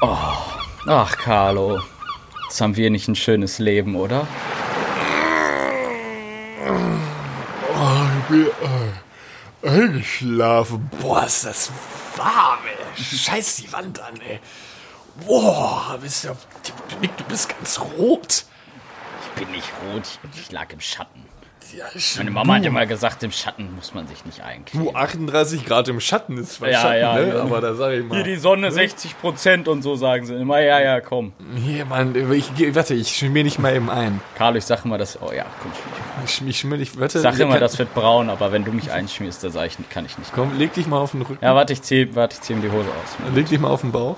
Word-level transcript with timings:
Oh, 0.00 0.16
ach, 0.86 1.16
Carlo. 1.16 1.82
Jetzt 2.44 2.60
haben 2.60 2.76
wir 2.76 2.88
nicht 2.88 3.08
ein 3.08 3.16
schönes 3.16 3.58
Leben, 3.58 3.96
oder? 3.96 4.28
Oh, 7.74 8.06
ich 8.20 8.24
bin 8.28 8.46
äh, 9.62 9.68
eingeschlafen. 9.68 10.88
Boah, 11.00 11.24
ist 11.24 11.44
das 11.44 11.72
warm, 12.16 12.60
ey. 12.64 13.02
Scheiß 13.02 13.56
die 13.56 13.72
Wand 13.72 14.00
an, 14.00 14.20
ey. 14.20 14.38
Boah, 15.26 15.98
bist 16.00 16.24
du, 16.24 16.28
du 16.28 17.24
bist 17.24 17.48
ganz 17.48 17.80
rot. 17.80 18.44
Ich 19.22 19.42
bin 19.42 19.50
nicht 19.50 19.68
rot, 19.84 20.20
ich 20.36 20.52
lag 20.52 20.72
im 20.72 20.80
Schatten. 20.80 21.24
Ja, 21.76 21.84
Meine 22.18 22.30
Mama 22.30 22.54
hat 22.56 22.64
immer 22.64 22.86
gesagt, 22.86 23.22
im 23.22 23.32
Schatten 23.32 23.74
muss 23.74 23.92
man 23.94 24.06
sich 24.06 24.24
nicht 24.24 24.42
eincremen. 24.42 24.86
Du, 24.86 24.94
38 24.94 25.64
Grad 25.66 25.88
im 25.88 26.00
Schatten 26.00 26.38
ist 26.38 26.54
zwar 26.54 26.70
Ja, 26.70 26.80
Schatten, 26.80 27.00
ja, 27.00 27.14
ne? 27.14 27.28
ja. 27.28 27.42
aber 27.42 27.60
da 27.60 27.74
sag 27.74 27.92
ich 27.92 28.04
mal. 28.04 28.14
Hier 28.16 28.24
die 28.24 28.36
Sonne 28.36 28.70
60 28.70 29.20
Prozent 29.20 29.68
und 29.68 29.82
so 29.82 29.94
sagen 29.96 30.24
sie 30.24 30.34
immer. 30.34 30.60
Ja, 30.60 30.80
ja, 30.80 31.00
komm. 31.00 31.32
Hier, 31.56 31.84
Mann, 31.84 32.14
ich, 32.32 32.74
warte, 32.74 32.94
ich 32.94 33.16
schmier 33.16 33.44
nicht 33.44 33.58
mal 33.58 33.74
eben 33.74 33.90
ein. 33.90 34.20
Carlo, 34.36 34.56
ich 34.58 34.64
sag 34.64 34.84
immer 34.84 34.98
das. 34.98 35.20
Oh 35.20 35.32
ja, 35.32 35.44
komm, 35.62 35.72
ich 36.24 36.40
Ich, 36.42 36.48
ich 36.48 36.58
schmier 36.60 36.78
nicht, 36.78 36.98
warte. 36.98 37.18
Ich 37.18 37.22
sag 37.22 37.38
immer, 37.38 37.58
das 37.58 37.78
wird 37.78 37.92
braun, 37.94 38.30
aber 38.30 38.52
wenn 38.52 38.64
du 38.64 38.72
mich 38.72 38.90
einschmierst, 38.90 39.44
da 39.44 39.50
sag 39.50 39.66
ich, 39.66 39.76
kann 39.90 40.06
ich 40.06 40.16
nicht. 40.18 40.32
Komm, 40.32 40.56
leg 40.58 40.72
dich 40.72 40.86
mal 40.86 40.98
auf 40.98 41.12
den 41.12 41.22
Rücken. 41.22 41.44
Ja, 41.44 41.54
warte, 41.54 41.72
ich 41.72 41.82
zieh, 41.82 42.14
warte, 42.14 42.36
ich 42.36 42.40
zieh 42.42 42.54
ihm 42.54 42.62
die 42.62 42.70
Hose 42.70 42.88
aus. 42.88 43.34
Leg 43.34 43.48
dich 43.48 43.58
mal 43.58 43.68
auf 43.68 43.82
den 43.82 43.92
Bauch. 43.92 44.16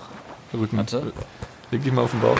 Rücken. 0.54 0.76
Warte. 0.76 1.12
Leg 1.70 1.82
dich 1.82 1.92
mal 1.92 2.02
auf 2.02 2.10
den 2.10 2.20
Bauch. 2.20 2.38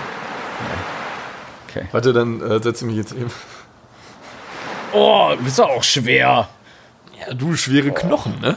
Okay. 1.69 1.87
Warte, 1.93 2.13
dann 2.13 2.41
äh, 2.41 2.61
setze 2.63 2.85
mich 2.85 2.97
jetzt 2.97 3.13
eben. 3.13 3.31
Oh, 4.93 5.35
bist 5.41 5.59
du 5.59 5.65
auch 5.65 5.83
schwer. 5.83 6.49
Ja, 7.19 7.35
du, 7.35 7.55
schwere 7.55 7.91
Knochen, 7.93 8.41
ne? 8.41 8.57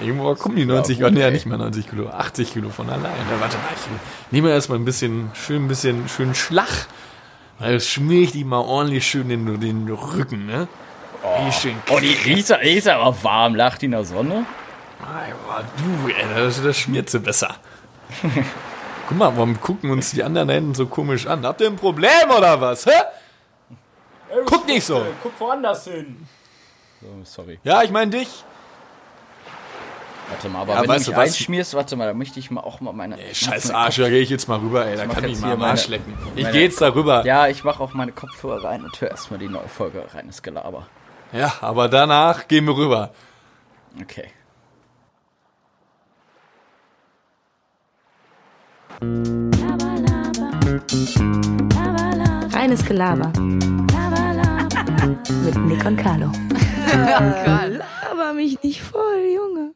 Irgendwo 0.00 0.34
kommen 0.36 0.54
die 0.54 0.64
90 0.64 0.98
Kilo, 0.98 1.08
gut, 1.08 1.16
nee, 1.16 1.22
ja, 1.22 1.30
nicht 1.30 1.46
mehr 1.46 1.58
90 1.58 1.88
Kilo, 1.88 2.08
80 2.08 2.52
Kilo 2.52 2.70
von 2.70 2.88
alleine. 2.88 3.16
Warte 3.40 3.56
mal, 3.56 3.64
ich 3.74 4.32
nehme 4.32 4.50
erstmal 4.50 4.78
ein 4.78 4.84
bisschen, 4.84 5.30
schön 5.34 5.64
ein 5.64 5.68
bisschen, 5.68 6.08
schön 6.08 6.34
Schlag. 6.34 6.86
Weil 7.58 7.80
schmier 7.80 8.22
ich 8.22 8.32
die 8.32 8.44
mal 8.44 8.60
ordentlich 8.60 9.04
schön 9.04 9.30
in 9.30 9.60
den 9.60 9.88
Rücken, 9.88 10.46
ne? 10.46 10.68
Oh, 11.24 11.50
schön 11.50 11.74
Oh, 11.90 11.98
die, 11.98 12.14
die, 12.24 12.38
ist, 12.38 12.54
die 12.62 12.70
ist 12.70 12.86
aber 12.86 13.16
warm. 13.24 13.56
Lacht 13.56 13.82
die 13.82 13.86
in 13.86 13.92
der 13.92 14.04
Sonne? 14.04 14.46
Alter, 15.00 15.68
du, 15.76 16.08
ey, 16.08 16.24
das, 16.36 16.62
das 16.62 16.78
schmiert 16.78 17.10
sie 17.10 17.18
besser. 17.18 17.56
Guck 19.08 19.18
mal, 19.18 19.36
warum 19.36 19.60
gucken 19.60 19.90
uns 19.90 20.10
die 20.12 20.22
anderen 20.22 20.48
Händen 20.50 20.74
so 20.74 20.86
komisch 20.86 21.26
an? 21.26 21.44
Habt 21.44 21.60
ihr 21.60 21.66
ein 21.66 21.76
Problem 21.76 22.30
oder 22.36 22.60
was, 22.60 22.86
hä? 22.86 22.90
Guck 24.46 24.66
nicht 24.66 24.84
so. 24.84 25.04
Guck 25.22 25.38
woanders 25.40 25.84
hin. 25.84 26.26
So, 27.00 27.06
sorry. 27.24 27.58
Ja, 27.64 27.82
ich 27.82 27.90
meine 27.90 28.10
dich. 28.10 28.44
Warte 30.30 30.48
mal, 30.50 30.60
aber 30.60 30.74
Ja, 30.74 30.80
wenn 30.80 30.86
du 30.86 30.92
weißt 30.92 31.06
mich 31.06 31.14
du 31.14 31.20
was? 31.22 31.28
einschmierst, 31.30 31.74
warte 31.74 31.96
mal, 31.96 32.06
da 32.06 32.12
möchte 32.12 32.38
ich 32.38 32.50
mal 32.50 32.60
auch 32.60 32.80
mal 32.80 32.92
meine. 32.92 33.18
Ey, 33.18 33.34
scheiß 33.34 33.70
Arsch, 33.70 33.96
da 33.96 34.10
gehe 34.10 34.20
ich 34.20 34.28
jetzt 34.28 34.46
mal 34.46 34.58
rüber, 34.58 34.84
ey. 34.84 34.96
Da 34.96 35.06
kann 35.06 35.24
ich 35.24 35.38
mal 35.40 35.52
am 35.52 35.62
Arsch 35.62 35.88
lecken. 35.88 36.12
Ich 36.36 36.42
meine- 36.42 36.52
gehe 36.52 36.64
jetzt 36.64 36.80
da 36.82 36.92
rüber. 36.94 37.24
Ja, 37.24 37.48
ich 37.48 37.64
mach 37.64 37.80
auch 37.80 37.94
meine 37.94 38.12
Kopfhörer 38.12 38.62
rein 38.64 38.84
und 38.84 39.00
höre 39.00 39.10
erstmal 39.10 39.38
die 39.38 39.48
neue 39.48 39.68
Folge 39.68 40.04
reines 40.12 40.42
Gelaber. 40.42 40.86
Ja, 41.32 41.54
aber 41.62 41.88
danach 41.88 42.46
gehen 42.46 42.66
wir 42.66 42.76
rüber. 42.76 43.10
Okay. 44.02 44.28
Reines 52.52 52.84
Gelaber. 52.84 53.32
Mit 55.08 55.56
Nick 55.64 55.86
und 55.86 55.96
Carlo. 55.96 56.30
Aber 58.10 58.34
mich 58.34 58.62
nicht 58.62 58.82
voll, 58.82 59.24
Junge. 59.34 59.72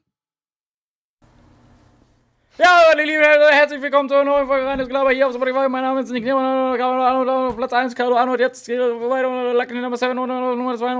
Ja, 2.58 2.66
meine 2.90 3.04
Lieben, 3.04 3.22
herzlich 3.22 3.80
willkommen 3.80 4.10
zu 4.10 4.14
einer 4.14 4.24
neuen 4.24 4.46
Folge 4.46 4.66
reines 4.66 4.88
Gelaber 4.88 5.10
hier 5.10 5.26
auf 5.26 5.34
Spotify. 5.34 5.70
Mein 5.70 5.84
Name 5.84 6.02
ist 6.02 6.10
Nick 6.10 6.24
Niemann, 6.24 6.78
Arnold, 6.78 7.56
Platz 7.56 7.72
1, 7.72 7.94
Carlo 7.94 8.14
Arnold, 8.14 8.40
jetzt 8.40 8.66
geht 8.66 8.78
es 8.78 8.92
weiter, 9.08 9.54
Lucky 9.54 9.72
Nummer 9.72 9.96
7 9.96 10.18
und 10.18 10.28
Nummer 10.28 10.76
2 10.76 10.96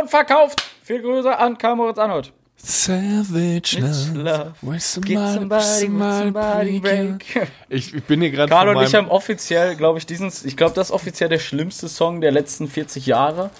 und 0.00 0.08
verkauft. 0.08 0.62
Viel 0.82 1.02
Grüße 1.02 1.36
an 1.36 1.58
Karl 1.58 1.76
Moritz 1.76 1.98
Arnold. 1.98 2.32
Savage 2.62 3.78
Love. 4.14 4.54
Where's 4.60 5.00
Get 5.02 5.16
somebody, 5.16 5.62
somebody 5.62 6.80
break. 6.80 7.48
Ich, 7.68 7.94
ich 7.94 8.04
bin 8.04 8.20
hier 8.20 8.30
gerade 8.30 8.52
von 8.52 8.76
und 8.76 8.82
ich 8.84 8.94
haben 8.94 9.08
offiziell, 9.08 9.76
glaube 9.76 9.98
ich, 9.98 10.06
diesen, 10.06 10.30
ich 10.44 10.56
glaube, 10.56 10.74
das 10.74 10.88
ist 10.88 10.92
offiziell 10.92 11.28
der 11.28 11.38
schlimmste 11.38 11.88
Song 11.88 12.20
der 12.20 12.32
letzten 12.32 12.68
40 12.68 13.06
Jahre. 13.06 13.50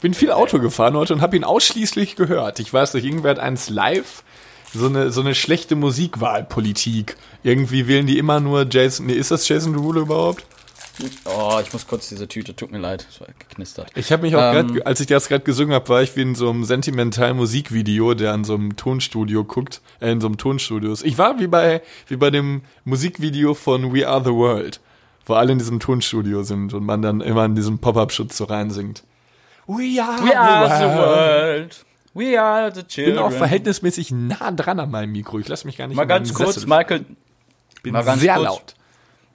bin 0.00 0.14
viel 0.14 0.30
Auto 0.30 0.58
gefahren 0.58 0.94
heute 0.96 1.12
und 1.14 1.20
habe 1.20 1.36
ihn 1.36 1.44
ausschließlich 1.44 2.16
gehört. 2.16 2.60
Ich 2.60 2.72
weiß 2.72 2.94
nicht, 2.94 3.04
irgendwer 3.04 3.32
hat 3.32 3.38
eins 3.38 3.68
live. 3.68 4.22
So 4.72 4.86
eine, 4.86 5.10
so 5.10 5.20
eine 5.20 5.34
schlechte 5.34 5.74
Musikwahlpolitik. 5.74 7.16
Irgendwie 7.42 7.88
wählen 7.88 8.06
die 8.06 8.18
immer 8.18 8.38
nur 8.38 8.66
Jason. 8.70 9.06
Nee, 9.06 9.14
ist 9.14 9.32
das 9.32 9.48
Jason 9.48 9.72
Derulo 9.72 10.02
überhaupt? 10.02 10.44
Oh, 11.24 11.58
ich 11.62 11.72
muss 11.72 11.86
kurz 11.86 12.08
diese 12.10 12.28
Tüte, 12.28 12.54
tut 12.54 12.70
mir 12.72 12.78
leid, 12.78 13.06
das 13.08 13.20
war 13.20 13.28
geknistert. 13.38 13.90
Ich 13.94 14.12
habe 14.12 14.22
mich 14.22 14.36
auch 14.36 14.40
Ähm. 14.54 14.68
gerade, 14.74 14.86
als 14.86 15.00
ich 15.00 15.06
das 15.06 15.28
gerade 15.28 15.44
gesungen 15.44 15.72
habe, 15.74 15.88
war 15.88 16.02
ich 16.02 16.14
wie 16.16 16.22
in 16.22 16.34
so 16.34 16.50
einem 16.50 16.64
sentimentalen 16.64 17.36
Musikvideo, 17.38 18.12
der 18.14 18.32
an 18.32 18.44
so 18.44 18.54
einem 18.54 18.76
Tonstudio 18.76 19.44
guckt, 19.44 19.80
äh, 20.00 20.10
in 20.12 20.20
so 20.20 20.26
einem 20.26 20.36
Tonstudio 20.36 20.92
ist. 20.92 21.02
Ich 21.04 21.16
war 21.16 21.38
wie 21.40 21.46
bei, 21.46 21.80
wie 22.08 22.16
bei 22.16 22.30
dem 22.30 22.62
Musikvideo 22.84 23.54
von 23.54 23.94
We 23.94 24.06
Are 24.06 24.22
the 24.22 24.30
World, 24.32 24.80
wo 25.24 25.34
alle 25.34 25.52
in 25.52 25.58
diesem 25.58 25.80
Tonstudio 25.80 26.42
sind 26.42 26.74
und 26.74 26.84
man 26.84 27.00
dann 27.00 27.20
immer 27.22 27.46
in 27.46 27.54
diesem 27.54 27.78
Pop-Up-Schutz 27.78 28.36
so 28.36 28.44
reinsingt. 28.44 29.02
We 29.66 30.02
are, 30.02 30.22
We 30.22 30.38
are 30.38 30.78
the 30.78 30.98
world. 30.98 31.84
We 32.12 32.38
are 32.42 32.74
the 32.74 32.80
Ich 32.80 32.86
children. 32.88 33.14
bin 33.14 33.24
auch 33.24 33.32
verhältnismäßig 33.32 34.10
nah 34.10 34.50
dran 34.50 34.80
an 34.80 34.90
meinem 34.90 35.12
Mikro. 35.12 35.38
Ich 35.38 35.48
lasse 35.48 35.66
mich 35.66 35.78
gar 35.78 35.86
nicht 35.86 35.96
Mal 35.96 36.04
ganz 36.06 36.34
kurz, 36.34 36.54
Sessel- 36.54 36.68
Michael, 36.68 37.06
bin 37.84 37.94
sehr 38.18 38.34
kurz. 38.34 38.44
laut. 38.44 38.74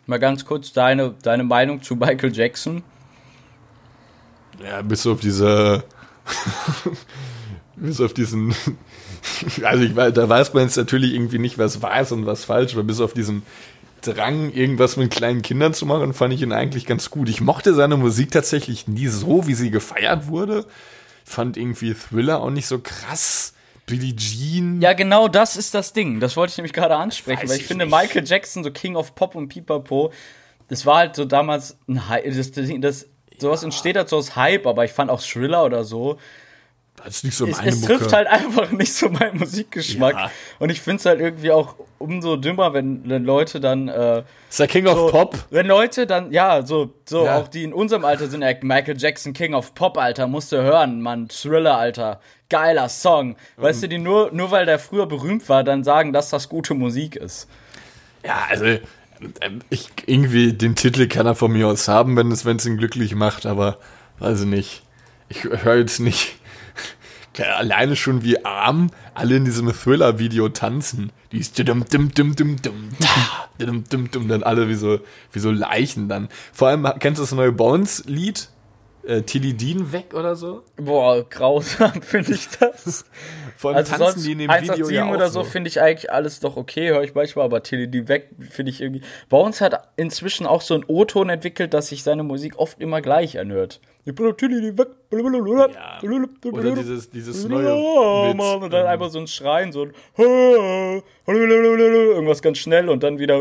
Mal 0.05 0.19
ganz 0.19 0.45
kurz 0.45 0.73
deine, 0.73 1.15
deine 1.21 1.43
Meinung 1.43 1.81
zu 1.81 1.95
Michael 1.95 2.35
Jackson. 2.35 2.83
Ja, 4.63 4.81
bis 4.81 5.05
auf 5.05 5.19
diese. 5.19 5.83
bis 7.75 7.99
auf 7.99 8.13
diesen. 8.13 8.55
also, 9.63 9.83
ich 9.83 9.93
da 9.93 10.29
weiß 10.29 10.53
man 10.53 10.63
jetzt 10.63 10.77
natürlich 10.77 11.13
irgendwie 11.13 11.39
nicht, 11.39 11.57
was 11.57 11.81
wahr 11.81 12.01
ist 12.01 12.11
und 12.11 12.25
was 12.25 12.45
falsch, 12.45 12.73
aber 12.73 12.83
bis 12.83 12.99
auf 12.99 13.13
diesen 13.13 13.43
Drang, 14.01 14.51
irgendwas 14.51 14.97
mit 14.97 15.11
kleinen 15.11 15.41
Kindern 15.41 15.73
zu 15.73 15.85
machen, 15.85 16.13
fand 16.13 16.33
ich 16.33 16.41
ihn 16.41 16.51
eigentlich 16.51 16.85
ganz 16.85 17.09
gut. 17.09 17.27
Ich 17.27 17.41
mochte 17.41 17.73
seine 17.73 17.97
Musik 17.97 18.31
tatsächlich 18.31 18.87
nie 18.87 19.07
so, 19.07 19.47
wie 19.47 19.55
sie 19.55 19.71
gefeiert 19.71 20.27
wurde. 20.27 20.65
Fand 21.23 21.57
irgendwie 21.57 21.95
Thriller 21.95 22.39
auch 22.39 22.51
nicht 22.51 22.67
so 22.67 22.79
krass. 22.79 23.54
Billie 23.85 24.15
Jean. 24.15 24.81
Ja, 24.81 24.93
genau 24.93 25.27
das 25.27 25.57
ist 25.57 25.73
das 25.73 25.93
Ding. 25.93 26.19
Das 26.19 26.35
wollte 26.35 26.51
ich 26.51 26.57
nämlich 26.57 26.73
gerade 26.73 26.95
ansprechen, 26.95 27.43
Weiß 27.43 27.49
weil 27.49 27.55
ich, 27.57 27.61
ich 27.63 27.67
finde, 27.67 27.85
nicht. 27.85 27.95
Michael 27.95 28.25
Jackson, 28.25 28.63
so 28.63 28.71
King 28.71 28.95
of 28.95 29.15
Pop 29.15 29.35
und 29.35 29.47
Pipapo, 29.47 30.11
das 30.67 30.85
war 30.85 30.97
halt 30.97 31.15
so 31.15 31.25
damals 31.25 31.77
ein 31.87 32.09
Hype. 32.09 32.25
Das, 32.25 32.51
das, 32.51 32.69
das, 32.79 33.09
sowas 33.37 33.63
entsteht 33.63 33.95
halt 33.97 34.09
so 34.09 34.17
aus 34.17 34.35
Hype, 34.35 34.65
aber 34.65 34.85
ich 34.85 34.91
fand 34.91 35.11
auch 35.11 35.21
Thriller 35.21 35.63
oder 35.65 35.83
so. 35.83 36.17
Das 37.03 37.17
ist 37.17 37.23
nicht 37.25 37.35
so 37.35 37.45
Es, 37.45 37.57
meine 37.57 37.69
es 37.69 37.81
Mucke. 37.81 37.97
trifft 37.97 38.13
halt 38.13 38.27
einfach 38.27 38.71
nicht 38.71 38.93
so 38.93 39.09
meinen 39.09 39.37
Musikgeschmack. 39.37 40.15
Ja. 40.15 40.31
Und 40.59 40.71
ich 40.71 40.81
finde 40.81 40.97
es 41.01 41.05
halt 41.05 41.19
irgendwie 41.19 41.51
auch 41.51 41.75
umso 41.99 42.37
dümmer, 42.37 42.73
wenn, 42.73 43.07
wenn 43.07 43.25
Leute 43.25 43.59
dann. 43.59 43.89
Äh, 43.89 44.23
ist 44.49 44.59
der 44.59 44.67
King 44.67 44.87
of 44.87 44.97
so, 44.97 45.07
Pop. 45.07 45.37
Wenn 45.49 45.67
Leute 45.67 46.07
dann, 46.07 46.31
ja, 46.31 46.65
so, 46.65 46.93
so 47.05 47.25
Ja. 47.25 47.37
auch 47.37 47.49
die 47.49 47.63
in 47.63 47.73
unserem 47.73 48.05
Alter 48.05 48.27
sind, 48.27 48.43
Michael 48.63 48.97
Jackson, 48.97 49.33
King 49.33 49.53
of 49.53 49.75
Pop, 49.75 49.97
Alter, 49.97 50.27
musst 50.27 50.51
du 50.53 50.57
hören, 50.61 51.01
Mann, 51.01 51.27
Thriller, 51.27 51.77
Alter, 51.77 52.21
geiler 52.49 52.89
Song. 52.89 53.35
Weißt 53.57 53.83
du, 53.83 53.89
die 53.89 53.97
nur, 53.97 54.31
nur 54.31 54.51
weil 54.51 54.65
der 54.65 54.79
früher 54.79 55.05
berühmt 55.05 55.47
war, 55.49 55.63
dann 55.63 55.83
sagen, 55.83 56.13
dass 56.13 56.29
das 56.29 56.49
gute 56.49 56.73
Musik 56.73 57.15
ist. 57.15 57.47
Ja, 58.23 58.45
also 58.49 58.65
ich 59.69 59.89
irgendwie 60.05 60.53
den 60.53 60.75
Titel 60.75 61.07
kann 61.07 61.25
er 61.25 61.35
von 61.35 61.51
mir 61.51 61.67
aus 61.67 61.87
haben, 61.87 62.17
wenn 62.17 62.31
es 62.31 62.45
wenn 62.45 62.57
es 62.57 62.65
ihn 62.65 62.77
glücklich 62.77 63.15
macht, 63.15 63.45
aber 63.45 63.77
weiß 64.19 64.41
ich 64.41 64.47
nicht. 64.47 64.83
Ich 65.29 65.43
höre 65.43 65.77
jetzt 65.77 65.99
nicht 65.99 66.35
alleine 67.57 67.95
schon 67.95 68.23
wie 68.23 68.45
arm 68.45 68.91
alle 69.13 69.37
in 69.37 69.45
diesem 69.45 69.71
Thriller-Video 69.71 70.49
tanzen. 70.49 71.11
Die 71.31 71.39
ist 71.39 71.57
dum 71.57 71.85
dum 71.89 72.13
dum 72.13 72.35
dum 72.35 72.61
dum 72.61 72.89
dum 73.57 73.83
dum 73.89 74.11
dum 74.11 74.27
dann 74.27 74.43
alle 74.43 74.67
wie 74.69 74.75
so 74.75 74.99
wie 75.31 75.39
so 75.39 75.51
Leichen 75.51 76.09
dann. 76.09 76.29
Vor 76.53 76.67
allem 76.69 76.87
kennst 76.99 77.19
du 77.19 77.23
das 77.23 77.31
neue 77.31 77.51
Bones-Lied? 77.51 78.49
Äh, 79.05 79.21
Tilly 79.21 79.53
Dean 79.53 79.91
weg 79.91 80.13
oder 80.13 80.35
so? 80.35 80.63
Boah, 80.77 81.23
grausam 81.29 82.01
finde 82.01 82.33
ich 82.33 82.47
das. 82.59 83.05
Vor 83.55 83.69
allem 83.71 83.77
Also 83.77 83.91
tanzen 83.91 84.07
sonst 84.13 84.25
die 84.25 84.31
in 84.31 84.39
dem 84.39 84.49
187 84.49 84.89
Video 84.89 84.95
ja 84.95 85.09
auch 85.09 85.15
oder 85.15 85.29
so, 85.29 85.43
finde 85.43 85.67
ich 85.67 85.79
eigentlich 85.79 86.11
alles 86.11 86.39
doch 86.39 86.57
okay, 86.57 86.89
höre 86.89 87.03
ich 87.03 87.13
manchmal, 87.13 87.45
aber 87.45 87.61
Tilly 87.61 87.87
die 87.87 88.07
weg 88.07 88.29
finde 88.49 88.71
ich 88.71 88.81
irgendwie. 88.81 89.01
Bei 89.29 89.37
uns 89.37 89.61
hat 89.61 89.89
inzwischen 89.95 90.47
auch 90.47 90.61
so 90.61 90.73
ein 90.73 90.83
O-Ton 90.87 91.29
entwickelt, 91.29 91.73
dass 91.73 91.89
sich 91.89 92.03
seine 92.03 92.23
Musik 92.23 92.57
oft 92.57 92.81
immer 92.81 93.01
gleich 93.01 93.37
anhört. 93.37 93.79
Ich 94.05 94.15
bin 94.15 94.35
Tilly 94.37 94.61
die 94.61 94.77
weg. 94.77 94.87
Ja. 95.11 95.99
Oder 96.51 96.75
dieses, 96.75 97.09
dieses 97.09 97.47
neue 97.47 98.27
mit, 98.27 98.37
Mann, 98.37 98.63
und 98.63 98.71
dann 98.71 98.85
ähm, 98.85 98.87
einfach 98.87 99.09
so 99.09 99.19
ein 99.19 99.27
Schreien, 99.27 99.71
so 99.71 99.83
ein 99.83 99.93
irgendwas 101.27 102.41
ganz 102.41 102.57
schnell 102.57 102.89
und 102.89 103.03
dann 103.03 103.19
wieder 103.19 103.39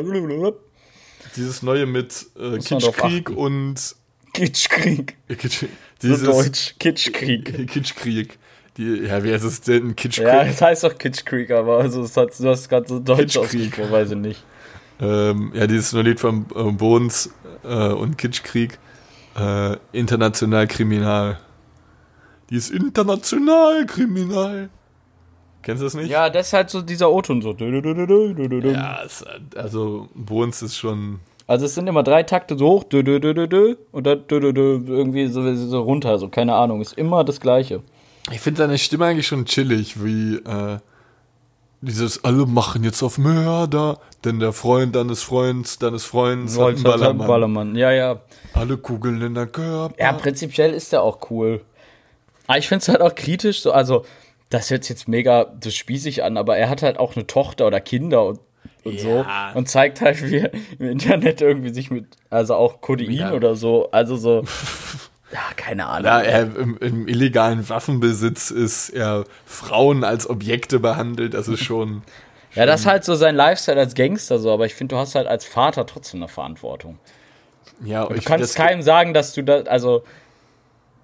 dieses 1.37 1.63
neue 1.63 1.87
mit 1.87 2.27
äh, 2.39 2.59
Kitschkrieg 2.59 3.31
und 3.31 3.97
Kitschkrieg. 4.35 5.17
Kitsch, 5.29 5.61
So 5.61 5.67
dieses 6.03 6.23
Deutsch, 6.23 6.75
Kitschkrieg. 6.79 7.69
Kitschkrieg. 7.71 8.39
Die, 8.77 9.05
ja, 9.07 9.23
wie 9.23 9.33
heißt 9.33 9.45
es 9.45 9.61
denn? 9.61 9.95
Kitsch 9.97 10.19
Ja, 10.19 10.43
es 10.43 10.61
heißt 10.61 10.85
doch 10.85 10.99
Kitsch 10.99 11.25
Creek, 11.25 11.51
aber 11.53 11.79
also, 11.79 12.03
es 12.03 12.17
hat, 12.17 12.39
du 12.39 12.49
hast 12.49 12.69
gerade 12.69 12.89
so 12.89 12.99
deutsch 12.99 13.37
ausgesprochen, 13.37 13.91
weiß 13.91 14.11
ich 14.11 14.17
nicht. 14.17 14.45
Ähm, 15.01 15.53
ja, 15.55 15.67
dieses 15.67 15.93
Lied 15.93 16.21
von 16.21 16.47
äh, 16.55 16.73
Bones 16.73 17.31
äh, 17.63 17.89
und 17.89 18.19
Kitschkrieg. 18.19 18.79
Äh, 19.37 19.77
international 19.93 20.67
kriminal. 20.67 21.39
Die 22.51 22.57
ist 22.57 22.71
international 22.71 23.87
kriminal. 23.87 24.71
Kennst 25.63 25.81
du 25.81 25.87
das 25.87 25.95
nicht? 25.95 26.11
Ja, 26.11 26.29
das 26.29 26.49
ist 26.49 26.53
halt 26.53 26.71
so 26.71 26.83
dieser 26.83 27.11
O-Ton 27.11 27.41
so. 27.41 27.53
Ja, 27.53 29.03
es, 29.05 29.25
also 29.57 30.09
Bones 30.15 30.63
ist 30.63 30.77
schon. 30.77 31.21
Also 31.47 31.67
es 31.67 31.75
sind 31.75 31.87
immer 31.87 32.03
drei 32.03 32.23
Takte 32.23 32.57
so 32.57 32.69
hoch, 32.69 32.85
du, 32.85 33.03
du, 33.03 33.21
du, 33.21 33.35
du, 33.35 33.47
du, 33.47 33.77
und 33.93 34.07
dann 34.07 34.25
du, 34.29 34.41
du, 34.41 34.53
du, 34.53 34.85
irgendwie 34.87 35.27
so, 35.27 35.55
so 35.55 35.83
runter, 35.83 36.19
so 36.19 36.29
keine 36.29 36.55
Ahnung, 36.55 36.81
ist 36.81 36.95
immer 36.95 37.23
das 37.23 37.41
gleiche. 37.41 37.83
Ich 38.33 38.41
finde 38.41 38.59
seine 38.59 38.79
Stimme 38.79 39.05
eigentlich 39.05 39.27
schon 39.27 39.45
chillig, 39.45 40.03
wie 40.03 40.37
äh, 40.37 40.79
dieses 41.83 42.25
alle 42.25 42.47
machen 42.47 42.83
jetzt 42.83 43.03
auf 43.03 43.19
Mörder, 43.19 43.99
denn 44.25 44.41
der 44.41 44.53
Freund 44.53 44.97
deines 44.97 45.23
Freunds, 45.23 45.79
deines 45.79 46.05
Freunds 46.05 46.59
hat 46.59 46.69
einen 46.69 46.83
Ballermann. 46.83 47.27
Ballermann. 47.27 47.77
Ja, 47.77 47.93
ja. 47.93 48.21
Alle 48.55 48.79
Kugeln 48.79 49.21
in 49.21 49.35
der 49.35 49.47
Körper. 49.47 49.95
Ja, 49.99 50.13
prinzipiell 50.15 50.73
ist 50.73 50.93
der 50.93 51.03
auch 51.03 51.31
cool. 51.31 51.61
Aber 52.47 52.59
ich 52.59 52.69
finde 52.69 52.83
es 52.83 52.89
halt 52.89 53.03
auch 53.03 53.15
kritisch, 53.15 53.61
so, 53.61 53.73
also, 53.73 54.05
das 54.51 54.71
hört 54.71 54.85
sich 54.85 54.91
jetzt 54.91 55.09
mega 55.09 55.53
so 55.63 55.71
spießig 55.71 56.23
an, 56.23 56.37
aber 56.37 56.57
er 56.57 56.69
hat 56.71 56.83
halt 56.83 56.99
auch 56.99 57.17
eine 57.17 57.27
Tochter 57.27 57.67
oder 57.67 57.81
Kinder 57.81 58.25
und, 58.25 58.41
und 58.85 59.01
so 59.01 59.25
Ja. 59.27 59.53
und 59.55 59.69
zeigt 59.69 60.01
halt, 60.01 60.23
wie 60.31 60.39
er 60.39 60.51
im 60.79 60.89
Internet 60.91 61.41
irgendwie 61.41 61.71
sich 61.73 61.91
mit, 61.91 62.07
also 62.31 62.55
auch 62.55 62.81
Codein 62.81 63.11
Ja. 63.11 63.33
oder 63.33 63.55
so, 63.57 63.91
also 63.91 64.17
so, 64.17 64.43
ja, 65.33 65.41
keine 65.57 65.87
Ahnung. 65.87 66.05
Da 66.05 66.21
er 66.23 66.43
im, 66.57 66.77
im 66.79 67.09
illegalen 67.09 67.69
Waffenbesitz 67.69 68.51
ist, 68.51 68.91
er 68.91 69.25
Frauen 69.47 70.05
als 70.05 70.29
Objekte 70.29 70.79
behandelt, 70.81 71.35
das 71.35 71.49
ist 71.49 71.63
schon. 71.65 72.03
Ja, 72.57 72.67
das 72.67 72.83
ist 72.83 72.87
halt 72.87 73.03
so 73.05 73.17
sein 73.17 73.35
Lifestyle 73.35 73.81
als 73.81 73.97
Gangster 73.97 74.39
so, 74.39 74.53
aber 74.53 74.65
ich 74.65 74.75
finde, 74.77 74.95
du 74.95 75.01
hast 75.01 75.17
halt 75.17 75.27
als 75.27 75.45
Vater 75.45 75.87
trotzdem 75.87 76.21
eine 76.23 76.29
Verantwortung. 76.29 77.01
Ja, 77.85 78.07
Du 78.07 78.15
ich 78.15 78.25
kannst 78.25 78.45
das 78.45 78.55
keinem 78.55 78.81
sagen, 78.81 79.13
dass 79.13 79.33
du 79.33 79.43
da, 79.43 79.63
also, 79.63 80.05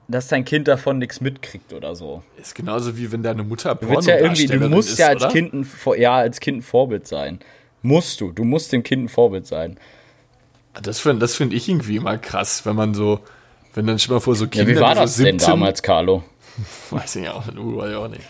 dass 0.06 0.29
dein 0.29 0.44
Kind 0.44 0.69
davon 0.69 0.99
nichts 0.99 1.21
mitkriegt 1.21 1.73
oder 1.73 1.97
so. 1.97 2.23
ist 2.41 2.55
genauso 2.55 2.97
wie 2.97 3.11
wenn 3.11 3.25
deine 3.25 3.43
Mutter 3.43 3.75
Du 3.75 3.88
willst 3.88 4.06
ja 4.06 4.19
irgendwie, 4.19 4.47
du 4.47 4.69
musst 4.69 4.91
ist, 4.91 4.99
ja 5.00 5.09
als 5.09 5.23
oder? 5.25 5.32
Kind 5.32 5.53
ein, 5.53 5.65
Vor- 5.65 5.97
ja, 5.97 6.15
als 6.19 6.38
Kind 6.38 6.59
ein 6.59 6.62
Vorbild 6.62 7.09
sein. 7.09 7.41
Musst 7.82 8.21
du. 8.21 8.32
Du 8.32 8.44
musst 8.44 8.73
dem 8.73 8.82
Kind 8.82 9.05
ein 9.05 9.09
Vorbild 9.09 9.47
sein. 9.47 9.79
Das 10.82 11.00
finde 11.00 11.21
das 11.21 11.35
find 11.35 11.53
ich 11.53 11.69
irgendwie 11.69 11.97
immer 11.97 12.19
krass, 12.19 12.65
wenn 12.67 12.77
man 12.77 12.94
so, 12.94 13.21
wenn 13.75 13.87
dann 13.87 13.99
schon 13.99 14.15
mal 14.15 14.21
vor 14.21 14.35
so 14.35 14.44
Ja, 14.44 14.50
Kindern 14.50 14.77
wie 14.77 14.81
war 14.81 14.94
das 14.94 15.17
so 15.17 15.25
denn 15.25 15.38
damals, 15.38 15.82
Carlo? 15.82 16.23
Weiß 16.91 17.17
ich 17.17 17.29
auch, 17.29 17.47
uh, 17.49 17.77
weiß 17.79 17.91
ich 17.91 17.97
auch 17.97 18.09
nicht. 18.09 18.23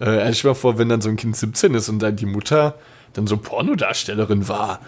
Äh, 0.00 0.32
stell 0.32 0.42
dir 0.42 0.48
mal 0.48 0.54
vor, 0.54 0.78
wenn 0.78 0.88
dann 0.88 1.00
so 1.00 1.08
ein 1.08 1.16
Kind 1.16 1.36
17 1.36 1.74
ist 1.74 1.88
und 1.88 1.98
dann 2.00 2.16
die 2.16 2.26
Mutter 2.26 2.74
dann 3.14 3.26
so 3.26 3.36
Pornodarstellerin 3.36 4.48
war. 4.48 4.80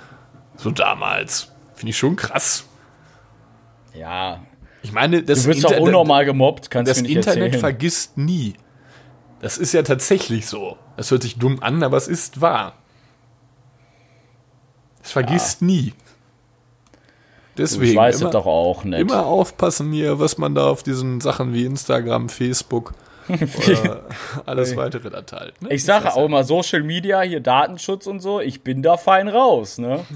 So 0.57 0.71
damals. 0.71 1.51
Finde 1.75 1.91
ich 1.91 1.99
schon 1.99 2.17
krass. 2.17 2.65
Ja, 3.95 4.41
Ich 4.83 4.93
meine, 4.93 5.23
das 5.23 5.43
du 5.45 5.49
wirst 5.51 5.65
doch 5.65 5.71
Inter- 5.73 5.83
unnormal 5.83 6.25
gemobbt, 6.25 6.71
kannst 6.71 6.97
du 6.97 7.03
nicht 7.03 7.15
Internet 7.17 7.43
erzählen. 7.45 7.61
vergisst 7.61 8.19
nie. 8.19 8.55
Das 9.41 9.59
ist 9.59 9.73
ja 9.73 9.83
tatsächlich 9.83 10.47
so. 10.47 10.77
Das 10.97 11.11
hört 11.11 11.23
sich 11.23 11.39
dumm 11.39 11.63
an, 11.63 11.83
aber 11.83 11.97
es 11.97 12.09
ist 12.09 12.41
wahr. 12.41 12.75
Es 15.11 15.13
vergisst 15.13 15.61
nie. 15.61 15.93
Du, 17.57 17.63
Deswegen 17.63 17.91
ich 17.91 17.97
weiß 17.97 18.21
immer, 18.21 18.31
es 18.31 18.33
doch 18.33 18.47
auch 18.47 18.85
nicht. 18.85 19.01
immer 19.01 19.27
aufpassen 19.27 19.91
hier, 19.91 20.21
was 20.21 20.39
man 20.39 20.55
da 20.55 20.69
auf 20.69 20.85
diesen 20.85 21.21
Sachen 21.21 21.53
wie 21.53 21.65
Instagram, 21.65 22.29
Facebook 22.29 22.95
oder 23.29 24.05
alles 24.47 24.77
weitere 24.77 25.11
da 25.11 25.23
teilt. 25.23 25.61
Ne? 25.63 25.71
ich 25.73 25.85
sage 25.85 26.15
auch 26.15 26.27
immer 26.27 26.45
Social 26.45 26.85
Media, 26.85 27.23
hier 27.23 27.41
Datenschutz 27.41 28.07
und 28.07 28.21
so, 28.21 28.39
ich 28.39 28.63
bin 28.63 28.85
da 28.85 28.97
fein 28.97 29.27
raus, 29.27 29.79
ne? 29.79 30.07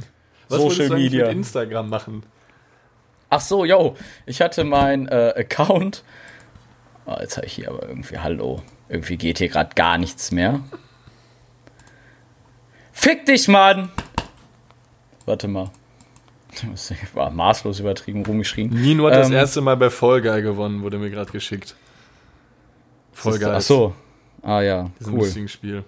was 0.48 0.60
Social 0.60 0.90
du 0.90 0.94
Media. 0.94 1.26
mit 1.26 1.38
Instagram 1.38 1.88
machen? 1.88 2.22
Ach 3.30 3.40
so, 3.40 3.64
yo, 3.64 3.96
ich 4.26 4.40
hatte 4.40 4.62
mein 4.62 5.08
äh, 5.08 5.34
Account. 5.36 6.04
Oh, 7.06 7.16
jetzt 7.18 7.36
habe 7.36 7.48
ich 7.48 7.54
hier 7.54 7.68
aber 7.68 7.82
irgendwie, 7.88 8.18
hallo. 8.18 8.62
Irgendwie 8.88 9.16
geht 9.16 9.38
hier 9.38 9.48
gerade 9.48 9.74
gar 9.74 9.98
nichts 9.98 10.30
mehr. 10.30 10.60
Fick 12.92 13.26
dich, 13.26 13.48
Mann! 13.48 13.90
Warte 15.26 15.48
mal. 15.48 15.70
Das 16.72 16.92
war 17.14 17.30
maßlos 17.30 17.80
übertrieben 17.80 18.24
rumgeschrien. 18.24 18.70
Nino 18.70 19.06
hat 19.06 19.14
das 19.14 19.28
Ähm, 19.28 19.34
erste 19.34 19.60
Mal 19.60 19.76
bei 19.76 19.90
Fall 19.90 20.20
Guy 20.22 20.42
gewonnen, 20.42 20.82
wurde 20.82 20.98
mir 20.98 21.10
gerade 21.10 21.32
geschickt. 21.32 21.74
Fall 23.12 23.38
Guy. 23.38 23.48
Ach 23.50 23.60
so. 23.60 23.94
Ah 24.42 24.60
ja, 24.60 24.90
cool. 25.06 25.14
lustigen 25.20 25.48
Spiel. 25.48 25.84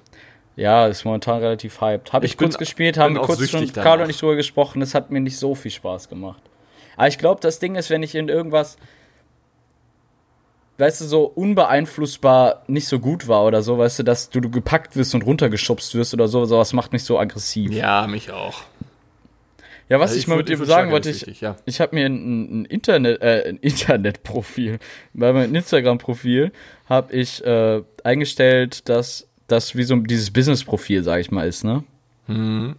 Ja, 0.57 0.87
ist 0.87 1.05
momentan 1.05 1.41
relativ 1.41 1.81
hyped. 1.83 2.13
Habe 2.15 2.25
ich, 2.25 2.33
Ich 2.33 2.39
bin- 2.39 2.49
kurz 2.49 2.57
gespielt, 2.59 2.97
haben 2.97 3.15
kurz 3.19 3.49
schon. 3.51 3.71
Carlo 3.73 4.05
und 4.05 4.11
ich 4.11 4.19
drüber 4.19 4.37
gesprochen. 4.37 4.81
Das 4.81 4.95
hat 4.95 5.11
mir 5.11 5.21
nicht 5.21 5.37
so 5.39 5.55
viel 5.55 5.71
Spaß 5.71 6.09
gemacht. 6.09 6.41
Aber 6.97 7.09
ich 7.09 7.19
glaube, 7.19 7.43
das 7.43 7.59
Ding 7.59 7.75
ist, 7.75 7.91
wenn 7.91 8.03
ich 8.03 8.15
in 8.15 8.31
irgendwas, 8.31 8.79
weißt 10.79 11.03
du, 11.03 11.05
so 11.05 11.25
unbeeinflussbar 11.25 12.63
nicht 12.69 12.89
so 12.89 12.99
gut 12.99 13.29
war 13.29 13.45
oder 13.45 13.63
so, 13.63 13.77
weißt 13.77 13.99
du, 13.99 14.03
dass 14.03 14.31
du, 14.31 14.41
du 14.41 14.51
gepackt 14.51 14.97
wirst 14.97 15.15
und 15.15 15.23
runtergeschubst 15.27 15.95
wirst 15.95 16.15
oder 16.15 16.27
so, 16.27 16.47
sowas 16.47 16.73
macht 16.73 16.93
mich 16.95 17.05
so 17.05 17.19
aggressiv. 17.19 17.71
Ja, 17.73 18.07
mich 18.07 18.31
auch. 18.31 18.63
Was 19.89 20.11
Also 20.11 20.17
ich, 20.17 20.23
ich 20.25 20.29
mal 20.29 20.37
mit 20.37 20.49
dir 20.49 20.65
sagen 20.65 20.91
wollte, 20.91 21.11
ich, 21.11 21.41
ja. 21.41 21.57
ich 21.65 21.81
habe 21.81 21.95
mir 21.95 22.07
ein, 22.07 22.63
ein 22.63 22.65
Internet, 22.65 23.23
äh, 23.23 23.49
ein 23.49 23.57
Internetprofil, 23.61 24.79
bei 25.15 25.33
meinem 25.33 25.55
Instagram-Profil 25.55 26.53
habe 26.87 27.13
ich 27.13 27.45
äh, 27.45 27.83
eingestellt, 28.03 28.89
dass 28.89 29.29
das 29.47 29.77
wie 29.77 29.85
so 29.85 29.97
dieses 29.97 30.33
Business-Profil, 30.33 31.03
sag 31.05 31.21
ich 31.21 31.31
mal, 31.31 31.47
ist, 31.47 31.65
ne? 31.65 31.85
Mhm. 32.27 32.77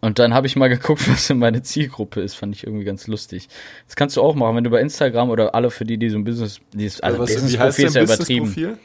Und 0.00 0.20
dann 0.20 0.34
habe 0.34 0.46
ich 0.46 0.54
mal 0.54 0.68
geguckt, 0.68 1.08
was 1.10 1.26
denn 1.26 1.38
meine 1.38 1.62
Zielgruppe 1.62 2.20
ist, 2.20 2.34
fand 2.34 2.54
ich 2.54 2.64
irgendwie 2.64 2.84
ganz 2.84 3.08
lustig. 3.08 3.48
Das 3.86 3.96
kannst 3.96 4.16
du 4.16 4.22
auch 4.22 4.36
machen, 4.36 4.56
wenn 4.56 4.64
du 4.64 4.70
bei 4.70 4.80
Instagram 4.80 5.30
oder 5.30 5.54
alle 5.56 5.70
für 5.70 5.84
die, 5.84 5.98
die 5.98 6.10
so 6.10 6.18
ein 6.18 6.24
Business, 6.24 6.60
dieses, 6.72 7.00
also 7.00 7.18
was, 7.18 7.30
wie 7.30 7.58
heißt 7.58 7.76
Business-Profil 7.78 7.86
ist 7.86 7.94
ja 7.94 8.02
übertrieben. 8.02 8.78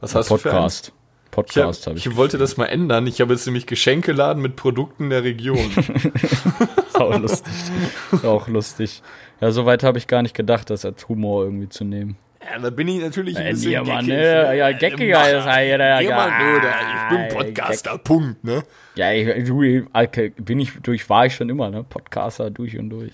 Was 0.00 0.14
hast 0.14 0.30
du 0.30 0.36
für 0.38 0.48
Podcast. 0.48 0.92
Podcast 1.34 1.80
Ich, 1.80 1.86
hab, 1.88 1.96
ich. 1.96 2.06
ich 2.06 2.16
wollte 2.16 2.38
das 2.38 2.56
mal 2.56 2.66
ändern. 2.66 3.08
Ich 3.08 3.20
habe 3.20 3.32
jetzt 3.32 3.44
nämlich 3.44 3.66
Geschenkeladen 3.66 4.40
mit 4.40 4.54
Produkten 4.54 5.10
der 5.10 5.24
Region. 5.24 5.58
Auch 6.94 7.18
lustig. 7.18 7.52
Auch 8.22 8.46
lustig. 8.46 9.02
Ja, 9.40 9.50
soweit 9.50 9.82
habe 9.82 9.98
ich 9.98 10.06
gar 10.06 10.22
nicht 10.22 10.36
gedacht, 10.36 10.70
das 10.70 10.84
als 10.84 11.08
Humor 11.08 11.44
irgendwie 11.44 11.68
zu 11.68 11.84
nehmen. 11.84 12.16
ja, 12.40 12.60
da 12.60 12.70
bin 12.70 12.86
ich 12.86 13.00
natürlich 13.00 13.36
ein 13.36 13.50
bisschen 13.50 13.72
ja, 13.72 13.82
Mann, 13.82 14.06
geckig, 14.06 14.22
ne? 14.22 14.56
Ja, 14.56 14.72
geckiger 14.72 15.38
ist 15.38 15.46
er, 15.46 15.62
ja, 15.62 16.00
ja, 16.00 16.56
oder? 16.56 16.74
Ich 16.94 17.16
bin 17.16 17.36
Podcaster, 17.36 17.98
Punkt, 17.98 18.44
ne? 18.44 18.62
Ja, 18.94 19.12
ich, 19.12 19.44
du, 19.44 19.58
bin 20.36 20.60
ich 20.60 20.70
durch, 20.84 21.10
war 21.10 21.26
ich 21.26 21.34
schon 21.34 21.48
immer, 21.48 21.68
ne? 21.68 21.82
Podcaster 21.82 22.50
durch 22.50 22.78
und 22.78 22.90
durch. 22.90 23.12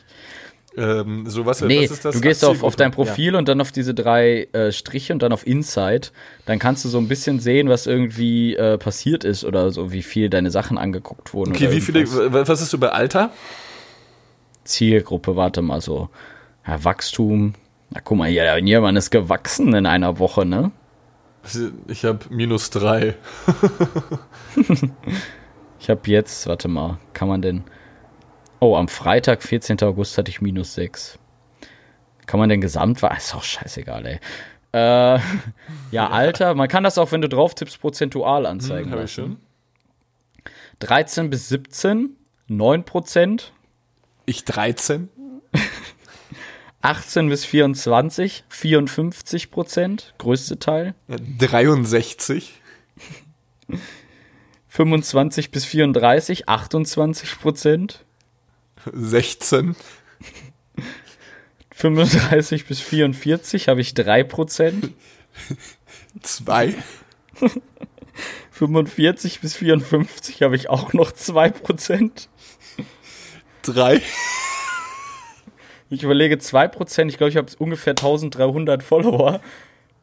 Ähm, 0.77 1.25
so 1.27 1.47
was, 1.47 1.61
Nee, 1.62 1.85
was 1.85 1.91
ist 1.91 2.05
das? 2.05 2.15
du 2.15 2.21
gehst 2.21 2.45
auf, 2.45 2.62
auf 2.62 2.77
dein. 2.77 2.93
Profil 2.93 3.35
und 3.35 3.49
dann 3.49 3.61
auf 3.61 3.73
diese 3.73 3.93
drei 3.93 4.45
äh, 4.53 4.71
Striche 4.71 5.12
und 5.12 5.23
dann 5.23 5.33
auf 5.33 5.47
Insight. 5.47 6.12
Dann 6.47 6.59
kannst 6.59 6.85
du 6.85 6.89
so 6.89 6.99
ein 6.99 7.09
bisschen 7.09 7.41
sehen, 7.41 7.69
was 7.69 7.87
irgendwie 7.87 8.55
äh, 8.55 8.79
passiert 8.79 9.25
ist 9.25 9.45
oder 9.45 9.71
so, 9.73 9.93
wie 9.93 10.03
viel 10.03 10.31
deine 10.31 10.50
Sachen 10.50 10.79
angeguckt 10.79 11.35
wurden. 11.35 11.50
Ja. 11.53 11.57
Okay, 11.57 11.67
oder 11.67 11.77
wie 11.77 11.81
viele, 11.81 12.33
was 12.33 12.49
hast 12.49 12.73
du 12.73 12.79
bei 12.79 12.91
Alter? 12.91 13.33
Zielgruppe, 14.65 15.37
warte 15.37 15.62
mal 15.62 15.81
so. 15.81 16.09
Ja, 16.67 16.85
Wachstum. 16.85 17.55
Na, 17.91 18.00
guck 18.03 18.19
mal 18.19 18.29
hier, 18.29 18.45
der 18.45 18.61
Niermann 18.61 18.95
ist 18.97 19.11
gewachsen 19.11 19.75
in 19.75 19.87
einer 19.87 20.19
Woche, 20.19 20.47
ne? 20.47 20.71
Ich 21.89 22.05
habe 22.05 22.21
minus 22.31 22.71
drei. 22.71 23.15
Ich 25.81 25.89
habe 25.89 26.03
jetzt, 26.11 26.47
warte 26.47 26.69
mal, 26.69 26.99
kann 27.15 27.27
man 27.29 27.41
denn. 27.41 27.65
Oh, 28.61 28.76
am 28.76 28.88
Freitag, 28.88 29.43
14. 29.43 29.81
August, 29.83 30.19
hatte 30.19 30.31
ich 30.31 30.40
minus 30.40 30.75
6. 30.75 31.19
Kann 32.26 32.38
man 32.38 32.49
denn 32.49 32.61
gesamt 32.61 33.02
war? 33.02 33.17
Ist 33.17 33.35
auch 33.35 33.43
scheißegal, 33.43 34.07
ey. 34.07 34.21
Äh, 34.73 35.21
ja, 35.90 36.11
Alter, 36.11 36.55
man 36.55 36.69
kann 36.69 36.85
das 36.85 36.99
auch, 36.99 37.11
wenn 37.11 37.23
du 37.23 37.29
drauf 37.29 37.55
tippst, 37.55 37.81
prozentual 37.81 38.47
anzeigen. 38.47 38.93
Hm, 38.93 38.99
ich 38.99 39.00
lassen. 39.00 39.14
schon. 39.14 39.37
13 40.81 41.31
bis 41.31 41.49
17, 41.49 42.17
9 42.49 42.85
Prozent. 42.85 43.52
Ich 44.26 44.45
13. 44.45 45.09
18 46.83 47.29
bis 47.29 47.45
24, 47.45 48.45
54 48.49 49.50
Prozent, 49.50 50.14
größte 50.19 50.59
Teil. 50.59 50.95
Ja, 51.09 51.17
63. 51.38 52.61
25 54.69 55.50
bis 55.50 55.64
34, 55.64 56.49
28 56.49 57.40
Prozent. 57.40 58.05
16. 58.93 59.77
35 61.73 62.67
bis 62.67 62.81
44 62.81 63.69
habe 63.69 63.81
ich 63.81 63.95
3 63.95 64.25
Prozent. 64.25 64.93
2. 66.23 66.75
45 68.51 69.41
bis 69.41 69.57
54 69.57 70.43
habe 70.43 70.57
ich 70.57 70.69
auch 70.69 70.93
noch 70.93 71.13
2 71.13 71.51
Prozent. 71.51 72.29
3. 73.63 74.03
Ich 75.89 76.03
überlege 76.03 76.39
2 76.39 76.69
Prozent. 76.69 77.11
Ich 77.11 77.19
glaube, 77.19 77.31
ich 77.31 77.37
habe 77.37 77.51
ungefähr 77.59 77.93
1300 77.93 78.83
Follower. 78.83 79.41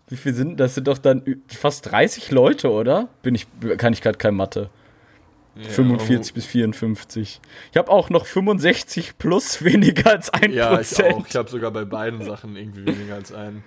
Wie 0.09 0.17
viel 0.17 0.33
sind 0.33 0.59
das? 0.59 0.75
sind 0.75 0.87
doch 0.87 0.97
dann 0.97 1.41
fast 1.47 1.91
30 1.91 2.31
Leute, 2.31 2.71
oder? 2.71 3.09
Bin 3.21 3.35
ich, 3.35 3.47
kann 3.77 3.93
ich 3.93 4.01
gerade 4.01 4.17
kein 4.17 4.35
Mathe. 4.35 4.69
45 5.61 6.33
bis 6.33 6.45
54. 6.45 7.41
Ich 7.71 7.77
habe 7.77 7.91
auch 7.91 8.09
noch 8.09 8.25
65 8.25 9.17
plus 9.17 9.63
weniger 9.63 10.11
als 10.11 10.33
1%. 10.33 10.51
Ja, 10.51 10.79
ich 10.79 11.03
auch. 11.03 11.25
Ich 11.27 11.35
habe 11.35 11.49
sogar 11.49 11.71
bei 11.71 11.85
beiden 11.85 12.23
Sachen 12.23 12.55
irgendwie 12.55 12.85
weniger 12.85 13.15
als 13.15 13.31
einen. 13.31 13.63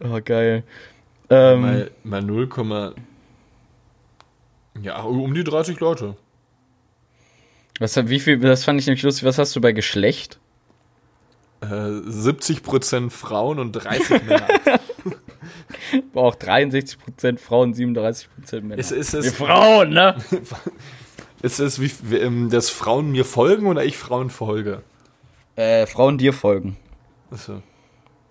Oh, 0.00 0.20
geil. 0.24 0.64
Ähm, 1.30 1.60
Mal, 1.60 1.90
mal 2.04 2.22
0, 2.22 2.48
ja, 4.82 5.02
um 5.02 5.34
die 5.34 5.44
30 5.44 5.80
Leute. 5.80 6.16
was, 7.78 7.96
wie 8.08 8.20
viel, 8.20 8.38
das 8.38 8.64
fand 8.64 8.80
ich 8.80 8.86
nämlich 8.86 9.02
lustig. 9.02 9.24
Was 9.24 9.38
hast 9.38 9.54
du 9.56 9.60
bei 9.60 9.72
Geschlecht? 9.72 10.38
Äh, 11.60 11.66
70% 11.66 13.10
Frauen 13.10 13.58
und 13.58 13.72
30 13.72 14.22
Männer. 14.24 14.46
Auch 16.14 16.36
63% 16.36 17.38
Frauen, 17.38 17.74
37% 17.74 18.26
Männer. 18.60 18.78
Ist, 18.78 18.92
ist, 18.92 19.12
Wir 19.12 19.20
es, 19.20 19.34
Frauen, 19.34 19.90
ne? 19.90 20.16
ist 21.42 21.60
es, 21.60 21.80
wie, 21.80 21.90
wie, 22.02 22.16
ähm, 22.16 22.50
dass 22.50 22.70
Frauen 22.70 23.12
mir 23.12 23.24
folgen 23.24 23.66
oder 23.66 23.84
ich 23.84 23.96
Frauen 23.96 24.30
folge? 24.30 24.82
Äh, 25.56 25.86
Frauen 25.86 26.18
dir 26.18 26.32
folgen. 26.32 26.76
Achso. 27.30 27.62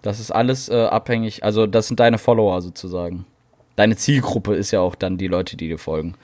Das 0.01 0.19
ist 0.19 0.31
alles 0.31 0.69
äh, 0.69 0.85
abhängig, 0.85 1.43
also 1.43 1.67
das 1.67 1.87
sind 1.87 1.99
deine 1.99 2.17
Follower 2.17 2.61
sozusagen. 2.61 3.25
Deine 3.75 3.95
Zielgruppe 3.95 4.55
ist 4.55 4.71
ja 4.71 4.79
auch 4.79 4.95
dann 4.95 5.17
die 5.17 5.27
Leute, 5.27 5.57
die 5.57 5.67
dir 5.67 5.77
folgen. 5.77 6.15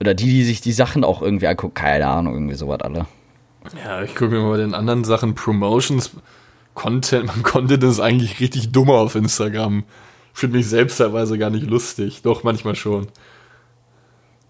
Oder 0.00 0.14
die, 0.14 0.26
die 0.26 0.44
sich 0.44 0.60
die 0.60 0.72
Sachen 0.72 1.04
auch 1.04 1.22
irgendwie 1.22 1.46
angucken. 1.46 1.74
Keine 1.74 2.06
Ahnung, 2.06 2.34
irgendwie 2.34 2.54
sowas 2.54 2.80
alle. 2.80 3.06
Ja, 3.84 4.02
ich 4.02 4.14
gucke 4.14 4.34
mir 4.34 4.40
mal 4.40 4.50
bei 4.50 4.56
den 4.58 4.74
anderen 4.74 5.04
Sachen 5.04 5.34
Promotions, 5.34 6.12
Content, 6.74 7.26
man 7.26 7.42
Content 7.42 7.82
ist 7.84 8.00
eigentlich 8.00 8.40
richtig 8.40 8.72
dumm 8.72 8.90
auf 8.90 9.14
Instagram. 9.14 9.84
Ich 10.34 10.40
finde 10.40 10.58
mich 10.58 10.68
selbst 10.68 10.98
teilweise 10.98 11.38
gar 11.38 11.50
nicht 11.50 11.66
lustig. 11.66 12.22
Doch, 12.22 12.44
manchmal 12.44 12.74
schon. 12.74 13.08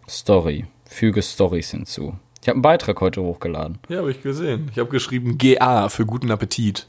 Story. 0.09 0.67
Füge 0.97 1.21
Stories 1.21 1.73
hinzu. 1.73 2.15
Ich 2.41 2.49
habe 2.49 2.55
einen 2.57 2.63
Beitrag 2.63 2.99
heute 3.03 3.21
hochgeladen. 3.21 3.79
Ja, 3.91 3.99
habe 3.99 4.11
ich 4.11 4.23
gesehen. 4.23 4.71
Ich 4.73 4.79
habe 4.79 4.89
geschrieben 4.89 5.37
GA 5.37 5.91
für 5.91 6.07
guten 6.07 6.31
Appetit. 6.31 6.87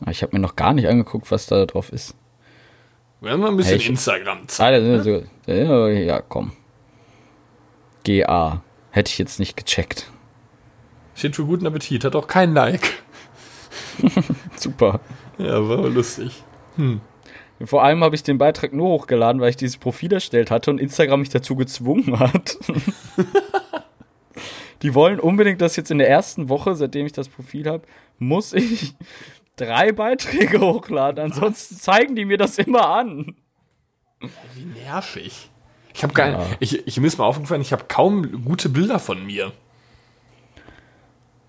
Aber 0.00 0.10
Ich 0.10 0.22
habe 0.22 0.34
mir 0.34 0.40
noch 0.40 0.56
gar 0.56 0.72
nicht 0.72 0.88
angeguckt, 0.88 1.30
was 1.30 1.44
da 1.44 1.66
drauf 1.66 1.92
ist. 1.92 2.14
Wir 3.20 3.32
haben 3.32 3.40
mal 3.40 3.50
ein 3.50 3.58
bisschen 3.58 3.72
Hey, 3.74 3.78
ich- 3.80 3.90
Instagram. 3.90 4.38
Ah, 4.56 4.70
da 4.70 4.80
sind 4.80 5.02
so, 5.46 5.52
ja, 5.52 6.22
komm. 6.22 6.52
GA. 8.04 8.62
Hätte 8.90 9.10
ich 9.10 9.18
jetzt 9.18 9.38
nicht 9.38 9.54
gecheckt. 9.58 10.10
Steht 11.14 11.36
für 11.36 11.44
guten 11.44 11.66
Appetit. 11.66 12.04
Hat 12.04 12.16
auch 12.16 12.26
kein 12.26 12.54
Like. 12.54 13.02
Super. 14.56 15.00
Ja, 15.36 15.68
war 15.68 15.88
lustig. 15.90 16.42
Vor 17.64 17.82
allem 17.82 18.04
habe 18.04 18.14
ich 18.14 18.22
den 18.22 18.38
Beitrag 18.38 18.72
nur 18.72 18.88
hochgeladen, 18.88 19.40
weil 19.40 19.50
ich 19.50 19.56
dieses 19.56 19.78
Profil 19.78 20.12
erstellt 20.12 20.50
hatte 20.50 20.70
und 20.70 20.80
Instagram 20.80 21.20
mich 21.20 21.28
dazu 21.28 21.56
gezwungen 21.56 22.18
hat. 22.18 22.56
Die 24.82 24.94
wollen 24.94 25.18
unbedingt, 25.18 25.60
dass 25.60 25.74
jetzt 25.74 25.90
in 25.90 25.98
der 25.98 26.08
ersten 26.08 26.48
Woche, 26.48 26.76
seitdem 26.76 27.04
ich 27.04 27.12
das 27.12 27.28
Profil 27.28 27.68
habe, 27.68 27.82
muss 28.18 28.52
ich 28.52 28.94
drei 29.56 29.90
Beiträge 29.90 30.60
hochladen. 30.60 31.24
Ansonsten 31.24 31.74
zeigen 31.76 32.14
die 32.14 32.24
mir 32.24 32.38
das 32.38 32.58
immer 32.58 32.88
an. 32.88 33.34
Wie 34.54 34.64
nervig. 34.64 35.50
Ich 35.94 36.04
habe 36.04 36.14
gar 36.14 36.28
Ja. 36.28 36.46
ich, 36.60 36.86
ich 36.86 37.00
mir 37.00 37.08
ist 37.08 37.18
mal 37.18 37.24
aufgefallen, 37.24 37.60
ich 37.60 37.72
habe 37.72 37.86
kaum 37.88 38.44
gute 38.44 38.68
Bilder 38.68 39.00
von 39.00 39.26
mir. 39.26 39.50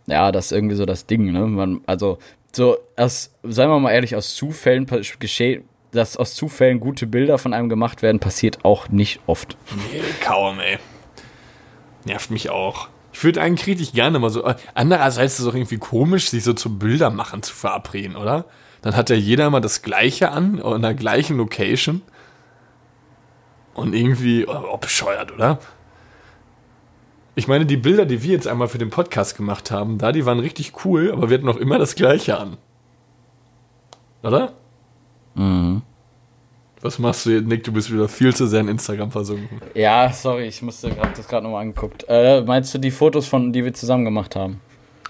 Ja, 0.08 0.32
das 0.32 0.46
ist 0.48 0.52
irgendwie 0.54 0.76
so 0.76 0.88
das 0.88 1.06
Ding, 1.06 1.32
ne? 1.32 1.46
Man, 1.46 1.82
also, 1.86 2.18
so, 2.52 2.78
aus, 2.98 3.32
seien 3.44 3.70
wir 3.70 3.80
mal 3.80 3.92
ehrlich, 3.92 4.16
aus 4.16 4.34
Zufällen 4.34 4.88
geschehen, 5.20 5.69
dass 5.92 6.18
aus 6.18 6.36
Zufällen 6.36 6.80
gute 6.80 7.08
Bilder 7.08 7.38
von 7.38 7.54
einem 7.54 7.70
gemacht 7.70 8.02
werden, 8.02 8.20
passiert 8.20 8.64
auch 8.64 8.90
nicht 8.90 9.22
oft. 9.26 9.58
Nee, 9.92 10.02
kaum, 10.22 10.60
ey. 10.60 10.78
Nervt 12.06 12.32
mich 12.32 12.50
auch. 12.50 12.90
Ich 13.12 13.24
würde 13.24 13.42
eigentlich 13.42 13.68
richtig 13.68 13.94
gerne 13.94 14.20
mal 14.20 14.30
so. 14.30 14.46
äh, 14.46 14.56
Andererseits 14.76 15.34
ist 15.34 15.40
es 15.40 15.48
auch 15.48 15.56
irgendwie 15.56 15.78
komisch, 15.78 16.30
sich 16.30 16.44
so 16.44 16.54
zum 16.54 16.80
Bildermachen 16.80 17.44
zu 17.44 17.54
verabreden, 17.54 18.16
oder? 18.16 18.46
Dann 18.82 18.96
hat 18.96 19.10
ja 19.10 19.16
jeder 19.16 19.50
mal 19.50 19.60
das 19.60 19.82
Gleiche 19.82 20.32
an, 20.32 20.60
in 20.60 20.82
der 20.82 20.94
gleichen 20.94 21.38
Location. 21.38 22.02
Und 23.74 23.94
irgendwie, 23.94 24.48
oh, 24.48 24.64
oh, 24.74 24.78
bescheuert, 24.78 25.32
oder? 25.32 25.60
Ich 27.36 27.48
meine, 27.48 27.66
die 27.66 27.78
Bilder, 27.78 28.06
die 28.06 28.22
wir 28.24 28.34
jetzt 28.34 28.48
einmal 28.48 28.68
für 28.68 28.78
den 28.78 28.90
Podcast 28.90 29.38
gemacht 29.38 29.72
haben, 29.72 29.98
da, 29.98 30.12
die 30.12 30.26
waren 30.26 30.40
richtig 30.40 30.86
cool, 30.86 31.12
aber 31.12 31.30
wir 31.30 31.38
hatten 31.38 31.50
auch 31.50 31.58
immer 31.58 31.80
das 31.80 31.96
Gleiche 31.96 32.38
an. 32.38 32.58
Oder? 34.24 34.54
Mhm. 35.36 35.82
Was 36.82 36.98
machst 36.98 37.26
du 37.26 37.32
jetzt, 37.32 37.46
Nick? 37.46 37.64
Du 37.66 37.74
bist 37.74 37.92
wieder 37.92 38.08
viel 38.08 38.34
zu 38.34 38.48
sehr 38.48 38.62
in 38.62 38.70
Instagram 38.70 39.12
versunken. 39.12 39.60
Ja, 39.74 40.12
sorry, 40.14 40.46
ich 40.48 40.62
musste 40.62 40.90
grad, 40.90 41.18
das 41.18 41.28
gerade 41.28 41.44
nochmal 41.44 41.64
angeguckt. 41.64 42.06
Äh, 42.08 42.42
meinst 42.42 42.74
du 42.74 42.78
die 42.78 42.92
Fotos, 42.92 43.28
von 43.28 43.52
die 43.52 43.66
wir 43.66 43.74
zusammen 43.74 44.06
gemacht 44.06 44.36
haben? 44.38 44.62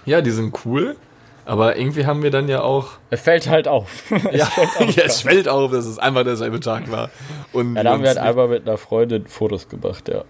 Ja, 0.04 0.20
die 0.20 0.32
sind 0.32 0.52
cool, 0.64 0.96
aber 1.44 1.76
irgendwie 1.76 2.06
haben 2.06 2.24
wir 2.24 2.32
dann 2.32 2.48
ja 2.48 2.62
auch. 2.62 2.88
Es 3.10 3.20
fällt 3.20 3.48
halt 3.48 3.68
auf. 3.68 4.10
Ja, 4.32 4.48
ja, 4.80 5.02
es 5.04 5.20
fällt 5.20 5.48
auf, 5.48 5.70
dass 5.70 5.86
es 5.86 5.98
einfach 6.00 6.24
derselbe 6.24 6.58
Tag 6.58 6.90
war. 6.90 7.10
Und 7.52 7.76
Ja, 7.76 7.84
da 7.84 7.92
haben 7.92 8.02
wir 8.02 8.08
halt 8.08 8.18
einmal 8.18 8.48
mit 8.48 8.66
einer 8.66 8.76
Freundin 8.76 9.26
Fotos 9.28 9.68
gemacht, 9.68 10.08
ja. 10.08 10.24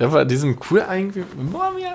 ja, 0.00 0.12
war, 0.12 0.24
die 0.24 0.36
sind 0.36 0.58
cool 0.70 0.80
eigentlich. 0.80 1.26
Wollen 1.36 1.76
wir? 1.76 1.94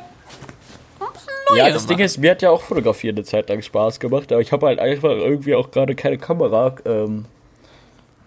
Ja, 1.57 1.69
das 1.69 1.85
Ding 1.87 1.99
ist, 1.99 2.17
mir 2.17 2.31
hat 2.31 2.41
ja 2.41 2.49
auch 2.51 2.61
Fotografieren 2.61 3.15
eine 3.17 3.25
Zeit 3.25 3.49
lang 3.49 3.61
Spaß 3.61 3.99
gemacht, 3.99 4.31
aber 4.31 4.41
ich 4.41 4.51
habe 4.51 4.67
halt 4.67 4.79
einfach 4.79 5.09
irgendwie 5.09 5.55
auch 5.55 5.71
gerade 5.71 5.95
keine 5.95 6.17
Kamera. 6.17 6.75
Ähm, 6.85 7.25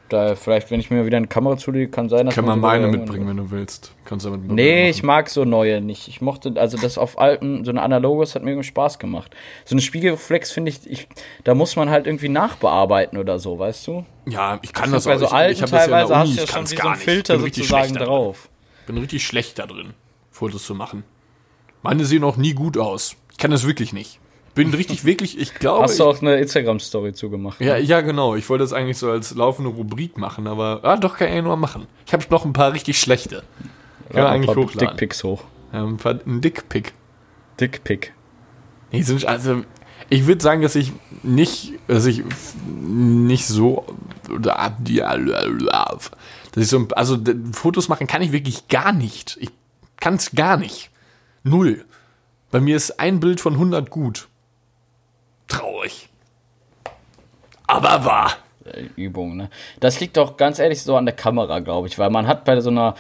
da 0.09 0.35
vielleicht, 0.35 0.71
wenn 0.71 0.81
ich 0.81 0.91
mir 0.91 1.07
wieder 1.07 1.17
eine 1.17 1.27
Kamera 1.27 1.57
zulege, 1.57 1.91
kann 1.91 2.09
sein, 2.09 2.27
dass 2.27 2.35
Kann 2.35 2.45
man 2.45 2.61
meine 2.61 2.89
mitbringen, 2.89 3.27
wenn 3.27 3.37
du 3.37 3.51
willst. 3.51 3.93
Kannst 4.05 4.27
du 4.27 4.31
damit 4.31 4.51
Nee, 4.51 4.91
ich 4.91 5.03
mag 5.03 5.31
so 5.31 5.45
neue 5.45 5.81
nicht. 5.81 6.09
Ich 6.09 6.21
mochte, 6.21 6.53
also 6.57 6.77
das 6.77 6.99
auf 6.99 7.19
alten, 7.19 7.65
so 7.65 7.71
eine 7.71 7.83
analoges 7.83 8.35
hat 8.35 8.43
mir 8.43 8.51
irgendwie 8.51 8.69
Spaß 8.69 8.99
gemacht. 8.99 9.35
So 9.65 9.75
eine 9.75 9.81
Spiegelreflex 9.81 10.53
finde 10.53 10.71
ich, 10.71 10.91
ich, 10.91 11.09
da 11.43 11.55
muss 11.55 11.77
man 11.77 11.91
halt 11.91 12.07
irgendwie 12.07 12.29
nachbearbeiten 12.29 13.19
oder 13.19 13.39
so, 13.39 13.59
weißt 13.59 13.87
du? 13.87 14.05
Ja, 14.27 14.59
ich 14.63 14.73
kann 14.73 14.93
das 14.93 15.05
Bei 15.05 15.15
auch. 15.15 15.21
so 15.21 15.27
ich, 15.27 15.33
alten 15.33 15.53
ich 15.53 15.61
das 15.61 15.71
ja 15.71 15.79
teilweise 15.79 16.09
der 16.09 16.19
hast 16.19 16.33
du 16.33 16.37
ja 16.37 16.45
ich 16.45 16.51
schon 16.51 16.71
wie 16.71 16.77
so 16.77 16.89
einen. 16.89 16.97
Filter 16.97 17.39
sozusagen 17.39 17.95
drauf. 17.95 18.49
Drin. 18.87 18.95
Bin 18.95 18.99
richtig 18.99 19.27
schlecht 19.27 19.59
da 19.59 19.67
drin, 19.67 19.95
Fotos 20.31 20.65
zu 20.65 20.75
machen. 20.75 21.05
Meine 21.83 22.05
sehen 22.05 22.25
auch 22.25 22.37
nie 22.37 22.53
gut 22.53 22.77
aus. 22.77 23.17
Ich 23.33 23.39
kann 23.39 23.51
das 23.51 23.67
wirklich 23.67 23.93
nicht. 23.93 24.21
Bin 24.55 24.73
richtig, 24.73 25.05
wirklich, 25.05 25.39
ich 25.39 25.55
glaube. 25.55 25.85
Hast 25.85 25.99
du 25.99 26.05
auch 26.05 26.21
eine 26.21 26.37
Instagram-Story 26.37 27.13
zugemacht? 27.13 27.61
Ja, 27.61 27.77
ja, 27.77 28.01
genau. 28.03 28.37
Ich 28.37 28.49
wollte 28.49 28.63
das 28.63 28.73
eigentlich 28.73 28.99
so 28.99 29.11
als 29.11 29.35
laufende 29.35 29.71
Rubrik 29.71 30.17
machen, 30.17 30.47
aber 30.47 30.81
ah, 30.85 30.97
doch 30.97 31.17
kann 31.17 31.29
ich 31.29 31.35
ja 31.35 31.43
nur 31.43 31.57
machen. 31.57 31.89
Ich 32.07 32.13
habe 32.13 32.25
noch 32.31 32.45
ein 32.45 32.53
paar 32.53 32.73
richtig 32.73 32.99
schlechte. 33.01 33.43
Kann 34.11 34.21
ein 34.21 34.27
eigentlich 34.27 34.57
hochladen. 34.57 34.79
Dickpics 34.79 35.25
hoch. 35.25 35.43
Ja, 35.73 35.85
ein 35.85 35.97
paar 35.97 36.21
ein 36.25 36.41
Dickpick. 36.41 36.93
Dickpic. 37.59 38.13
Die 38.93 39.03
sind 39.03 39.25
also 39.25 39.65
ich 40.09 40.27
würde 40.27 40.43
sagen, 40.43 40.63
dass 40.63 40.77
ich 40.77 40.93
nicht, 41.23 41.73
dass 41.89 42.07
ich 42.07 42.23
nicht 42.69 43.47
so 43.47 43.85
dass 44.29 44.73
ich 46.57 46.69
so 46.69 46.89
also 46.95 47.19
Fotos 47.53 47.89
machen 47.89 48.07
kann 48.07 48.23
ich 48.23 48.31
wirklich 48.31 48.69
gar 48.69 48.93
nicht. 48.93 49.37
Ich 49.41 49.51
kann 49.97 50.15
es 50.15 50.31
gar 50.33 50.57
nicht. 50.57 50.91
Null. 51.43 51.85
Bei 52.51 52.61
mir 52.61 52.77
ist 52.77 53.01
ein 53.01 53.19
Bild 53.19 53.41
von 53.41 53.55
100 53.55 53.91
gut. 53.91 54.29
Traurig. 55.49 56.09
Aber 57.67 58.05
wahr. 58.05 58.33
Äh, 58.65 58.85
Übung, 58.97 59.37
ne? 59.37 59.51
Das 59.81 60.01
liegt 60.01 60.17
doch 60.17 60.37
ganz 60.37 60.59
ehrlich 60.59 60.83
so 60.83 60.97
an 60.97 61.07
der 61.07 61.15
Kamera, 61.15 61.61
glaube 61.61 61.89
ich, 61.89 61.99
weil 61.99 62.11
man 62.11 62.27
hat 62.27 62.45
bei 62.45 62.61
so 62.61 62.71
einer 62.71 62.95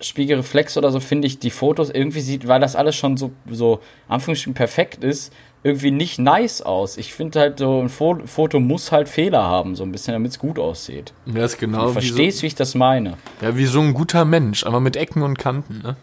Spiegelreflex 0.00 0.76
oder 0.76 0.90
so, 0.90 1.00
finde 1.00 1.26
ich, 1.26 1.38
die 1.38 1.50
Fotos 1.50 1.90
irgendwie 1.90 2.20
sieht, 2.20 2.46
weil 2.48 2.60
das 2.60 2.76
alles 2.76 2.96
schon 2.96 3.16
so, 3.16 3.32
so 3.50 3.80
Anführungsstrichen 4.08 4.54
perfekt 4.54 5.02
ist, 5.02 5.32
irgendwie 5.62 5.90
nicht 5.90 6.18
nice 6.18 6.60
aus. 6.62 6.96
Ich 6.96 7.14
finde 7.14 7.40
halt 7.40 7.58
so, 7.58 7.80
ein 7.80 7.88
Fo 7.88 8.18
Foto 8.26 8.60
muss 8.60 8.92
halt 8.92 9.08
Fehler 9.08 9.42
haben, 9.42 9.74
so 9.74 9.84
ein 9.84 9.92
bisschen, 9.92 10.12
damit 10.12 10.32
es 10.32 10.38
gut 10.38 10.58
aussieht. 10.58 11.12
Ja, 11.26 11.44
ist 11.44 11.58
genau 11.58 11.84
Du 11.84 11.88
wie 11.88 11.92
verstehst, 11.94 12.42
wie 12.42 12.46
ich 12.46 12.54
das 12.54 12.74
meine. 12.74 13.16
so, 13.40 13.46
ja, 13.46 13.56
wie 13.56 13.66
so 13.66 13.80
ein 13.80 13.94
guter 13.94 14.24
Mensch, 14.24 14.64
aber 14.64 14.80
mit 14.80 14.96
Ecken 14.96 15.22
und 15.22 15.38
Kanten, 15.38 15.80
ne? 15.82 15.96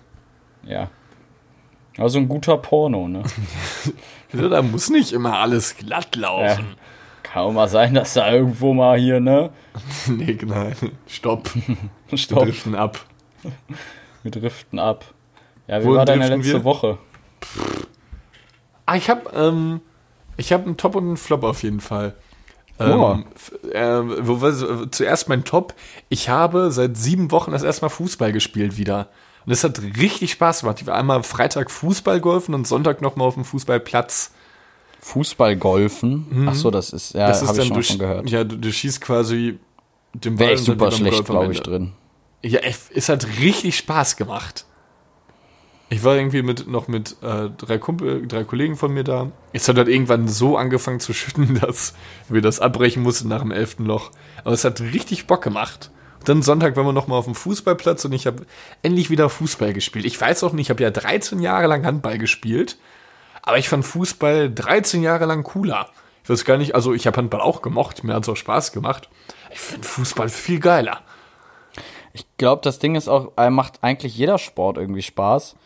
Ja. 0.65 0.89
Also 1.97 2.19
ein 2.19 2.27
guter 2.27 2.57
Porno, 2.57 3.07
ne? 3.07 3.23
Da 4.31 4.63
muss 4.63 4.89
nicht 4.89 5.13
immer 5.13 5.37
alles 5.37 5.77
glatt 5.77 6.15
laufen. 6.15 6.75
Kann 7.21 7.43
auch 7.43 7.51
mal 7.51 7.67
sein, 7.67 7.93
dass 7.93 8.15
da 8.15 8.31
irgendwo 8.31 8.73
mal 8.73 8.97
hier, 8.97 9.19
ne? 9.19 9.51
nee, 10.07 10.35
nein. 10.43 10.75
Stopp. 11.05 11.51
Wir 12.09 12.17
Stopp, 12.17 12.45
driften 12.45 12.73
ab. 12.73 12.99
wir 14.23 14.31
driften 14.31 14.79
ab. 14.79 15.05
Ja, 15.67 15.81
wie 15.81 15.85
Wohin 15.85 15.97
war 15.97 16.05
deine 16.05 16.27
letzte 16.29 16.53
wir? 16.53 16.63
Woche? 16.63 16.97
Ah, 18.87 18.95
ich 18.95 19.09
habe 19.09 19.29
ähm, 19.35 19.81
ich 20.37 20.51
habe 20.51 20.65
einen 20.65 20.77
Top 20.77 20.95
und 20.95 21.05
einen 21.05 21.17
Flop 21.17 21.43
auf 21.43 21.63
jeden 21.63 21.79
Fall. 21.79 22.15
Oh. 22.79 23.17
Ähm, 23.71 24.11
äh, 24.11 24.27
wo, 24.27 24.41
was, 24.41 24.63
äh, 24.63 24.89
zuerst 24.89 25.29
mein 25.29 25.43
Top. 25.43 25.75
Ich 26.09 26.29
habe 26.29 26.71
seit 26.71 26.97
sieben 26.97 27.31
Wochen 27.31 27.51
das 27.51 27.63
erste 27.63 27.85
Mal 27.85 27.89
Fußball 27.89 28.31
gespielt 28.31 28.77
wieder. 28.77 29.09
Und 29.45 29.51
es 29.51 29.63
hat 29.63 29.81
richtig 29.81 30.31
Spaß 30.31 30.61
gemacht. 30.61 30.81
Ich 30.81 30.87
war 30.87 30.95
einmal 30.95 31.23
Freitag 31.23 31.69
Fußball 31.69 32.21
golfen 32.21 32.55
und 32.55 32.67
Sonntag 32.67 33.01
nochmal 33.01 33.27
auf 33.27 33.33
dem 33.33 33.45
Fußballplatz. 33.45 34.31
Fußballgolfen. 35.01 36.47
Ach 36.49 36.55
so, 36.55 36.71
das 36.71 36.91
ist, 36.91 37.13
ja, 37.13 37.25
Mhm. 37.25 37.27
Das 37.27 37.41
ist 37.41 37.49
habe 37.49 37.61
ich 37.61 37.87
schon 37.87 37.97
du, 37.97 38.03
gehört. 38.03 38.29
Ja, 38.29 38.43
du, 38.43 38.57
du 38.57 38.71
schießt 38.71 39.01
quasi 39.01 39.59
dem 40.13 40.39
Wäre 40.39 40.51
war 40.51 40.55
ich 40.55 40.61
super 40.61 40.91
schlecht, 40.91 41.25
glaube 41.25 41.51
ich, 41.51 41.61
drin. 41.61 41.93
Ja, 42.41 42.59
es 42.61 42.89
es 42.93 43.09
hat 43.09 43.25
richtig 43.39 43.77
Spaß 43.77 44.15
gemacht. 44.15 44.65
Ich 45.89 46.03
war 46.03 46.15
irgendwie 46.15 46.41
mit, 46.41 46.67
noch 46.67 46.87
mit 46.87 47.17
äh, 47.21 47.49
drei, 47.55 47.77
Kumpel, 47.77 48.27
drei 48.27 48.43
Kollegen 48.43 48.77
von 48.77 48.91
mir 48.93 49.03
da. 49.03 49.31
Es 49.51 49.67
hat 49.67 49.77
halt 49.77 49.87
irgendwann 49.87 50.27
so 50.27 50.57
angefangen 50.57 50.99
zu 50.99 51.13
schütten, 51.13 51.59
dass 51.61 51.93
wir 52.29 52.41
das 52.41 52.59
abbrechen 52.59 53.03
mussten 53.03 53.27
nach 53.27 53.41
dem 53.41 53.51
elften 53.51 53.85
Loch. 53.85 54.11
Aber 54.43 54.53
es 54.53 54.63
hat 54.63 54.81
richtig 54.81 55.27
Bock 55.27 55.43
gemacht. 55.43 55.91
Dann 56.25 56.41
Sonntag 56.41 56.75
waren 56.75 56.85
wir 56.85 56.93
nochmal 56.93 57.19
auf 57.19 57.25
dem 57.25 57.35
Fußballplatz 57.35 58.05
und 58.05 58.13
ich 58.13 58.27
habe 58.27 58.45
endlich 58.81 59.09
wieder 59.09 59.29
Fußball 59.29 59.73
gespielt. 59.73 60.05
Ich 60.05 60.19
weiß 60.19 60.43
auch 60.43 60.53
nicht, 60.53 60.67
ich 60.67 60.69
habe 60.69 60.83
ja 60.83 60.91
13 60.91 61.39
Jahre 61.39 61.67
lang 61.67 61.85
Handball 61.85 62.17
gespielt. 62.17 62.77
Aber 63.41 63.57
ich 63.57 63.67
fand 63.67 63.85
Fußball 63.85 64.49
13 64.53 65.03
Jahre 65.03 65.25
lang 65.25 65.43
cooler. 65.43 65.89
Ich 66.23 66.29
weiß 66.29 66.45
gar 66.45 66.57
nicht, 66.57 66.75
also 66.75 66.93
ich 66.93 67.05
habe 67.05 67.17
Handball 67.17 67.41
auch 67.41 67.61
gemocht, 67.61 68.03
mir 68.03 68.13
hat 68.13 68.23
es 68.23 68.29
auch 68.29 68.37
Spaß 68.37 68.71
gemacht. 68.71 69.09
Ich 69.51 69.59
finde 69.59 69.85
Fußball 69.85 70.29
viel 70.29 70.59
geiler. 70.59 71.01
Ich 72.13 72.25
glaube, 72.37 72.61
das 72.61 72.79
Ding 72.79 72.95
ist 72.95 73.09
auch, 73.09 73.33
äh, 73.37 73.49
macht 73.49 73.83
eigentlich 73.83 74.15
jeder 74.15 74.37
Sport 74.37 74.77
irgendwie 74.77 75.01
Spaß. 75.01 75.57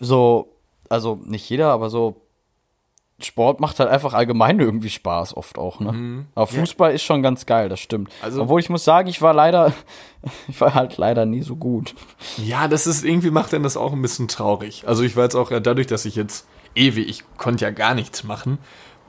So, 0.00 0.56
also 0.88 1.20
nicht 1.24 1.48
jeder, 1.48 1.68
aber 1.68 1.90
so 1.90 2.20
Sport 3.22 3.60
macht 3.60 3.78
halt 3.80 3.88
einfach 3.90 4.14
allgemein 4.14 4.58
irgendwie 4.60 4.90
Spaß 4.90 5.36
oft 5.36 5.58
auch, 5.58 5.80
ne? 5.80 6.24
Aber 6.34 6.46
Fußball 6.46 6.92
ist 6.94 7.02
schon 7.02 7.22
ganz 7.22 7.46
geil, 7.46 7.68
das 7.68 7.80
stimmt. 7.80 8.08
Mhm. 8.08 8.14
Also- 8.24 8.42
Obwohl 8.42 8.60
ich 8.60 8.70
muss 8.70 8.84
sagen, 8.84 9.08
ich 9.08 9.22
war 9.22 9.34
leider, 9.34 9.72
ich 10.48 10.60
war 10.60 10.74
halt 10.74 10.96
leider 10.96 11.26
nie 11.26 11.42
so 11.42 11.56
gut. 11.56 11.94
Ja, 12.36 12.68
das 12.68 12.86
ist 12.86 13.04
irgendwie 13.04 13.30
macht 13.30 13.52
dann 13.52 13.62
das 13.62 13.76
auch 13.76 13.92
ein 13.92 14.02
bisschen 14.02 14.28
traurig. 14.28 14.84
Also 14.86 15.02
ich 15.02 15.16
war 15.16 15.24
jetzt 15.24 15.34
auch 15.36 15.50
ja, 15.50 15.60
dadurch, 15.60 15.86
dass 15.86 16.04
ich 16.04 16.16
jetzt 16.16 16.46
ewig, 16.74 17.08
ich 17.08 17.24
konnte 17.36 17.64
ja 17.64 17.70
gar 17.70 17.94
nichts 17.94 18.24
machen, 18.24 18.58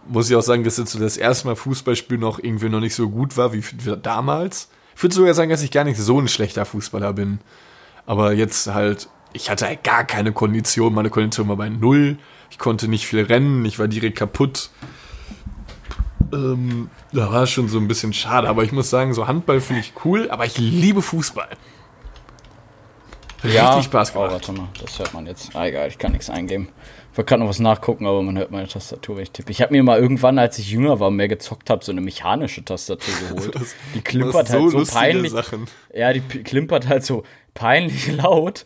muss 0.08 0.30
ich 0.30 0.36
auch 0.36 0.42
sagen, 0.42 0.64
dass 0.64 0.78
jetzt 0.78 0.92
so 0.92 1.00
das 1.00 1.16
erste 1.18 1.48
Mal 1.48 1.56
Fußballspiel 1.56 2.18
noch 2.18 2.40
irgendwie 2.40 2.70
noch 2.70 2.80
nicht 2.80 2.96
so 2.96 3.10
gut 3.10 3.38
war 3.38 3.54
wie, 3.54 3.64
wie 3.64 3.98
damals. 3.98 4.70
Ich 4.96 5.04
würde 5.04 5.16
sogar 5.16 5.34
sagen, 5.34 5.50
dass 5.52 5.62
ich 5.64 5.72
gar 5.72 5.84
nicht 5.84 6.00
so 6.00 6.20
ein 6.20 6.28
schlechter 6.28 6.66
Fußballer 6.66 7.14
bin. 7.14 7.40
Aber 8.08 8.34
jetzt 8.34 8.68
halt, 8.68 9.10
ich 9.32 9.50
hatte 9.52 9.68
halt 9.68 9.84
gar 9.84 10.04
keine 10.04 10.32
Kondition. 10.32 10.94
Meine 10.94 11.10
Kondition 11.12 11.48
war 11.48 11.56
bei 11.56 11.70
null. 11.70 12.18
Ich 12.52 12.60
konnte 12.60 12.88
nicht 12.88 13.08
viel 13.08 13.24
rennen. 13.24 13.66
Ich 13.66 13.80
war 13.80 13.88
direkt 13.88 14.18
kaputt. 14.20 14.70
Ähm, 16.34 16.90
da 17.12 17.32
war 17.32 17.44
es 17.44 17.50
schon 17.50 17.68
so 17.68 17.80
ein 17.80 17.88
bisschen 17.88 18.14
schade. 18.14 18.48
Aber 18.48 18.64
ich 18.64 18.72
muss 18.72 18.90
sagen, 18.90 19.14
so 19.14 19.28
Handball 19.28 19.60
finde 19.62 19.82
ich 19.82 19.94
cool. 20.06 20.30
Aber 20.30 20.46
ich 20.46 20.58
liebe 20.58 21.02
Fußball. 21.02 21.50
Richtig 23.44 23.86
Spaß 23.86 24.12
Oh, 24.12 24.14
gemacht. 24.20 24.32
warte 24.34 24.52
mal, 24.52 24.68
das 24.80 25.00
hört 25.00 25.14
man 25.16 25.26
jetzt. 25.26 25.56
Ah, 25.56 25.66
egal, 25.66 25.88
ich 25.88 25.98
kann 25.98 26.12
nichts 26.12 26.30
eingeben. 26.30 26.70
Ich 27.12 27.18
wollte 27.18 27.30
gerade 27.30 27.42
noch 27.42 27.50
was 27.50 27.58
nachgucken, 27.60 28.06
aber 28.06 28.22
man 28.22 28.38
hört 28.38 28.52
meine 28.52 28.68
Tastatur, 28.68 29.16
wenn 29.18 29.24
ich 29.24 29.32
tippe. 29.32 29.50
Ich 29.52 29.62
habe 29.64 29.74
mir 29.74 29.82
mal 29.84 30.00
irgendwann, 30.00 30.38
als 30.38 30.60
ich 30.60 30.70
jünger 30.70 31.00
war 31.00 31.08
und 31.08 31.16
mehr 31.16 31.28
gezockt 31.28 31.72
habe, 31.72 31.84
so 31.84 31.92
eine 31.92 32.02
mechanische 32.02 32.64
Tastatur 32.64 33.14
geholt. 33.30 33.56
Das- 33.60 33.76
die 33.96 34.02
klimpert 34.02 34.48
das 34.48 34.54
halt 34.54 34.70
so 34.70 34.84
peinlich. 34.98 35.32
Sachen. 35.32 35.66
Ja, 35.94 36.14
die 36.14 36.22
klimpert 36.22 36.88
halt 36.88 37.04
so 37.04 37.24
peinlich 37.56 38.12
laut, 38.16 38.66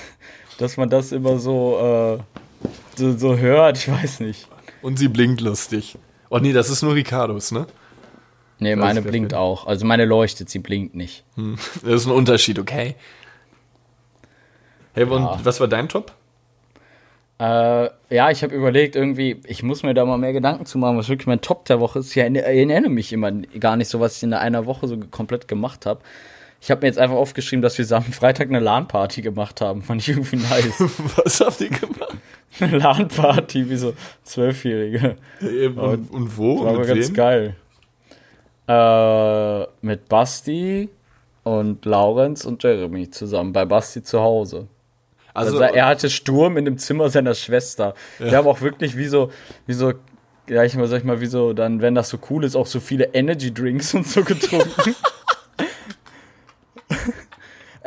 dass 0.58 0.76
man 0.76 0.90
das 0.90 1.12
immer 1.12 1.38
so, 1.38 2.18
äh, 2.18 2.40
so, 2.96 3.16
so 3.16 3.36
hört. 3.38 3.78
Ich 3.78 3.90
weiß 3.90 4.20
nicht. 4.20 4.48
Und 4.82 4.98
sie 4.98 5.08
blinkt 5.08 5.40
lustig. 5.40 5.96
Oh 6.30 6.38
nee, 6.38 6.52
das 6.52 6.68
ist 6.70 6.82
nur 6.82 6.94
Ricardos, 6.94 7.52
ne? 7.52 7.66
Nee, 8.60 8.72
Weiß 8.76 8.78
meine 8.84 9.02
blinkt 9.02 9.32
nicht. 9.32 9.38
auch. 9.38 9.66
Also 9.66 9.86
meine 9.86 10.04
leuchtet, 10.04 10.50
sie 10.50 10.58
blinkt 10.58 10.94
nicht. 10.94 11.24
Das 11.82 12.02
ist 12.02 12.06
ein 12.06 12.12
Unterschied, 12.12 12.58
okay? 12.58 12.96
Hey, 14.94 15.04
und 15.04 15.22
Ja. 15.22 15.40
was 15.44 15.60
war 15.60 15.68
dein 15.68 15.88
Top? 15.88 16.12
Äh, 17.40 17.88
ja, 18.10 18.30
ich 18.30 18.42
habe 18.42 18.52
überlegt, 18.54 18.96
irgendwie, 18.96 19.40
ich 19.46 19.62
muss 19.62 19.84
mir 19.84 19.94
da 19.94 20.04
mal 20.04 20.18
mehr 20.18 20.32
Gedanken 20.32 20.66
zu 20.66 20.76
machen, 20.76 20.98
was 20.98 21.08
wirklich 21.08 21.28
mein 21.28 21.40
Top 21.40 21.66
der 21.66 21.78
Woche 21.78 22.00
ist. 22.00 22.10
Ich 22.10 22.16
erinner- 22.16 22.40
erinnere 22.42 22.88
mich 22.90 23.12
immer 23.12 23.30
gar 23.30 23.76
nicht 23.76 23.88
so, 23.88 24.00
was 24.00 24.16
ich 24.16 24.24
in 24.24 24.34
einer 24.34 24.66
Woche 24.66 24.88
so 24.88 24.96
komplett 24.98 25.46
gemacht 25.46 25.86
habe. 25.86 26.00
Ich 26.60 26.70
habe 26.70 26.80
mir 26.80 26.88
jetzt 26.88 26.98
einfach 26.98 27.16
aufgeschrieben, 27.16 27.62
dass 27.62 27.78
wir 27.78 27.96
am 27.96 28.02
Freitag 28.04 28.48
eine 28.48 28.58
LAN-Party 28.58 29.22
gemacht 29.22 29.60
haben. 29.60 29.82
Fand 29.82 30.02
ich 30.02 30.08
irgendwie 30.08 30.36
nice. 30.36 30.80
Was 31.24 31.40
habt 31.40 31.60
ihr 31.60 31.70
gemacht? 31.70 32.16
eine 32.60 32.78
LAN-Party, 32.78 33.70
wie 33.70 33.76
so 33.76 33.94
Zwölfjährige. 34.24 35.16
Eben, 35.40 35.78
und, 35.78 36.10
und 36.10 36.36
wo? 36.36 36.64
War 36.64 36.74
aber 36.74 36.84
ganz 36.84 37.08
wem? 37.08 37.14
geil. 37.14 37.56
Äh, 38.66 39.66
mit 39.86 40.08
Basti 40.08 40.88
und 41.44 41.84
Laurenz 41.84 42.44
und 42.44 42.62
Jeremy 42.62 43.08
zusammen, 43.10 43.52
bei 43.52 43.64
Basti 43.64 44.02
zu 44.02 44.20
Hause. 44.20 44.66
Also, 45.32 45.60
Also, 45.60 45.74
er 45.74 45.86
hatte 45.86 46.10
Sturm 46.10 46.56
in 46.56 46.64
dem 46.64 46.78
Zimmer 46.78 47.08
seiner 47.10 47.34
Schwester. 47.34 47.94
Wir 48.18 48.36
haben 48.36 48.48
auch 48.48 48.60
wirklich 48.60 48.96
wie 48.96 49.06
so, 49.06 49.30
wie 49.66 49.72
so, 49.72 49.92
ja, 50.48 50.64
ich 50.64 50.74
mal, 50.74 50.88
sag 50.88 50.98
ich 50.98 51.04
mal, 51.04 51.20
wie 51.20 51.26
so, 51.26 51.52
dann, 51.52 51.80
wenn 51.80 51.94
das 51.94 52.08
so 52.08 52.18
cool 52.28 52.44
ist, 52.44 52.56
auch 52.56 52.66
so 52.66 52.80
viele 52.80 53.14
Energy 53.14 53.54
Drinks 53.54 53.94
und 53.94 54.06
so 54.06 54.24
getrunken. 54.24 54.96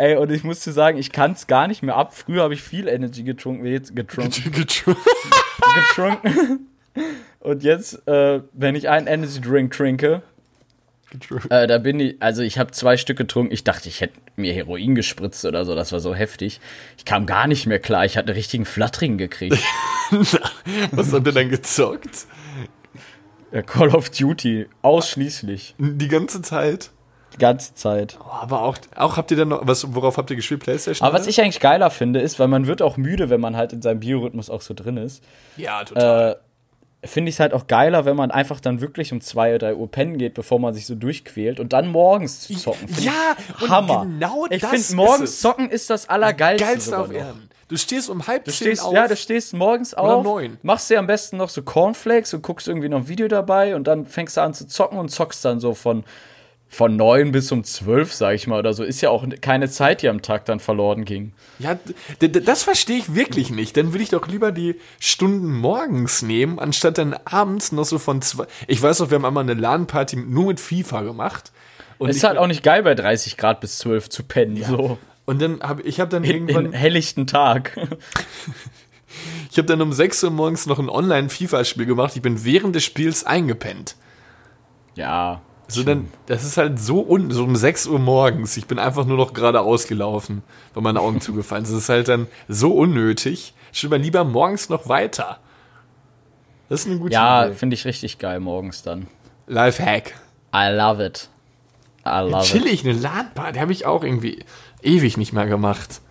Ey, 0.01 0.15
und 0.15 0.31
ich 0.31 0.43
muss 0.43 0.61
dir 0.61 0.71
sagen, 0.71 0.97
ich 0.97 1.11
kann 1.11 1.33
es 1.33 1.45
gar 1.45 1.67
nicht 1.67 1.83
mehr 1.83 1.95
ab. 1.95 2.15
Früher 2.15 2.41
habe 2.41 2.55
ich 2.55 2.63
viel 2.63 2.87
Energy 2.87 3.21
getrunken, 3.21 3.67
jetzt 3.67 3.95
getrunken, 3.95 4.51
getrunken. 4.51 6.67
Und 7.39 7.61
jetzt, 7.61 8.07
äh, 8.07 8.41
wenn 8.51 8.73
ich 8.73 8.89
einen 8.89 9.05
Energy 9.05 9.39
Drink 9.39 9.71
trinke, 9.71 10.23
äh, 11.51 11.67
da 11.67 11.77
bin 11.77 11.99
ich, 11.99 12.15
also 12.19 12.41
ich 12.41 12.57
habe 12.57 12.71
zwei 12.71 12.97
Stück 12.97 13.19
getrunken. 13.19 13.53
Ich 13.53 13.63
dachte, 13.63 13.89
ich 13.89 14.01
hätte 14.01 14.19
mir 14.37 14.53
Heroin 14.53 14.95
gespritzt 14.95 15.45
oder 15.45 15.65
so. 15.65 15.75
Das 15.75 15.91
war 15.91 15.99
so 15.99 16.15
heftig. 16.15 16.61
Ich 16.97 17.05
kam 17.05 17.27
gar 17.27 17.45
nicht 17.45 17.67
mehr 17.67 17.77
klar. 17.77 18.03
Ich 18.03 18.17
hatte 18.17 18.29
einen 18.29 18.37
richtigen 18.37 18.65
Flattring 18.65 19.19
gekriegt. 19.19 19.63
was 20.91 21.13
habt 21.13 21.27
ihr 21.27 21.33
dann 21.33 21.49
gezockt? 21.49 22.25
ja, 23.51 23.61
Call 23.61 23.89
of 23.89 24.09
Duty. 24.09 24.65
Ausschließlich. 24.81 25.75
Die 25.77 26.07
ganze 26.07 26.41
Zeit? 26.41 26.89
Die 27.33 27.37
ganze 27.37 27.73
Zeit. 27.75 28.17
Oh, 28.23 28.29
aber 28.31 28.61
auch, 28.63 28.77
auch 28.95 29.17
habt 29.17 29.31
ihr 29.31 29.37
dann 29.37 29.49
noch, 29.49 29.61
was, 29.65 29.93
worauf 29.95 30.17
habt 30.17 30.29
ihr 30.29 30.35
gespielt? 30.35 30.61
Playstation? 30.61 31.07
Aber 31.07 31.17
was 31.17 31.27
ich 31.27 31.39
eigentlich 31.41 31.59
geiler 31.59 31.89
finde, 31.89 32.19
ist, 32.19 32.39
weil 32.39 32.47
man 32.47 32.67
wird 32.67 32.81
auch 32.81 32.97
müde, 32.97 33.29
wenn 33.29 33.39
man 33.41 33.55
halt 33.55 33.71
in 33.73 33.81
seinem 33.81 33.99
Biorhythmus 34.01 34.49
auch 34.49 34.61
so 34.61 34.73
drin 34.73 34.97
ist. 34.97 35.23
Ja, 35.57 35.83
total. 35.83 36.31
Äh, 37.03 37.07
finde 37.07 37.29
ich 37.29 37.35
es 37.35 37.39
halt 37.39 37.53
auch 37.53 37.67
geiler, 37.67 38.05
wenn 38.05 38.15
man 38.15 38.29
einfach 38.31 38.59
dann 38.59 38.79
wirklich 38.81 39.11
um 39.11 39.21
2 39.21 39.55
oder 39.55 39.69
3 39.69 39.75
Uhr 39.75 39.89
pennen 39.89 40.17
geht, 40.17 40.33
bevor 40.35 40.59
man 40.59 40.73
sich 40.73 40.85
so 40.85 40.93
durchquält 40.95 41.59
und 41.59 41.73
dann 41.73 41.87
morgens 41.87 42.41
zu 42.41 42.55
zocken. 42.55 42.87
Find 42.89 43.05
ja, 43.05 43.35
ich 43.59 43.69
Hammer. 43.69 44.01
genau 44.05 44.45
ich 44.49 44.61
das 44.61 44.69
finde, 44.69 44.75
ist 44.85 44.93
morgens 44.93 45.29
es. 45.31 45.41
zocken 45.41 45.69
ist 45.69 45.89
das 45.89 46.09
Allergeilste. 46.09 46.65
Geilste 46.65 46.99
auf. 46.99 47.11
Erden. 47.11 47.49
Du 47.69 47.77
stehst 47.77 48.09
um 48.09 48.27
halb 48.27 48.43
Du 48.43 48.51
stehst, 48.51 48.83
auf. 48.83 48.93
ja, 48.93 49.07
du 49.07 49.15
stehst 49.15 49.53
morgens 49.53 49.93
Oder 49.93 50.15
auf, 50.17 50.23
neun. 50.25 50.57
machst 50.61 50.89
dir 50.89 50.99
am 50.99 51.07
besten 51.07 51.37
noch 51.37 51.49
so 51.49 51.63
Cornflakes 51.63 52.33
und 52.33 52.41
guckst 52.43 52.67
irgendwie 52.67 52.89
noch 52.89 52.97
ein 52.99 53.07
Video 53.07 53.29
dabei 53.29 53.75
und 53.75 53.87
dann 53.87 54.05
fängst 54.05 54.35
du 54.35 54.41
an 54.41 54.53
zu 54.53 54.67
zocken 54.67 54.99
und 54.99 55.09
zockst 55.09 55.43
dann 55.45 55.59
so 55.61 55.73
von, 55.73 56.03
von 56.71 56.95
neun 56.95 57.34
bis 57.34 57.51
um 57.51 57.65
zwölf, 57.65 58.13
sag 58.13 58.34
ich 58.34 58.47
mal, 58.47 58.57
oder 58.57 58.73
so. 58.73 58.86
Ist 58.86 59.01
ja 59.01 59.10
auch 59.10 59.25
keine 59.41 59.69
Zeit, 59.69 60.01
die 60.01 60.07
am 60.07 60.21
Tag 60.21 60.45
dann 60.45 60.62
verloren 60.62 61.03
ging. 61.03 61.34
Ja, 61.60 61.77
das 62.19 62.63
verstehe 62.63 62.97
ich 62.97 63.13
wirklich 63.13 63.51
nicht. 63.51 63.75
Dann 63.75 63.91
würde 63.91 64.03
ich 64.03 64.10
doch 64.10 64.25
lieber 64.29 64.53
die 64.53 64.75
Stunden 64.97 65.51
morgens 65.51 66.21
nehmen, 66.21 66.60
anstatt 66.60 66.97
dann 66.97 67.13
abends 67.25 67.73
noch 67.73 67.84
so 67.84 67.99
von 67.99 68.21
zwei. 68.21 68.45
Ich 68.67 68.81
weiß 68.81 69.01
noch, 69.01 69.10
wir 69.12 69.15
haben 69.15 69.25
einmal 69.25 69.43
eine 69.43 69.53
LAN-Party 69.53 70.15
nur 70.15 70.45
mit 70.45 70.62
FIFA 70.62 71.01
gemacht. 71.01 71.51
Und 71.97 72.10
ist 72.10 72.17
ich, 72.17 72.23
halt 72.23 72.38
auch 72.38 72.47
nicht 72.47 72.63
geil, 72.63 72.84
bei 72.84 72.95
30 72.95 73.36
Grad 73.36 73.60
bis 73.60 73.77
12 73.79 74.10
zu 74.10 74.23
pennen, 74.23 74.63
so. 74.63 74.97
und 75.25 75.41
dann 75.41 75.60
habe 75.62 75.81
ich 75.81 75.99
habe 75.99 76.10
dann 76.10 76.23
In, 76.23 76.31
in 76.31 76.47
irgendwann, 76.47 76.71
helllichten 76.71 77.27
Tag. 77.27 77.75
ich 79.51 79.57
habe 79.57 79.67
dann 79.67 79.81
um 79.81 79.91
6 79.91 80.23
Uhr 80.23 80.31
morgens 80.31 80.67
noch 80.67 80.79
ein 80.79 80.89
Online-FIFA-Spiel 80.89 81.86
gemacht. 81.86 82.15
Ich 82.15 82.21
bin 82.21 82.45
während 82.45 82.75
des 82.75 82.86
Spiels 82.86 83.25
eingepennt. 83.25 83.97
ja. 84.95 85.41
So 85.71 85.84
dann, 85.84 86.10
das 86.25 86.43
ist 86.43 86.57
halt 86.57 86.79
so 86.79 87.01
un, 87.07 87.31
so 87.31 87.43
um 87.43 87.55
6 87.55 87.88
Uhr 87.88 87.99
morgens. 87.99 88.57
Ich 88.57 88.67
bin 88.67 88.77
einfach 88.79 89.05
nur 89.05 89.17
noch 89.17 89.34
gerade 89.34 89.62
ausgelaufen, 89.62 90.43
weil 90.73 90.84
meine 90.84 90.99
Augen 90.99 91.21
zugefallen 91.21 91.65
sind. 91.65 91.75
Das 91.75 91.84
ist 91.84 91.89
halt 91.89 92.07
dann 92.07 92.27
so 92.47 92.73
unnötig. 92.73 93.53
Ich 93.73 93.89
will 93.89 93.99
lieber 93.99 94.23
morgens 94.23 94.69
noch 94.69 94.88
weiter. 94.89 95.39
Das 96.69 96.81
ist 96.81 96.88
eine 96.88 96.99
gute 96.99 97.13
Ja, 97.13 97.45
Idee. 97.45 97.55
finde 97.55 97.73
ich 97.75 97.86
richtig 97.86 98.17
geil 98.17 98.39
morgens 98.39 98.84
dann. 98.84 99.07
Lifehack. 99.47 100.13
I 100.55 100.69
love 100.71 101.03
it. 101.05 101.29
I 102.05 102.19
love 102.29 102.39
it. 102.43 102.43
Chillig, 102.51 102.84
eine 102.84 102.93
LAN-Party 102.97 103.60
habe 103.60 103.71
ich 103.71 103.86
auch 103.86 104.03
irgendwie 104.03 104.43
ewig 104.81 105.17
nicht 105.17 105.34
mehr 105.34 105.45
gemacht. 105.47 106.01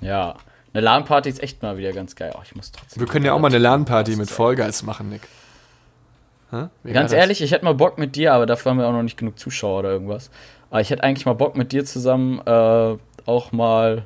Ja. 0.00 0.36
Eine 0.72 0.82
LAN-Party 0.82 1.28
ist 1.30 1.42
echt 1.42 1.62
mal 1.62 1.76
wieder 1.78 1.92
ganz 1.92 2.14
geil. 2.16 2.34
Oh, 2.36 2.40
ich 2.44 2.54
muss 2.54 2.70
trotzdem. 2.72 3.00
Wir 3.00 3.08
können 3.08 3.24
ja 3.24 3.32
auch 3.32 3.38
mal 3.40 3.48
eine 3.48 3.58
LAN-Party 3.58 4.16
mit 4.16 4.30
Fall 4.30 4.54
Guys 4.56 4.82
machen, 4.82 5.08
Nick. 5.08 5.22
Ganz 6.50 7.12
ehrlich, 7.12 7.42
ich 7.42 7.52
hätte 7.52 7.64
mal 7.64 7.74
Bock 7.74 7.98
mit 7.98 8.16
dir, 8.16 8.32
aber 8.32 8.46
dafür 8.46 8.70
haben 8.70 8.78
wir 8.78 8.86
auch 8.86 8.92
noch 8.92 9.02
nicht 9.02 9.18
genug 9.18 9.38
Zuschauer 9.38 9.80
oder 9.80 9.90
irgendwas. 9.90 10.30
Aber 10.70 10.80
ich 10.80 10.90
hätte 10.90 11.02
eigentlich 11.04 11.26
mal 11.26 11.34
Bock 11.34 11.56
mit 11.56 11.72
dir 11.72 11.84
zusammen 11.84 12.40
äh, 12.46 12.96
auch 13.26 13.52
mal 13.52 14.04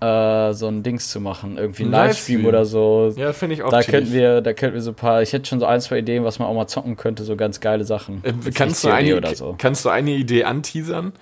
äh, 0.00 0.52
so 0.52 0.68
ein 0.68 0.82
Dings 0.82 1.08
zu 1.08 1.20
machen. 1.20 1.56
Irgendwie 1.58 1.84
ein 1.84 1.90
Livestream 1.90 2.42
Livestream. 2.42 2.46
oder 2.46 2.64
so. 2.64 3.12
Ja, 3.16 3.32
finde 3.32 3.54
ich 3.54 3.62
auch 3.62 3.70
da 3.70 3.82
könnten 3.82 4.12
wir, 4.12 4.40
da 4.40 4.52
könnten 4.52 4.74
wir 4.74 4.82
so 4.82 4.92
ein 4.92 4.94
paar, 4.94 5.22
ich 5.22 5.32
hätte 5.32 5.46
schon 5.48 5.60
so 5.60 5.66
ein, 5.66 5.80
zwei 5.80 5.98
Ideen, 5.98 6.24
was 6.24 6.38
man 6.38 6.48
auch 6.48 6.54
mal 6.54 6.66
zocken 6.66 6.96
könnte, 6.96 7.24
so 7.24 7.34
ganz 7.36 7.60
geile 7.60 7.84
Sachen. 7.84 8.22
Äh, 8.24 8.32
Jetzt 8.44 8.56
kannst, 8.56 8.84
du 8.84 8.90
eine, 8.90 9.16
oder 9.16 9.34
so. 9.34 9.54
kannst 9.58 9.84
du 9.84 9.88
eine 9.88 10.12
Idee 10.12 10.44
anteasern? 10.44 11.12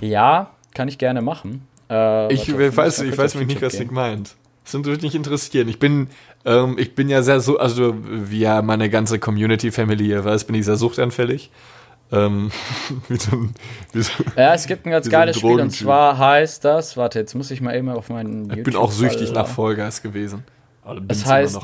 Ja, 0.00 0.50
kann 0.74 0.88
ich 0.88 0.98
gerne 0.98 1.22
machen. 1.22 1.66
Äh, 1.88 2.32
Ich 2.32 2.52
warte, 2.52 2.76
weiß, 2.76 3.00
ich 3.02 3.16
weiß 3.16 3.36
mich 3.36 3.46
nicht, 3.46 3.62
was. 3.62 3.78
Nick 3.78 3.92
meint. 3.92 4.34
Das 4.64 4.72
würde 4.74 4.90
mich 4.90 5.02
nicht 5.02 5.14
interessieren. 5.14 5.68
Ich 5.68 5.78
bin, 5.78 6.08
ähm, 6.44 6.76
ich 6.78 6.94
bin 6.94 7.08
ja 7.08 7.22
sehr 7.22 7.40
so, 7.40 7.58
also 7.58 7.94
wie 8.02 8.40
ja 8.40 8.62
meine 8.62 8.88
ganze 8.90 9.18
Community-Family 9.18 10.04
hier 10.04 10.24
weiß, 10.24 10.44
bin 10.44 10.56
ich 10.56 10.64
sehr 10.64 10.76
suchtanfällig. 10.76 11.50
Ähm, 12.12 12.50
wie 13.08 13.16
so 13.16 13.32
ein, 13.32 13.54
wie 13.92 14.02
so, 14.02 14.12
Ja, 14.36 14.54
es 14.54 14.66
gibt 14.66 14.86
ein 14.86 14.90
ganz 14.90 15.06
Wie 15.06 15.10
so 15.10 15.16
ein 15.16 15.20
geiles 15.20 15.38
Spiel 15.38 15.60
und 15.60 15.70
zwar 15.70 16.18
heißt 16.18 16.64
das, 16.64 16.96
warte, 16.96 17.18
jetzt 17.18 17.34
muss 17.34 17.50
ich 17.50 17.60
mal 17.60 17.76
eben 17.76 17.88
auf 17.90 18.08
meinen 18.08 18.50
ich 18.50 18.62
bin 18.62 18.76
auch 18.76 18.92
süchtig 18.92 19.32
nach 19.32 19.46
Vollgas 19.46 20.02
gewesen. 20.02 20.44
Es 21.08 21.24
heißt 21.24 21.60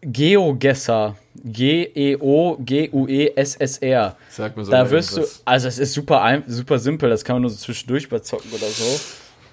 GeoGesser. 0.00 1.14
G-E-O-G-U-E-S-S-R. 1.44 2.16
Sag 4.30 4.56
mir 4.56 4.64
so 4.64 4.70
Da 4.70 4.90
wirst 4.90 5.12
du, 5.12 5.20
irgendwas. 5.20 5.42
also 5.44 5.68
es 5.68 5.78
ist 5.78 5.92
super, 5.92 6.42
super 6.46 6.78
simpel, 6.78 7.10
das 7.10 7.24
kann 7.24 7.36
man 7.36 7.42
nur 7.42 7.50
so 7.50 7.56
zwischendurch 7.56 8.08
bei 8.08 8.18
zocken 8.20 8.50
oder 8.52 8.66
so. 8.66 9.00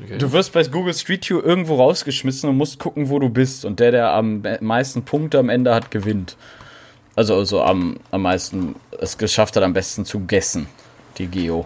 Okay. 0.04 0.18
Du 0.18 0.32
wirst 0.32 0.54
bei 0.54 0.64
Google 0.64 0.94
Street 0.94 1.30
View 1.30 1.40
irgendwo 1.40 1.76
rausgeschmissen 1.76 2.50
und 2.50 2.58
musst 2.58 2.80
gucken, 2.80 3.10
wo 3.10 3.20
du 3.20 3.30
bist. 3.30 3.66
Und 3.66 3.80
der, 3.80 3.92
der 3.92 4.14
am 4.14 4.44
meisten 4.60 5.04
Punkte 5.04 5.40
am 5.40 5.50
Ende 5.50 5.76
hat, 5.76 5.92
gewinnt. 5.92 6.38
Also, 7.16 7.36
also 7.36 7.62
am, 7.62 7.98
am 8.10 8.22
meisten 8.24 8.76
es 9.00 9.18
geschafft 9.18 9.56
hat, 9.56 9.64
am 9.64 9.74
besten 9.74 10.06
zu 10.06 10.22
gessen. 10.22 10.68
Die 11.18 11.28
Geo. 11.28 11.66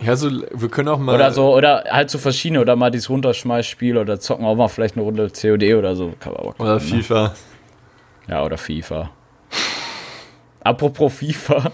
Ja, 0.00 0.16
so, 0.16 0.30
wir 0.30 0.68
können 0.68 0.88
auch 0.88 0.98
mal. 0.98 1.14
Oder 1.14 1.30
so, 1.32 1.54
oder 1.54 1.84
halt 1.90 2.10
so 2.10 2.18
verschiedene, 2.18 2.60
oder 2.60 2.76
mal 2.76 2.90
dieses 2.90 3.08
Runterschmeißspiel 3.08 3.96
oder 3.96 4.20
zocken 4.20 4.44
auch 4.44 4.56
mal 4.56 4.68
vielleicht 4.68 4.96
eine 4.96 5.04
Runde 5.04 5.30
COD 5.30 5.74
oder 5.74 5.96
so. 5.96 6.12
Gucken, 6.22 6.54
Oder 6.58 6.74
ne? 6.74 6.80
FIFA. 6.80 7.34
Ja, 8.28 8.44
oder 8.44 8.58
FIFA. 8.58 9.10
Apropos 10.60 11.12
FIFA. 11.14 11.72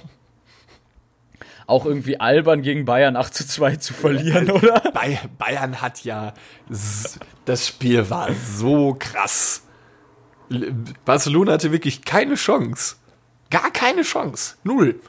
Auch 1.73 1.87
irgendwie 1.87 2.21
albern 2.21 2.61
gegen 2.61 2.85
Bayern 2.85 3.17
8 3.17 3.33
zu 3.33 3.47
2 3.47 3.77
zu 3.77 3.95
verlieren, 3.95 4.51
oder? 4.51 4.79
Bay 4.93 5.19
Bayern 5.39 5.81
hat 5.81 6.05
ja. 6.05 6.35
Das 7.47 7.67
Spiel 7.67 8.11
war 8.11 8.29
so 8.35 8.95
krass. 8.99 9.63
Barcelona 11.07 11.53
hatte 11.53 11.73
wirklich 11.73 12.05
keine 12.05 12.35
Chance. 12.35 12.97
Gar 13.49 13.71
keine 13.71 14.03
Chance. 14.03 14.57
Null. 14.65 15.01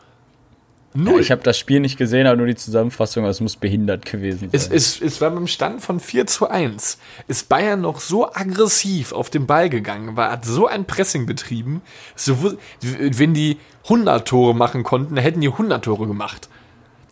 Null. 0.93 1.15
Ja, 1.15 1.19
ich 1.19 1.31
habe 1.31 1.41
das 1.41 1.57
Spiel 1.57 1.81
nicht 1.81 1.97
gesehen, 1.97 2.27
aber 2.27 2.37
nur 2.37 2.45
die 2.45 2.55
Zusammenfassung, 2.55 3.23
aber 3.23 3.31
es 3.31 3.41
muss 3.41 3.57
behindert 3.57 4.05
gewesen 4.05 4.49
sein. 4.49 4.49
Es, 4.53 4.69
es, 4.69 5.01
es 5.01 5.19
war 5.19 5.31
beim 5.31 5.47
Stand 5.47 5.81
von 5.81 5.99
4 5.99 6.27
zu 6.27 6.49
1. 6.49 6.97
Ist 7.27 7.49
Bayern 7.49 7.81
noch 7.81 7.99
so 7.99 8.31
aggressiv 8.31 9.11
auf 9.11 9.29
den 9.29 9.47
Ball 9.47 9.69
gegangen, 9.69 10.15
war, 10.15 10.31
hat 10.31 10.45
so 10.45 10.67
ein 10.67 10.85
Pressing 10.85 11.25
betrieben. 11.25 11.81
So, 12.15 12.55
wenn 12.79 13.33
die 13.33 13.57
100 13.83 14.25
Tore 14.27 14.55
machen 14.55 14.83
konnten, 14.83 15.17
hätten 15.17 15.41
die 15.41 15.49
100 15.49 15.83
Tore 15.83 16.07
gemacht. 16.07 16.47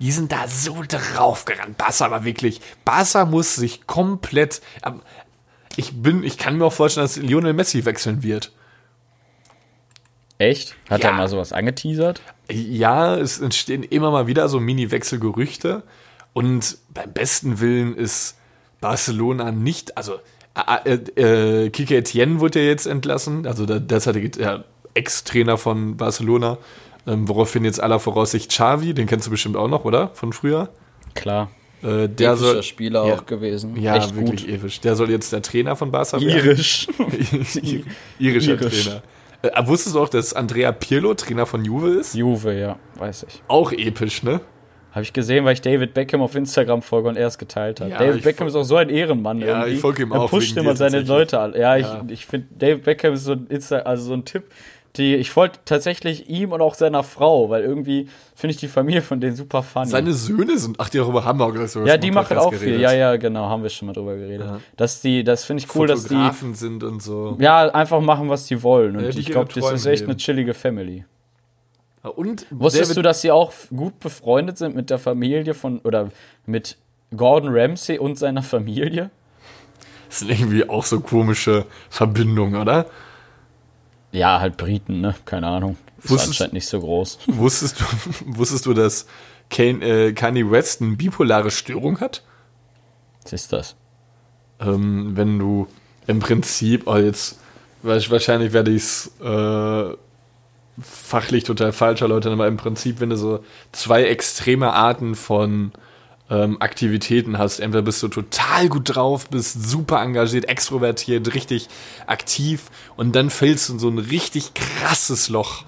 Die 0.02 0.12
sind 0.12 0.32
da 0.32 0.48
so 0.48 0.84
draufgerannt. 0.88 1.78
Barca 1.78 2.10
war 2.12 2.26
wirklich. 2.26 2.60
Barca 2.84 3.26
muss 3.26 3.56
sich 3.56 3.86
komplett. 3.88 4.62
ähm, 4.86 5.02
Ich 5.78 6.02
bin, 6.02 6.24
ich 6.24 6.38
kann 6.38 6.58
mir 6.58 6.66
auch 6.66 6.74
vorstellen, 6.74 7.06
dass 7.06 7.16
Lionel 7.18 7.54
Messi 7.54 7.86
wechseln 7.86 8.24
wird. 8.24 8.52
Echt? 10.38 10.76
Hat 10.90 11.04
Ja. 11.04 11.10
er 11.10 11.16
mal 11.16 11.28
sowas 11.30 11.54
angeteasert? 11.54 12.22
Ja, 12.52 13.16
es 13.16 13.40
entstehen 13.40 13.84
immer 13.84 14.12
mal 14.12 14.28
wieder 14.28 14.50
so 14.50 14.60
Mini-Wechselgerüchte. 14.60 15.84
Und 16.34 16.78
beim 16.90 17.14
besten 17.14 17.60
Willen 17.60 17.96
ist 17.96 18.36
Barcelona 18.80 19.52
nicht, 19.52 19.98
also 19.98 20.20
äh, 20.86 20.94
äh, 20.96 21.70
Kike 21.70 21.96
Etienne 21.98 22.40
wurde 22.40 22.60
ja 22.62 22.66
jetzt 22.68 22.88
entlassen, 22.88 23.46
also 23.46 23.66
der 23.66 23.80
derzeitige 23.80 24.42
äh, 24.44 24.60
Ex-Trainer 24.96 25.58
von 25.58 25.96
Barcelona, 25.98 26.58
ähm, 27.08 27.28
woraufhin 27.28 27.66
jetzt 27.66 27.82
aller 27.82 28.00
Voraussicht 28.00 28.50
Xavi, 28.50 28.94
den 28.94 29.08
kennst 29.08 29.28
du 29.28 29.32
bestimmt 29.32 29.58
auch 29.58 29.68
noch, 29.68 29.86
oder? 29.86 30.10
Von 30.14 30.34
früher? 30.34 30.70
Klar. 31.14 31.50
Äh, 31.82 32.08
der 32.08 32.32
Epischer 32.32 32.36
soll, 32.38 32.64
Spieler 32.64 33.08
ja. 33.08 33.16
auch 33.16 33.26
gewesen. 33.26 33.76
ja, 33.76 33.96
Echt 33.98 34.16
wirklich 34.16 34.46
gut. 34.46 34.54
episch. 34.56 34.82
Der 34.82 34.96
soll 34.96 35.10
jetzt 35.10 35.34
der 35.34 35.42
Trainer 35.42 35.76
von 35.76 35.92
Barca 35.92 36.18
Irisch. 36.18 36.88
werden. 36.98 37.86
Irischer 38.20 38.52
Irisch. 38.54 38.84
Trainer. 38.86 39.02
Äh, 39.42 39.68
wusstest 39.68 39.96
du 39.96 40.00
auch, 40.02 40.10
dass 40.10 40.34
Andrea 40.34 40.72
Pirlo 40.72 41.16
Trainer 41.16 41.46
von 41.48 41.66
Juve 41.66 41.90
ist? 41.90 42.14
Juve, 42.14 42.54
ja, 42.54 42.78
weiß 43.00 43.26
ich. 43.28 43.42
Auch 43.48 43.72
episch, 43.72 44.22
ne? 44.22 44.42
Habe 44.92 45.04
ich 45.04 45.14
gesehen, 45.14 45.46
weil 45.46 45.54
ich 45.54 45.62
David 45.62 45.94
Beckham 45.94 46.22
auf 46.22 46.36
Instagram 46.36 46.82
folge 46.82 47.08
und 47.08 47.16
er 47.16 47.28
es 47.28 47.38
geteilt 47.38 47.80
hat. 47.80 47.90
Ja, 47.90 47.98
David 47.98 48.24
Beckham 48.24 48.48
ist 48.48 48.56
auch 48.56 48.64
so 48.64 48.76
ein 48.76 48.90
Ehrenmann. 48.90 49.40
Ja, 49.40 49.60
irgendwie. 49.60 49.72
ich 49.76 49.80
folge 49.80 50.04
ihm 50.04 50.12
er 50.12 50.22
auch 50.22 50.30
pusht 50.30 50.52
wegen 50.52 50.66
immer 50.66 50.76
seine. 50.76 51.00
Leute 51.00 51.40
an. 51.40 51.54
Ja, 51.54 51.78
Ja. 51.78 52.04
ich, 52.06 52.12
ich 52.12 52.26
finde, 52.26 52.48
David 52.60 52.84
Beckham 52.84 53.14
ist 53.14 53.24
so 53.24 53.32
ein, 53.32 53.48
Insta 53.48 53.78
also 53.78 54.04
so 54.04 54.14
ein 54.14 54.26
Tipp, 54.26 54.44
die 54.98 55.16
ich 55.16 55.30
folge 55.32 55.56
tatsächlich 55.64 56.30
ihm 56.30 56.52
und 56.52 56.60
auch 56.62 56.76
seiner 56.76 57.04
Frau, 57.04 57.50
weil 57.50 57.64
irgendwie 57.64 58.10
finde 58.36 58.52
ich 58.56 58.58
die 58.60 58.68
Familie 58.68 59.02
von 59.02 59.22
denen 59.22 59.36
super 59.36 59.64
funny. 59.64 59.88
Seine 59.88 60.14
Söhne 60.14 60.58
sind, 60.58 60.78
ach, 60.80 60.90
die 60.90 60.98
darüber 60.98 61.24
haben 61.24 61.40
wir 61.40 61.46
auch 61.46 61.68
sogar 61.68 61.88
ja, 61.88 61.98
die 61.98 62.12
machen 62.12 62.38
auch 62.38 62.50
viel. 62.50 62.60
geredet. 62.60 62.82
Ja, 62.82 62.92
ja, 62.94 63.16
genau, 63.16 63.48
haben 63.48 63.64
wir 63.64 63.70
schon 63.70 63.86
mal 63.88 63.94
drüber 63.94 64.16
geredet. 64.16 64.46
Ja. 64.48 64.60
Dass 64.76 65.02
die, 65.02 65.24
das 65.24 65.46
finde 65.46 65.64
ich 65.64 65.74
cool, 65.76 65.88
dass 65.88 66.04
die 66.04 66.10
Fotografen 66.10 66.56
sind 66.56 66.84
und 66.84 67.02
so. 67.02 67.38
ja 67.40 67.70
einfach 67.70 68.02
machen, 68.02 68.28
was 68.30 68.48
sie 68.48 68.62
wollen. 68.64 68.98
Und 68.98 69.04
Ja, 69.06 69.10
die 69.12 69.20
ich 69.20 69.28
glaube, 69.28 69.54
das 69.54 69.72
ist 69.72 69.86
echt 69.86 70.02
leben. 70.02 70.12
eine 70.12 70.18
chillige 70.18 70.54
Family. 70.54 71.06
Und 72.04 72.48
Wusstest 72.50 72.86
David- 72.92 72.98
du, 72.98 73.02
dass 73.04 73.22
sie 73.22 73.32
auch 73.32 73.54
gut 73.76 74.00
befreundet 74.00 74.58
sind 74.58 74.76
mit 74.76 74.90
der 74.90 74.98
Familie 75.00 75.54
von 75.54 75.80
oder 75.80 76.10
mit 76.46 76.78
Gordon 77.16 77.52
Ramsay 77.54 78.00
und 78.00 78.18
seiner 78.18 78.42
Familie? 78.44 79.12
Das 80.10 80.20
sind 80.20 80.32
irgendwie 80.32 80.68
auch 80.68 80.84
so 80.84 81.00
komische 81.00 81.66
Verbindungen, 81.90 82.60
oder? 82.60 82.88
Ja, 84.12 84.40
halt 84.40 84.58
Briten, 84.58 85.02
ne? 85.02 85.16
Keine 85.26 85.48
Ahnung. 85.48 85.78
Ist 86.04 86.10
Wusstest- 86.10 86.28
anscheinend 86.28 86.54
nicht 86.54 86.68
so 86.68 86.80
groß. 86.80 87.20
Wusstest 87.28 87.80
du, 87.80 87.86
wusstest 88.38 88.66
du, 88.66 88.74
dass 88.74 89.06
Kane, 89.50 89.84
äh, 89.86 90.14
Kanye 90.14 90.50
West 90.50 90.82
eine 90.82 90.96
bipolare 90.96 91.52
Störung 91.52 92.00
hat? 92.00 92.24
Was 93.24 93.34
ist 93.34 93.54
das? 93.54 93.76
Ähm, 94.60 95.16
wenn 95.16 95.40
du 95.40 95.68
im 96.08 96.20
Prinzip, 96.20 96.88
oh 96.88 96.98
jetzt, 96.98 97.40
wa- 97.84 98.00
wahrscheinlich 98.10 98.52
werde 98.54 98.72
ich 98.72 98.84
es 98.84 99.12
äh, 99.24 99.96
fachlich 100.82 101.44
total 101.44 101.72
falsch 101.74 102.02
erläutern, 102.02 102.34
aber 102.34 102.48
im 102.48 102.58
Prinzip, 102.58 103.00
wenn 103.00 103.10
du 103.12 103.18
so 103.18 103.44
zwei 103.72 104.04
extreme 104.04 104.74
Arten 104.74 105.16
von 105.16 105.72
ähm, 106.32 106.58
Aktivitäten 106.62 107.38
hast, 107.38 107.60
entweder 107.60 107.84
bist 107.84 108.02
du 108.02 108.08
total 108.08 108.70
gut 108.70 108.96
drauf, 108.96 109.30
bist 109.30 109.70
super 109.70 110.02
engagiert, 110.02 110.48
extrovertiert, 110.50 111.36
richtig 111.36 111.68
aktiv 112.08 112.72
und 112.96 113.16
dann 113.16 113.30
fällst 113.30 113.70
du 113.70 113.74
in 113.74 113.80
so 113.80 113.90
ein 113.90 114.00
richtig 114.00 114.54
krasses 114.54 115.30
Loch. 115.30 115.66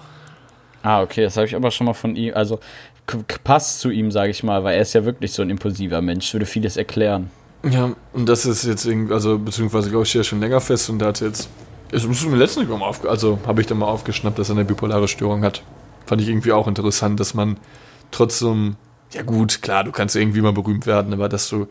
Ah, 0.82 1.02
okay, 1.02 1.22
das 1.22 1.36
habe 1.36 1.46
ich 1.46 1.54
aber 1.54 1.70
schon 1.70 1.86
mal 1.86 1.94
von 1.94 2.16
ihm. 2.16 2.34
Also 2.34 2.58
passt 3.44 3.80
zu 3.80 3.90
ihm, 3.90 4.10
sage 4.10 4.30
ich 4.30 4.42
mal, 4.42 4.64
weil 4.64 4.76
er 4.76 4.82
ist 4.82 4.94
ja 4.94 5.04
wirklich 5.04 5.32
so 5.32 5.42
ein 5.42 5.50
impulsiver 5.50 6.00
Mensch. 6.00 6.32
Würde 6.32 6.46
vieles 6.46 6.76
erklären. 6.76 7.30
Ja, 7.62 7.94
und 8.12 8.28
das 8.28 8.44
ist 8.44 8.64
jetzt 8.64 8.84
irgendwie, 8.84 9.12
also 9.12 9.38
beziehungsweise 9.38 9.90
glaube 9.90 10.04
ich 10.04 10.14
ja 10.14 10.24
schon 10.24 10.40
länger 10.40 10.60
fest 10.60 10.90
und 10.90 10.98
da 10.98 11.06
hat 11.06 11.20
jetzt, 11.20 11.48
es 11.92 12.04
ist 12.04 12.26
mir 12.26 12.36
letztens 12.36 12.68
mal 12.68 12.82
auf, 12.82 13.06
also 13.06 13.38
habe 13.46 13.60
ich 13.60 13.66
dann 13.66 13.78
mal 13.78 13.86
aufgeschnappt, 13.86 14.38
dass 14.38 14.50
er 14.50 14.56
eine 14.56 14.64
bipolare 14.64 15.08
Störung 15.08 15.44
hat. 15.44 15.62
Fand 16.06 16.20
ich 16.20 16.28
irgendwie 16.28 16.52
auch 16.52 16.68
interessant, 16.68 17.20
dass 17.20 17.32
man 17.32 17.56
trotzdem, 18.10 18.76
ja 19.14 19.22
gut, 19.22 19.62
klar, 19.62 19.84
du 19.84 19.92
kannst 19.92 20.16
irgendwie 20.16 20.40
mal 20.40 20.52
berühmt 20.52 20.86
werden, 20.86 21.12
aber 21.12 21.28
dass 21.28 21.48
du, 21.48 21.68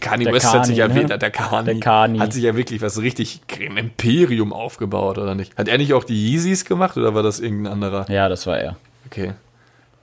Kanye 0.00 0.24
Der 0.24 0.32
West 0.34 0.52
hat 0.52 0.66
sich 0.66 0.76
ja 0.76 0.88
ne? 0.88 1.04
der 1.06 1.18
Der 1.18 1.30
Kanye. 1.30 2.20
hat 2.20 2.32
sich 2.32 2.44
ja 2.44 2.56
wirklich 2.56 2.80
was 2.82 3.00
richtig, 3.00 3.40
ein 3.58 3.76
Imperium 3.76 4.52
aufgebaut, 4.52 5.18
oder 5.18 5.34
nicht? 5.34 5.56
Hat 5.58 5.68
er 5.68 5.78
nicht 5.78 5.92
auch 5.92 6.04
die 6.04 6.14
Yeezys 6.32 6.64
gemacht 6.64 6.96
oder 6.96 7.14
war 7.14 7.22
das 7.22 7.40
irgendein 7.40 7.72
anderer? 7.74 8.10
Ja, 8.10 8.28
das 8.28 8.46
war 8.46 8.58
er. 8.58 8.76
Okay. 9.06 9.32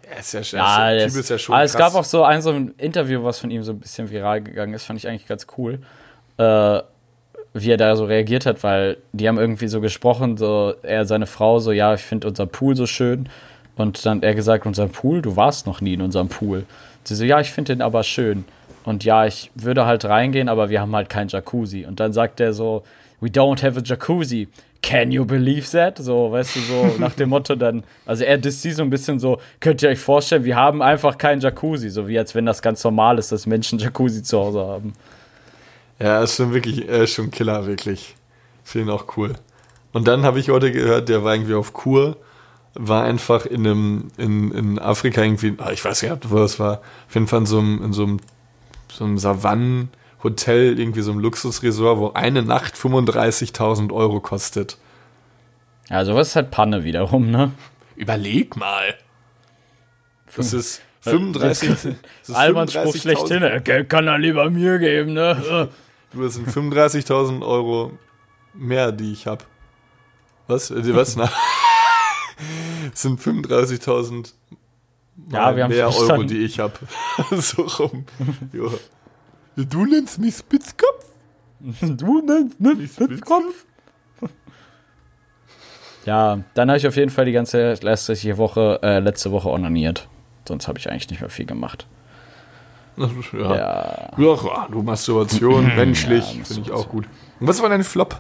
Er 0.10 0.20
ist 0.20 0.34
ja, 0.34 0.42
Ja, 0.92 1.08
Typ 1.08 1.16
ist 1.18 1.30
ja 1.30 1.38
schon 1.38 1.56
aber 1.56 1.64
es 1.64 1.72
krass. 1.74 1.94
gab 1.94 2.00
auch 2.02 2.04
so 2.04 2.24
ein, 2.24 2.42
so 2.42 2.52
ein 2.52 2.74
Interview, 2.78 3.24
was 3.24 3.40
von 3.40 3.50
ihm 3.50 3.64
so 3.64 3.72
ein 3.72 3.80
bisschen 3.80 4.12
viral 4.12 4.42
gegangen 4.42 4.74
ist, 4.74 4.84
fand 4.84 5.00
ich 5.00 5.08
eigentlich 5.08 5.28
ganz 5.28 5.48
cool. 5.58 5.80
Äh, 6.38 6.82
wie 7.54 7.72
er 7.72 7.78
da 7.78 7.96
so 7.96 8.06
reagiert 8.06 8.46
hat, 8.46 8.64
weil 8.64 8.98
die 9.12 9.28
haben 9.28 9.38
irgendwie 9.38 9.68
so 9.68 9.82
gesprochen, 9.82 10.38
so 10.38 10.74
er, 10.84 11.06
seine 11.06 11.28
Frau, 11.28 11.60
so, 11.60 11.72
ja, 11.72 11.94
ich 11.94 12.02
finde 12.02 12.28
unser 12.28 12.46
Pool 12.46 12.76
so 12.76 12.86
schön. 12.86 13.30
Und 13.82 14.06
dann 14.06 14.18
hat 14.18 14.24
er 14.24 14.36
gesagt, 14.36 14.66
unser 14.66 14.88
Pool, 14.88 15.22
du 15.22 15.36
warst 15.36 15.68
noch 15.68 15.82
nie 15.82 15.94
in 15.94 16.02
unserem 16.02 16.30
Pool. 16.30 16.66
Sie 17.04 17.16
so, 17.16 17.24
ja, 17.24 17.40
ich 17.40 17.52
finde 17.52 17.74
den 17.74 17.82
aber 17.82 18.04
schön. 18.04 18.46
Und 18.84 19.04
ja, 19.04 19.26
ich 19.26 19.52
würde 19.56 19.86
halt 19.86 20.06
reingehen, 20.06 20.50
aber 20.50 20.70
wir 20.70 20.82
haben 20.82 20.96
halt 20.96 21.10
kein 21.10 21.28
Jacuzzi. 21.28 21.86
Und 21.86 22.00
dann 22.00 22.14
sagt 22.14 22.40
er 22.40 22.54
so, 22.54 22.84
we 23.20 23.30
don't 23.30 23.64
have 23.64 23.80
a 23.80 23.84
Jacuzzi. 23.84 24.48
Can 24.82 25.12
you 25.12 25.26
believe 25.26 25.70
that? 25.72 26.00
So, 26.00 26.32
weißt 26.32 26.56
du, 26.56 26.60
so 26.62 26.96
nach 27.00 27.14
dem 27.14 27.30
Motto 27.30 27.56
dann, 27.56 27.84
also 28.06 28.24
er 28.24 28.38
disst 28.38 28.64
sie 28.64 28.72
so 28.72 28.82
ein 28.82 28.90
bisschen 28.90 29.20
so, 29.20 29.40
könnt 29.60 29.84
ihr 29.84 29.90
euch 29.90 30.00
vorstellen, 30.00 30.44
wir 30.44 30.56
haben 30.56 30.82
einfach 30.82 31.18
kein 31.18 31.40
Jacuzzi. 31.40 31.90
So 31.90 32.08
wie 32.08 32.18
als 32.18 32.34
wenn 32.34 32.46
das 32.46 32.62
ganz 32.62 32.84
normal 32.84 33.20
ist, 33.20 33.32
dass 33.32 33.46
Menschen 33.46 33.78
Jacuzzi 33.78 34.24
zu 34.24 34.40
Hause 34.40 34.60
haben. 34.60 34.94
Ja, 36.00 36.24
ist 36.24 36.36
schon 36.36 36.54
wirklich, 36.54 36.88
er 36.88 37.04
ist 37.04 37.14
schon 37.14 37.30
Killer, 37.30 37.68
wirklich. 37.68 38.16
Finde 38.64 38.88
ihn 38.88 38.96
auch 38.96 39.18
cool. 39.18 39.34
Und 39.94 40.08
dann 40.08 40.24
habe 40.24 40.40
ich 40.40 40.50
heute 40.50 40.72
gehört, 40.72 41.10
der 41.10 41.24
war 41.24 41.36
irgendwie 41.36 41.54
auf 41.54 41.74
Kur, 41.74 42.18
war 42.74 43.04
einfach 43.04 43.46
in 43.46 43.66
einem, 43.68 44.12
in, 44.18 44.52
in 44.52 44.80
Afrika 44.80 45.22
irgendwie, 45.22 45.56
ah, 45.58 45.72
ich 45.72 45.84
weiß 45.84 46.04
nicht, 46.04 46.32
wo 46.32 46.38
das 46.38 46.60
war, 46.60 46.82
auf 47.08 47.14
jeden 47.14 47.28
Fall 47.28 47.40
in 47.40 47.46
so 47.46 47.60
einem, 47.60 47.84
in 47.84 47.94
so 47.94 48.04
einem, 48.04 48.20
so 48.92 49.04
einem 49.04 49.18
Savannenhotel, 49.18 50.80
irgendwie 50.80 51.02
so 51.02 51.12
einem 51.12 51.20
Luxusresort, 51.20 51.98
wo 52.00 52.12
eine 52.14 52.44
Nacht 52.44 52.76
35.000 52.76 53.92
Euro 53.94 54.20
kostet. 54.22 54.78
Ja, 55.90 56.06
sowas 56.06 56.30
ist 56.30 56.36
halt 56.38 56.52
Panne 56.52 56.84
wiederum, 56.84 57.30
ne? 57.30 57.52
Überleg 57.96 58.56
mal. 58.56 58.96
Das 60.36 60.54
ist 60.54 60.82
35. 61.02 61.70
das 61.70 61.86
ist 61.86 62.36
Alberns 62.36 62.72
Spruch 62.72 62.96
35.000 62.96 63.02
schlechthin. 63.02 63.44
äh, 63.44 63.62
Geld 63.62 63.90
kann 63.90 64.08
er 64.08 64.18
lieber 64.18 64.50
mir 64.50 64.78
geben, 64.80 65.14
ne? 65.14 65.70
Du, 66.12 66.22
das 66.24 66.36
sind 66.36 66.48
35.000 66.48 67.46
Euro 67.46 67.92
mehr, 68.54 68.92
die 68.92 69.12
ich 69.12 69.28
habe. 69.28 69.44
Was? 70.48 70.72
Äh, 70.72 70.96
Was? 70.96 71.16
Na? 71.18 71.30
Das 72.90 73.02
sind 73.02 73.20
35.000 73.20 74.34
Ja, 75.32 75.56
wir 75.56 75.64
haben 75.64 75.72
mehr 75.72 75.88
Euro, 75.88 76.24
die 76.24 76.40
ich 76.40 76.60
habe. 76.60 76.74
so 77.32 77.64
rum. 77.64 78.06
Ja. 78.54 78.70
Du 79.56 79.86
nennst 79.86 80.20
mich 80.20 80.38
Spitzkopf? 80.38 81.06
Du 81.60 82.22
nennst 82.22 82.60
mich 82.60 82.92
Spitzkopf? 82.92 83.66
Ja, 86.06 86.40
dann 86.56 86.70
habe 86.70 86.78
ich 86.78 86.88
auf 86.88 86.96
jeden 86.96 87.12
Fall 87.12 87.26
die 87.26 87.32
ganze 87.32 87.74
letzte 87.74 88.38
Woche, 88.38 88.80
äh, 88.82 89.00
letzte 89.00 89.32
Woche 89.32 89.50
onaniert. 89.50 90.08
Sonst 90.48 90.68
habe 90.68 90.80
ich 90.80 90.90
eigentlich 90.90 91.10
nicht 91.10 91.22
mehr 91.22 91.30
viel 91.30 91.46
gemacht. 91.46 91.88
Ja. 92.98 93.10
Ja. 93.34 94.10
Ja, 94.18 94.68
du 94.70 94.82
Masturbation, 94.82 95.66
menschlich, 95.76 96.36
Ja, 96.36 96.44
finde 96.44 96.62
ich 96.64 96.72
auch 96.72 96.90
gut. 96.90 97.06
Und 97.40 97.48
was 97.48 97.62
war 97.62 97.70
dein 97.70 97.84
Flop? 97.84 98.20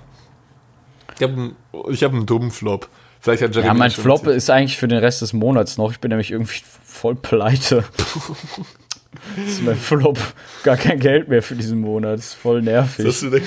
Ich 1.16 1.24
habe 1.24 1.34
einen, 1.34 1.56
hab 1.74 2.14
einen 2.14 2.26
dummen 2.26 2.52
Flop. 2.52 2.88
Vielleicht 3.22 3.44
hat 3.44 3.54
Jeremy 3.54 3.68
Ja, 3.68 3.74
mein 3.76 3.92
Flop 3.92 4.26
ist 4.26 4.50
eigentlich 4.50 4.78
für 4.78 4.88
den 4.88 4.98
Rest 4.98 5.22
des 5.22 5.32
Monats 5.32 5.78
noch. 5.78 5.92
Ich 5.92 6.00
bin 6.00 6.10
nämlich 6.10 6.32
irgendwie 6.32 6.62
voll 6.84 7.14
pleite. 7.14 7.84
das 9.38 9.48
ist 9.48 9.62
mein 9.62 9.76
Flop. 9.76 10.18
Gar 10.64 10.78
kein 10.78 11.00
Geld 11.00 11.28
mehr 11.28 11.44
für 11.44 11.56
diesen 11.56 11.82
Monat. 11.82 12.18
Das 12.18 12.26
ist 12.26 12.34
voll 12.34 12.66
Was 12.66 12.98
hast 12.98 12.98
nervig. 12.98 13.20
du 13.20 13.30
denn, 13.30 13.44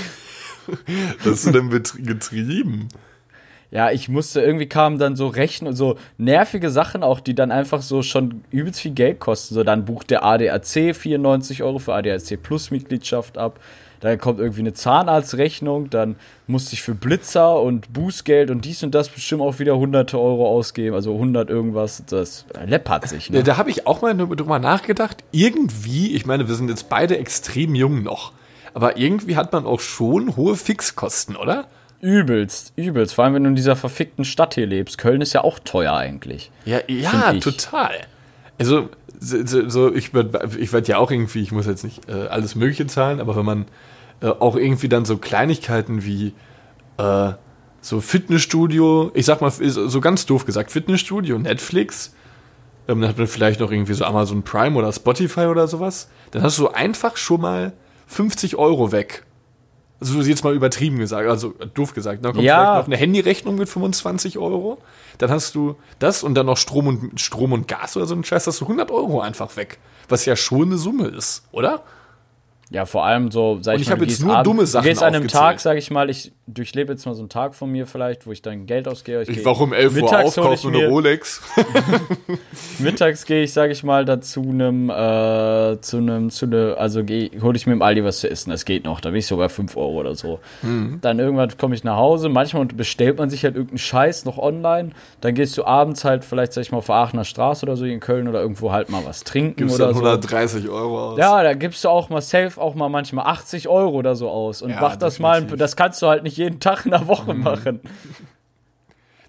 was 1.24 1.32
hast 1.32 1.46
du 1.46 1.50
denn 1.50 1.70
getrieben? 2.06 2.88
Ja, 3.72 3.90
ich 3.90 4.08
musste, 4.08 4.40
irgendwie 4.40 4.68
kamen 4.68 5.00
dann 5.00 5.16
so 5.16 5.26
Rechnen, 5.26 5.74
so 5.74 5.98
nervige 6.18 6.70
Sachen 6.70 7.02
auch, 7.02 7.18
die 7.18 7.34
dann 7.34 7.50
einfach 7.50 7.82
so 7.82 8.02
schon 8.02 8.44
übelst 8.52 8.80
viel 8.80 8.92
Geld 8.92 9.18
kosten. 9.18 9.56
So, 9.56 9.64
dann 9.64 9.84
bucht 9.84 10.10
der 10.10 10.22
ADAC 10.22 10.94
94 10.94 11.64
Euro 11.64 11.80
für 11.80 11.94
ADAC 11.94 12.40
Plus 12.40 12.70
Mitgliedschaft 12.70 13.36
ab. 13.36 13.58
Dann 14.04 14.18
kommt 14.18 14.38
irgendwie 14.38 14.60
eine 14.60 14.72
Zahnarztrechnung, 14.74 15.90
dann 15.90 16.16
musste 16.46 16.74
ich 16.74 16.82
für 16.82 16.94
Blitzer 16.94 17.60
und 17.60 17.92
Bußgeld 17.92 18.50
und 18.50 18.64
dies 18.64 18.82
und 18.82 18.94
das 18.94 19.08
bestimmt 19.08 19.42
auch 19.42 19.58
wieder 19.58 19.76
hunderte 19.76 20.18
Euro 20.20 20.46
ausgeben, 20.48 20.94
also 20.94 21.14
100 21.14 21.48
irgendwas. 21.50 22.02
Das 22.06 22.44
läppert 22.66 23.08
sich, 23.08 23.30
ne? 23.30 23.42
da 23.42 23.56
habe 23.56 23.70
ich 23.70 23.86
auch 23.86 24.02
mal 24.02 24.14
drüber 24.14 24.58
nachgedacht. 24.58 25.24
Irgendwie, 25.32 26.14
ich 26.14 26.26
meine, 26.26 26.48
wir 26.48 26.54
sind 26.54 26.68
jetzt 26.68 26.88
beide 26.88 27.18
extrem 27.18 27.74
jung 27.74 28.02
noch, 28.02 28.32
aber 28.74 28.96
irgendwie 28.98 29.36
hat 29.36 29.52
man 29.52 29.66
auch 29.66 29.80
schon 29.80 30.36
hohe 30.36 30.56
Fixkosten, 30.56 31.36
oder? 31.36 31.66
Übelst, 32.00 32.74
übelst. 32.76 33.14
Vor 33.14 33.24
allem, 33.24 33.34
wenn 33.34 33.44
du 33.44 33.48
in 33.50 33.56
dieser 33.56 33.76
verfickten 33.76 34.26
Stadt 34.26 34.54
hier 34.54 34.66
lebst. 34.66 34.98
Köln 34.98 35.22
ist 35.22 35.32
ja 35.32 35.42
auch 35.42 35.58
teuer 35.58 35.94
eigentlich. 35.94 36.50
Ja, 36.66 36.80
ja, 36.86 37.32
total. 37.34 37.92
Also, 38.58 38.90
so, 39.18 39.68
so- 39.70 39.94
ich 39.94 40.12
werde 40.12 40.50
ich 40.58 40.70
werd 40.74 40.86
ja 40.86 40.98
auch 40.98 41.10
irgendwie, 41.10 41.40
ich 41.40 41.50
muss 41.50 41.64
jetzt 41.66 41.82
nicht 41.82 42.06
äh, 42.10 42.26
alles 42.28 42.56
Mögliche 42.56 42.86
zahlen, 42.86 43.20
aber 43.20 43.36
wenn 43.36 43.46
man 43.46 43.64
äh, 44.20 44.26
auch 44.28 44.56
irgendwie 44.56 44.88
dann 44.88 45.04
so 45.04 45.16
Kleinigkeiten 45.18 46.04
wie 46.04 46.32
äh, 46.98 47.32
so 47.80 48.00
Fitnessstudio, 48.00 49.10
ich 49.14 49.26
sag 49.26 49.40
mal, 49.40 49.50
so 49.50 50.00
ganz 50.00 50.26
doof 50.26 50.46
gesagt, 50.46 50.70
Fitnessstudio, 50.70 51.38
Netflix, 51.38 52.14
ähm, 52.88 53.00
dann 53.00 53.10
hat 53.10 53.18
man 53.18 53.26
vielleicht 53.26 53.60
noch 53.60 53.70
irgendwie 53.70 53.94
so 53.94 54.04
Amazon 54.04 54.42
Prime 54.42 54.76
oder 54.78 54.92
Spotify 54.92 55.46
oder 55.46 55.68
sowas, 55.68 56.08
dann 56.30 56.42
hast 56.42 56.58
du 56.58 56.68
einfach 56.68 57.16
schon 57.16 57.40
mal 57.42 57.72
50 58.06 58.56
Euro 58.56 58.92
weg. 58.92 59.24
Also 60.00 60.20
jetzt 60.20 60.44
mal 60.44 60.54
übertrieben 60.54 60.98
gesagt, 60.98 61.28
also 61.28 61.54
doof 61.72 61.94
gesagt. 61.94 62.24
Dann 62.24 62.32
kommt 62.32 62.44
Ja. 62.44 62.56
vielleicht 62.56 62.78
noch 62.80 62.86
eine 62.86 62.96
Handyrechnung 62.96 63.54
mit 63.54 63.68
25 63.68 64.38
Euro. 64.38 64.78
Dann 65.18 65.30
hast 65.30 65.54
du 65.54 65.76
das 65.98 66.22
und 66.22 66.34
dann 66.34 66.46
noch 66.46 66.58
Strom 66.58 66.88
und, 66.88 67.20
Strom 67.20 67.52
und 67.52 67.68
Gas 67.68 67.96
oder 67.96 68.06
so 68.06 68.14
ein 68.14 68.24
Scheiß, 68.24 68.46
hast 68.46 68.60
du 68.60 68.64
100 68.66 68.90
Euro 68.90 69.20
einfach 69.20 69.56
weg. 69.56 69.78
Was 70.08 70.26
ja 70.26 70.36
schon 70.36 70.62
eine 70.68 70.76
Summe 70.76 71.06
ist, 71.06 71.46
oder? 71.52 71.84
Ja, 72.70 72.86
vor 72.86 73.04
allem 73.04 73.30
so, 73.30 73.58
sag 73.60 73.74
Und 73.74 73.80
ich 73.80 73.82
ich 73.82 73.88
mal, 73.88 73.92
hab 73.92 73.98
du 74.00 74.04
jetzt 74.06 74.22
nur 74.22 74.32
abends- 74.36 74.44
dumme 74.48 74.66
Sachen 74.66 74.84
Du 74.84 74.88
gehst 74.88 75.02
an 75.02 75.14
einem. 75.14 75.28
Tag, 75.28 75.60
sag 75.60 75.76
ich 75.76 75.90
mal, 75.90 76.08
ich 76.10 76.32
durchlebe 76.46 76.92
jetzt 76.92 77.04
mal 77.06 77.14
so 77.14 77.20
einen 77.22 77.28
Tag 77.28 77.54
von 77.54 77.70
mir 77.70 77.86
vielleicht, 77.86 78.26
wo 78.26 78.32
ich 78.32 78.42
dann 78.42 78.66
Geld 78.66 78.88
ausgehe. 78.88 79.22
Ich, 79.22 79.28
Ich 79.28 79.44
war 79.44 79.58
um 79.60 79.72
11 79.72 79.92
Uhr 79.92 79.98
ich 80.08 80.14
aufkaufen 80.14 80.74
und 80.74 80.76
eine 80.80 80.88
Rolex. 80.88 81.42
Mittags 82.78 83.24
gehe 83.26 83.42
ich, 83.44 83.52
sag 83.52 83.70
ich 83.70 83.82
mal, 83.82 84.04
dazu 84.04 84.42
einem, 84.42 84.90
äh, 84.90 85.80
zu 85.80 85.98
einem, 85.98 86.30
zu 86.30 86.46
ne, 86.46 86.74
also 86.78 87.00
hole 87.00 87.56
ich 87.56 87.66
mir 87.66 87.72
im 87.74 87.82
Aldi 87.82 88.04
was 88.04 88.20
zu 88.20 88.30
essen. 88.30 88.50
Das 88.50 88.64
geht 88.64 88.84
noch, 88.84 89.00
da 89.00 89.10
bin 89.10 89.18
ich 89.18 89.26
sogar 89.26 89.48
5 89.48 89.76
Euro 89.76 90.00
oder 90.00 90.14
so. 90.14 90.40
Mhm. 90.62 90.98
Dann 91.00 91.18
irgendwann 91.18 91.56
komme 91.56 91.74
ich 91.74 91.84
nach 91.84 91.96
Hause. 91.96 92.28
Manchmal 92.28 92.66
bestellt 92.66 93.18
man 93.18 93.30
sich 93.30 93.44
halt 93.44 93.54
irgendeinen 93.54 93.78
Scheiß 93.78 94.24
noch 94.24 94.38
online. 94.38 94.90
Dann 95.20 95.34
gehst 95.34 95.56
du 95.56 95.64
abends 95.64 96.04
halt 96.04 96.24
vielleicht, 96.24 96.52
sag 96.52 96.62
ich 96.62 96.72
mal, 96.72 96.78
auf 96.78 96.86
der 96.86 96.96
Aachener 96.96 97.24
Straße 97.24 97.64
oder 97.64 97.76
so 97.76 97.84
in 97.84 98.00
Köln 98.00 98.28
oder 98.28 98.40
irgendwo 98.40 98.72
halt 98.72 98.90
mal 98.90 99.02
was 99.04 99.24
trinken 99.24 99.56
Gibst 99.56 99.76
oder 99.76 99.86
dann 99.86 99.94
so. 99.94 100.00
130 100.00 100.68
Euro 100.68 101.12
aus. 101.12 101.18
Ja, 101.18 101.42
da 101.42 101.54
gibst 101.54 101.84
du 101.84 101.88
auch 101.88 102.08
mal 102.08 102.20
safe 102.20 102.53
auch 102.58 102.74
mal 102.74 102.88
manchmal 102.88 103.26
80 103.26 103.68
Euro 103.68 103.90
oder 103.96 104.14
so 104.16 104.28
aus. 104.30 104.62
Und 104.62 104.70
Ja, 104.70 104.80
mach 104.80 104.96
das 104.96 105.18
mal, 105.18 105.34
definitiv. 105.34 105.54
Mhm. 105.56 105.58
das 105.58 105.76
kannst 105.76 106.02
du 106.02 106.06
halt 106.08 106.22
nicht 106.22 106.36
jeden 106.36 106.60
Tag 106.60 106.84
in 106.84 106.90
der 106.92 107.06
Woche 107.08 107.34
machen. 107.34 107.80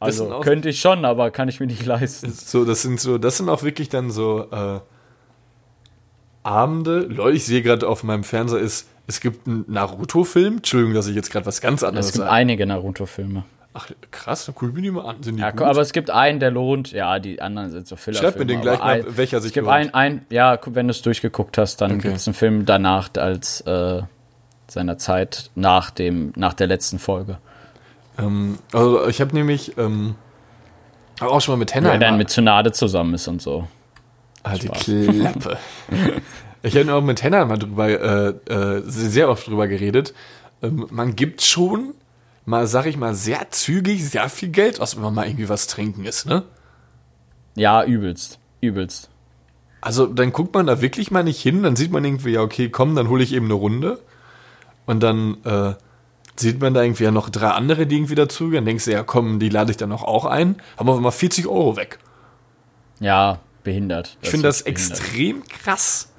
Das 0.02 0.18
sind 0.18 0.28
Also 0.32 0.40
könnte 0.42 0.70
ich 0.70 0.82
schon, 0.82 1.06
aber 1.06 1.32
kann 1.32 1.48
ich 1.48 1.60
mir 1.62 1.68
nicht 1.68 1.86
leisten. 1.86 2.30
So, 2.32 2.66
das 2.66 2.82
sind 2.82 3.00
so, 3.00 3.18
das 3.18 3.38
sind 3.38 3.48
auch 3.50 3.64
wirklich 3.64 3.88
dann 3.90 4.12
so 4.12 4.46
äh, 4.52 4.80
Abende. 6.44 7.00
Leute, 7.00 7.38
ich 7.38 7.46
sehe 7.46 7.62
gerade 7.62 7.88
auf 7.88 8.04
meinem 8.04 8.24
Fernseher 8.24 8.60
ist, 8.60 8.88
es 9.08 9.20
gibt 9.20 9.48
einen 9.48 9.66
Naruto-Film. 9.68 10.58
Entschuldigung, 10.58 10.94
dass 10.94 11.08
ich 11.08 11.16
jetzt 11.16 11.32
gerade 11.32 11.46
was 11.46 11.62
ganz 11.62 11.82
anderes 11.82 12.08
Es 12.08 12.12
gibt 12.12 12.24
sage. 12.26 12.32
einige 12.32 12.66
Naruto-Filme. 12.66 13.46
Ach, 13.78 13.90
krass, 14.10 14.46
dann 14.46 14.56
ich 14.56 14.76
mir 14.76 14.82
die 14.82 14.92
mal 14.92 15.04
an. 15.06 15.22
Sind 15.22 15.36
die 15.36 15.42
Ja, 15.42 15.52
gut? 15.52 15.64
aber 15.64 15.82
es 15.82 15.92
gibt 15.92 16.10
einen, 16.10 16.40
der 16.40 16.50
lohnt. 16.50 16.94
Ja, 16.94 17.20
die 17.20 17.42
anderen 17.42 17.72
sind 17.72 17.88
so 17.88 17.98
Filler. 17.98 18.20
Schreib 18.20 18.40
mir 18.40 18.46
den 18.46 18.62
gleich 18.62 18.80
mal, 18.80 19.04
welcher 19.18 19.42
sich 19.42 19.50
Es 19.50 19.54
gibt 19.54 19.66
lohnt. 19.68 19.76
einen, 19.76 19.94
ein, 19.94 20.26
ja, 20.30 20.58
wenn 20.66 20.88
du 20.88 20.92
es 20.92 21.02
durchgeguckt 21.02 21.58
hast, 21.58 21.82
dann 21.82 21.92
Okay. 21.94 22.04
gibt 22.04 22.16
es 22.16 22.28
einen 22.28 22.36
Film 22.36 22.66
danach 22.66 23.10
als 23.18 23.60
äh, 23.62 24.02
seiner 24.68 24.98
Zeit 24.98 25.52
nach 25.56 25.90
dem, 25.92 26.32
nach 26.38 26.54
der 26.54 26.68
letzten 26.68 27.00
Folge. 27.00 27.38
Ähm, 28.18 28.58
also 28.72 29.06
ich 29.08 29.20
habe 29.20 29.36
nämlich 29.36 29.78
ähm, 29.78 30.16
auch 31.20 31.42
schon 31.42 31.56
mal 31.56 31.60
mit 31.60 31.76
Henna 31.76 31.92
Wer 31.92 32.00
dann 32.00 32.18
mit 32.18 32.30
Tsunade 32.30 32.72
zusammen 32.72 33.14
ist 33.14 33.28
und 33.28 33.42
so. 33.42 33.68
Halt 34.46 34.64
die 34.64 34.70
Klappe. 34.70 35.58
ich 36.64 36.78
habe 36.78 36.94
auch 36.94 37.02
mit 37.02 37.22
Henna 37.24 37.44
mal 37.46 37.58
drüber, 37.58 37.90
äh, 37.90 38.30
äh, 38.52 38.82
sehr 38.86 39.28
oft 39.30 39.48
drüber 39.48 39.68
geredet. 39.68 40.14
Ähm, 40.64 40.88
man 40.92 41.16
gibt 41.18 41.42
schon 41.42 41.94
mal, 42.46 42.68
sag 42.68 42.86
ich 42.86 42.98
mal, 42.98 43.14
sehr 43.14 43.52
zügig 43.52 44.08
sehr 44.08 44.30
viel 44.30 44.50
Geld 44.50 44.80
aus, 44.80 44.96
wenn 44.96 45.04
man 45.04 45.14
mal 45.14 45.28
irgendwie 45.28 45.50
was 45.50 45.68
trinken 45.68 46.06
ist, 46.06 46.26
ne? 46.26 46.44
Ja, 47.56 47.84
übelst. 47.84 48.40
Übelst. 48.62 49.10
Also 49.82 50.08
dann 50.08 50.34
guckt 50.34 50.54
man 50.54 50.66
da 50.66 50.82
wirklich 50.82 51.12
mal 51.12 51.24
nicht 51.24 51.42
hin, 51.42 51.64
dann 51.64 51.76
sieht 51.76 51.92
man 51.92 52.04
irgendwie, 52.04 52.32
ja, 52.32 52.42
okay, 52.42 52.70
komm, 52.70 52.96
dann 52.96 53.10
hole 53.10 53.24
ich 53.24 53.34
eben 53.34 53.46
eine 53.46 53.54
Runde. 53.54 54.00
Und 54.86 55.02
dann 55.02 55.38
äh, 55.44 55.74
sieht 56.36 56.60
man 56.60 56.74
da 56.74 56.84
irgendwie 56.84 57.04
ja 57.04 57.12
noch 57.12 57.30
drei 57.30 57.50
andere, 57.50 57.88
die 57.88 57.96
irgendwie 57.96 58.16
dazu. 58.16 58.50
Dann 58.52 58.66
denkst 58.66 58.86
du, 58.86 58.92
ja, 58.92 59.04
komm, 59.04 59.40
die 59.40 59.50
lade 59.50 59.72
ich 59.72 59.78
dann 59.78 59.90
noch 59.90 60.04
auch 60.04 60.26
ein. 60.26 60.62
Haben 60.78 60.88
wir 60.88 61.00
mal 61.00 61.12
40 61.12 61.48
Euro 61.48 61.78
weg. 61.78 62.00
Ja, 63.00 63.40
behindert. 63.64 64.18
Ich 64.22 64.30
finde 64.30 64.48
das 64.48 64.64
behindert. 64.64 64.92
extrem 64.92 65.44
krass. 65.48 66.12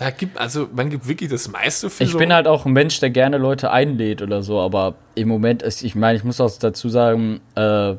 Da 0.00 0.08
gibt, 0.08 0.38
also 0.38 0.66
man 0.74 0.88
gibt 0.88 1.06
wirklich 1.06 1.28
das 1.28 1.48
meiste 1.48 1.90
für 1.90 2.04
Ich 2.04 2.12
so. 2.12 2.18
bin 2.18 2.32
halt 2.32 2.46
auch 2.46 2.64
ein 2.64 2.72
Mensch, 2.72 3.00
der 3.00 3.10
gerne 3.10 3.36
Leute 3.36 3.70
einlädt 3.70 4.22
oder 4.22 4.42
so, 4.42 4.58
aber 4.58 4.94
im 5.14 5.28
Moment 5.28 5.62
ist, 5.62 5.82
ich 5.82 5.94
meine, 5.94 6.16
ich 6.16 6.24
muss 6.24 6.40
auch 6.40 6.50
dazu 6.58 6.88
sagen, 6.88 7.42
äh, 7.54 7.96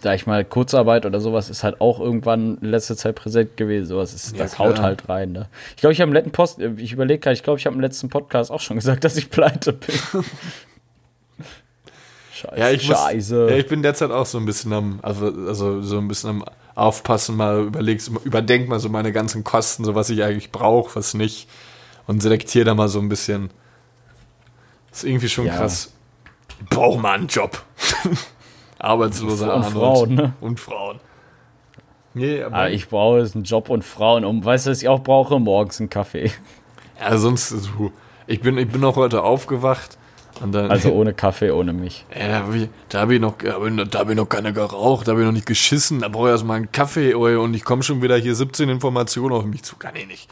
sag 0.00 0.14
ich 0.14 0.26
mal, 0.26 0.42
Kurzarbeit 0.42 1.04
oder 1.04 1.20
sowas 1.20 1.50
ist 1.50 1.64
halt 1.64 1.82
auch 1.82 2.00
irgendwann 2.00 2.56
in 2.62 2.70
letzter 2.70 2.96
Zeit 2.96 3.14
präsent 3.14 3.58
gewesen. 3.58 3.88
Sowas 3.88 4.14
ist, 4.14 4.32
Ja, 4.38 4.44
das 4.44 4.58
haut 4.58 4.76
klar. 4.76 4.86
halt 4.86 5.06
rein. 5.10 5.32
Ne? 5.32 5.48
Ich 5.76 5.82
glaube, 5.82 5.92
ich 5.92 6.00
habe 6.00 6.08
im 6.08 6.14
letzten 6.14 6.30
Post, 6.30 6.60
ich 6.60 6.92
überlege 6.94 7.20
gerade, 7.20 7.34
ich 7.34 7.42
glaube, 7.42 7.58
ich 7.58 7.66
habe 7.66 7.74
im 7.74 7.82
letzten 7.82 8.08
Podcast 8.08 8.50
auch 8.50 8.60
schon 8.60 8.76
gesagt, 8.78 9.04
dass 9.04 9.18
ich 9.18 9.28
pleite 9.28 9.74
bin. 9.74 9.94
Scheiße. 12.32 12.56
ja, 12.56 12.70
ich 12.70 12.88
muss, 12.88 12.98
Scheiße. 12.98 13.48
Ja, 13.50 13.56
ich 13.56 13.66
bin 13.66 13.82
derzeit 13.82 14.10
auch 14.12 14.24
so 14.24 14.38
ein 14.38 14.46
bisschen 14.46 14.72
am, 14.72 14.98
also, 15.02 15.26
also 15.26 15.82
so 15.82 15.98
ein 15.98 16.08
bisschen 16.08 16.30
am 16.30 16.44
Aufpassen, 16.74 17.36
mal 17.36 17.60
überlegst, 17.64 18.08
überdenk 18.24 18.68
mal 18.68 18.80
so 18.80 18.88
meine 18.88 19.12
ganzen 19.12 19.44
Kosten, 19.44 19.84
so 19.84 19.94
was 19.94 20.08
ich 20.10 20.22
eigentlich 20.22 20.50
brauche, 20.52 20.96
was 20.96 21.14
nicht. 21.14 21.48
Und 22.06 22.22
selektiere 22.22 22.64
da 22.64 22.74
mal 22.74 22.88
so 22.88 22.98
ein 23.00 23.08
bisschen. 23.08 23.50
ist 24.90 25.04
irgendwie 25.04 25.28
schon 25.28 25.46
Ja. 25.46 25.56
krass. 25.56 25.92
Ich 26.60 26.66
brauche 26.66 26.98
mal 26.98 27.14
einen 27.14 27.26
Job. 27.28 27.62
Arbeitslose 28.78 29.44
Und 29.44 29.50
Arnold. 29.50 29.72
Frauen, 29.72 30.14
ne? 30.14 30.32
Und 30.40 30.58
Frauen. 30.60 31.00
Nee, 32.14 32.42
aber 32.42 32.56
Ah, 32.56 32.68
ich 32.68 32.88
brauche 32.88 33.18
jetzt 33.20 33.34
einen 33.34 33.44
Job 33.44 33.68
und 33.70 33.84
Frauen. 33.84 34.24
Um, 34.24 34.44
weißt 34.44 34.66
du, 34.66 34.70
was 34.70 34.82
ich 34.82 34.88
auch 34.88 35.00
brauche? 35.02 35.38
Morgens 35.38 35.78
einen 35.80 35.90
Kaffee. 35.90 36.32
ja, 37.00 37.16
sonst, 37.18 37.48
so, 37.50 37.92
ich 38.26 38.40
bin, 38.40 38.58
ich 38.58 38.68
bin 38.68 38.82
auch 38.84 38.96
heute 38.96 39.22
aufgewacht 39.22 39.96
dann, 40.42 40.70
Also 40.70 40.90
ohne 40.92 41.12
Kaffee, 41.14 41.50
ohne 41.50 41.72
mich. 41.72 42.04
Ja, 42.18 42.28
da 42.28 42.34
habe 42.40 42.56
ich, 42.58 42.68
da 42.88 43.00
hab 43.00 43.10
ich, 43.10 43.20
noch- 43.20 43.36
da 43.38 43.52
hab 44.00 44.08
ich, 44.10 44.16
noch- 44.16 44.28
keine 44.28 44.52
geraucht, 44.52 45.06
da 45.06 45.12
habe 45.12 45.20
ich 45.22 45.26
noch 45.26 45.32
nicht 45.32 45.46
geschissen, 45.46 46.00
da 46.00 46.08
brauche 46.08 46.28
ich 46.28 46.32
erstmal 46.32 46.56
einen 46.56 46.72
Kaffee 46.72 47.14
und 47.14 47.54
ich 47.54 47.64
komme 47.64 47.82
schon 47.82 48.00
wieder 48.02 48.16
hier 48.16 48.34
17 48.34 48.68
Informationen 48.68 49.34
auf 49.34 49.44
mich 49.44 49.62
zu. 49.62 49.76
Kann 49.76 49.96
ich 49.96 50.06
nicht. 50.06 50.30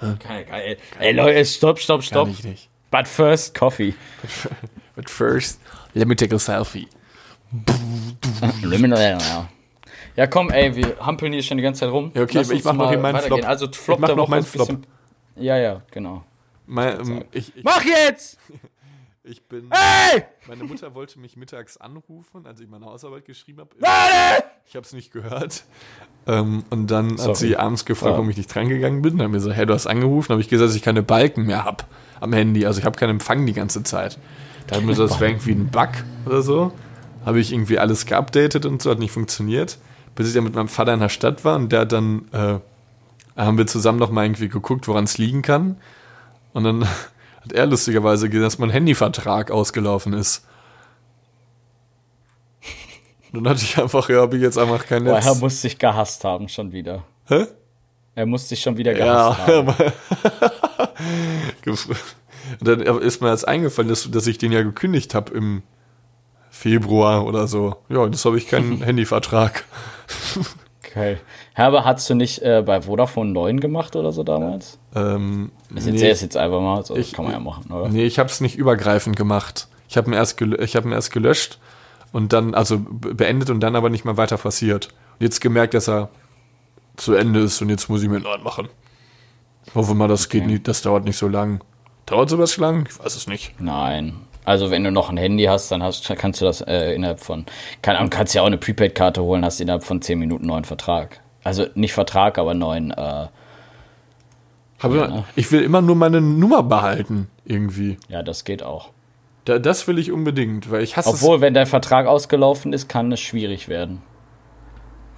Geil, 0.00 0.44
geil. 0.44 0.76
Ey, 1.00 1.12
Leute, 1.12 1.44
stopp, 1.44 1.78
stopp, 1.80 2.00
Kann 2.00 2.06
stopp. 2.06 2.28
ich 2.28 2.44
nicht. 2.44 2.68
But 2.90 3.06
first 3.08 3.54
Coffee. 3.54 3.94
But 4.96 5.10
first, 5.10 5.60
let 5.94 6.06
me 6.08 6.16
take 6.16 6.34
a 6.34 6.38
selfie. 6.38 6.88
Ja, 10.16 10.26
komm, 10.26 10.50
ey, 10.50 10.74
wir 10.74 10.96
hampeln 11.00 11.32
hier 11.32 11.42
schon 11.42 11.56
die 11.58 11.62
ganze 11.62 11.80
Zeit 11.80 11.90
rum. 11.90 12.10
Ja, 12.14 12.22
okay, 12.22 12.40
ich 12.40 12.50
uns 12.50 12.64
mach 12.64 12.72
noch 12.74 12.88
hier 12.88 12.98
meinen. 12.98 13.20
Flop. 13.20 13.44
Also, 13.46 13.68
Flop 13.70 13.98
Ich 13.98 14.00
mach 14.00 14.16
noch 14.16 14.28
meinen 14.28 14.44
bisschen- 14.44 14.86
Ja, 15.36 15.56
ja, 15.56 15.82
genau. 15.90 16.24
Mein, 16.66 17.00
ähm, 17.00 17.24
ich, 17.32 17.56
ich, 17.56 17.64
Mach 17.64 17.82
jetzt! 17.84 18.38
Ich 19.28 19.46
bin. 19.46 19.70
Hey! 19.70 20.24
Meine 20.48 20.64
Mutter 20.64 20.94
wollte 20.94 21.18
mich 21.20 21.36
mittags 21.36 21.76
anrufen, 21.76 22.46
als 22.46 22.60
ich 22.60 22.68
meine 22.68 22.86
Hausarbeit 22.86 23.24
geschrieben 23.24 23.60
habe. 23.60 23.70
Ich 24.66 24.74
habe 24.74 24.84
es 24.84 24.92
nicht 24.92 25.12
gehört. 25.12 25.64
Ähm, 26.26 26.64
und 26.70 26.90
dann 26.90 27.16
Sorry. 27.16 27.28
hat 27.28 27.36
sie 27.36 27.56
abends 27.56 27.84
gefragt, 27.84 28.12
warum 28.12 28.28
ich 28.30 28.36
nicht 28.36 28.52
drangegangen 28.52 29.02
bin. 29.02 29.18
Dann 29.18 29.26
haben 29.26 29.32
wir 29.32 29.40
so, 29.40 29.52
hey, 29.52 29.66
du 29.66 29.74
hast 29.74 29.86
angerufen. 29.86 30.30
Habe 30.30 30.40
ich 30.40 30.48
gesagt, 30.48 30.68
dass 30.68 30.76
ich 30.76 30.82
keine 30.82 31.02
Balken 31.02 31.46
mehr 31.46 31.64
habe 31.64 31.84
am 32.20 32.32
Handy. 32.32 32.66
Also 32.66 32.80
ich 32.80 32.86
habe 32.86 32.98
keinen 32.98 33.10
Empfang 33.10 33.46
die 33.46 33.52
ganze 33.52 33.82
Zeit. 33.82 34.18
Da 34.66 34.76
haben 34.76 34.86
wir 34.86 34.94
so, 34.94 35.06
das 35.06 35.20
wäre 35.20 35.30
irgendwie 35.30 35.52
ein 35.52 35.68
Bug 35.68 35.90
oder 36.26 36.42
so. 36.42 36.72
Habe 37.24 37.40
ich 37.40 37.52
irgendwie 37.52 37.78
alles 37.78 38.06
geupdatet 38.06 38.66
und 38.66 38.82
so, 38.82 38.90
hat 38.90 38.98
nicht 38.98 39.12
funktioniert. 39.12 39.78
Bis 40.14 40.28
ich 40.28 40.34
dann 40.34 40.44
mit 40.44 40.54
meinem 40.54 40.68
Vater 40.68 40.94
in 40.94 41.00
der 41.00 41.08
Stadt 41.08 41.44
war 41.44 41.56
und 41.56 41.70
der 41.70 41.80
hat 41.80 41.92
dann, 41.92 42.28
äh, 42.32 42.58
haben 43.36 43.56
wir 43.56 43.66
zusammen 43.66 43.98
noch 43.98 44.10
mal 44.10 44.24
irgendwie 44.24 44.48
geguckt, 44.48 44.88
woran 44.88 45.04
es 45.04 45.16
liegen 45.16 45.42
kann. 45.42 45.76
Und 46.52 46.64
dann 46.64 46.86
hat 47.48 47.52
er 47.52 47.66
lustigerweise 47.66 48.28
gesehen, 48.28 48.42
dass 48.44 48.58
mein 48.58 48.70
Handyvertrag 48.70 49.50
ausgelaufen 49.50 50.12
ist. 50.12 50.44
Dann 53.32 53.46
hatte 53.48 53.62
ich 53.62 53.76
einfach, 53.78 54.08
ja, 54.08 54.20
habe 54.22 54.36
ich 54.36 54.42
jetzt 54.42 54.58
einfach 54.58 54.86
kein 54.86 55.04
Boah, 55.04 55.14
Netz. 55.16 55.26
er 55.26 55.34
muss 55.34 55.60
sich 55.60 55.78
gehasst 55.78 56.24
haben 56.24 56.48
schon 56.48 56.72
wieder. 56.72 57.04
Hä? 57.26 57.46
Er 58.14 58.26
muss 58.26 58.48
sich 58.48 58.60
schon 58.60 58.76
wieder 58.76 58.96
Ja, 58.96 59.30
gehasst 59.34 59.46
haben. 59.46 59.68
und 61.66 61.88
dann 62.66 62.80
ist 62.80 63.20
mir 63.20 63.30
jetzt 63.30 63.46
eingefallen, 63.46 63.88
dass, 63.88 64.10
dass 64.10 64.26
ich 64.26 64.38
den 64.38 64.50
ja 64.52 64.62
gekündigt 64.62 65.14
habe 65.14 65.34
im 65.34 65.62
Februar 66.50 67.26
oder 67.26 67.46
so. 67.46 67.76
Ja, 67.90 68.06
das 68.08 68.24
habe 68.24 68.38
ich 68.38 68.48
keinen 68.48 68.82
Handyvertrag. 68.84 69.64
Okay. 70.98 71.16
Ja, 71.56 71.66
aber 71.66 71.84
hast 71.84 72.08
du 72.10 72.14
nicht 72.14 72.42
äh, 72.42 72.62
bei 72.64 72.82
Vodafone 72.82 73.30
9 73.30 73.60
gemacht 73.60 73.94
oder 73.96 74.12
so 74.12 74.22
damals? 74.24 74.78
Ähm, 74.94 75.52
Ich 75.74 75.84
nee, 75.84 76.08
es 76.08 76.20
jetzt 76.20 76.36
einfach 76.36 76.60
mal. 76.60 76.84
So, 76.84 76.96
Ich- 76.96 77.12
kann 77.12 77.24
man 77.24 77.34
ja 77.34 77.40
machen, 77.40 77.70
oder? 77.72 77.88
nee, 77.88 78.04
ich 78.04 78.18
habe 78.18 78.28
es 78.28 78.40
nicht 78.40 78.56
übergreifend 78.56 79.16
gemacht. 79.16 79.68
Ich 79.88 79.96
habe 79.96 80.10
ihn, 80.10 80.14
erst 80.14 80.40
ich 80.40 80.76
hab 80.76 80.84
ihn 80.84 80.92
erst 80.92 81.12
gelöscht 81.12 81.58
und 82.12 82.32
dann, 82.32 82.54
also 82.54 82.78
be- 82.78 83.14
beendet 83.14 83.50
und 83.50 83.60
dann 83.60 83.76
aber 83.76 83.90
nicht 83.90 84.04
mehr 84.04 84.16
weiter 84.16 84.36
passiert. 84.36 84.88
Und 85.18 85.24
jetzt 85.24 85.40
gemerkt, 85.40 85.74
dass 85.74 85.88
er 85.88 86.08
zu 86.96 87.14
Ende 87.14 87.40
ist 87.40 87.62
und 87.62 87.68
jetzt 87.70 87.88
muss 87.88 88.02
ich 88.02 88.08
mir 88.08 88.16
einen 88.16 88.24
neuen 88.24 88.42
machen. 88.42 88.68
Hoffe 89.74 89.94
mal, 89.94 90.08
das 90.08 90.28
geht 90.28 90.46
nicht, 90.46 90.66
das 90.68 90.82
dauert 90.82 91.04
nicht 91.04 91.16
so 91.16 91.28
lang. 91.28 91.60
Dauert 92.06 92.30
sowas 92.30 92.56
lang? 92.56 92.86
Ich 92.90 92.98
weiß 92.98 93.16
es 93.16 93.26
nicht. 93.26 93.54
Nein. 93.60 94.14
Also 94.48 94.70
wenn 94.70 94.82
du 94.82 94.90
noch 94.90 95.10
ein 95.10 95.18
Handy 95.18 95.44
hast, 95.44 95.70
dann 95.70 95.82
hast, 95.82 96.08
kannst 96.16 96.40
du 96.40 96.46
das 96.46 96.62
äh, 96.62 96.94
innerhalb 96.94 97.20
von, 97.20 97.44
keine 97.82 97.98
Ahnung, 97.98 98.08
kannst 98.08 98.34
ja 98.34 98.40
auch 98.40 98.46
eine 98.46 98.56
Prepaid-Karte 98.56 99.22
holen, 99.22 99.44
hast 99.44 99.60
innerhalb 99.60 99.84
von 99.84 100.00
10 100.00 100.18
Minuten 100.18 100.46
neuen 100.46 100.64
Vertrag. 100.64 101.20
Also 101.44 101.66
nicht 101.74 101.92
Vertrag, 101.92 102.38
aber 102.38 102.54
neuen, 102.54 102.90
äh, 102.90 103.26
Aber 104.80 105.24
ich 105.36 105.52
will 105.52 105.60
immer 105.60 105.82
nur 105.82 105.96
meine 105.96 106.22
Nummer 106.22 106.62
behalten, 106.62 107.28
irgendwie. 107.44 107.98
ja, 108.08 108.22
das 108.22 108.44
geht 108.44 108.62
auch. 108.62 108.88
Da, 109.44 109.58
das 109.58 109.86
will 109.86 109.98
ich 109.98 110.12
unbedingt, 110.12 110.70
weil 110.70 110.82
ich 110.82 110.96
hasse 110.96 111.10
Obwohl, 111.10 111.42
wenn 111.42 111.52
dein 111.52 111.66
Vertrag 111.66 112.06
ausgelaufen 112.06 112.72
ist, 112.72 112.88
kann 112.88 113.12
es 113.12 113.20
schwierig 113.20 113.68
werden. 113.68 114.00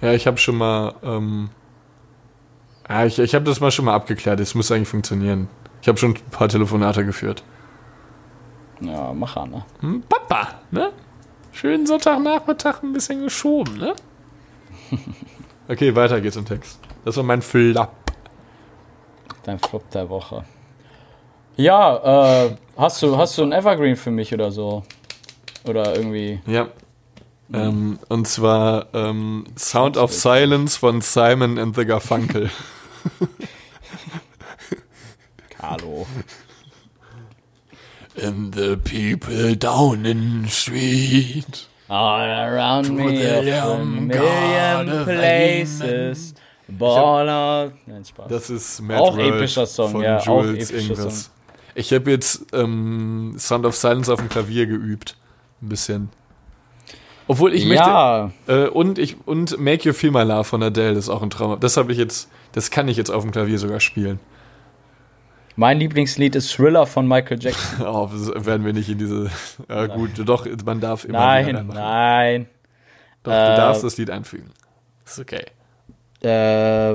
Ja, 0.01 0.11
ich 0.11 0.27
habe 0.27 0.39
schon 0.39 0.57
mal, 0.57 0.95
ähm, 1.03 1.51
ja, 2.89 3.05
ich, 3.05 3.17
ich 3.17 3.33
habe 3.33 3.45
das 3.45 3.61
mal 3.61 3.71
schon 3.71 3.85
mal 3.85 3.95
abgeklärt. 3.95 4.41
Es 4.41 4.55
muss 4.55 4.69
eigentlich 4.73 4.89
funktionieren. 4.89 5.47
Ich 5.81 5.87
habe 5.87 5.97
schon 5.97 6.15
ein 6.15 6.31
paar 6.31 6.49
Telefonate 6.49 7.05
geführt. 7.05 7.43
Ja, 8.81 9.13
mach 9.13 9.35
an, 9.37 9.51
ne? 9.51 9.65
Hm, 9.79 10.03
Papa, 10.09 10.59
ne? 10.71 10.91
Schönen 11.51 11.85
Sonntagnachmittag 11.85 12.81
ein 12.81 12.93
bisschen 12.93 13.21
geschoben, 13.21 13.77
ne? 13.77 13.93
okay, 15.67 15.95
weiter 15.95 16.19
geht's 16.19 16.35
im 16.35 16.45
Text. 16.45 16.79
Das 17.05 17.15
war 17.17 17.23
mein 17.23 17.41
Flap. 17.41 17.93
Dein 19.43 19.59
Flop 19.59 19.89
der 19.91 20.09
Woche. 20.09 20.43
Ja, 21.57 22.45
äh, 22.45 22.55
hast 22.77 23.01
du, 23.01 23.17
hast 23.17 23.37
du 23.37 23.43
ein 23.43 23.51
Evergreen 23.51 23.95
für 23.95 24.11
mich 24.11 24.33
oder 24.33 24.51
so? 24.51 24.83
Oder 25.67 25.95
irgendwie. 25.95 26.41
Ja. 26.47 26.67
Ähm, 27.53 27.99
und 28.07 28.27
zwar 28.27 28.87
ähm, 28.93 29.45
Sound 29.57 29.97
of 29.97 30.13
Silence 30.13 30.79
von 30.79 31.01
Simon 31.01 31.59
and 31.59 31.75
the 31.75 31.85
Garfunkel. 31.85 32.49
Hallo. 35.61 36.07
And 38.21 38.53
the 38.53 38.77
people 38.77 39.55
down 39.55 40.05
in 40.05 40.43
the 40.43 40.49
street. 40.49 41.67
All 41.89 42.21
around 42.21 42.89
me, 42.95 43.17
the 43.17 43.39
a 43.39 43.41
Lamb 43.41 44.07
million 44.07 45.03
places. 45.03 46.33
Ball 46.69 47.27
out. 47.27 47.73
Nein, 47.85 48.05
Spaß. 48.05 48.29
Das 48.29 48.49
ist 48.49 48.81
Mad 48.81 48.99
Auch 48.99 49.17
World 49.17 49.35
epischer 49.35 49.65
Song, 49.65 49.91
von 49.91 50.03
ja, 50.03 50.19
Jules 50.19 50.69
epischer 50.69 50.93
irgendwas. 50.93 51.31
Ich 51.75 51.91
habe 51.91 52.11
jetzt 52.11 52.45
ähm, 52.53 53.35
Sound 53.37 53.65
of 53.65 53.75
Silence 53.75 54.11
auf 54.11 54.19
dem 54.19 54.29
Klavier 54.29 54.67
geübt. 54.67 55.17
Ein 55.61 55.69
bisschen. 55.69 56.09
Obwohl 57.27 57.53
ich 57.53 57.65
ja, 57.65 58.31
möchte. 58.45 58.65
Äh, 58.65 58.69
und 58.69 58.99
ich 58.99 59.15
und 59.25 59.59
Make 59.59 59.87
You 59.87 59.93
Feel 59.93 60.11
My 60.11 60.23
Love 60.23 60.43
von 60.43 60.63
Adele 60.63 60.97
ist 60.97 61.09
auch 61.09 61.23
ein 61.23 61.29
Traum. 61.29 61.59
Das 61.59 61.77
habe 61.77 61.91
ich 61.91 61.97
jetzt. 61.97 62.29
Das 62.51 62.71
kann 62.71 62.87
ich 62.87 62.97
jetzt 62.97 63.09
auf 63.09 63.23
dem 63.23 63.31
Klavier 63.31 63.57
sogar 63.57 63.79
spielen. 63.79 64.19
Mein 65.61 65.77
Lieblingslied 65.79 66.35
ist 66.35 66.51
Thriller 66.53 66.85
von 66.87 67.07
Michael 67.07 67.37
Jackson. 67.41 67.85
Oh, 67.85 68.09
das 68.11 68.45
werden 68.45 68.65
wir 68.65 68.73
nicht 68.73 68.89
in 68.89 68.97
diese. 68.97 69.29
Ja, 69.69 69.85
gut, 69.85 70.11
doch, 70.25 70.47
man 70.65 70.79
darf 70.79 71.05
immer. 71.05 71.19
nein, 71.19 71.67
nein. 71.67 72.47
Doch, 73.23 73.31
Äh, 73.31 73.49
du 73.51 73.55
darfst 73.57 73.83
das 73.83 73.95
Lied 73.97 74.09
einfügen. 74.09 74.49
Ist 75.05 75.19
okay. 75.19 75.45
Äh, 76.23 76.27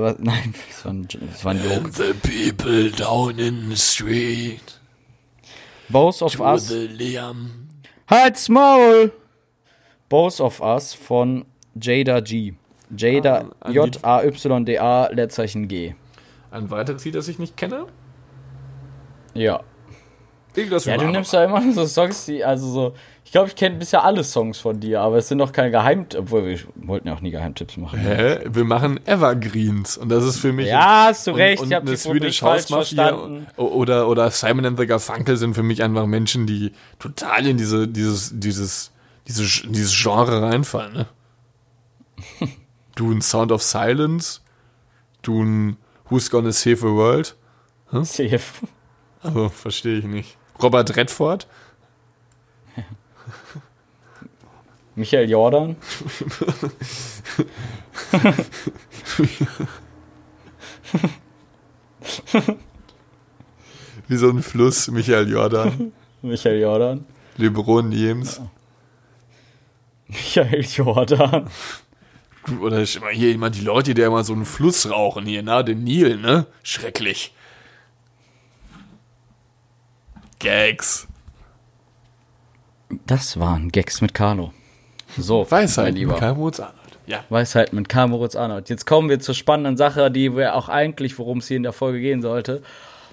was, 0.01 0.15
nein, 0.19 0.53
das 0.69 0.85
war 0.85 0.91
ein, 0.93 1.07
das 1.31 1.45
war 1.45 1.51
ein 1.53 1.63
Joke. 1.63 1.91
the 1.93 2.13
people 2.13 2.91
down 2.91 3.39
in 3.39 3.69
the 3.69 3.77
street. 3.77 4.79
Both 5.89 6.21
of 6.21 6.37
Us. 6.41 6.69
Liam. 6.69 7.69
Halt's 8.09 8.49
Maul! 8.49 9.11
Both 10.09 10.39
of 10.41 10.59
Us 10.61 10.93
von 10.93 11.45
Jada 11.79 12.19
G. 12.19 12.53
Jada, 12.95 13.45
Ah, 13.61 13.69
J-A-Y-D-A, 13.69 15.07
Leerzeichen 15.11 15.67
G. 15.67 15.95
Ein 16.51 16.69
weiteres 16.69 17.03
Lied, 17.05 17.15
das 17.15 17.27
ich 17.29 17.39
nicht 17.39 17.55
kenne? 17.57 17.85
Ja. 19.37 19.61
Irgendwas 20.55 20.85
Ja, 20.85 20.97
du 20.97 21.05
nimmst 21.05 21.33
ja 21.33 21.43
immer 21.43 21.61
so 21.71 21.85
Songs, 21.85 22.25
die, 22.25 22.43
also 22.43 22.67
so, 22.67 22.93
ich 23.23 23.31
glaube, 23.31 23.47
ich 23.49 23.55
kenne 23.55 23.75
bisher 23.75 24.03
alle 24.03 24.23
Songs 24.23 24.57
von 24.57 24.79
dir, 24.79 25.01
aber 25.01 25.17
es 25.17 25.27
sind 25.27 25.37
doch 25.37 25.51
keine 25.51 25.69
Geheim, 25.69 26.07
obwohl 26.17 26.45
wir 26.45 26.59
wollten 26.75 27.09
ja 27.09 27.13
auch 27.13 27.21
nie 27.21 27.29
Geheimtipps 27.29 27.77
machen. 27.77 27.99
Hä? 27.99 28.39
Wir 28.49 28.63
machen 28.63 28.99
Evergreens 29.05 29.97
und 29.97 30.09
das 30.09 30.23
ist 30.23 30.39
für 30.39 30.51
mich. 30.53 30.67
Ja, 30.67 31.07
hast 31.09 31.27
du 31.27 31.31
und, 31.31 31.37
recht, 31.37 31.61
und 31.61 31.67
ich 31.67 31.75
habe 31.75 31.85
die 31.85 31.95
Swedish 31.95 32.39
falsch 32.39 32.63
House 32.63 32.69
Mafia 32.71 33.09
verstanden. 33.09 33.47
oder, 33.57 34.07
oder 34.07 34.31
Simon 34.31 34.65
and 34.65 34.79
the 34.79 34.87
Garfunkel 34.87 35.37
sind 35.37 35.53
für 35.53 35.61
mich 35.61 35.83
einfach 35.83 36.07
Menschen, 36.07 36.47
die 36.47 36.71
total 36.97 37.45
in 37.45 37.57
diese, 37.57 37.87
dieses, 37.87 38.31
dieses, 38.33 38.91
dieses, 39.27 39.61
dieses 39.67 39.93
Genre 39.93 40.41
reinfallen. 40.41 40.93
Ne? 40.93 41.07
du 42.95 43.11
ein 43.11 43.21
Sound 43.21 43.51
of 43.51 43.61
Silence, 43.61 44.39
du 45.21 45.43
ein 45.43 45.77
Who's 46.09 46.31
Gonna 46.31 46.51
Save 46.51 46.77
the 46.77 46.83
World. 46.85 47.35
Safe. 48.03 48.39
Also 49.27 49.49
verstehe 49.49 49.99
ich 49.99 50.05
nicht. 50.05 50.37
Robert 50.61 50.95
Redford. 50.95 51.47
Michael 54.95 55.29
Jordan. 55.29 55.75
Wie 64.07 64.15
so 64.15 64.29
ein 64.29 64.41
Fluss, 64.41 64.87
Michael 64.89 65.29
Jordan. 65.29 65.91
Michael 66.21 66.61
Jordan. 66.61 67.05
LeBron 67.37 67.91
James. 67.91 68.39
Michael 70.07 70.61
Jordan. 70.61 71.49
Oder 72.61 72.81
ist 72.81 72.95
immer 72.95 73.09
hier 73.09 73.31
jemand, 73.31 73.55
die 73.55 73.61
Leute, 73.61 73.93
die 73.93 74.01
immer 74.01 74.23
so 74.23 74.33
einen 74.33 74.45
Fluss 74.45 74.89
rauchen 74.89 75.25
hier, 75.25 75.43
na, 75.43 75.63
den 75.63 75.83
Nil, 75.83 76.17
ne? 76.17 76.47
Schrecklich. 76.63 77.33
Gags. 80.39 81.07
Das 83.05 83.39
waren 83.39 83.69
Gags 83.71 84.01
mit 84.01 84.13
Carlo. 84.13 84.53
So, 85.17 85.49
Weisheit, 85.49 85.85
mein 85.85 85.95
Lieber. 85.95 86.15
Karl 86.15 86.35
Mozart. 86.35 86.73
Ja. 87.05 87.23
Weisheit 87.29 87.73
mit 87.73 87.87
Karl 87.87 88.07
Moritz 88.09 88.35
Arnold. 88.35 88.69
Jetzt 88.69 88.85
kommen 88.85 89.09
wir 89.09 89.19
zur 89.19 89.33
spannenden 89.33 89.77
Sache, 89.77 90.11
die 90.11 90.35
wir 90.35 90.55
auch 90.55 90.67
eigentlich, 90.67 91.17
worum 91.17 91.37
es 91.39 91.47
hier 91.47 91.57
in 91.57 91.63
der 91.63 91.73
Folge 91.73 92.01
gehen 92.01 92.21
sollte. 92.21 92.61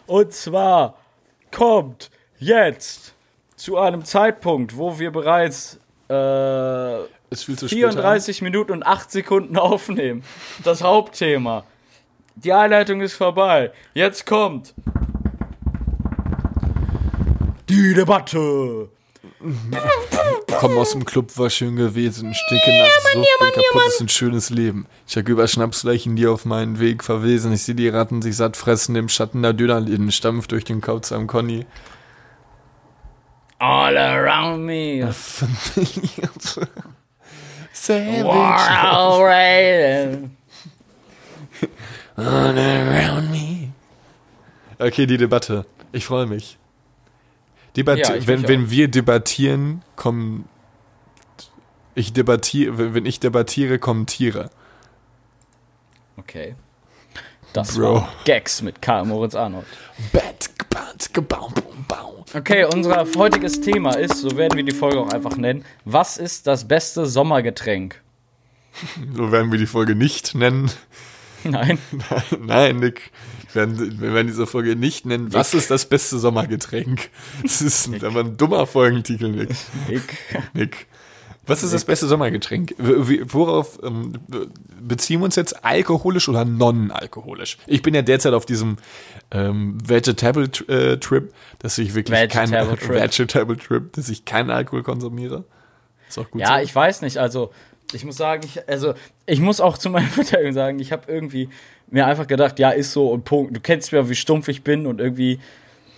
Und 0.06 0.32
zwar 0.32 0.96
kommt 1.52 2.10
jetzt 2.38 3.14
zu 3.56 3.78
einem 3.78 4.04
Zeitpunkt, 4.04 4.76
wo 4.76 4.98
wir 4.98 5.12
bereits 5.12 5.78
äh, 6.10 7.04
Ist 7.30 7.44
viel 7.44 7.56
zu 7.56 7.68
spät. 7.68 7.78
34 7.78 8.42
Minuten 8.42 8.72
und 8.72 8.82
8 8.84 9.10
Sekunden 9.10 9.56
aufnehmen. 9.58 10.24
Das 10.64 10.82
Hauptthema. 10.82 11.64
Die 12.34 12.52
Einleitung 12.52 13.00
ist 13.00 13.14
vorbei. 13.14 13.70
Jetzt 13.94 14.26
kommt 14.26 14.74
die 17.74 17.94
Debatte. 17.94 18.88
Komm 20.58 20.78
aus 20.78 20.92
dem 20.92 21.04
Club, 21.04 21.36
war 21.36 21.50
schön 21.50 21.76
gewesen. 21.76 22.32
Stinke 22.34 22.78
nach 22.78 22.88
Sucht, 23.12 23.28
bin 23.40 23.52
kaputt, 23.52 23.88
ist 23.88 24.00
ein 24.00 24.08
schönes 24.08 24.50
Leben. 24.50 24.86
Ich 25.06 25.14
jag 25.14 25.28
über 25.28 25.46
Schnapsleichen, 25.48 26.16
die 26.16 26.26
auf 26.26 26.44
meinen 26.44 26.78
Weg 26.78 27.02
verwesen. 27.02 27.52
Ich 27.52 27.62
sehe 27.62 27.74
die 27.74 27.88
Ratten 27.88 28.22
sich 28.22 28.36
satt 28.36 28.56
fressen 28.56 28.94
im 28.96 29.08
Schatten 29.08 29.42
der 29.42 29.52
Dönerläden. 29.52 30.12
Stampf 30.12 30.46
durch 30.46 30.64
den 30.64 30.80
Kauz 30.80 31.10
am 31.12 31.26
Conny. 31.26 31.66
All 33.58 33.96
around 33.96 34.64
me. 34.64 35.00
Savage. 37.72 39.24
Ray. 39.24 40.18
All 42.16 42.58
around 42.58 43.30
me. 43.30 43.72
Okay, 44.78 45.06
die 45.06 45.16
Debatte. 45.16 45.66
Ich 45.92 46.04
freue 46.04 46.26
mich. 46.26 46.58
Debat 47.76 47.98
Ja, 47.98 48.26
wenn, 48.26 48.46
wenn 48.46 48.70
wir 48.70 48.88
debattieren, 48.88 49.82
kommen. 49.96 50.48
Ich 51.94 52.12
debattiere, 52.12 52.94
wenn 52.94 53.06
ich 53.06 53.20
debattiere, 53.20 53.78
kommen 53.78 54.06
Tiere. 54.06 54.50
Okay. 56.16 56.54
Das 57.52 57.76
Bro. 57.76 57.94
war 57.94 58.12
Gags 58.24 58.62
mit 58.62 58.82
Karl 58.82 59.04
Moritz 59.04 59.34
Arnold. 59.34 59.66
Bat, 60.12 60.50
bat, 60.70 61.14
gebaum, 61.14 61.52
baum, 61.54 61.84
baum. 61.86 62.24
Okay, 62.34 62.64
unser 62.64 63.06
heutiges 63.16 63.60
Thema 63.60 63.94
ist, 63.96 64.16
so 64.16 64.36
werden 64.36 64.56
wir 64.56 64.64
die 64.64 64.72
Folge 64.72 64.98
auch 64.98 65.10
einfach 65.10 65.36
nennen, 65.36 65.64
was 65.84 66.16
ist 66.16 66.48
das 66.48 66.66
beste 66.66 67.06
Sommergetränk? 67.06 68.02
So 69.14 69.30
werden 69.30 69.52
wir 69.52 69.58
die 69.58 69.66
Folge 69.66 69.94
nicht 69.94 70.34
nennen. 70.34 70.68
Nein. 71.44 71.78
Nein, 72.40 72.78
Nick. 72.78 73.12
Werden, 73.54 74.00
wir 74.00 74.14
werden 74.14 74.26
diese 74.26 74.46
Folge 74.46 74.76
nicht 74.76 75.06
nennen. 75.06 75.32
Was 75.32 75.54
ist 75.54 75.70
das 75.70 75.86
beste 75.86 76.18
Sommergetränk? 76.18 77.10
Das 77.42 77.62
ist 77.62 77.86
ein, 77.86 78.04
aber 78.04 78.20
ein 78.20 78.36
dummer 78.36 78.66
Folgentitel, 78.66 79.28
Nick. 79.28 79.50
Nick. 79.88 80.02
Nick. 80.54 80.86
Was 81.46 81.62
ist 81.62 81.74
das 81.74 81.84
beste 81.84 82.06
Sommergetränk? 82.06 82.74
Worauf 82.78 83.78
ähm, 83.82 84.14
beziehen 84.80 85.20
wir 85.20 85.26
uns 85.26 85.36
jetzt? 85.36 85.64
Alkoholisch 85.64 86.28
oder 86.28 86.44
non-alkoholisch? 86.44 87.58
Ich 87.66 87.82
bin 87.82 87.94
ja 87.94 88.02
derzeit 88.02 88.32
auf 88.32 88.46
diesem 88.46 88.76
ähm, 89.30 89.76
Vegetable 89.86 90.48
äh, 90.68 90.96
Trip, 90.96 91.32
dass 91.58 91.76
ich 91.78 91.94
wirklich 91.94 92.30
kein 92.30 92.50
Vegetable 92.50 92.78
Trip. 92.78 93.02
Vegetable 93.02 93.56
Trip, 93.58 93.92
dass 93.92 94.08
ich 94.08 94.24
keinen 94.24 94.50
Alkohol 94.50 94.82
konsumiere. 94.82 95.44
Ist 96.08 96.18
auch 96.18 96.30
gut. 96.30 96.40
Ja, 96.40 96.56
so. 96.56 96.64
ich 96.64 96.74
weiß 96.74 97.02
nicht. 97.02 97.18
Also, 97.18 97.52
ich 97.92 98.04
muss 98.04 98.16
sagen, 98.16 98.42
ich, 98.44 98.66
also, 98.68 98.94
ich 99.26 99.40
muss 99.40 99.60
auch 99.60 99.76
zu 99.76 99.90
meiner 99.90 100.08
Verteidigung 100.08 100.54
sagen, 100.54 100.78
ich 100.78 100.92
habe 100.92 101.12
irgendwie 101.12 101.50
mir 101.94 102.06
einfach 102.06 102.26
gedacht, 102.26 102.58
ja, 102.58 102.70
ist 102.70 102.92
so 102.92 103.08
und 103.10 103.24
Punkt. 103.24 103.56
Du 103.56 103.60
kennst 103.60 103.90
ja, 103.92 104.08
wie 104.08 104.14
stumpf 104.14 104.48
ich 104.48 104.62
bin 104.62 104.86
und 104.86 105.00
irgendwie 105.00 105.38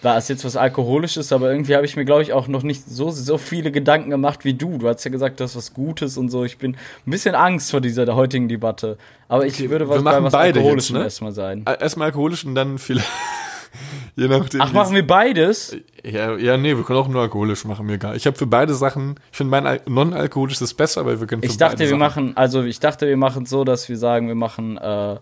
war 0.03 0.19
es 0.19 0.29
jetzt 0.29 0.45
was 0.45 0.57
Alkoholisches, 0.57 1.33
aber 1.33 1.51
irgendwie 1.51 1.75
habe 1.75 1.87
ich 1.87 1.97
mir, 1.97 2.05
glaube 2.05 2.23
ich, 2.23 2.33
auch 2.33 2.49
noch 2.49 2.63
nicht 2.63 2.85
so, 2.89 3.11
so 3.11 3.39
viele 3.39 3.73
Gedanken 3.73 4.11
gemacht 4.11 4.45
wie 4.45 4.53
du. 4.55 4.79
Du 4.79 4.87
hast 4.89 5.03
ja 5.05 5.11
gesagt, 5.11 5.41
das 5.41 5.53
ist 5.53 5.57
was 5.57 5.75
Gutes 5.75 6.17
und 6.19 6.29
so. 6.29 6.45
Ich 6.45 6.59
bin 6.59 6.73
ein 7.07 7.11
bisschen 7.11 7.35
Angst 7.35 7.71
vor 7.71 7.81
dieser 7.81 8.15
heutigen 8.15 8.47
Debatte. 8.49 8.99
Aber 9.27 9.47
ich 9.47 9.55
Okay, 9.55 9.71
würde 9.71 9.89
was 9.89 9.97
bei 9.97 10.03
machen 10.03 10.25
was 10.25 10.35
Alkoholischem 10.35 10.99
ne? 10.99 11.05
erstmal 11.05 11.33
sein. 11.33 11.65
Äh, 11.67 11.81
Erstmal 11.81 12.07
alkoholisch 12.09 12.45
und 12.45 12.55
dann 12.55 12.79
vielleicht. 12.79 13.09
Je 14.17 14.29
nachdem. 14.29 14.61
Ach, 14.63 14.73
machen 14.73 14.95
wir 14.95 15.07
beides? 15.07 15.77
Ja, 16.05 16.37
ja, 16.37 16.57
nee, 16.57 16.77
wir 16.77 16.85
können 16.85 16.99
auch 16.99 17.09
nur 17.09 17.21
alkoholisch 17.23 17.65
machen, 17.65 17.87
mir 17.87 17.95
egal. 17.95 18.17
Ich 18.17 18.27
habe 18.27 18.37
für 18.37 18.47
beide 18.47 18.75
Sachen, 18.75 19.17
ich 19.31 19.37
finde 19.37 19.51
mein 19.51 19.67
Al 19.67 19.81
non-alkoholisch 19.87 20.61
ist 20.63 20.75
besser, 20.75 21.05
weil 21.05 21.21
wir 21.21 21.27
können 21.27 21.43
für 21.43 21.49
Ich 21.49 21.57
dachte, 21.59 21.81
wir 21.81 21.89
Sachen- 21.89 21.99
machen, 21.99 22.37
also 22.37 22.63
ich 22.63 22.81
dachte, 22.81 23.07
wir 23.09 23.17
machen 23.17 23.45
so, 23.45 23.65
dass 23.65 23.89
wir 23.89 23.97
sagen, 23.99 24.29
wir 24.29 24.35
machen 24.35 24.79
äh, 24.79 25.17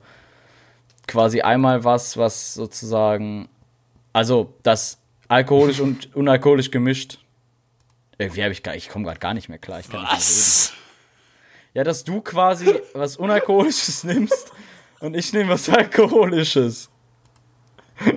quasi 1.06 1.40
einmal 1.42 1.84
was, 1.84 2.16
was 2.16 2.54
sozusagen, 2.54 3.48
also 4.12 4.54
das 4.62 4.98
alkoholisch 5.28 5.80
und 5.80 6.14
unalkoholisch 6.16 6.70
gemischt. 6.70 7.18
Irgendwie 8.18 8.42
habe 8.42 8.52
ich 8.52 8.62
gar, 8.62 8.74
ich 8.76 8.88
komme 8.88 9.04
gerade 9.04 9.18
gar 9.20 9.34
nicht 9.34 9.48
mehr 9.48 9.58
klar. 9.58 9.80
Ich 9.80 9.88
kann 9.88 10.02
nicht. 10.02 10.12
Was? 10.12 10.72
Ja, 11.74 11.82
dass 11.82 12.04
du 12.04 12.20
quasi 12.20 12.80
was 12.94 13.16
unalkoholisches 13.16 14.04
nimmst 14.04 14.52
und 15.00 15.14
ich 15.14 15.32
nehme 15.32 15.50
was 15.50 15.68
alkoholisches. 15.68 16.90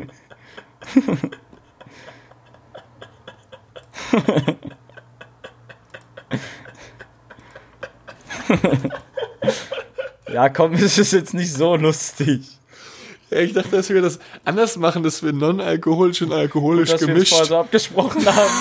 ja, 10.31 10.49
komm, 10.49 10.73
es 10.73 10.97
ist 10.97 11.13
jetzt 11.13 11.33
nicht 11.33 11.53
so 11.53 11.75
lustig. 11.75 12.56
Ja, 13.29 13.39
ich 13.39 13.53
dachte, 13.53 13.71
dass 13.71 13.89
wir 13.89 14.01
das 14.01 14.19
anders 14.45 14.77
machen, 14.77 15.03
dass 15.03 15.21
wir 15.21 15.33
non-alkoholisch 15.33 16.21
und 16.21 16.31
alkoholisch 16.31 16.91
Dass 16.91 17.01
wir 17.01 17.07
uns 17.09 17.13
gemischt. 17.15 17.29
vorher 17.31 17.45
so 17.47 17.57
abgesprochen 17.57 18.25
haben. 18.25 18.53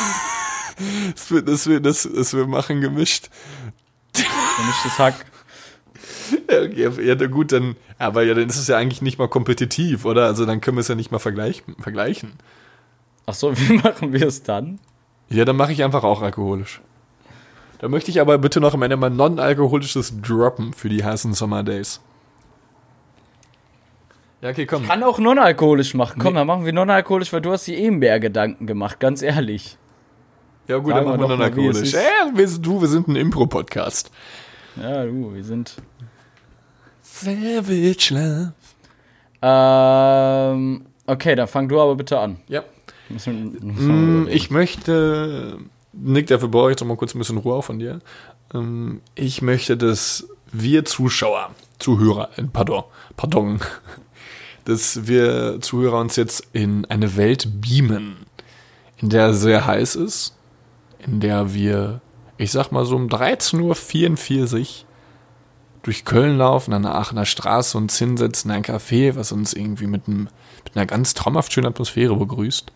dass, 1.14 1.30
wir, 1.30 1.42
dass, 1.42 1.66
wir 1.68 1.80
das, 1.80 2.08
dass 2.12 2.34
wir 2.34 2.46
machen 2.46 2.80
gemischt. 2.80 3.30
Gemischtes 4.12 4.98
Hack. 4.98 5.14
Ja, 6.50 6.62
okay, 6.62 7.06
ja, 7.06 7.14
na 7.14 7.26
gut, 7.26 7.52
dann, 7.52 7.76
aber 7.98 8.24
ja, 8.24 8.34
dann 8.34 8.48
ist 8.48 8.56
es 8.56 8.66
ja 8.66 8.76
eigentlich 8.76 9.00
nicht 9.00 9.16
mal 9.16 9.28
kompetitiv, 9.28 10.04
oder? 10.04 10.24
Also 10.26 10.44
dann 10.44 10.60
können 10.60 10.76
wir 10.76 10.80
es 10.80 10.88
ja 10.88 10.96
nicht 10.96 11.12
mal 11.12 11.20
vergleichen. 11.20 11.76
vergleichen. 11.78 12.32
Ach 13.26 13.34
so, 13.34 13.56
wie 13.58 13.74
machen 13.74 14.12
wir 14.12 14.26
es 14.26 14.42
dann? 14.42 14.80
Ja, 15.28 15.44
dann 15.44 15.54
mache 15.54 15.72
ich 15.72 15.84
einfach 15.84 16.02
auch 16.02 16.22
alkoholisch. 16.22 16.80
Da 17.78 17.88
möchte 17.88 18.10
ich 18.10 18.20
aber 18.20 18.38
bitte 18.38 18.60
noch 18.60 18.74
am 18.74 18.82
Ende 18.82 18.96
mal 18.96 19.10
non-alkoholisches 19.10 20.20
droppen 20.20 20.72
für 20.72 20.88
die 20.88 21.04
heißen 21.04 21.32
Summer 21.34 21.62
Days. 21.62 22.00
Ja, 24.42 24.50
okay, 24.50 24.66
komm. 24.66 24.86
Kann 24.86 25.02
auch 25.02 25.18
non-alkoholisch 25.18 25.94
machen. 25.94 26.18
Komm, 26.20 26.34
Nee. 26.34 26.40
dann 26.40 26.46
machen 26.46 26.64
wir 26.64 26.72
non-alkoholisch, 26.72 27.32
weil 27.32 27.40
du 27.40 27.52
hast 27.52 27.66
dir 27.66 27.76
eben 27.78 27.98
mehr 27.98 28.20
Gedanken 28.20 28.66
gemacht, 28.66 29.00
ganz 29.00 29.22
ehrlich. 29.22 29.76
Ja, 30.68 30.78
gut, 30.78 30.92
Sagen 30.92 31.06
dann 31.06 31.18
machen 31.18 31.20
wir 31.20 31.28
wir 31.28 31.36
non-alkoholisch. 31.36 31.82
ist. 31.82 31.92
Ja, 31.94 32.00
wir, 32.34 32.48
sind- 32.48 32.66
du, 32.66 32.80
wir 32.80 32.88
sind 32.88 33.08
ein 33.08 33.16
Impro-Podcast. 33.16 34.10
Ja, 34.80 35.04
du, 35.04 35.32
wir 35.34 35.42
sind. 35.44 35.74
Savage 37.02 38.12
Love. 38.14 38.52
Ähm, 39.42 40.86
okay, 41.06 41.34
dann 41.34 41.46
fang 41.48 41.68
du 41.68 41.80
aber 41.80 41.94
bitte 41.94 42.18
an. 42.18 42.38
Ja. 42.48 42.62
Müssen, 43.08 43.52
Mm, 43.52 43.66
müssen 43.66 44.28
Ich 44.28 44.50
möchte, 44.50 45.58
Nick, 45.92 46.26
dafür 46.26 46.48
brauche 46.48 46.70
ich 46.70 46.72
jetzt 46.72 46.80
noch 46.80 46.88
mal 46.88 46.96
kurz 46.96 47.14
ein 47.14 47.18
bisschen 47.18 47.38
Ruhe 47.38 47.62
von 47.62 47.78
dir. 47.78 48.00
Ähm, 48.52 49.00
Ich 49.14 49.40
möchte, 49.42 49.76
dass 49.76 50.28
wir 50.52 50.84
Zuschauer, 50.84 51.50
Zuhörer, 51.78 52.30
äh, 52.36 52.42
pardon, 52.52 52.84
pardon, 53.16 53.60
dass 54.66 55.06
wir 55.06 55.60
Zuhörer 55.60 56.00
uns 56.00 56.16
jetzt 56.16 56.48
in 56.52 56.84
eine 56.86 57.16
Welt 57.16 57.60
beamen, 57.60 58.26
in 58.98 59.08
der 59.08 59.32
sehr 59.32 59.64
heiß 59.64 59.94
ist, 59.94 60.36
in 60.98 61.20
der 61.20 61.54
wir, 61.54 62.00
ich 62.36 62.50
sag 62.50 62.72
mal 62.72 62.84
so 62.84 62.96
um 62.96 63.06
13.44 63.06 64.60
Uhr 64.60 64.66
durch 65.82 66.04
Köln 66.04 66.36
laufen, 66.36 66.72
an 66.72 66.82
der 66.82 66.96
Aachener 66.96 67.24
Straße 67.24 67.78
uns 67.78 67.96
hinsetzen, 67.96 68.50
in 68.50 68.56
ein 68.56 68.64
Café, 68.64 69.14
was 69.14 69.30
uns 69.30 69.52
irgendwie 69.52 69.86
mit, 69.86 70.08
einem, 70.08 70.28
mit 70.64 70.76
einer 70.76 70.84
ganz 70.84 71.14
traumhaft 71.14 71.52
schönen 71.52 71.68
Atmosphäre 71.68 72.16
begrüßt. 72.16 72.72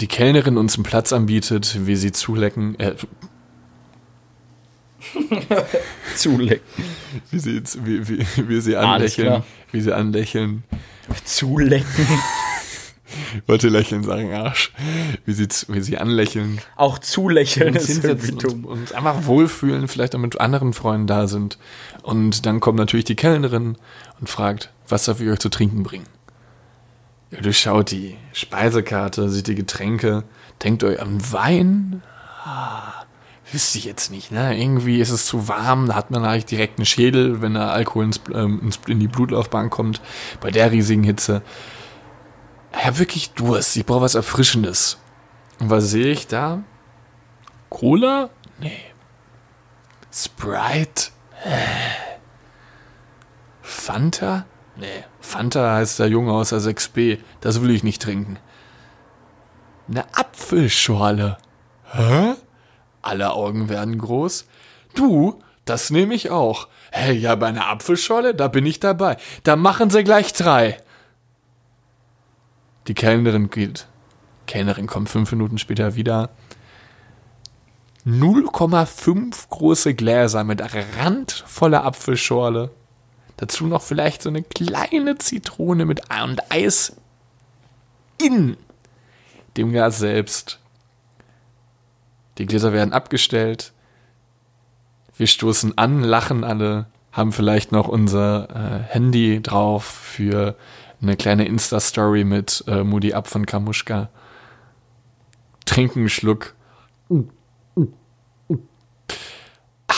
Die 0.00 0.06
Kellnerin 0.06 0.56
uns 0.56 0.76
einen 0.76 0.84
Platz 0.84 1.12
anbietet, 1.12 1.84
wir 1.86 1.96
sie 1.96 2.12
zulecken, 2.12 2.78
äh, 2.78 2.94
zulecken. 6.16 6.64
wie 7.30 7.38
sie, 7.38 7.62
wie, 7.84 8.08
wie, 8.08 8.26
wie 8.48 8.60
sie 8.60 8.76
anlächeln, 8.76 9.42
wie 9.72 9.80
sie 9.80 9.92
anlächeln, 9.92 10.64
Zulecken. 11.24 12.06
wollte 13.46 13.68
lächeln 13.68 14.02
sagen, 14.02 14.32
Arsch, 14.34 14.72
wie 15.24 15.32
sie, 15.32 15.46
wie 15.68 15.80
sie 15.80 15.98
anlächeln, 15.98 16.60
Auch 16.76 16.98
zulächeln 16.98 17.74
ist 17.76 18.02
irgendwie 18.04 18.32
dumm. 18.32 18.64
und 18.64 18.80
uns 18.80 18.92
einfach 18.92 19.26
wohlfühlen, 19.26 19.88
vielleicht 19.88 20.14
auch 20.14 20.20
mit 20.20 20.40
anderen 20.40 20.72
Freunden 20.72 21.06
da 21.06 21.26
sind. 21.28 21.58
Und 22.02 22.46
dann 22.46 22.60
kommt 22.60 22.78
natürlich 22.78 23.04
die 23.04 23.14
Kellnerin 23.16 23.76
und 24.20 24.28
fragt, 24.28 24.70
was 24.88 25.04
darf 25.04 25.20
ich 25.20 25.28
euch 25.28 25.38
zu 25.38 25.48
trinken 25.48 25.82
bringen? 25.82 26.06
Ihr 27.30 27.42
durchschaut 27.42 27.90
die 27.90 28.16
Speisekarte, 28.32 29.28
sieht 29.28 29.46
die 29.48 29.54
Getränke, 29.56 30.24
denkt 30.62 30.84
euch 30.84 31.00
an 31.00 31.20
Wein? 31.32 32.02
Ah, 32.44 33.04
Wüsste 33.52 33.78
ich 33.78 33.84
jetzt 33.84 34.10
nicht, 34.10 34.32
ne? 34.32 34.58
Irgendwie 34.58 35.00
ist 35.00 35.10
es 35.10 35.26
zu 35.26 35.46
warm, 35.46 35.86
da 35.86 35.94
hat 35.94 36.10
man 36.10 36.24
eigentlich 36.24 36.46
direkt 36.46 36.78
einen 36.78 36.86
Schädel, 36.86 37.40
wenn 37.42 37.54
der 37.54 37.70
Alkohol 37.70 38.06
ins, 38.06 38.20
ähm, 38.34 38.60
ins, 38.62 38.80
in 38.88 38.98
die 38.98 39.06
Blutlaufbahn 39.06 39.70
kommt, 39.70 40.00
bei 40.40 40.50
der 40.50 40.72
riesigen 40.72 41.04
Hitze. 41.04 41.42
Ich 42.72 42.84
habe 42.84 42.98
wirklich 42.98 43.30
Durst, 43.30 43.76
ich 43.76 43.86
brauche 43.86 44.02
was 44.02 44.16
Erfrischendes. 44.16 44.98
Und 45.60 45.70
was 45.70 45.90
sehe 45.90 46.08
ich 46.08 46.26
da? 46.26 46.64
Cola? 47.70 48.30
Nee. 48.58 48.80
Sprite? 50.12 51.10
Äh. 51.44 52.06
Fanta? 53.62 54.46
Nee. 54.76 55.04
Fanta 55.20 55.76
heißt 55.76 56.00
der 56.00 56.08
Junge 56.08 56.32
aus 56.32 56.50
der 56.50 56.60
6b. 56.60 57.18
Das 57.40 57.62
will 57.62 57.70
ich 57.70 57.84
nicht 57.84 58.02
trinken. 58.02 58.38
Eine 59.88 60.04
Apfelschorle. 60.16 61.38
Hä? 61.92 62.34
Alle 63.06 63.32
Augen 63.34 63.68
werden 63.68 63.98
groß. 63.98 64.46
Du, 64.94 65.38
das 65.64 65.90
nehme 65.90 66.14
ich 66.14 66.30
auch. 66.30 66.66
Hey, 66.90 67.16
ja, 67.16 67.36
bei 67.36 67.46
einer 67.46 67.68
Apfelschorle, 67.68 68.34
da 68.34 68.48
bin 68.48 68.66
ich 68.66 68.80
dabei. 68.80 69.16
Da 69.44 69.54
machen 69.54 69.90
sie 69.90 70.02
gleich 70.02 70.32
drei. 70.32 70.78
Die 72.88 72.94
Kellnerin 72.94 73.48
geht. 73.48 73.86
Kellnerin 74.48 74.88
kommt 74.88 75.08
fünf 75.08 75.30
Minuten 75.30 75.58
später 75.58 75.94
wieder. 75.94 76.30
0,5 78.04 79.50
große 79.50 79.94
Gläser 79.94 80.42
mit 80.42 80.60
randvoller 80.98 81.84
Apfelschorle. 81.84 82.70
Dazu 83.36 83.66
noch 83.66 83.82
vielleicht 83.82 84.22
so 84.22 84.30
eine 84.30 84.42
kleine 84.42 85.16
Zitrone 85.18 85.84
mit 85.84 86.00
und 86.10 86.50
Eis 86.50 86.96
in 88.20 88.56
dem 89.56 89.70
Glas 89.70 89.98
selbst. 89.98 90.58
Die 92.38 92.46
Gläser 92.46 92.72
werden 92.72 92.92
abgestellt. 92.92 93.72
Wir 95.16 95.26
stoßen 95.26 95.78
an, 95.78 96.02
lachen 96.02 96.44
alle, 96.44 96.86
haben 97.12 97.32
vielleicht 97.32 97.72
noch 97.72 97.88
unser 97.88 98.48
äh, 98.50 98.82
Handy 98.92 99.42
drauf 99.42 99.84
für 99.84 100.56
eine 101.00 101.16
kleine 101.16 101.46
Insta-Story 101.46 102.24
mit 102.24 102.64
äh, 102.66 102.84
Moody 102.84 103.14
ab 103.14 103.26
von 103.28 103.46
Kamuschka. 103.46 104.10
Trinken 105.64 106.00
einen 106.00 106.08
Schluck. 106.08 106.54
Ah, 109.88 109.94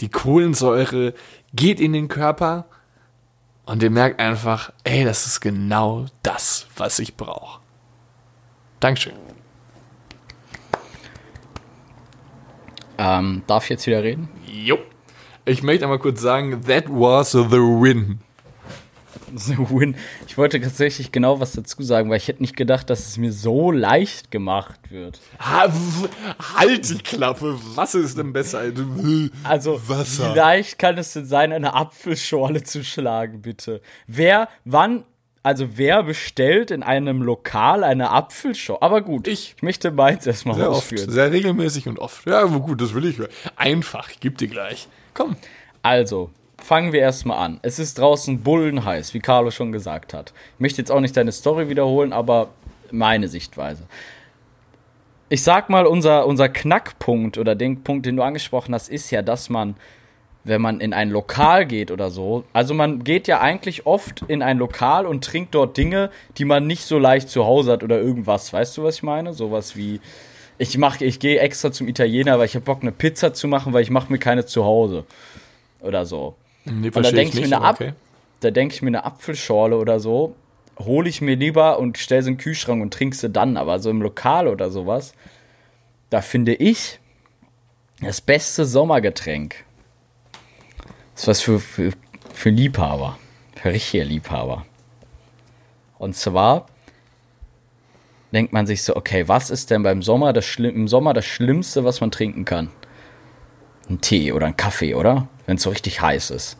die 0.00 0.08
Kohlensäure 0.08 1.14
geht 1.52 1.80
in 1.80 1.92
den 1.92 2.08
Körper 2.08 2.66
und 3.66 3.82
ihr 3.82 3.90
merkt 3.90 4.20
einfach, 4.20 4.72
ey, 4.84 5.04
das 5.04 5.26
ist 5.26 5.40
genau 5.40 6.06
das, 6.22 6.66
was 6.76 6.98
ich 6.98 7.16
brauche. 7.16 7.60
Dankeschön. 8.80 9.14
Ähm, 12.98 13.42
darf 13.46 13.64
ich 13.64 13.70
jetzt 13.70 13.86
wieder 13.86 14.02
reden? 14.02 14.28
Jo. 14.46 14.78
Ich 15.44 15.62
möchte 15.62 15.84
einmal 15.84 15.98
kurz 15.98 16.20
sagen, 16.20 16.62
that 16.66 16.84
was 16.88 17.32
the 17.32 17.40
win. 17.40 18.20
So 19.34 19.52
win. 19.70 19.94
Ich 20.26 20.36
wollte 20.36 20.60
tatsächlich 20.60 21.10
genau 21.10 21.40
was 21.40 21.52
dazu 21.52 21.82
sagen, 21.82 22.10
weil 22.10 22.18
ich 22.18 22.28
hätte 22.28 22.42
nicht 22.42 22.54
gedacht, 22.56 22.90
dass 22.90 23.06
es 23.06 23.16
mir 23.16 23.32
so 23.32 23.70
leicht 23.70 24.30
gemacht 24.30 24.78
wird. 24.90 25.20
Ha, 25.40 25.72
halt 26.58 26.88
die 26.90 26.98
Klappe. 26.98 27.58
Was 27.74 27.94
ist 27.94 28.18
denn 28.18 28.32
besser? 28.34 28.58
als- 28.58 28.78
Also, 29.42 29.80
Wasser. 29.88 30.32
wie 30.32 30.36
leicht 30.36 30.78
kann 30.78 30.98
es 30.98 31.14
denn 31.14 31.24
sein, 31.24 31.52
eine 31.52 31.72
Apfelschorle 31.74 32.62
zu 32.62 32.84
schlagen, 32.84 33.40
bitte? 33.40 33.80
Wer, 34.06 34.48
wann, 34.66 35.04
also 35.42 35.76
wer 35.76 36.02
bestellt 36.04 36.70
in 36.70 36.82
einem 36.82 37.22
Lokal 37.22 37.82
eine 37.84 38.10
Apfelschorle? 38.10 38.80
Aber 38.82 39.00
gut, 39.02 39.26
Ich. 39.26 39.54
ich 39.56 39.62
möchte 39.62 39.90
meins 39.90 40.26
erstmal 40.26 40.54
Sehr 40.56 40.68
oft, 40.70 40.78
ausführen. 40.78 41.10
sehr 41.10 41.32
regelmäßig 41.32 41.88
und 41.88 41.98
oft. 41.98 42.26
Ja, 42.26 42.40
aber 42.42 42.60
gut, 42.60 42.80
das 42.80 42.94
will 42.94 43.04
ich 43.06 43.18
hören. 43.18 43.30
Einfach, 43.56 44.08
geb 44.20 44.38
dir 44.38 44.48
gleich. 44.48 44.86
Komm. 45.14 45.36
Also, 45.82 46.30
fangen 46.58 46.92
wir 46.92 47.00
erstmal 47.00 47.38
an. 47.38 47.58
Es 47.62 47.78
ist 47.80 47.98
draußen 47.98 48.40
bullenheiß, 48.42 49.14
wie 49.14 49.18
Carlo 49.20 49.50
schon 49.50 49.72
gesagt 49.72 50.14
hat. 50.14 50.32
Ich 50.54 50.60
möchte 50.60 50.80
jetzt 50.80 50.92
auch 50.92 51.00
nicht 51.00 51.16
deine 51.16 51.32
Story 51.32 51.68
wiederholen, 51.68 52.12
aber 52.12 52.50
meine 52.92 53.26
Sichtweise. 53.28 53.82
Ich 55.28 55.42
sag 55.42 55.70
mal, 55.70 55.86
unser, 55.86 56.26
unser 56.26 56.48
Knackpunkt 56.50 57.38
oder 57.38 57.54
den 57.54 57.82
Punkt, 57.82 58.04
den 58.06 58.16
du 58.16 58.22
angesprochen 58.22 58.74
hast, 58.74 58.88
ist 58.90 59.10
ja, 59.10 59.22
dass 59.22 59.48
man, 59.48 59.74
wenn 60.44 60.60
man 60.60 60.80
in 60.80 60.92
ein 60.92 61.10
Lokal 61.10 61.66
geht 61.66 61.90
oder 61.90 62.10
so, 62.10 62.44
also 62.52 62.74
man 62.74 63.04
geht 63.04 63.28
ja 63.28 63.40
eigentlich 63.40 63.86
oft 63.86 64.24
in 64.28 64.42
ein 64.42 64.58
Lokal 64.58 65.06
und 65.06 65.24
trinkt 65.24 65.54
dort 65.54 65.76
Dinge, 65.76 66.10
die 66.38 66.44
man 66.44 66.66
nicht 66.66 66.84
so 66.84 66.98
leicht 66.98 67.28
zu 67.28 67.44
Hause 67.44 67.72
hat 67.72 67.82
oder 67.82 68.00
irgendwas. 68.00 68.52
Weißt 68.52 68.76
du, 68.76 68.82
was 68.82 68.96
ich 68.96 69.02
meine? 69.02 69.34
Sowas 69.34 69.76
wie, 69.76 70.00
ich 70.58 70.76
mache, 70.78 71.04
ich 71.04 71.20
gehe 71.20 71.38
extra 71.38 71.70
zum 71.70 71.88
Italiener, 71.88 72.38
weil 72.38 72.46
ich 72.46 72.54
habe 72.54 72.64
Bock, 72.64 72.82
eine 72.82 72.92
Pizza 72.92 73.34
zu 73.34 73.46
machen, 73.46 73.72
weil 73.72 73.82
ich 73.82 73.90
mache 73.90 74.12
mir 74.12 74.18
keine 74.18 74.44
zu 74.44 74.64
Hause. 74.64 75.04
Oder 75.80 76.06
so. 76.06 76.34
Nee, 76.64 76.90
Und 76.94 77.04
da 77.04 77.10
denke 77.10 77.38
ich, 77.38 77.48
mir 77.48 77.56
eine 77.56 77.64
aber 77.64 77.86
Ab 77.86 77.94
da 78.42 78.50
denk 78.50 78.72
ich 78.72 78.82
mir 78.82 78.88
eine 78.88 79.04
Apfelschorle 79.04 79.76
oder 79.76 80.00
so, 80.00 80.34
hole 80.78 81.08
ich 81.08 81.20
mir 81.20 81.36
lieber 81.36 81.78
und 81.78 81.98
stelle 81.98 82.22
sie 82.22 82.30
in 82.30 82.34
den 82.36 82.40
Kühlschrank 82.40 82.82
und 82.82 82.92
trinke 82.92 83.16
sie 83.16 83.30
dann. 83.30 83.56
Aber 83.56 83.78
so 83.78 83.90
im 83.90 84.02
Lokal 84.02 84.48
oder 84.48 84.70
sowas, 84.70 85.14
da 86.10 86.20
finde 86.20 86.54
ich 86.54 86.98
das 88.00 88.20
beste 88.20 88.64
Sommergetränk. 88.64 89.64
Das 91.14 91.22
ist 91.22 91.28
was 91.28 91.40
für, 91.42 91.60
für, 91.60 91.92
für 92.32 92.50
Liebhaber. 92.50 93.18
Für 93.54 93.70
richtige 93.72 94.04
Liebhaber. 94.04 94.66
Und 95.98 96.16
zwar 96.16 96.66
denkt 98.32 98.52
man 98.52 98.66
sich 98.66 98.82
so, 98.82 98.96
okay, 98.96 99.28
was 99.28 99.50
ist 99.50 99.70
denn 99.70 99.82
beim 99.82 100.02
Sommer 100.02 100.32
das 100.32 100.44
Schlimm, 100.44 100.74
im 100.74 100.88
Sommer 100.88 101.12
das 101.14 101.26
Schlimmste, 101.26 101.84
was 101.84 102.00
man 102.00 102.10
trinken 102.10 102.44
kann? 102.44 102.70
Ein 103.88 104.00
Tee 104.00 104.32
oder 104.32 104.46
ein 104.46 104.56
Kaffee, 104.56 104.94
oder? 104.94 105.28
Wenn 105.46 105.56
es 105.56 105.62
so 105.62 105.70
richtig 105.70 106.00
heiß 106.00 106.30
ist. 106.30 106.56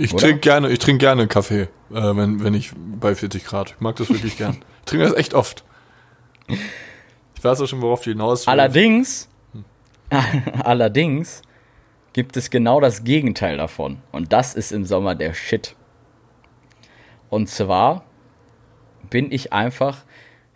Ich 0.00 0.14
Oder? 0.14 0.22
trinke 0.22 0.40
gerne, 0.40 0.70
ich 0.70 0.78
trinke 0.78 0.98
gerne 0.98 1.26
Kaffee, 1.26 1.62
äh, 1.62 1.68
wenn, 1.90 2.42
wenn 2.42 2.54
ich 2.54 2.72
bei 2.74 3.14
40 3.14 3.44
Grad. 3.44 3.72
Ich 3.72 3.80
mag 3.80 3.96
das 3.96 4.08
wirklich 4.08 4.36
gern. 4.36 4.56
Ich 4.80 4.86
trinke 4.86 5.06
das 5.06 5.14
echt 5.14 5.34
oft. 5.34 5.62
Ich 6.48 7.44
weiß 7.44 7.60
auch 7.60 7.66
schon, 7.66 7.80
worauf 7.80 8.02
du 8.02 8.10
hinaus. 8.10 8.48
Allerdings, 8.48 9.28
allerdings 10.64 11.42
gibt 12.12 12.36
es 12.36 12.50
genau 12.50 12.80
das 12.80 13.04
Gegenteil 13.04 13.56
davon. 13.56 13.98
Und 14.12 14.32
das 14.32 14.54
ist 14.54 14.72
im 14.72 14.84
Sommer 14.84 15.14
der 15.14 15.34
Shit. 15.34 15.74
Und 17.28 17.48
zwar 17.48 18.04
bin 19.08 19.30
ich 19.30 19.52
einfach. 19.52 19.98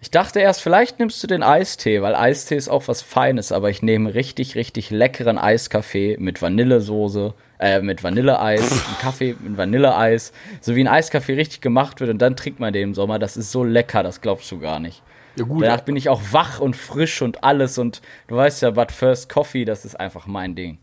Ich 0.01 0.11
dachte 0.11 0.41
erst, 0.41 0.61
vielleicht 0.61 0.99
nimmst 0.99 1.23
du 1.23 1.27
den 1.27 1.43
Eistee, 1.43 2.03
weil 2.03 2.15
Eistee 2.15 2.57
ist 2.57 2.69
auch 2.69 2.89
was 2.89 3.01
Feines, 3.01 3.53
aber 3.53 3.71
ich 3.71 3.81
nehme 3.81 4.13
richtig, 4.13 4.55
richtig 4.55 4.91
leckeren 4.91 5.39
Eiskaffee 5.39 6.17
mit 6.19 6.43
Vanillesoße, 6.43 7.33
äh, 7.59 7.81
mit 7.81 8.05
Vanilleeis, 8.05 8.71
einen 8.87 8.99
Kaffee 9.01 9.35
mit 9.41 9.57
Vanilleeis, 9.57 10.33
so 10.61 10.77
wie 10.77 10.83
ein 10.83 10.89
Eiskaffee 10.89 11.35
richtig 11.35 11.63
gemacht 11.63 12.01
wird 12.01 12.11
und 12.11 12.19
dann 12.19 12.37
trinkt 12.37 12.61
man 12.61 12.75
den 12.75 12.91
im 12.91 12.95
Sommer. 12.95 13.19
Das 13.19 13.39
ist 13.39 13.51
so 13.51 13.65
lecker, 13.65 14.03
das 14.03 14.21
glaubst 14.21 14.53
du 14.53 14.59
gar 14.59 14.79
nicht. 14.79 15.03
Ja, 15.37 15.45
gut. 15.45 15.63
Danach 15.63 15.81
bin 15.81 15.97
ich 15.97 16.11
auch 16.11 16.21
wach 16.33 16.61
und 16.61 16.77
frisch 16.77 17.23
und 17.23 17.43
alles 17.43 17.79
und 17.79 18.03
du 18.29 18.37
weißt 18.37 18.61
ja, 18.61 18.73
but 18.73 18.93
first 18.93 19.31
coffee, 19.31 19.65
das 19.65 19.87
ist 19.87 19.99
einfach 19.99 20.27
mein 20.27 20.55
Ding. 20.55 20.79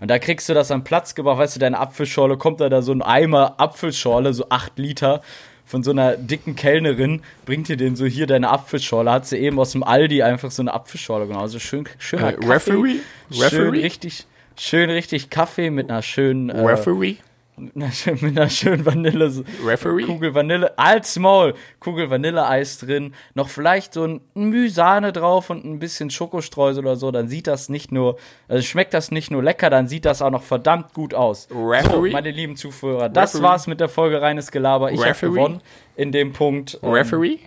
Und 0.00 0.08
da 0.08 0.18
kriegst 0.18 0.48
du 0.48 0.54
das 0.54 0.70
am 0.70 0.84
Platz 0.84 1.14
gebracht, 1.14 1.38
weißt 1.38 1.56
du, 1.56 1.60
deine 1.60 1.78
Apfelschorle, 1.78 2.36
kommt 2.36 2.60
da, 2.60 2.68
da 2.68 2.82
so 2.82 2.92
ein 2.92 3.02
Eimer 3.02 3.54
Apfelschorle, 3.58 4.32
so 4.32 4.46
8 4.48 4.78
Liter 4.78 5.22
von 5.64 5.82
so 5.82 5.90
einer 5.90 6.16
dicken 6.16 6.56
Kellnerin, 6.56 7.20
bringt 7.44 7.68
dir 7.68 7.76
den 7.76 7.94
so 7.96 8.06
hier 8.06 8.26
deine 8.26 8.48
Apfelschorle, 8.48 9.10
hat 9.10 9.26
sie 9.26 9.36
eben 9.38 9.58
aus 9.58 9.72
dem 9.72 9.82
Aldi 9.82 10.22
einfach 10.22 10.50
so 10.50 10.62
eine 10.62 10.72
Apfelschorle 10.72 11.26
genommen. 11.26 11.42
Also 11.42 11.58
schön, 11.58 11.84
schöner 11.98 12.28
Äh, 12.30 12.32
Kaffee. 12.34 12.48
Referee? 12.72 12.94
Schön 13.30 13.42
Referee? 13.42 13.80
richtig, 13.82 14.26
schön 14.56 14.88
richtig 14.88 15.30
Kaffee 15.30 15.70
mit 15.70 15.90
einer 15.90 16.02
schönen, 16.02 16.48
äh, 16.48 16.60
Referee? 16.60 17.16
Mit 17.58 17.76
einer 17.76 17.90
schönen, 17.92 18.18
mit 18.22 18.38
einer 18.38 18.48
schönen 18.50 18.84
Vanille. 18.86 19.44
Referee? 19.64 20.02
Kugel 20.04 20.34
Vanille, 20.34 20.78
als 20.78 21.18
Maul, 21.18 21.54
Kugel 21.80 22.10
Vanilleeis 22.10 22.78
drin, 22.78 23.14
noch 23.34 23.48
vielleicht 23.48 23.92
so 23.94 24.04
ein 24.04 24.20
Müh 24.34 24.68
Sahne 24.68 25.12
drauf 25.12 25.50
und 25.50 25.64
ein 25.64 25.78
bisschen 25.78 26.10
Schokostreusel 26.10 26.84
oder 26.84 26.96
so, 26.96 27.10
dann 27.10 27.28
sieht 27.28 27.46
das 27.46 27.68
nicht 27.68 27.92
nur, 27.92 28.16
also 28.48 28.62
schmeckt 28.62 28.94
das 28.94 29.10
nicht 29.10 29.30
nur 29.30 29.42
lecker, 29.42 29.70
dann 29.70 29.88
sieht 29.88 30.04
das 30.04 30.22
auch 30.22 30.30
noch 30.30 30.42
verdammt 30.42 30.94
gut 30.94 31.14
aus. 31.14 31.48
So, 31.50 31.68
Referee? 31.68 32.10
meine 32.10 32.30
lieben 32.30 32.56
Zuhörer, 32.56 33.08
das 33.08 33.34
Referee? 33.34 33.42
war's 33.48 33.66
mit 33.66 33.80
der 33.80 33.88
Folge 33.88 34.22
reines 34.22 34.50
Gelaber. 34.50 34.90
Ich 34.92 34.98
habe 35.00 35.10
Referee? 35.10 35.30
gewonnen 35.32 35.60
in 35.96 36.12
dem 36.12 36.32
Punkt. 36.32 36.78
ähm, 36.82 36.90
Referee? 36.90 37.38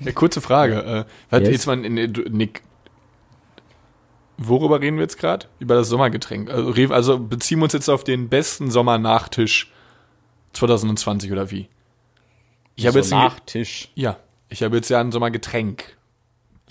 Eine 0.00 0.12
kurze 0.12 0.40
Frage. 0.40 1.06
Äh, 1.30 1.38
Yes. 1.40 1.48
jetzt 1.48 1.66
mal 1.66 1.84
in, 1.84 1.96
in, 1.96 2.12
Nick. 2.30 2.62
Worüber 4.38 4.80
reden 4.80 4.96
wir 4.96 5.02
jetzt 5.02 5.18
gerade? 5.18 5.46
Über 5.58 5.74
das 5.74 5.88
Sommergetränk. 5.88 6.50
Also, 6.50 6.72
also 6.92 7.18
beziehen 7.18 7.58
wir 7.58 7.64
uns 7.64 7.72
jetzt 7.74 7.88
auf 7.88 8.02
den 8.04 8.28
besten 8.28 8.70
Sommernachtisch 8.70 9.70
2020 10.54 11.30
oder 11.32 11.50
wie? 11.50 11.68
Ich 12.76 12.86
habe 12.86 12.92
so 12.94 12.98
jetzt 13.00 13.12
ein 13.12 13.20
Ge- 13.20 13.28
Nachtisch. 13.28 13.88
ja, 13.94 14.16
ich 14.48 14.62
habe 14.62 14.76
jetzt 14.76 14.88
ja 14.88 15.00
ein 15.00 15.12
Sommergetränk. 15.12 15.96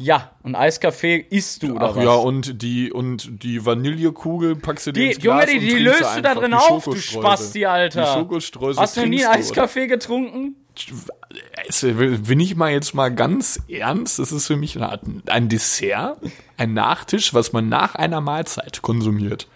Ja, 0.02 0.32
und 0.42 0.56
Eiskaffee 0.56 1.18
isst 1.30 1.62
du 1.62 1.76
oder 1.76 1.92
Ach 1.92 1.96
was? 1.96 2.04
ja, 2.04 2.14
und 2.14 2.62
die 2.64 2.92
und 2.92 3.44
die 3.44 3.64
Vanillekugel 3.64 4.56
packst 4.56 4.88
du 4.88 4.92
dir 4.94 5.02
Die, 5.04 5.12
ins 5.12 5.20
Glas 5.20 5.48
Junge, 5.48 5.60
die, 5.60 5.72
und 5.72 5.78
die 5.78 5.84
löst 5.84 6.18
du 6.18 6.22
da 6.22 6.34
drin 6.34 6.54
auf, 6.56 6.86
du. 6.86 6.96
Spasti, 6.96 7.66
Alter. 7.68 8.26
Die 8.28 8.78
Hast 8.78 8.98
du 8.98 9.06
nie? 9.06 9.26
Eiskaffee 9.26 9.86
getrunken? 9.86 10.56
Bin 11.82 12.40
ich 12.40 12.56
mal 12.56 12.72
jetzt 12.72 12.96
mal 12.96 13.14
ganz 13.14 13.62
ernst, 13.70 14.18
das 14.18 14.32
ist 14.32 14.48
für 14.48 14.56
mich 14.56 14.80
ein 14.82 15.50
Dessert, 15.50 16.18
ein 16.58 16.74
Nachtisch, 16.74 17.34
was 17.34 17.54
man 17.54 17.70
nach 17.70 17.94
einer 17.96 18.22
Mahlzeit 18.22 18.82
konsumiert. 18.82 19.48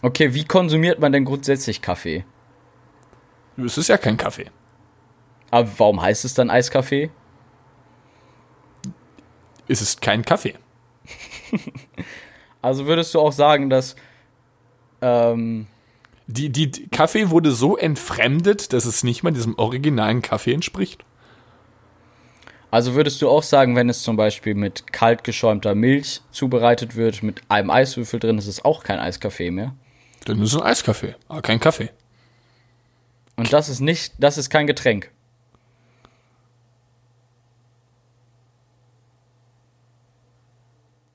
Okay, 0.00 0.32
wie 0.32 0.44
konsumiert 0.44 0.98
man 0.98 1.12
denn 1.12 1.24
grundsätzlich 1.24 1.82
Kaffee? 1.82 2.24
Es 3.56 3.76
ist 3.76 3.88
ja 3.88 3.98
kein 3.98 4.16
Kaffee. 4.16 4.46
Aber 5.50 5.68
warum 5.76 6.00
heißt 6.00 6.24
es 6.24 6.34
dann 6.34 6.50
Eiskaffee? 6.50 7.10
Es 9.68 9.80
ist 9.82 10.00
kein 10.00 10.24
Kaffee. 10.24 10.54
Also 12.62 12.86
würdest 12.86 13.14
du 13.14 13.20
auch 13.20 13.32
sagen, 13.32 13.68
dass 13.68 13.94
ähm, 15.02 15.66
Die, 16.26 16.48
die, 16.48 16.70
die 16.70 16.88
Kaffee 16.88 17.28
wurde 17.28 17.52
so 17.52 17.76
entfremdet, 17.76 18.72
dass 18.72 18.86
es 18.86 19.04
nicht 19.04 19.22
mal 19.22 19.32
diesem 19.32 19.58
originalen 19.58 20.22
Kaffee 20.22 20.54
entspricht. 20.54 21.04
also 22.70 22.94
würdest 22.94 23.20
du 23.20 23.28
auch 23.28 23.42
sagen, 23.42 23.76
wenn 23.76 23.90
es 23.90 24.02
zum 24.02 24.16
Beispiel 24.16 24.54
mit 24.54 24.90
kalt 24.94 25.24
geschäumter 25.24 25.74
Milch 25.74 26.22
zubereitet 26.30 26.96
wird, 26.96 27.22
mit 27.22 27.42
einem 27.50 27.68
Eiswürfel 27.68 28.18
drin, 28.18 28.38
ist 28.38 28.46
es 28.46 28.64
auch 28.64 28.82
kein 28.82 28.98
Eiskaffee 28.98 29.50
mehr. 29.50 29.74
Dann 30.24 30.40
ist 30.40 30.54
es 30.54 30.60
ein 30.60 30.66
Eiskaffee, 30.66 31.16
aber 31.28 31.42
kein 31.42 31.60
Kaffee. 31.60 31.90
Und 33.36 33.52
das 33.52 33.68
ist 33.68 33.80
nicht, 33.80 34.14
das 34.18 34.38
ist 34.38 34.48
kein 34.48 34.66
Getränk. 34.66 35.10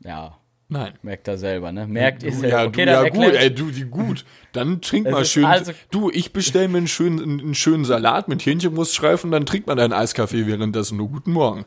Ja, 0.10 0.38
Nein. 0.70 0.94
merkt 1.04 1.28
er 1.28 1.38
selber, 1.38 1.72
ne? 1.72 1.86
Merkt 1.86 2.22
selber. 2.24 2.48
ja, 2.48 2.66
Okay, 2.66 2.86
du, 2.86 2.92
ja 2.92 3.10
gut, 3.10 3.34
ey, 3.36 3.54
du, 3.54 3.70
die 3.70 3.86
gut. 3.86 4.26
Dann 4.54 4.82
trink 4.82 5.10
mal 5.10 5.22
ist 5.22 5.32
schön. 5.32 5.46
also- 5.46 5.72
du, 5.92 6.10
ich 6.10 6.34
bestell 6.34 6.68
mir 6.68 6.80
einen 6.80 6.88
schönen, 6.88 7.40
einen 7.40 7.54
schönen 7.56 7.86
Salat 7.86 8.28
mit 8.28 8.44
Hähnchenbruststreifen, 8.46 9.30
dann 9.30 9.46
trinkt 9.46 9.68
man 9.68 9.78
deinen 9.78 9.94
Eiskaffee 9.94 10.48
währenddessen. 10.48 10.98
Nur 10.98 11.10
guten 11.10 11.32
Morgen. 11.32 11.64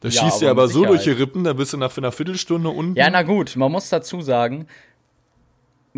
Das 0.00 0.14
Ja, 0.14 0.22
schießt 0.22 0.36
aber 0.36 0.44
dir 0.46 0.50
aber 0.50 0.62
mit 0.64 0.72
so 0.72 0.84
durch 0.86 1.02
die. 1.04 1.10
Rippen, 1.10 1.44
da 1.44 1.52
bist 1.52 1.72
du 1.74 1.76
nach 1.76 1.94
einer 1.96 2.12
Viertelstunde 2.12 2.68
unten. 2.70 2.96
Ja, 2.96 3.10
na 3.10 3.22
gut, 3.22 3.54
man 3.56 3.70
muss 3.70 3.88
dazu 3.90 4.20
sagen, 4.22 4.66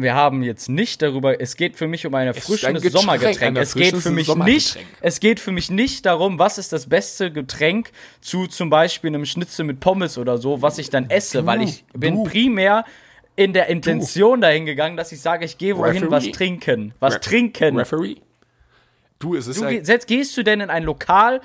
wir 0.01 0.15
haben 0.15 0.43
jetzt 0.43 0.69
nicht 0.69 1.03
darüber, 1.03 1.41
es 1.41 1.57
geht 1.57 1.77
für 1.77 1.87
mich 1.89 2.07
um 2.07 2.15
ein 2.15 2.23
ein 2.23 2.27
erfrischendes 2.29 2.83
Getränk, 2.83 3.01
Sommergetränk. 3.03 3.43
ein 3.43 3.57
Es 3.57 3.75
geht 3.75 3.97
für 3.97 4.11
mich 4.11 4.35
nicht, 4.35 4.79
es 5.01 5.21
geht 5.21 5.41
für 5.41 5.53
mich 5.53 5.71
nicht 5.71 6.07
darum, 6.07 6.39
was 6.39 6.59
ist 6.59 6.73
das 6.73 6.89
beste 6.89 7.33
Getränk 7.33 7.91
zu 8.21 8.47
zum 8.47 8.71
Beispiel 8.71 9.09
einem 9.09 9.25
Schnitzel 9.27 9.65
mit 9.65 9.81
Pommes 9.81 10.19
oder 10.19 10.39
so, 10.39 10.63
was 10.63 10.79
ich 10.79 10.91
dann 10.91 11.11
esse, 11.11 11.47
weil 11.47 11.63
ich 11.63 11.85
bin 11.95 12.15
du. 12.17 12.25
primär 12.25 12.85
in 13.37 13.53
der 13.53 13.69
Intention 13.69 14.41
dahin 14.41 14.67
gegangen, 14.67 14.97
dass 14.97 15.13
ich 15.13 15.21
sage, 15.21 15.45
ich 15.45 15.59
gehe 15.59 15.77
wohin 15.77 16.03
Referee. 16.05 16.11
was 16.11 16.31
trinken, 16.33 16.95
was 16.99 17.15
Re- 17.15 17.21
trinken. 17.21 17.77
Referee? 17.77 18.17
Du, 19.21 19.35
es 19.35 19.47
ist 19.47 19.61
Du 19.61 19.69
ja, 19.69 19.97
gehst 19.99 20.37
du 20.37 20.43
denn 20.43 20.61
in 20.61 20.71
ein 20.71 20.83
Lokal 20.85 21.41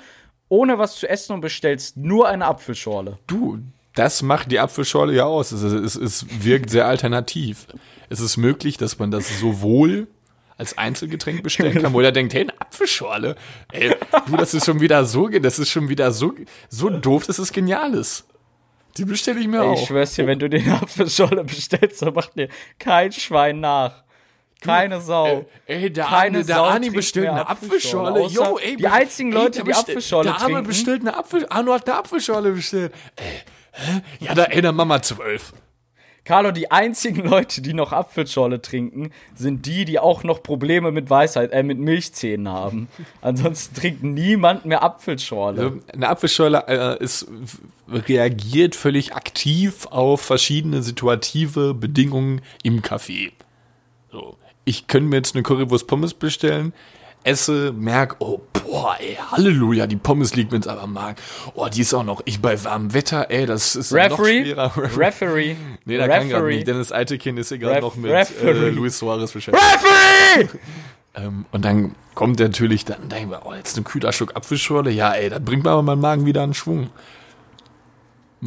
ohne 0.48 0.78
was 0.78 0.96
zu 0.96 1.08
essen 1.08 1.32
und 1.32 1.40
bestellst 1.40 1.96
nur 1.96 2.28
eine 2.28 2.46
Apfelschorle? 2.46 3.18
du, 3.26 3.58
das 3.94 4.22
macht 4.22 4.50
die 4.50 4.58
Apfelschorle 4.58 5.14
ja 5.14 5.24
aus. 5.24 5.52
Es, 5.52 5.62
es, 5.62 5.96
es 5.96 6.26
wirkt 6.44 6.70
sehr 6.70 6.86
alternativ. 6.86 7.66
Es 8.10 8.20
ist 8.20 8.36
möglich, 8.36 8.76
dass 8.76 8.98
man 8.98 9.10
das 9.10 9.40
sowohl 9.40 10.08
als 10.56 10.78
Einzelgetränk 10.78 11.42
bestellen 11.42 11.80
kann, 11.82 11.92
wo 11.92 12.00
er 12.00 12.12
denkt, 12.12 12.34
hey, 12.34 12.42
eine 12.42 12.60
Apfelschorle. 12.60 13.36
Ey, 13.72 13.94
du, 14.26 14.36
das 14.36 14.54
ist 14.54 14.66
schon 14.66 14.80
wieder 14.80 15.04
so, 15.04 15.28
das 15.28 15.58
ist 15.58 15.70
schon 15.70 15.88
wieder 15.88 16.12
so, 16.12 16.32
so 16.68 16.90
doof, 16.90 17.26
dass 17.26 17.38
es 17.38 17.52
genial 17.52 17.94
ist. 17.94 18.26
Die 18.96 19.04
bestelle 19.04 19.40
ich 19.40 19.48
mir 19.48 19.62
Ey, 19.62 19.66
auch. 19.66 19.80
Ich 19.80 19.86
schwör's 19.86 20.14
dir, 20.14 20.26
wenn 20.26 20.38
du 20.38 20.48
den 20.48 20.68
Apfelschorle 20.70 21.42
bestellst, 21.44 22.02
dann 22.02 22.14
macht 22.14 22.36
dir 22.36 22.48
kein 22.78 23.10
Schwein 23.12 23.60
nach. 23.60 24.04
Keine 24.60 25.00
Sau. 25.00 25.44
Ey, 25.66 25.92
der 25.92 26.04
Keine 26.04 26.16
Arne, 26.16 26.44
der 26.44 26.56
Sau 26.56 26.64
Arne 26.64 26.90
bestellt 26.90 27.28
eine 27.28 27.46
Apfelschorle, 27.48 28.24
Apfelschorle. 28.24 28.50
Jo, 28.50 28.58
ey, 28.58 28.76
die 28.76 28.86
einzigen 28.86 29.32
ey, 29.32 29.38
Leute, 29.38 29.50
der 29.58 29.64
die 29.64 29.74
Apfelschorle 29.74 30.24
Der 30.30 30.34
Arne 30.36 30.44
trinken. 30.54 30.66
bestellt 30.68 31.00
eine 31.02 31.16
Apfel, 31.16 31.46
Arno 31.50 31.74
hat 31.74 31.88
eine 31.88 31.98
Apfelschorle 31.98 32.52
bestellt. 32.52 32.94
Ey, 33.16 33.24
hä? 33.74 34.02
Ja, 34.20 34.34
da, 34.34 34.46
dann 34.46 34.76
Mama 34.76 35.02
zwölf. 35.02 35.52
Carlo, 36.24 36.52
die 36.52 36.70
einzigen 36.70 37.28
Leute, 37.28 37.60
die 37.60 37.74
noch 37.74 37.92
Apfelschorle 37.92 38.62
trinken, 38.62 39.10
sind 39.34 39.66
die, 39.66 39.84
die 39.84 39.98
auch 39.98 40.24
noch 40.24 40.42
Probleme 40.42 40.90
mit 40.90 41.10
Weisheit, 41.10 41.52
äh, 41.52 41.62
mit 41.62 41.78
Milchzähnen 41.78 42.48
haben. 42.48 42.88
Ansonsten 43.20 43.74
trinkt 43.74 44.02
niemand 44.02 44.64
mehr 44.64 44.82
Apfelschorle. 44.82 45.80
Eine 45.92 46.08
Apfelschorle 46.08 46.64
äh, 46.66 47.02
ist, 47.02 47.28
reagiert 47.88 48.74
völlig 48.74 49.14
aktiv 49.14 49.86
auf 49.90 50.22
verschiedene 50.22 50.82
situative 50.82 51.74
Bedingungen 51.74 52.40
im 52.62 52.80
Café. 52.80 53.32
So. 54.10 54.36
Ich 54.64 54.86
könnte 54.86 55.10
mir 55.10 55.16
jetzt 55.16 55.34
eine 55.34 55.42
Currywurst 55.42 55.86
Pommes 55.86 56.14
bestellen, 56.14 56.72
esse, 57.24 57.72
merk, 57.72 58.16
oh, 58.20 58.40
boah, 58.52 58.96
ey, 59.00 59.16
Halleluja, 59.30 59.86
die 59.88 59.96
Pommes 59.96 60.34
liegt 60.36 60.52
mir 60.52 60.58
jetzt 60.58 60.68
aber 60.68 60.82
am 60.82 60.92
Magen. 60.92 61.16
Oh, 61.54 61.66
die 61.68 61.80
ist 61.80 61.92
auch 61.94 62.04
noch, 62.04 62.22
ich 62.26 62.40
bei 62.40 62.62
warmem 62.64 62.94
Wetter, 62.94 63.30
ey, 63.30 63.46
das 63.46 63.74
ist 63.76 63.90
noch 63.90 63.98
Referee, 63.98 64.44
schwerer. 64.44 64.72
Referee, 64.96 65.56
Nee, 65.84 65.96
da 65.96 66.06
kann 66.06 66.28
gerade 66.28 66.44
Referee. 66.44 66.54
nicht. 66.56 66.68
Dennis 66.68 66.92
Eitekin 66.92 67.36
ist 67.38 67.48
hier 67.48 67.58
gerade 67.58 67.76
Ref- 67.78 67.82
noch 67.82 67.96
mit 67.96 68.10
Referee. 68.12 68.66
äh, 68.68 68.70
Luis 68.70 68.98
Suarez 68.98 69.32
beschäftigt. 69.32 69.64
Referee! 69.64 70.48
Ähm, 71.16 71.44
und 71.52 71.64
dann 71.64 71.94
kommt 72.16 72.40
natürlich, 72.40 72.84
dann 72.86 73.08
denken 73.08 73.30
wir, 73.30 73.42
oh, 73.46 73.54
jetzt 73.54 73.78
ein 73.78 73.84
kühler 73.84 74.12
Schluck 74.12 74.34
Apfelschorle. 74.34 74.90
Ja, 74.90 75.12
ey, 75.12 75.30
da 75.30 75.38
bringt 75.38 75.62
mir 75.62 75.70
aber 75.70 75.82
mein 75.84 76.00
Magen 76.00 76.26
wieder 76.26 76.42
einen 76.42 76.54
Schwung. 76.54 76.90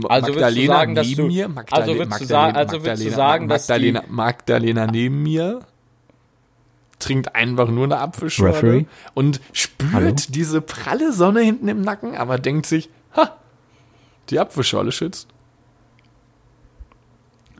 Also 0.09 0.34
sagen, 0.38 0.93
dass 0.93 1.07
neben 1.07 1.21
du- 1.21 1.28
mir, 1.28 1.47
Magdalena, 1.47 1.82
also 1.88 1.97
würdest 1.97 2.19
du 2.19 2.23
Magdalena, 2.25 2.28
sagen- 2.28 2.57
also 2.57 2.84
würdest 2.84 3.01
du 3.01 3.05
Magdalena, 3.09 3.15
sagen, 3.15 3.47
dass 3.47 3.67
die- 3.67 3.71
Magdalena, 3.71 4.03
Magdalena 4.09 4.88
neben 4.88 5.23
mir 5.23 5.59
trinkt 6.99 7.35
einfach 7.35 7.69
nur 7.69 7.85
eine 7.85 7.97
Apfelschorle 7.97 8.53
Referee? 8.53 8.85
und 9.13 9.39
spürt 9.53 9.93
Hallo? 9.93 10.15
diese 10.29 10.61
pralle 10.61 11.13
Sonne 11.13 11.41
hinten 11.41 11.67
im 11.67 11.81
Nacken, 11.81 12.15
aber 12.15 12.37
denkt 12.39 12.65
sich, 12.65 12.89
ha, 13.15 13.37
die 14.29 14.39
Apfelschorle 14.39 14.91
schützt. 14.91 15.27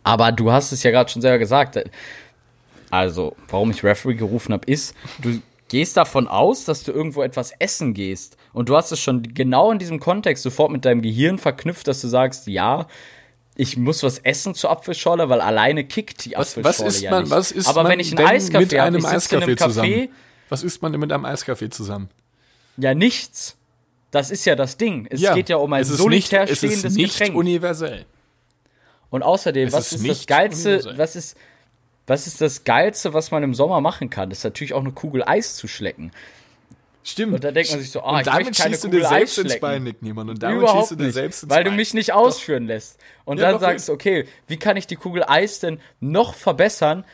Aber 0.04 0.32
du 0.32 0.52
hast 0.52 0.72
es 0.72 0.84
ja 0.84 0.92
gerade 0.92 1.10
schon 1.10 1.22
selber 1.22 1.38
gesagt. 1.38 1.78
Also, 2.90 3.36
warum 3.50 3.72
ich 3.72 3.84
Referee 3.84 4.16
gerufen 4.16 4.54
habe, 4.54 4.66
ist, 4.66 4.96
du 5.20 5.42
gehst 5.68 5.98
davon 5.98 6.28
aus, 6.28 6.64
dass 6.64 6.84
du 6.84 6.92
irgendwo 6.92 7.22
etwas 7.22 7.52
essen 7.60 7.94
gehst. 7.94 8.38
Und 8.54 8.70
du 8.70 8.78
hast 8.78 8.92
es 8.92 9.02
schon 9.02 9.24
genau 9.34 9.72
in 9.72 9.80
diesem 9.80 10.00
Kontext 10.00 10.44
sofort 10.44 10.72
mit 10.72 10.86
deinem 10.86 11.02
Gehirn 11.02 11.38
verknüpft, 11.38 11.88
dass 11.88 12.02
du 12.02 12.08
sagst, 12.08 12.48
ja, 12.48 12.88
ich 13.60 13.76
muss 13.76 14.04
was 14.04 14.20
essen 14.20 14.54
zur 14.56 14.70
Apfelschorle, 14.70 15.30
weil 15.30 15.42
alleine 15.42 15.84
kickt 15.84 16.24
die 16.26 16.36
Was, 16.36 16.58
Apfelschorle 16.58 16.88
was 16.88 16.96
ist 16.96 17.02
ja 17.02 17.12
man, 17.12 17.24
nicht. 17.24 17.32
was 17.32 17.52
ist 17.52 17.68
Aber 17.68 17.84
man 17.84 17.92
wenn 17.94 18.00
ich 18.00 18.16
einen 18.18 18.26
Eiskaffee 18.28 18.64
mit 18.66 18.74
einem 18.76 18.96
in 19.00 19.06
Eiskaffee 19.06 19.44
einem 19.46 19.54
Café, 19.56 19.64
zusammen? 19.68 20.10
Was 20.50 20.64
isst 20.64 20.82
man 20.82 20.92
denn 20.94 21.02
mit 21.02 21.12
einem 21.12 21.26
Eiskaffee 21.26 21.70
zusammen? 21.70 22.10
ja 22.78 22.94
nichts. 22.94 23.58
Das 24.12 24.30
ist 24.32 24.46
ja 24.46 24.56
das 24.56 24.78
Ding. 24.78 25.08
Es 25.10 25.20
geht 25.34 25.50
ja 25.50 25.58
um 25.58 25.74
ein 25.74 25.82
es 25.82 25.90
solitär 25.90 26.42
nicht, 26.44 26.52
es 26.52 26.58
stehendes 26.60 26.84
ist 26.86 26.96
nicht 26.96 27.18
Getränk. 27.18 27.36
universell. 27.36 28.06
Und 29.10 29.24
außerdem, 29.24 29.68
Es 29.68 29.74
was 29.74 29.92
ist 29.92 30.02
ist, 30.06 30.10
das 30.10 30.26
Geilste, 30.28 30.70
universell. 30.70 30.98
was 30.98 31.16
ist, 31.16 31.38
was 32.06 32.28
ist 32.28 32.40
das 32.42 32.64
Geilste, 32.64 33.14
was 33.14 33.32
man 33.32 33.44
im 33.44 33.54
Sommer 33.54 33.82
machen 33.82 34.10
kann? 34.10 34.30
Das 34.30 34.40
ist 34.40 34.44
natürlich 34.44 34.74
auch 34.74 34.82
eine 34.82 34.92
Kugel 34.92 35.24
Eis 35.26 35.56
zu 35.56 35.68
schlecken. 35.68 36.12
Stimmt. 37.08 37.36
Und 37.36 37.44
da 37.46 37.52
denkt 37.52 37.72
man 37.72 37.80
sich 37.80 37.90
so, 37.90 38.02
ah, 38.02 38.16
und 38.16 38.20
ich 38.20 38.26
damit 38.26 38.48
möchte 38.48 38.62
keine 38.64 38.74
schießt 38.76 38.84
du 38.84 38.88
dir 38.90 38.98
Kugel 38.98 39.10
selbst 39.10 39.38
ins. 39.38 39.60
Bein, 39.62 39.84
Nick 39.86 40.02
Niemann. 40.02 40.30
Und 40.30 40.44
damit 40.44 40.58
schießt 40.60 40.72
Überhaupt 40.74 40.92
du 40.92 40.96
dir 40.98 41.04
nicht, 41.06 41.14
selbst 41.14 41.44
ins 41.44 41.50
weil 41.50 41.64
Bein. 41.64 41.72
du 41.72 41.78
mich 41.78 41.94
nicht 41.94 42.12
ausführen 42.12 42.68
lässt. 42.68 43.00
Und 43.24 43.38
Ja, 43.38 43.46
dann 43.46 43.54
doch, 43.54 43.62
sagst 43.62 43.88
du, 43.88 43.94
okay, 43.94 44.26
wie 44.48 44.58
kann 44.58 44.76
ich 44.76 44.88
die 44.88 44.98
Kugel 44.98 45.24
Eis 45.26 45.62
denn 45.62 45.80
noch 46.02 46.34
verbessern, 46.34 47.06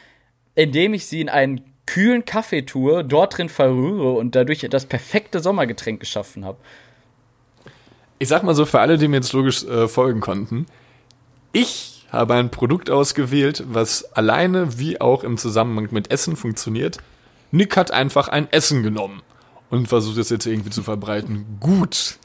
indem 0.55 0.95
ich 0.95 1.05
sie 1.05 1.21
in 1.21 1.29
einen 1.29 1.61
kühlen 1.85 2.25
Kaffee 2.25 2.63
tue, 2.63 3.05
dort 3.05 3.37
drin 3.37 3.49
verrühre 3.49 4.13
und 4.13 4.33
dadurch 4.33 4.65
das 4.67 4.87
perfekte 4.87 5.41
Sommergetränk 5.41 5.99
geschaffen 5.99 6.43
habe. 6.43 6.57
Ich 8.17 8.29
sag 8.29 8.41
mal 8.41 8.55
so, 8.55 8.65
für 8.65 8.79
alle, 8.79 8.97
die 8.97 9.07
mir 9.07 9.17
jetzt 9.17 9.33
logisch 9.33 9.63
äh, 9.63 9.87
folgen 9.87 10.21
konnten, 10.21 10.65
ich 11.51 12.07
habe 12.11 12.33
ein 12.33 12.49
Produkt 12.49 12.89
ausgewählt, 12.89 13.63
was 13.67 14.11
alleine 14.15 14.79
wie 14.79 14.99
auch 14.99 15.23
im 15.23 15.37
Zusammenhang 15.37 15.89
mit 15.91 16.09
Essen 16.09 16.35
funktioniert. 16.35 16.97
Nick 17.51 17.77
hat 17.77 17.91
einfach 17.91 18.27
ein 18.27 18.51
Essen 18.51 18.81
genommen 18.81 19.21
und 19.73 19.87
versucht 19.87 20.17
es 20.19 20.29
jetzt 20.29 20.45
irgendwie 20.45 20.69
zu 20.69 20.83
verbreiten. 20.83 21.57
Gut. 21.59 22.19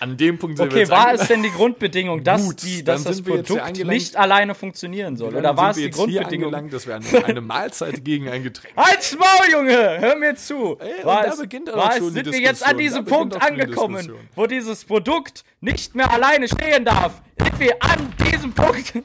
An 0.00 0.16
dem 0.18 0.38
Punkt 0.38 0.58
sind 0.58 0.66
wir 0.66 0.70
Okay, 0.70 0.80
jetzt 0.80 0.90
war 0.90 1.14
es 1.14 1.26
denn 1.26 1.42
die 1.42 1.50
Grundbedingung, 1.50 2.22
dass, 2.22 2.44
Gut, 2.44 2.62
die, 2.62 2.84
dass 2.84 3.04
das 3.04 3.24
wir 3.24 3.42
Produkt 3.42 3.84
nicht 3.86 4.16
alleine 4.16 4.54
funktionieren 4.54 5.16
soll? 5.16 5.34
Oder 5.34 5.56
war 5.56 5.70
es 5.70 5.76
die 5.76 5.84
wir 5.84 5.90
Grundbedingung? 5.90 6.70
dass 6.70 6.86
wir 6.86 6.96
eine, 6.96 7.24
eine 7.24 7.40
Mahlzeit 7.40 8.04
gegen 8.04 8.28
ein 8.28 8.42
Getränk 8.42 8.76
Halt's 8.76 9.16
Maul, 9.18 9.50
Junge! 9.50 9.98
Hör 9.98 10.16
mir 10.16 10.36
zu! 10.36 10.76
Ey, 10.78 11.04
war 11.04 11.22
da 11.24 11.32
es, 11.32 11.38
war 11.38 11.92
schon 11.96 12.08
es, 12.08 12.14
die 12.14 12.20
sind 12.20 12.32
wir 12.32 12.40
jetzt 12.40 12.64
an 12.64 12.76
diesem 12.76 13.04
Punkt 13.06 13.34
die 13.34 13.40
angekommen, 13.40 13.96
Diskussion. 13.96 14.28
wo 14.36 14.46
dieses 14.46 14.84
Produkt 14.84 15.44
nicht 15.62 15.94
mehr 15.94 16.12
alleine 16.12 16.46
stehen 16.46 16.84
darf? 16.84 17.22
Sind 17.42 17.58
wir 17.58 17.82
an 17.82 18.12
diesem 18.30 18.52
Punkt? 18.52 18.92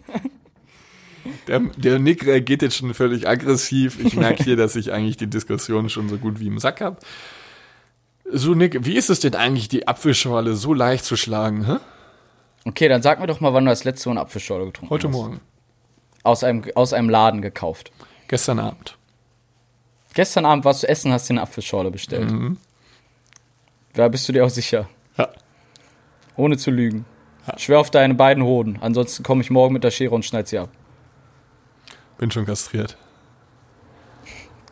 Der, 1.47 1.59
der 1.77 1.99
Nick 1.99 2.25
reagiert 2.25 2.61
jetzt 2.61 2.75
schon 2.75 2.93
völlig 2.93 3.27
aggressiv. 3.27 3.97
Ich 4.03 4.15
merke 4.15 4.43
hier, 4.43 4.57
dass 4.57 4.75
ich 4.75 4.91
eigentlich 4.91 5.15
die 5.15 5.27
Diskussion 5.27 5.87
schon 5.87 6.09
so 6.09 6.17
gut 6.17 6.41
wie 6.41 6.47
im 6.47 6.59
Sack 6.59 6.81
habe. 6.81 6.97
So, 8.25 8.55
Nick, 8.55 8.85
wie 8.85 8.95
ist 8.95 9.09
es 9.09 9.19
denn 9.19 9.35
eigentlich, 9.35 9.67
die 9.67 9.87
Apfelschorle 9.87 10.55
so 10.55 10.73
leicht 10.73 11.05
zu 11.05 11.15
schlagen? 11.17 11.65
Hä? 11.65 11.77
Okay, 12.65 12.87
dann 12.87 13.01
sag 13.01 13.19
mir 13.19 13.27
doch 13.27 13.41
mal, 13.41 13.53
wann 13.53 13.65
du 13.65 13.69
das 13.69 13.83
letzte 13.83 14.09
Mal 14.09 14.13
eine 14.13 14.21
Apfelschorle 14.21 14.65
getrunken 14.65 14.89
Heute 14.89 15.07
hast. 15.07 15.15
Morgen. 15.15 15.41
Aus 16.23 16.43
einem, 16.43 16.63
aus 16.75 16.93
einem 16.93 17.09
Laden 17.09 17.41
gekauft. 17.41 17.91
Gestern 18.29 18.59
Abend. 18.59 18.97
Gestern 20.13 20.45
Abend 20.45 20.63
warst 20.63 20.83
du 20.83 20.87
essen, 20.87 21.11
hast 21.11 21.29
dir 21.29 21.33
eine 21.33 21.41
Apfelschorle 21.41 21.91
bestellt. 21.91 22.31
Da 23.93 24.07
bist 24.07 24.27
du 24.27 24.33
dir 24.33 24.45
auch 24.45 24.49
sicher. 24.49 24.87
Ja. 25.17 25.29
Ohne 26.37 26.57
zu 26.57 26.71
lügen. 26.71 27.05
Schwer 27.57 27.79
auf 27.79 27.91
deine 27.91 28.13
beiden 28.13 28.43
Hoden. 28.43 28.77
Ansonsten 28.79 29.23
komme 29.23 29.41
ich 29.41 29.49
morgen 29.49 29.73
mit 29.73 29.83
der 29.83 29.91
Schere 29.91 30.15
und 30.15 30.23
schneid 30.23 30.47
sie 30.47 30.59
ab. 30.59 30.69
Bin 32.17 32.31
schon 32.31 32.45
kastriert. 32.45 32.97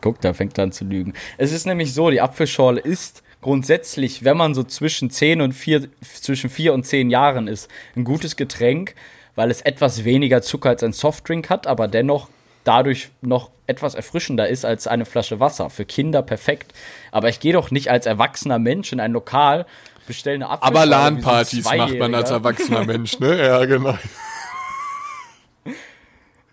Guck, 0.00 0.20
da 0.22 0.32
fängt 0.32 0.58
er 0.58 0.64
an 0.64 0.72
zu 0.72 0.84
lügen. 0.84 1.12
Es 1.36 1.52
ist 1.52 1.66
nämlich 1.66 1.92
so, 1.92 2.10
die 2.10 2.20
Apfelschorle 2.20 2.80
ist 2.80 3.22
grundsätzlich, 3.42 4.24
wenn 4.24 4.38
man 4.38 4.54
so 4.54 4.62
zwischen 4.62 5.10
10 5.10 5.42
und 5.42 5.52
4, 5.52 5.88
zwischen 6.02 6.48
4 6.48 6.72
und 6.72 6.86
10 6.86 7.10
Jahren 7.10 7.48
ist, 7.48 7.68
ein 7.94 8.04
gutes 8.04 8.36
Getränk, 8.36 8.94
weil 9.34 9.50
es 9.50 9.60
etwas 9.60 10.04
weniger 10.04 10.40
Zucker 10.40 10.70
als 10.70 10.82
ein 10.82 10.92
Softdrink 10.92 11.50
hat, 11.50 11.66
aber 11.66 11.88
dennoch 11.88 12.28
dadurch 12.64 13.10
noch 13.20 13.50
etwas 13.66 13.94
erfrischender 13.94 14.48
ist 14.48 14.64
als 14.64 14.86
eine 14.86 15.04
Flasche 15.04 15.40
Wasser. 15.40 15.68
Für 15.68 15.84
Kinder 15.84 16.22
perfekt. 16.22 16.72
Aber 17.10 17.28
ich 17.28 17.40
gehe 17.40 17.52
doch 17.52 17.70
nicht 17.70 17.90
als 17.90 18.06
erwachsener 18.06 18.58
Mensch 18.58 18.92
in 18.92 19.00
ein 19.00 19.12
Lokal, 19.12 19.66
bestelle 20.06 20.36
eine 20.36 20.48
Apfelschorle. 20.48 20.78
Aber 20.78 20.84
wie 20.84 20.84
so 20.84 20.90
LAN-Partys 20.90 21.64
macht 21.76 21.98
man 21.98 22.14
als 22.14 22.30
erwachsener 22.30 22.84
Mensch, 22.84 23.18
ne? 23.18 23.44
Ja, 23.44 23.64
genau. 23.64 23.98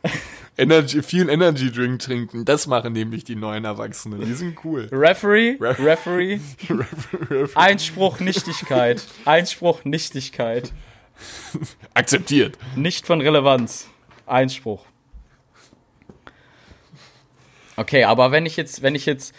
Energy, 0.59 1.01
viel 1.01 1.29
Energy 1.29 1.71
Drink 1.71 1.99
trinken, 1.99 2.45
das 2.45 2.67
machen 2.67 2.93
nämlich 2.93 3.23
die 3.23 3.35
neuen 3.35 3.65
Erwachsenen. 3.65 4.21
Die 4.25 4.33
sind 4.33 4.63
cool. 4.63 4.89
Referee, 4.91 5.57
Ref- 5.59 5.79
Referee, 5.79 6.39
Einspruch 7.55 8.19
Nichtigkeit. 8.19 9.03
Einspruch 9.25 9.85
Nichtigkeit. 9.85 10.71
Akzeptiert. 11.93 12.57
Nicht 12.75 13.07
von 13.07 13.21
Relevanz. 13.21 13.87
Einspruch. 14.25 14.85
Okay, 17.75 18.03
aber 18.03 18.31
wenn 18.31 18.45
ich 18.45 18.57
jetzt, 18.57 18.81
wenn 18.81 18.95
ich 18.95 19.05
jetzt, 19.05 19.33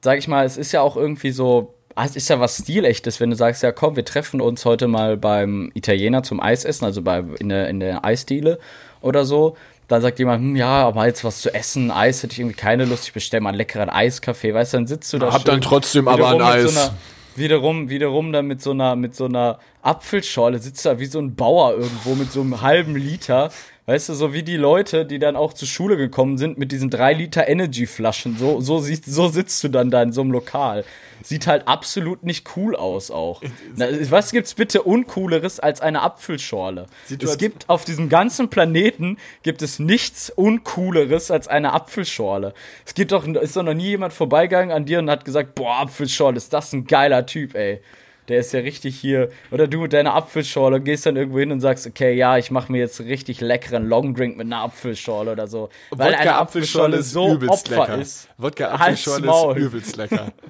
sag 0.00 0.18
ich 0.18 0.28
mal, 0.28 0.44
es 0.46 0.56
ist 0.56 0.72
ja 0.72 0.80
auch 0.80 0.96
irgendwie 0.96 1.30
so 1.30 1.74
ah, 1.94 2.04
es 2.06 2.16
ist 2.16 2.28
ja 2.30 2.40
was 2.40 2.58
Stilechtes, 2.58 3.20
wenn 3.20 3.30
du 3.30 3.36
sagst, 3.36 3.62
ja 3.62 3.72
komm, 3.72 3.96
wir 3.96 4.04
treffen 4.04 4.40
uns 4.40 4.64
heute 4.64 4.88
mal 4.88 5.16
beim 5.16 5.70
Italiener 5.74 6.22
zum 6.22 6.40
Eisessen, 6.40 6.84
also 6.86 7.02
bei, 7.02 7.22
in, 7.38 7.48
der, 7.50 7.68
in 7.68 7.80
der 7.80 8.04
Eisdiele 8.04 8.58
oder 9.00 9.24
so. 9.24 9.56
Dann 9.92 10.00
sagt 10.00 10.18
jemand, 10.18 10.40
hm, 10.40 10.56
ja, 10.56 10.86
aber 10.86 11.04
jetzt 11.04 11.22
was 11.22 11.42
zu 11.42 11.52
essen, 11.52 11.90
Eis 11.90 12.22
hätte 12.22 12.32
ich 12.32 12.38
irgendwie 12.38 12.56
keine 12.56 12.86
Lust, 12.86 13.04
ich 13.04 13.12
bestelle 13.12 13.42
mal 13.42 13.50
einen 13.50 13.58
leckeren 13.58 13.90
Eiskaffee, 13.90 14.54
weißt 14.54 14.72
du, 14.72 14.76
dann 14.78 14.86
sitzt 14.86 15.12
du 15.12 15.18
da 15.18 15.30
Hab 15.30 15.44
dann 15.44 15.60
trotzdem 15.60 16.08
aber 16.08 16.30
ein 16.30 16.40
Eis. 16.40 16.72
So 16.72 16.80
einer, 16.80 16.94
wiederum, 17.36 17.90
wiederum 17.90 18.32
dann 18.32 18.46
mit 18.46 18.62
so 18.62 18.70
einer, 18.70 18.96
mit 18.96 19.14
so 19.14 19.26
einer 19.26 19.58
Apfelschorle 19.82 20.60
sitzt 20.60 20.86
da 20.86 20.98
wie 20.98 21.04
so 21.04 21.18
ein 21.18 21.34
Bauer 21.34 21.72
irgendwo 21.72 22.14
mit 22.14 22.32
so 22.32 22.40
einem 22.40 22.62
halben 22.62 22.96
Liter. 22.96 23.50
Weißt 23.84 24.08
du, 24.08 24.14
so 24.14 24.32
wie 24.32 24.44
die 24.44 24.56
Leute, 24.56 25.04
die 25.04 25.18
dann 25.18 25.34
auch 25.34 25.54
zur 25.54 25.66
Schule 25.66 25.96
gekommen 25.96 26.38
sind 26.38 26.56
mit 26.56 26.70
diesen 26.70 26.88
drei 26.88 27.14
Liter 27.14 27.48
Energy-Flaschen. 27.48 28.38
So, 28.38 28.60
so, 28.60 28.78
siehst, 28.78 29.06
so 29.06 29.26
sitzt 29.26 29.62
du 29.64 29.68
dann 29.68 29.90
da 29.90 30.00
in 30.02 30.12
so 30.12 30.20
einem 30.20 30.30
Lokal. 30.30 30.84
Sieht 31.24 31.48
halt 31.48 31.66
absolut 31.66 32.22
nicht 32.22 32.56
cool 32.56 32.76
aus 32.76 33.10
auch. 33.10 33.42
Na, 33.74 33.86
was 34.08 34.30
gibt's 34.30 34.54
bitte 34.54 34.82
Uncooleres 34.82 35.58
als 35.58 35.80
eine 35.80 36.02
Apfelschorle? 36.02 36.86
Sieht 37.06 37.24
Es 37.24 37.38
gibt 37.38 37.68
auf 37.68 37.84
diesem 37.84 38.08
ganzen 38.08 38.50
Planeten 38.50 39.16
gibt 39.42 39.62
es 39.62 39.80
nichts 39.80 40.30
Uncooleres 40.30 41.32
als 41.32 41.48
eine 41.48 41.72
Apfelschorle. 41.72 42.54
Es 42.86 42.94
gibt 42.94 43.10
doch, 43.10 43.26
ist 43.26 43.56
doch 43.56 43.64
noch 43.64 43.74
nie 43.74 43.88
jemand 43.88 44.12
vorbeigegangen 44.12 44.70
an 44.70 44.84
dir 44.84 45.00
und 45.00 45.10
hat 45.10 45.24
gesagt, 45.24 45.56
boah, 45.56 45.80
Apfelschorle, 45.80 46.36
ist 46.36 46.52
das 46.52 46.72
ein 46.72 46.86
geiler 46.86 47.26
Typ, 47.26 47.56
ey. 47.56 47.80
Der 48.28 48.38
ist 48.38 48.52
ja 48.52 48.60
richtig 48.60 48.98
hier. 48.98 49.30
Oder 49.50 49.66
du 49.66 49.80
mit 49.80 49.92
deiner 49.92 50.14
Apfelschorle 50.14 50.80
gehst 50.80 51.06
dann 51.06 51.16
irgendwo 51.16 51.38
hin 51.40 51.50
und 51.50 51.60
sagst, 51.60 51.86
okay, 51.86 52.14
ja, 52.14 52.38
ich 52.38 52.50
mache 52.50 52.70
mir 52.70 52.78
jetzt 52.78 53.00
einen 53.00 53.08
richtig 53.08 53.40
leckeren 53.40 53.88
Longdrink 53.88 54.36
mit 54.36 54.46
einer 54.46 54.60
Apfelschorle 54.60 55.32
oder 55.32 55.48
so. 55.48 55.70
Weil 55.90 56.14
eine 56.14 56.36
Apfelschorle 56.36 57.02
so 57.02 57.38
Opfer 57.48 57.80
lecker. 57.80 57.98
ist. 57.98 58.28
Wodka 58.38 58.68
Apfelschorle 58.70 59.28
ist 59.30 59.56
übelst 59.62 59.96
lecker. 59.96 60.32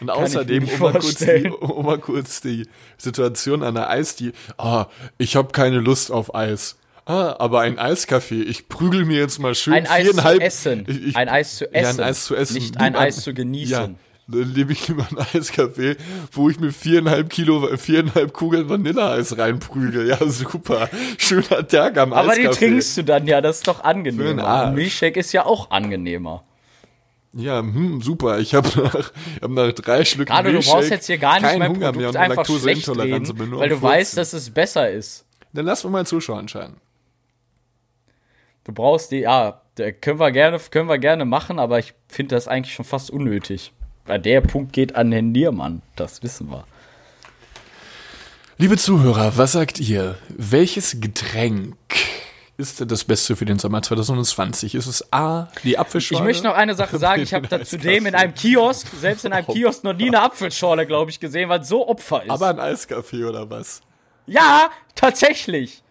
Und 0.00 0.10
außerdem, 0.10 0.66
um 0.68 0.78
mal, 0.78 0.92
kurz 0.92 1.16
die, 1.16 1.48
um 1.50 1.84
mal 1.86 1.98
kurz 1.98 2.40
die 2.40 2.66
Situation 2.96 3.62
an 3.62 3.74
der 3.74 3.90
Eisdiele. 3.90 4.32
Ah, 4.56 4.86
ich 5.18 5.36
habe 5.36 5.52
keine 5.52 5.80
Lust 5.80 6.10
auf 6.10 6.34
Eis. 6.34 6.78
Ah, 7.04 7.36
aber 7.38 7.60
ein 7.60 7.78
Eiskaffee. 7.78 8.40
Ich 8.42 8.68
prügel 8.68 9.04
mir 9.04 9.18
jetzt 9.18 9.38
mal 9.38 9.54
schön 9.54 9.74
Ein 9.74 9.86
Eis 9.86 10.06
zu 10.06 10.12
viereinhalb. 10.14 10.40
essen. 10.42 10.84
Ich, 10.88 11.06
ich, 11.08 11.16
Ein 11.16 11.28
Eis 11.28 11.56
zu 11.58 11.64
Ja, 11.66 11.70
ein 11.72 11.84
essen. 11.84 12.00
Eis 12.02 12.24
zu 12.24 12.34
essen. 12.34 12.54
Nicht 12.54 12.80
ein 12.80 12.96
Eis 12.96 13.20
zu 13.22 13.34
genießen. 13.34 13.70
Ja, 13.70 13.88
dann 14.28 14.52
nehme 14.52 14.72
ich 14.72 14.88
lieber 14.88 15.06
ein 15.08 15.18
Eiskaffee, 15.34 15.96
wo 16.32 16.50
ich 16.50 16.58
mir 16.58 16.72
viereinhalb 16.72 17.30
Kilo, 17.30 17.76
viereinhalb 17.76 18.32
Kugeln 18.32 18.68
Vanilleeis 18.68 19.38
reinprügel. 19.38 20.08
Ja, 20.08 20.18
super. 20.26 20.88
Schöner 21.16 21.66
Tag 21.66 21.96
am 21.96 22.12
Aber 22.12 22.30
Eiskaffee. 22.30 22.48
die 22.48 22.56
trinkst 22.56 22.96
du 22.96 23.04
dann 23.04 23.26
ja, 23.26 23.40
das 23.40 23.58
ist 23.58 23.68
doch 23.68 23.84
angenehmer. 23.84 24.72
Milchshake 24.72 25.20
ist 25.20 25.32
ja 25.32 25.46
auch 25.46 25.70
angenehmer. 25.70 26.42
Ja, 27.32 27.60
hm, 27.60 28.02
super. 28.02 28.38
Ich 28.40 28.54
habe 28.54 28.68
nach, 28.82 29.12
hab 29.42 29.50
nach 29.50 29.72
drei 29.72 30.04
Schlücken 30.04 30.32
Gerade 30.32 30.48
du 30.48 30.54
Milchshake 30.54 30.76
brauchst 30.76 30.90
jetzt 30.90 31.06
hier 31.06 31.18
gar 31.18 31.34
nicht 31.34 31.42
keinen 31.42 31.58
mein 31.60 31.70
Hunger 31.70 31.92
mehr 31.92 32.08
und 32.08 32.16
einfach 32.16 32.46
schlecht 32.46 32.88
reden, 32.88 33.28
weil 33.52 33.68
du 33.68 33.80
weißt, 33.80 34.14
Furzen. 34.14 34.16
dass 34.16 34.32
es 34.32 34.50
besser 34.50 34.90
ist. 34.90 35.24
Dann 35.52 35.66
wir 35.66 35.90
mal 35.90 36.06
Zuschauer 36.06 36.40
entscheiden. 36.40 36.76
Du 38.64 38.72
brauchst 38.72 39.12
die, 39.12 39.20
ja, 39.20 39.62
können 40.00 40.18
wir 40.18 40.32
gerne, 40.32 40.58
können 40.70 40.88
wir 40.88 40.98
gerne 40.98 41.24
machen, 41.24 41.60
aber 41.60 41.78
ich 41.78 41.94
finde 42.08 42.34
das 42.34 42.48
eigentlich 42.48 42.74
schon 42.74 42.84
fast 42.84 43.10
unnötig. 43.10 43.72
Der 44.08 44.40
Punkt 44.40 44.72
geht 44.72 44.94
an 44.94 45.10
den 45.10 45.32
Niermann, 45.32 45.82
das 45.96 46.22
wissen 46.22 46.48
wir. 46.50 46.64
Liebe 48.56 48.78
Zuhörer, 48.78 49.36
was 49.36 49.52
sagt 49.52 49.80
ihr? 49.80 50.16
Welches 50.28 51.00
Getränk 51.00 51.76
ist 52.56 52.90
das 52.90 53.04
Beste 53.04 53.36
für 53.36 53.44
den 53.44 53.58
Sommer 53.58 53.82
2020? 53.82 54.76
Ist 54.76 54.86
es 54.86 55.12
A, 55.12 55.48
die 55.64 55.76
Apfelschorle? 55.76 56.22
Ich 56.22 56.24
möchte 56.24 56.44
noch 56.46 56.54
eine 56.54 56.74
Sache 56.74 56.98
sagen, 56.98 57.20
ich 57.20 57.34
habe 57.34 57.48
da 57.48 57.62
zudem 57.64 58.06
in 58.06 58.14
einem 58.14 58.34
Kiosk, 58.34 58.86
selbst 58.98 59.24
in 59.24 59.32
einem 59.32 59.46
Kiosk, 59.46 59.84
noch 59.84 59.92
nie 59.92 60.06
eine 60.06 60.22
Apfelschorle, 60.22 60.86
glaube 60.86 61.10
ich, 61.10 61.20
gesehen, 61.20 61.48
weil 61.48 61.60
es 61.60 61.68
so 61.68 61.86
Opfer 61.86 62.22
ist. 62.22 62.30
Aber 62.30 62.48
ein 62.48 62.60
Eiskaffee 62.60 63.24
oder 63.24 63.50
was? 63.50 63.82
ja, 64.26 64.70
tatsächlich. 64.94 65.82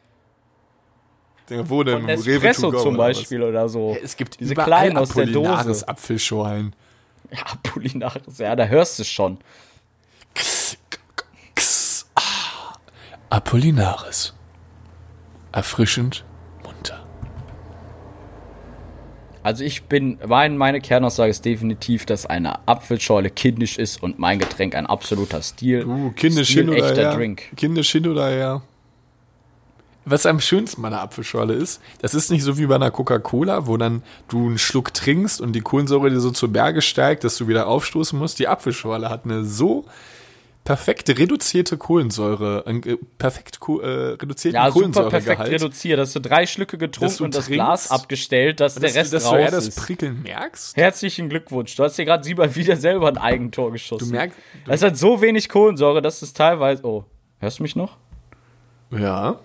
Der, 1.50 1.70
wo 1.70 1.84
denn? 1.84 2.00
Im 2.00 2.06
Rewe 2.06 2.36
Espresso 2.36 2.72
zum 2.72 2.96
oder? 2.96 2.98
Beispiel 2.98 3.44
oder 3.44 3.70
so. 3.70 3.96
Es 4.02 4.18
gibt 4.18 4.40
diese 4.40 4.56
kleinen 4.56 4.98
aus 4.98 5.10
der 5.10 5.28
Dose. 5.28 5.88
Apfelschorlen. 5.88 6.76
Ja, 7.36 7.46
Apollinaris, 7.52 8.38
ja, 8.38 8.56
da 8.56 8.66
hörst 8.66 9.00
du 9.00 9.04
es 9.04 9.10
schon. 9.10 9.38
X, 10.34 10.78
x, 11.56 12.10
ah. 12.16 12.74
Apollinaris. 13.30 14.34
Erfrischend, 15.52 16.26
munter. 16.64 17.06
Also 19.44 19.64
ich 19.64 19.84
bin, 19.84 20.18
mein, 20.28 20.58
meine 20.58 20.82
Kernaussage 20.82 21.30
ist 21.30 21.46
definitiv, 21.46 22.06
dass 22.06 22.26
eine 22.26 22.68
Apfelschorle 22.68 23.30
kindisch 23.30 23.78
ist 23.78 24.02
und 24.02 24.20
mein 24.20 24.40
Getränk 24.40 24.76
ein 24.76 24.86
absoluter 24.86 25.42
Stil. 25.42 25.86
Uh, 25.86 26.12
kindisch 26.12 26.50
Stil 26.50 26.64
hin 26.66 26.70
oder 26.74 26.90
echter 26.90 27.02
her. 27.10 27.16
Drink. 27.16 27.56
Kindisch 27.56 27.92
hin 27.92 28.08
oder 28.08 28.28
her. 28.28 28.62
Was 30.06 30.26
am 30.28 30.40
schönsten 30.40 30.82
bei 30.82 30.88
einer 30.90 31.02
Apfelschorle 31.02 31.54
ist, 31.54 31.82
das 32.00 32.14
ist 32.14 32.30
nicht 32.30 32.44
so 32.44 32.58
wie 32.60 32.68
bei 32.68 32.76
einer 32.76 32.92
Coca-Cola, 32.92 33.66
wo 33.66 33.76
dann 33.78 34.04
du 34.28 34.46
einen 34.46 34.58
Schluck 34.60 34.94
trinkst 34.94 35.42
und 35.42 35.54
die 35.54 35.62
Kohlensäure 35.62 36.10
dir 36.12 36.20
so 36.20 36.30
zu 36.32 36.52
Berge 36.52 36.82
steigt, 36.84 37.24
dass 37.24 37.38
du 37.38 37.48
wieder 37.48 37.66
aufstoßen 37.68 38.18
musst. 38.18 38.38
Die 38.40 38.48
Apfelschorle 38.48 39.10
hat 39.10 39.26
eine 39.26 39.44
so 39.44 39.86
perfekt 40.64 41.10
reduzierte 41.10 41.78
Kohlensäure, 41.78 42.64
äh, 42.68 42.98
perfekt 43.20 43.60
ko 43.60 43.80
äh, 43.82 44.14
reduzierten 44.14 44.56
Ja, 44.56 44.72
super 44.72 45.10
perfekt 45.10 45.38
Kohlensäuregehalt. 45.38 45.52
reduziert. 45.54 46.00
Hast 46.00 46.16
du 46.16 46.20
drei 46.20 46.46
Schlücke 46.48 46.78
Dass 46.78 46.92
getrunken 46.92 47.18
du 47.18 47.24
und 47.26 47.36
das 47.36 47.48
Glas 47.48 47.92
abgestellt, 47.92 48.60
dass 48.60 48.74
der 48.76 48.84
dass, 48.84 48.96
Rest 48.96 49.14
dass 49.14 49.24
du 49.24 49.30
raus 49.30 49.40
eher 49.40 49.52
das 49.52 49.68
ist. 49.68 49.78
Prickeln 49.78 50.22
merkst. 50.24 50.76
Herzlichen 50.76 51.30
Glückwunsch. 51.30 51.76
Du 51.76 51.84
hast 51.84 51.98
dir 51.98 52.06
gerade 52.06 52.24
Sieber 52.24 52.56
wieder 52.56 52.78
selber 52.78 53.08
ein 53.10 53.18
Eigentor 53.18 53.72
geschossen. 53.72 54.10
Du 54.10 54.12
merkst, 54.16 54.38
Es 54.68 54.82
hat 54.84 54.98
so 54.98 55.22
wenig 55.22 55.50
Kohlensäure, 55.50 56.02
dass 56.02 56.22
es 56.24 56.34
teilweise. 56.34 56.84
Oh, 56.84 57.06
hörst 57.40 57.58
du 57.60 57.64
mich 57.64 57.76
noch? 57.76 57.98
ja. 58.92 59.40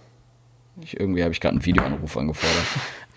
Ich, 0.82 0.98
irgendwie 0.98 1.22
habe 1.22 1.32
ich 1.32 1.40
gerade 1.40 1.54
einen 1.56 1.64
Videoanruf 1.66 2.16
angefordert. 2.16 2.56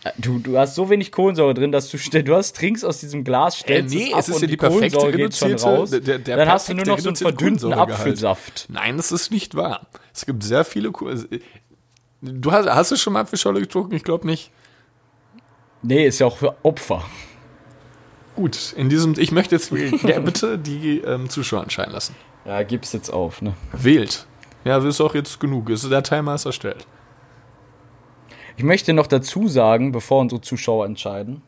Äh, 0.03 0.11
Du, 0.17 0.37
du 0.39 0.57
hast 0.57 0.75
so 0.75 0.89
wenig 0.89 1.13
Kohlensäure 1.13 1.53
drin, 1.53 1.71
dass 1.71 1.89
du 1.89 1.97
du 1.97 2.35
hast 2.35 2.57
trinkst 2.57 2.83
aus 2.83 2.99
diesem 2.99 3.23
Glas, 3.23 3.59
stellst 3.59 3.93
Äh, 3.95 3.97
nee, 3.97 4.07
es 4.09 4.13
ab 4.13 4.19
es 4.19 4.27
ist 4.29 4.35
und 4.35 4.41
ja 4.41 4.47
die, 4.47 4.51
die 4.51 4.57
perfekte 4.57 4.97
Kohlensäure 4.97 5.11
geht 5.17 5.35
schon 5.37 5.53
raus. 5.55 5.89
der- 5.91 5.99
der- 6.01 6.35
dann 6.37 6.49
hast 6.49 6.67
du 6.67 6.73
nur 6.73 6.85
noch 6.85 6.99
so 6.99 7.07
einen 7.09 7.15
verdünnten. 7.15 7.71
Apfelsaft. 7.73 8.65
Nein, 8.69 8.97
das 8.97 9.13
ist 9.13 9.31
nicht 9.31 9.55
wahr. 9.55 9.87
Es 10.13 10.25
gibt 10.25 10.43
sehr 10.43 10.65
viele. 10.65 10.91
Ko- 10.91 11.07
also, 11.07 11.25
äh, 11.31 11.39
Du 12.21 12.51
hast, 12.51 12.67
hast 12.69 12.91
du 12.91 12.95
schon 12.95 13.13
mal 13.13 13.21
Apfelschorle 13.21 13.59
getrunken? 13.61 13.95
Ich 13.95 14.03
glaube 14.03 14.25
nicht. 14.27 14.51
Nee, 15.81 16.05
ist 16.07 16.19
ja 16.19 16.27
auch 16.27 16.37
für 16.37 16.55
Opfer. 16.63 17.03
Gut, 18.35 18.73
in 18.77 18.89
diesem. 18.89 19.13
Ich 19.17 19.31
möchte 19.31 19.55
jetzt 19.55 19.71
ja, 19.71 20.19
bitte 20.19 20.57
die 20.57 20.99
ähm, 20.99 21.29
Zuschauer 21.29 21.63
entscheiden 21.63 21.93
lassen. 21.93 22.15
Ja, 22.45 22.63
gib's 22.63 22.93
jetzt 22.93 23.09
auf, 23.09 23.41
ne? 23.41 23.53
Wählt. 23.73 24.25
Ja, 24.65 24.77
das 24.77 24.85
ist 24.85 25.01
auch 25.01 25.13
jetzt 25.15 25.39
genug. 25.39 25.69
Ist 25.69 25.89
der 25.89 26.03
Timer 26.03 26.35
ist 26.35 26.45
erstellt. 26.45 26.85
Ich 28.57 28.63
möchte 28.63 28.93
noch 28.93 29.07
dazu 29.07 29.47
sagen, 29.47 29.91
bevor 29.91 30.21
unsere 30.21 30.41
Zuschauer 30.41 30.85
entscheiden, 30.85 31.41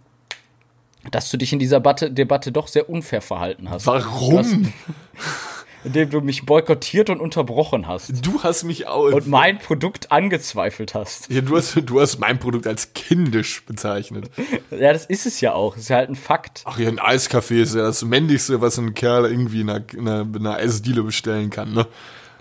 dass 1.12 1.30
du 1.30 1.38
dich 1.38 1.54
in 1.54 1.60
dieser 1.60 1.80
Batte, 1.80 2.12
Debatte 2.12 2.52
doch 2.52 2.68
sehr 2.68 2.90
unfair 2.90 3.22
verhalten 3.22 3.70
hast. 3.70 3.86
Warum? 3.86 4.74
Indem 5.84 6.10
du 6.10 6.22
mich 6.22 6.48
boykottiert 6.48 7.12
und 7.12 7.20
unterbrochen 7.20 7.88
hast. 7.88 8.26
Du 8.26 8.42
hast 8.42 8.64
mich 8.64 8.88
auch. 8.88 9.04
Und 9.12 9.28
mein 9.28 9.60
Produkt 9.60 10.12
angezweifelt 10.12 10.96
hast. 10.96 11.30
ja, 11.30 11.42
du, 11.42 11.56
hast, 11.58 11.80
du 11.80 12.02
hast 12.02 12.18
mein 12.18 12.40
Produkt 12.40 12.66
als 12.66 12.94
kindisch 12.94 13.64
bezeichnet. 13.66 14.32
Ja, 14.72 14.92
das 14.92 15.06
ist 15.06 15.28
es 15.28 15.42
ja 15.42 15.54
auch. 15.54 15.76
Das 15.76 15.84
ist 15.84 15.90
ja 15.90 15.98
halt 15.98 16.10
ein 16.10 16.16
Fakt. 16.16 16.64
Ach 16.66 16.80
ja, 16.80 16.90
ein 16.90 17.00
Eiskaffee 17.00 17.62
ist 17.62 17.76
ja 17.76 17.84
das 17.84 18.04
Männlichste, 18.04 18.62
was 18.62 18.80
ein 18.80 18.96
Kerl 18.96 19.30
irgendwie 19.30 19.62
in 19.62 19.70
einer, 19.70 19.84
in 19.94 20.08
einer, 20.08 20.22
in 20.22 20.38
einer 20.38 20.56
Eisdiele 20.58 21.04
bestellen 21.04 21.52
kann. 21.52 21.74
Ne? 21.74 21.86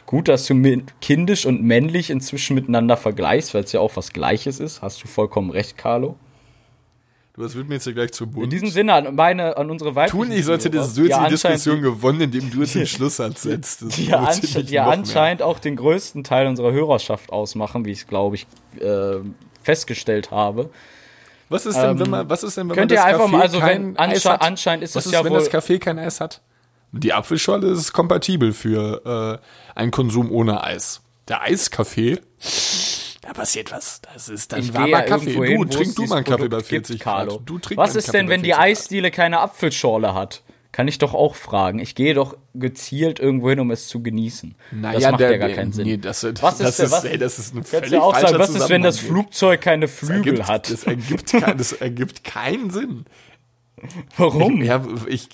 Gut, 0.06 0.28
dass 0.28 0.46
du 0.46 0.82
kindisch 1.00 1.46
und 1.46 1.62
männlich 1.62 2.10
inzwischen 2.10 2.54
miteinander 2.54 2.96
vergleichst, 2.96 3.54
weil 3.54 3.64
es 3.64 3.72
ja 3.72 3.80
auch 3.80 3.96
was 3.96 4.12
Gleiches 4.12 4.60
ist. 4.60 4.82
Hast 4.82 5.02
du 5.02 5.08
vollkommen 5.08 5.50
recht, 5.50 5.78
Carlo. 5.78 6.16
Du, 7.34 7.42
das 7.42 7.56
wird 7.56 7.68
mir 7.68 7.74
jetzt 7.74 7.86
ja 7.86 7.92
gleich 7.92 8.12
zu 8.12 8.28
bunt. 8.28 8.44
In 8.44 8.50
diesem 8.50 8.68
Sinne 8.68 8.92
an 8.92 9.14
meine, 9.16 9.56
an 9.56 9.68
unsere 9.68 9.94
weiblichen 9.96 10.16
Tun 10.28 10.30
ich, 10.30 10.44
sollte 10.44 10.70
das 10.70 10.94
du 10.94 11.00
jetzt 11.02 11.08
die 11.08 11.14
anscheinend- 11.14 11.32
Diskussion 11.32 11.82
gewonnen, 11.82 12.20
indem 12.20 12.48
du 12.50 12.60
jetzt 12.60 12.74
den 12.76 12.86
Schlusssatz 12.86 13.42
setzt. 13.42 13.82
Das 13.82 13.88
die 13.96 14.06
ja, 14.06 14.20
motiviert 14.20 14.44
ansche 14.44 14.58
mich 14.58 14.66
die 14.68 14.72
ja 14.74 14.82
noch 14.84 14.90
mehr. 14.90 14.98
anscheinend 14.98 15.42
auch 15.42 15.58
den 15.58 15.74
größten 15.76 16.22
Teil 16.22 16.46
unserer 16.46 16.70
Hörerschaft 16.72 17.32
ausmachen, 17.32 17.84
wie 17.86 17.90
ich 17.90 17.98
es, 18.00 18.06
glaube 18.06 18.36
ich, 18.36 18.46
äh, 18.80 19.16
festgestellt 19.62 20.30
habe. 20.30 20.70
Was 21.48 21.66
ist 21.66 21.76
denn, 21.76 21.98
wenn 21.98 22.10
man, 22.10 22.30
was 22.30 22.42
ist 22.44 22.56
denn, 22.56 22.68
wenn 22.68 22.76
Könnt 22.76 22.90
man 22.92 22.98
ihr 22.98 23.02
das 23.02 23.12
einfach 23.12 23.26
Café 23.26 23.32
mal, 23.32 23.42
also 23.42 23.58
kein 23.58 23.84
wenn 23.84 23.96
Eis 23.98 24.08
ansche 24.26 24.30
hat? 24.30 24.42
anscheinend 24.42 24.84
ist 24.84 24.94
Was 24.94 25.02
es 25.02 25.06
ist, 25.06 25.12
ja 25.18 25.24
wenn 25.24 25.32
wohl. 25.32 25.38
das 25.40 25.50
Café 25.50 25.78
kein 25.78 25.98
Eis 25.98 26.20
hat? 26.20 26.40
Die 27.00 27.12
Apfelschorle 27.12 27.68
ist 27.68 27.92
kompatibel 27.92 28.52
für 28.52 29.40
äh, 29.74 29.78
einen 29.78 29.90
Konsum 29.90 30.30
ohne 30.30 30.62
Eis. 30.64 31.00
Der 31.28 31.42
Eiskaffee, 31.42 32.20
da 33.22 33.32
passiert 33.32 33.72
was. 33.72 34.00
Das 34.12 34.28
ist 34.28 34.52
dann 34.52 34.60
ich 34.60 34.74
warmer 34.74 34.88
ja 34.88 35.02
Kaffee. 35.02 35.30
irgendwo 35.30 35.44
hin, 35.44 35.60
Du, 35.62 35.64
trink 35.78 35.96
du 35.96 36.04
mal 36.04 36.16
einen 36.16 36.24
Kaffee 36.24 36.42
bei 36.42 36.48
Produkt 36.48 36.66
40 36.66 36.94
gibt. 36.96 37.02
Grad. 37.04 37.28
Du 37.46 37.58
trink 37.58 37.78
Was 37.78 37.96
ist 37.96 38.06
Kaffee 38.06 38.18
denn, 38.18 38.28
wenn 38.28 38.42
die 38.42 38.50
40 38.50 38.56
Grad. 38.58 38.66
Eisdiele 38.66 39.10
keine 39.10 39.40
Apfelschorle 39.40 40.14
hat? 40.14 40.42
Kann 40.72 40.88
ich 40.88 40.98
doch 40.98 41.14
auch 41.14 41.36
fragen. 41.36 41.78
Ich 41.78 41.94
gehe 41.94 42.14
doch 42.14 42.36
gezielt 42.52 43.20
irgendwo 43.20 43.48
hin, 43.48 43.60
um 43.60 43.70
es 43.70 43.86
zu 43.86 44.02
genießen. 44.02 44.56
Naja, 44.72 44.98
das 44.98 45.10
macht 45.12 45.20
der- 45.20 45.30
ja 45.30 45.36
gar 45.38 45.48
keinen 45.50 45.72
Sinn. 45.72 45.86
Nee, 45.86 45.96
das, 45.98 46.20
das, 46.22 46.42
Was 46.42 46.54
ist 46.54 46.60
das, 46.66 46.76
denn- 46.76 46.86
ist, 46.86 46.92
was- 46.92 47.04
ey, 47.04 47.16
das 47.18 47.38
ist 47.38 47.54
ein 47.54 47.62
völlig 47.64 47.94
auch 47.96 48.18
sagen, 48.18 48.38
was 48.38 48.50
ist, 48.50 48.68
wenn 48.68 48.82
das. 48.82 48.98
Flugzeug 48.98 49.60
keine 49.60 49.86
Das 49.86 49.94
Flügel 49.94 50.34
ergibt, 50.40 50.48
hat? 50.48 50.70
Das 50.70 50.84
ergibt, 50.84 51.26
kein, 51.32 51.56
das 51.56 51.72
ergibt 51.72 52.24
keinen 52.24 52.70
Sinn. 52.70 53.04
Warum? 54.16 54.62
Ja, 54.62 54.82
ich, 55.06 55.28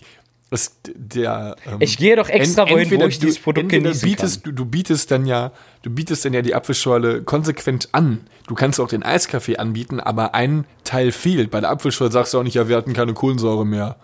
Das, 0.51 0.77
der, 0.97 1.55
ähm, 1.65 1.77
Ich 1.79 1.97
gehe 1.97 2.17
doch 2.17 2.29
extra 2.29 2.63
ent- 2.63 2.73
wohin, 2.73 3.01
wo 3.01 3.05
ich 3.07 3.21
dieses 3.21 3.39
Produkt 3.39 3.69
genießen 3.69 4.09
bietest, 4.09 4.45
Du, 4.45 4.51
du 4.53 4.65
bietest 4.65 5.11
dann 5.13 5.25
ja, 5.25 5.53
du 5.83 5.91
bietest 5.91 6.25
dann 6.25 6.33
ja 6.35 6.43
die 6.43 6.55
Apfelschorle 6.57 7.23
konsequent 7.23 7.89
an. 7.93 8.23
Du 8.49 8.57
kannst 8.57 8.81
auch 8.81 8.89
den 8.89 9.05
Eiskaffee 9.05 9.59
anbieten, 9.59 10.01
aber 10.01 10.35
ein 10.35 10.65
Teil 10.83 11.13
fehlt. 11.13 11.53
Bei 11.53 11.61
der 11.61 11.71
Apfelschorle 11.71 12.11
sagst 12.13 12.35
du 12.35 12.41
auch 12.41 12.43
nicht, 12.43 12.55
ja, 12.55 12.69
wir 12.69 12.77
hatten 12.77 12.93
keine 12.95 13.15
Kohlensäure 13.15 13.65
mehr. 13.65 13.97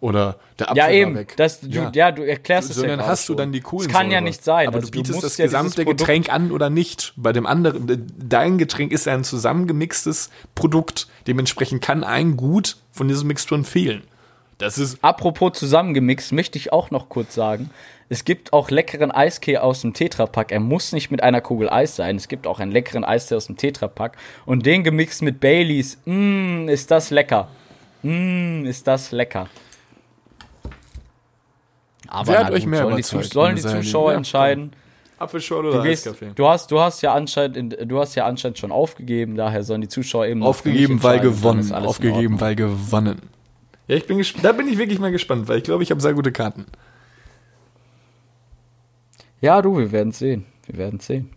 Oder 0.00 0.36
der 0.60 0.68
Apfel 0.70 0.76
Ja, 0.78 0.90
eben. 0.90 1.14
weg. 1.16 1.34
Das, 1.38 1.60
du, 1.60 1.90
ja. 1.92 2.12
du 2.12 2.22
erklärst 2.22 2.70
es 2.70 2.76
ja 2.76 2.80
Sondern 2.82 2.98
gerade 2.98 3.10
hast 3.10 3.22
du 3.28 3.32
schon. 3.32 3.36
dann 3.38 3.52
die 3.52 3.60
Das 3.60 3.68
Kohlensäure. 3.70 4.00
kann 4.02 4.10
ja 4.12 4.20
nicht 4.20 4.44
sein. 4.44 4.68
Aber 4.68 4.76
Also 4.76 4.88
du 4.88 4.92
bietest 4.92 5.22
das 5.24 5.38
ja 5.38 5.46
gesamte 5.46 5.84
Getränk 5.86 6.30
an 6.32 6.52
oder 6.52 6.70
nicht. 6.70 7.14
Bei 7.16 7.32
dem 7.32 7.46
anderen, 7.46 8.06
dein 8.16 8.58
Getränk 8.58 8.92
ist 8.92 9.06
ja 9.06 9.14
ein 9.14 9.24
zusammengemixtes 9.24 10.30
Produkt. 10.54 11.08
Dementsprechend 11.26 11.82
kann 11.82 12.04
ein 12.04 12.36
Gut 12.36 12.76
von 12.92 13.08
diesen 13.08 13.26
Mixturen 13.26 13.64
fehlen. 13.64 14.02
Das 14.58 14.76
ist 14.78 14.98
Apropos 15.02 15.52
zusammengemixt, 15.58 16.32
möchte 16.32 16.58
ich 16.58 16.72
auch 16.72 16.90
noch 16.90 17.08
kurz 17.08 17.34
sagen. 17.34 17.70
Es 18.08 18.24
gibt 18.24 18.52
auch 18.52 18.70
leckeren 18.70 19.10
Eiskee 19.12 19.58
aus 19.58 19.82
dem 19.82 19.92
Tetrapack. 19.94 20.50
Er 20.50 20.60
muss 20.60 20.92
nicht 20.92 21.10
mit 21.10 21.22
einer 21.22 21.40
Kugel 21.40 21.68
Eis 21.70 21.94
sein. 21.94 22.16
Es 22.16 22.26
gibt 22.26 22.46
auch 22.46 22.58
einen 22.58 22.72
leckeren 22.72 23.04
Eistee 23.04 23.36
aus 23.36 23.46
dem 23.46 23.56
Tetrapack. 23.56 24.16
Und 24.46 24.64
den 24.66 24.82
gemixt 24.82 25.22
mit 25.22 25.40
Baileys. 25.40 25.98
Mmm, 26.06 26.68
ist 26.68 26.90
das 26.90 27.10
lecker. 27.10 27.48
Mmm, 28.02 28.64
ist 28.64 28.86
das 28.86 29.12
lecker. 29.12 29.48
Aber 32.08 32.32
Wer 32.32 32.44
hat 32.46 32.52
euch 32.52 32.62
gut, 32.62 32.70
mehr 32.70 32.82
sollen 32.82 32.96
die, 32.96 33.02
Zus- 33.04 33.28
sollen 33.30 33.56
die? 33.56 33.62
Zuschauer 33.62 34.12
Ja, 34.12 34.16
entscheiden? 34.16 34.72
Apfelschorle 35.18 35.70
Du, 35.70 35.74
oder 35.78 35.84
gehst, 35.88 36.06
Eiskaffee? 36.06 36.32
du, 36.34 36.46
hast, 36.48 36.70
du, 36.70 36.80
hast 36.80 37.02
ja 37.02 37.12
anscheinend 37.12 37.56
in, 37.56 37.88
du 37.88 37.98
hast 37.98 38.14
ja 38.14 38.24
anscheinend 38.24 38.58
schon 38.58 38.70
aufgegeben, 38.72 39.36
daher 39.36 39.64
sollen 39.64 39.80
die 39.80 39.88
Zuschauer 39.88 40.26
eben 40.26 40.42
Aufgegeben, 40.42 41.02
weil 41.02 41.20
gewonnen. 41.20 41.72
Aufgegeben, 41.72 42.40
weil 42.40 42.54
gewonnen. 42.54 43.20
Ja, 43.88 43.96
ich 43.96 44.06
bin 44.06 44.22
da 44.42 44.52
bin 44.52 44.68
ich 44.68 44.78
wirklich 44.78 44.98
mal 44.98 45.10
gespannt, 45.10 45.48
weil 45.48 45.58
ich 45.58 45.64
glaube, 45.64 45.82
ich 45.82 45.90
habe 45.90 46.00
sehr 46.00 46.12
gute 46.12 46.30
Karten. 46.30 46.66
Ja, 49.40 49.62
du, 49.62 49.78
wir 49.78 49.92
werden 49.92 50.12
sehen. 50.12 50.46
Wir 50.66 50.78
werden 50.78 51.00
sehen. 51.00 51.30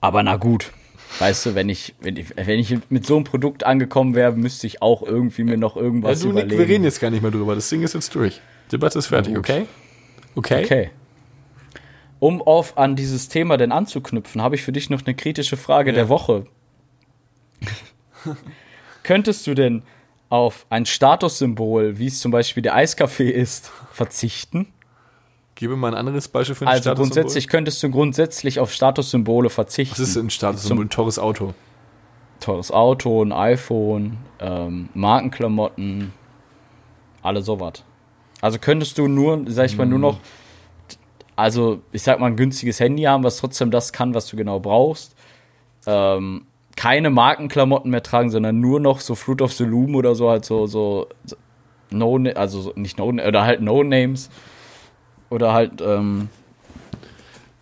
Aber 0.00 0.22
na 0.22 0.36
gut. 0.36 0.72
Weißt 1.20 1.46
du, 1.46 1.54
wenn 1.54 1.68
ich, 1.68 1.94
wenn 2.00 2.16
ich, 2.16 2.36
wenn 2.36 2.58
ich 2.58 2.76
mit 2.90 3.06
so 3.06 3.16
einem 3.16 3.24
Produkt 3.24 3.64
angekommen 3.64 4.14
wäre, 4.14 4.32
müsste 4.32 4.66
ich 4.66 4.82
auch 4.82 5.02
irgendwie 5.02 5.44
mir 5.44 5.56
noch 5.56 5.76
Ja, 5.76 5.82
irgendwas 5.82 6.20
du, 6.20 6.28
Nick, 6.28 6.44
überlegen. 6.44 6.58
wir 6.58 6.68
reden 6.68 6.84
jetzt 6.84 7.00
gar 7.00 7.10
nicht 7.10 7.22
mehr 7.22 7.30
drüber. 7.30 7.54
Das 7.54 7.68
Ding 7.68 7.82
ist 7.82 7.94
jetzt 7.94 8.14
durch. 8.14 8.40
Debatte 8.70 8.98
ist 8.98 9.06
fertig, 9.06 9.36
okay? 9.38 9.66
Okay? 10.34 10.64
Okay. 10.64 10.90
Um 12.20 12.42
auf 12.42 12.76
an 12.76 12.96
dieses 12.96 13.28
Thema 13.28 13.56
denn 13.56 13.72
anzuknüpfen, 13.72 14.42
habe 14.42 14.56
ich 14.56 14.62
für 14.62 14.72
dich 14.72 14.90
noch 14.90 15.04
eine 15.06 15.14
kritische 15.14 15.56
Frage 15.56 15.92
der 15.92 16.08
Woche. 16.08 16.46
Könntest 19.02 19.46
du 19.46 19.54
denn 19.54 19.82
auf 20.30 20.66
ein 20.70 20.84
Statussymbol, 20.86 21.98
wie 21.98 22.06
es 22.06 22.20
zum 22.20 22.30
Beispiel 22.30 22.62
der 22.62 22.74
Eiskaffee 22.74 23.30
ist, 23.30 23.70
verzichten? 23.92 24.68
Gebe 25.54 25.74
mal 25.76 25.88
ein 25.88 25.94
anderes 25.94 26.28
Beispiel 26.28 26.54
für 26.54 26.64
ein 26.66 26.68
Also 26.68 26.82
Statussymbol. 26.82 27.14
grundsätzlich 27.22 27.48
könntest 27.48 27.82
du 27.82 27.90
grundsätzlich 27.90 28.60
auf 28.60 28.72
Statussymbole 28.72 29.50
verzichten. 29.50 29.92
Was 30.00 30.08
ist 30.10 30.16
ein 30.16 30.30
Statussymbol? 30.30 30.84
Ein 30.86 30.90
teures 30.90 31.18
Auto. 31.18 31.54
teures 32.40 32.70
Auto, 32.70 33.24
ein 33.24 33.32
iPhone, 33.32 34.18
ähm, 34.38 34.88
Markenklamotten, 34.94 36.12
alle 37.22 37.42
sowas. 37.42 37.82
Also 38.40 38.58
könntest 38.60 38.96
du 38.98 39.08
nur, 39.08 39.44
sag 39.48 39.66
ich 39.66 39.76
mal, 39.76 39.86
nur 39.86 39.98
noch, 39.98 40.20
also 41.34 41.80
ich 41.90 42.02
sag 42.02 42.20
mal, 42.20 42.26
ein 42.26 42.36
günstiges 42.36 42.78
Handy 42.78 43.02
haben, 43.02 43.24
was 43.24 43.38
trotzdem 43.38 43.72
das 43.72 43.92
kann, 43.92 44.14
was 44.14 44.28
du 44.28 44.36
genau 44.36 44.60
brauchst. 44.60 45.16
Ähm, 45.86 46.46
keine 46.78 47.10
Markenklamotten 47.10 47.90
mehr 47.90 48.04
tragen, 48.04 48.30
sondern 48.30 48.60
nur 48.60 48.78
noch 48.78 49.00
so 49.00 49.16
Fruit 49.16 49.42
of 49.42 49.52
the 49.52 49.64
Loom 49.64 49.96
oder 49.96 50.14
so, 50.14 50.30
halt 50.30 50.44
so, 50.44 50.68
so, 50.68 51.08
so 51.24 51.34
No, 51.90 52.16
also 52.36 52.60
so- 52.60 52.72
nicht 52.76 52.98
No, 52.98 53.06
oder 53.06 53.42
halt 53.44 53.60
No 53.62 53.82
Names. 53.82 54.30
Oder 55.28 55.52
halt, 55.52 55.80
ähm, 55.80 56.28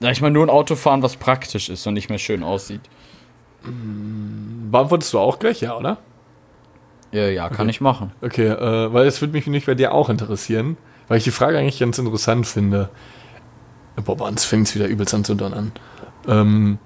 sag 0.00 0.12
ich 0.12 0.20
mal, 0.20 0.30
nur 0.30 0.44
ein 0.44 0.50
Auto 0.50 0.76
fahren, 0.76 1.02
was 1.02 1.16
praktisch 1.16 1.70
ist 1.70 1.86
und 1.86 1.94
nicht 1.94 2.10
mehr 2.10 2.18
schön 2.18 2.42
aussieht. 2.42 2.82
Beantwortest 4.70 5.14
du 5.14 5.18
auch 5.18 5.38
gleich, 5.38 5.62
ja, 5.62 5.74
oder? 5.78 5.96
Ja, 7.12 7.26
ja, 7.28 7.48
kann 7.48 7.70
ich 7.70 7.80
machen. 7.80 8.12
Okay, 8.20 8.48
äh, 8.48 8.92
weil 8.92 9.06
es 9.06 9.22
würde 9.22 9.32
mich 9.32 9.46
nicht 9.46 9.64
bei 9.66 9.74
dir 9.74 9.94
auch 9.94 10.10
interessieren, 10.10 10.76
weil 11.08 11.16
ich 11.16 11.24
die 11.24 11.30
Frage 11.30 11.56
eigentlich 11.58 11.78
ganz 11.80 11.96
interessant 11.98 12.46
finde. 12.46 12.90
Boah, 14.04 14.20
uns 14.28 14.44
fängt 14.44 14.66
es 14.68 14.74
wieder 14.74 14.86
übelst 14.86 15.14
an 15.14 15.24
zu 15.24 15.34
donnern. 15.34 15.72
Ähm, 16.28 16.78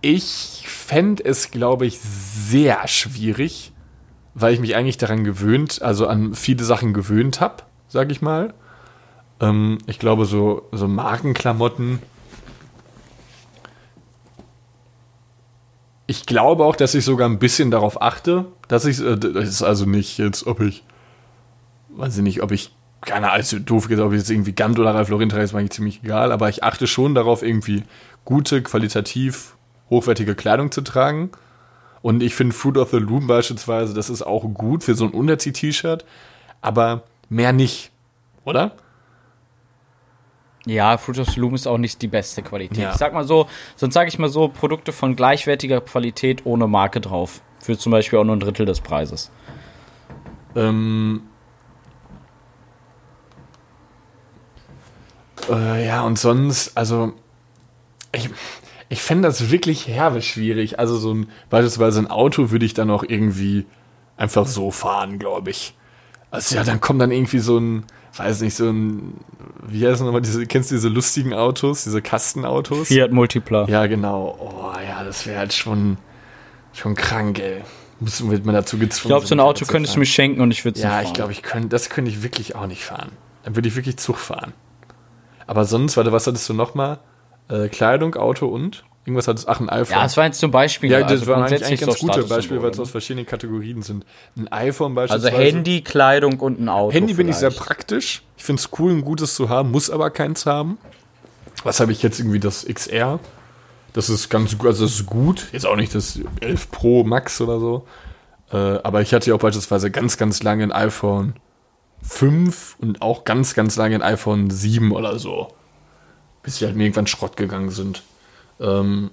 ich 0.00 0.64
fände 0.66 1.24
es, 1.24 1.50
glaube 1.50 1.86
ich, 1.86 1.98
sehr 2.00 2.86
schwierig, 2.86 3.72
weil 4.34 4.54
ich 4.54 4.60
mich 4.60 4.76
eigentlich 4.76 4.98
daran 4.98 5.24
gewöhnt, 5.24 5.82
also 5.82 6.06
an 6.06 6.34
viele 6.34 6.64
Sachen 6.64 6.94
gewöhnt 6.94 7.40
habe, 7.40 7.64
sage 7.88 8.12
ich 8.12 8.22
mal. 8.22 8.54
Ähm, 9.40 9.78
ich 9.86 9.98
glaube, 9.98 10.24
so, 10.24 10.68
so 10.72 10.86
Markenklamotten. 10.86 11.98
Ich 16.06 16.24
glaube 16.24 16.64
auch, 16.64 16.76
dass 16.76 16.94
ich 16.94 17.04
sogar 17.04 17.28
ein 17.28 17.38
bisschen 17.38 17.70
darauf 17.70 18.00
achte, 18.00 18.46
dass 18.68 18.84
ich, 18.84 19.00
äh, 19.00 19.16
das 19.16 19.48
ist 19.48 19.62
also 19.62 19.84
nicht 19.84 20.18
jetzt, 20.18 20.46
ob 20.46 20.60
ich, 20.60 20.84
weiß 21.90 22.16
ich 22.16 22.22
nicht, 22.22 22.42
ob 22.42 22.52
ich, 22.52 22.72
keine 23.00 23.26
Ahnung, 23.26 23.36
also 23.36 23.58
doof 23.58 23.88
gesagt, 23.88 24.06
ob 24.06 24.12
ich 24.12 24.20
jetzt 24.20 24.30
irgendwie 24.30 24.52
Gant 24.52 24.78
oder 24.78 24.94
Ralph 24.94 25.08
Lauren 25.08 25.28
trage, 25.28 25.42
ist 25.42 25.52
mir 25.52 25.58
eigentlich 25.58 25.72
ziemlich 25.72 26.00
egal, 26.02 26.32
aber 26.32 26.48
ich 26.48 26.62
achte 26.62 26.86
schon 26.86 27.14
darauf, 27.14 27.42
irgendwie 27.42 27.82
gute, 28.24 28.62
qualitativ 28.62 29.57
hochwertige 29.90 30.34
Kleidung 30.34 30.70
zu 30.70 30.82
tragen. 30.82 31.30
Und 32.02 32.22
ich 32.22 32.34
finde 32.34 32.54
Fruit 32.54 32.76
of 32.76 32.90
the 32.90 32.98
Loom 32.98 33.26
beispielsweise, 33.26 33.94
das 33.94 34.08
ist 34.08 34.22
auch 34.22 34.42
gut 34.54 34.84
für 34.84 34.94
so 34.94 35.04
ein 35.04 35.10
Unterzieh-T-Shirt, 35.10 36.04
aber 36.60 37.02
mehr 37.28 37.52
nicht, 37.52 37.90
oder? 38.44 38.72
Ja, 40.64 40.98
Fruit 40.98 41.18
of 41.18 41.28
the 41.30 41.40
Loom 41.40 41.54
ist 41.54 41.66
auch 41.66 41.78
nicht 41.78 42.02
die 42.02 42.08
beste 42.08 42.42
Qualität. 42.42 42.78
Ja. 42.78 42.90
Ich 42.90 42.96
sag 42.96 43.14
mal 43.14 43.24
so, 43.24 43.48
sonst 43.76 43.94
sage 43.94 44.08
ich 44.08 44.18
mal 44.18 44.28
so, 44.28 44.48
Produkte 44.48 44.92
von 44.92 45.16
gleichwertiger 45.16 45.80
Qualität 45.80 46.44
ohne 46.44 46.66
Marke 46.66 47.00
drauf. 47.00 47.40
Für 47.58 47.76
zum 47.76 47.90
Beispiel 47.90 48.18
auch 48.18 48.24
nur 48.24 48.36
ein 48.36 48.40
Drittel 48.40 48.66
des 48.66 48.80
Preises. 48.80 49.30
Ähm, 50.54 51.22
äh, 55.50 55.86
ja, 55.86 56.02
und 56.02 56.18
sonst, 56.18 56.76
also, 56.76 57.12
ich, 58.12 58.30
ich 58.88 59.02
fände 59.02 59.28
das 59.28 59.50
wirklich 59.50 59.88
herbe 59.88 60.22
schwierig. 60.22 60.78
Also, 60.78 60.96
so 60.96 61.12
ein, 61.12 61.28
beispielsweise 61.50 62.00
ein 62.00 62.06
Auto 62.06 62.50
würde 62.50 62.64
ich 62.64 62.74
dann 62.74 62.90
auch 62.90 63.04
irgendwie 63.06 63.66
einfach 64.16 64.46
so 64.46 64.70
fahren, 64.70 65.18
glaube 65.18 65.50
ich. 65.50 65.74
Also, 66.30 66.56
ja, 66.56 66.64
dann 66.64 66.80
kommt 66.80 67.00
dann 67.00 67.10
irgendwie 67.10 67.38
so 67.38 67.58
ein, 67.58 67.84
weiß 68.16 68.40
nicht, 68.40 68.54
so 68.54 68.68
ein, 68.68 69.14
wie 69.66 69.86
heißt 69.86 70.02
nochmal 70.02 70.20
diese, 70.20 70.46
kennst 70.46 70.70
du 70.70 70.74
diese 70.74 70.88
lustigen 70.88 71.32
Autos, 71.34 71.84
diese 71.84 72.02
Kastenautos? 72.02 72.88
Fiat 72.88 73.12
Multipla. 73.12 73.66
Ja, 73.68 73.86
genau. 73.86 74.36
Oh, 74.40 74.78
ja, 74.86 75.04
das 75.04 75.26
wäre 75.26 75.38
halt 75.38 75.52
schon, 75.52 75.98
schon 76.72 76.94
krank, 76.94 77.38
ey. 77.38 77.62
Muss, 78.00 78.28
wird 78.28 78.44
man 78.44 78.54
dazu 78.54 78.78
gezwungen. 78.78 79.06
Ich 79.06 79.08
glaube, 79.08 79.26
so 79.26 79.34
ein 79.34 79.40
Auto 79.40 79.66
könntest 79.66 79.96
du 79.96 79.98
mir 79.98 80.06
schenken 80.06 80.40
und 80.40 80.52
ich 80.52 80.64
würde 80.64 80.78
es 80.78 80.84
Ja, 80.84 81.02
ich 81.02 81.12
glaube, 81.12 81.32
ich 81.32 81.42
könnte, 81.42 81.68
das 81.68 81.90
könnte 81.90 82.10
ich 82.10 82.22
wirklich 82.22 82.54
auch 82.54 82.66
nicht 82.66 82.84
fahren. 82.84 83.10
Dann 83.42 83.56
würde 83.56 83.68
ich 83.68 83.76
wirklich 83.76 83.96
Zug 83.96 84.18
fahren. 84.18 84.52
Aber 85.46 85.64
sonst, 85.64 85.96
warte, 85.96 86.12
was 86.12 86.26
hattest 86.26 86.48
du 86.48 86.54
nochmal? 86.54 87.00
Äh, 87.48 87.68
Kleidung, 87.68 88.14
Auto 88.14 88.46
und? 88.46 88.84
Irgendwas 89.04 89.26
hattest 89.26 89.48
Ach, 89.48 89.58
ein 89.58 89.70
iPhone. 89.70 89.96
Ja, 89.96 90.02
das 90.02 90.18
war 90.18 90.26
jetzt 90.26 90.38
zum 90.38 90.50
Beispiel. 90.50 90.90
ja, 90.90 91.00
das 91.00 91.12
also 91.12 91.28
waren 91.28 91.44
eigentlich, 91.44 91.64
eigentlich 91.64 91.80
ganz 91.80 91.98
so 91.98 92.06
gute 92.06 92.24
Beispiele, 92.24 92.62
weil 92.62 92.70
es 92.70 92.78
aus 92.78 92.90
verschiedenen 92.90 93.24
Kategorien 93.24 93.80
sind. 93.80 94.04
Ein 94.36 94.48
iPhone 94.52 94.98
Also 94.98 95.14
beispielsweise. 95.14 95.56
Handy, 95.56 95.80
Kleidung 95.80 96.40
und 96.40 96.60
ein 96.60 96.68
Auto. 96.68 96.92
Handy 96.92 97.14
bin 97.14 97.26
ich 97.28 97.36
sehr 97.36 97.50
praktisch. 97.50 98.22
Ich 98.36 98.44
finde 98.44 98.60
es 98.60 98.68
cool, 98.78 98.92
ein 98.92 99.00
gutes 99.00 99.34
zu 99.34 99.48
haben, 99.48 99.70
muss 99.70 99.88
aber 99.88 100.10
keins 100.10 100.44
haben. 100.44 100.76
Was 101.64 101.80
habe 101.80 101.90
ich 101.90 102.02
jetzt 102.02 102.18
irgendwie 102.20 102.38
das 102.38 102.66
XR? 102.66 103.18
Das 103.94 104.10
ist 104.10 104.28
ganz 104.28 104.56
gut, 104.58 104.66
also 104.66 104.84
das 104.84 104.94
ist 104.94 105.06
gut. 105.06 105.46
Jetzt 105.52 105.66
auch 105.66 105.76
nicht 105.76 105.94
das 105.94 106.20
11 106.40 106.70
Pro 106.70 107.02
Max 107.02 107.40
oder 107.40 107.58
so. 107.58 107.86
Äh, 108.52 108.56
aber 108.56 109.00
ich 109.00 109.14
hatte 109.14 109.30
ja 109.30 109.36
auch 109.36 109.40
beispielsweise 109.40 109.90
ganz, 109.90 110.18
ganz 110.18 110.42
lange 110.42 110.64
ein 110.64 110.72
iPhone 110.72 111.34
5 112.02 112.76
und 112.80 113.02
auch 113.02 113.24
ganz, 113.24 113.54
ganz 113.54 113.76
lange 113.76 113.96
ein 113.96 114.02
iPhone 114.02 114.50
7 114.50 114.92
oder 114.92 115.18
so. 115.18 115.48
Bis 116.48 116.56
sie 116.56 116.64
halt 116.64 116.78
irgendwann 116.78 117.06
Schrott 117.06 117.36
gegangen 117.36 117.68
sind. 117.68 118.02
Ähm, 118.58 119.10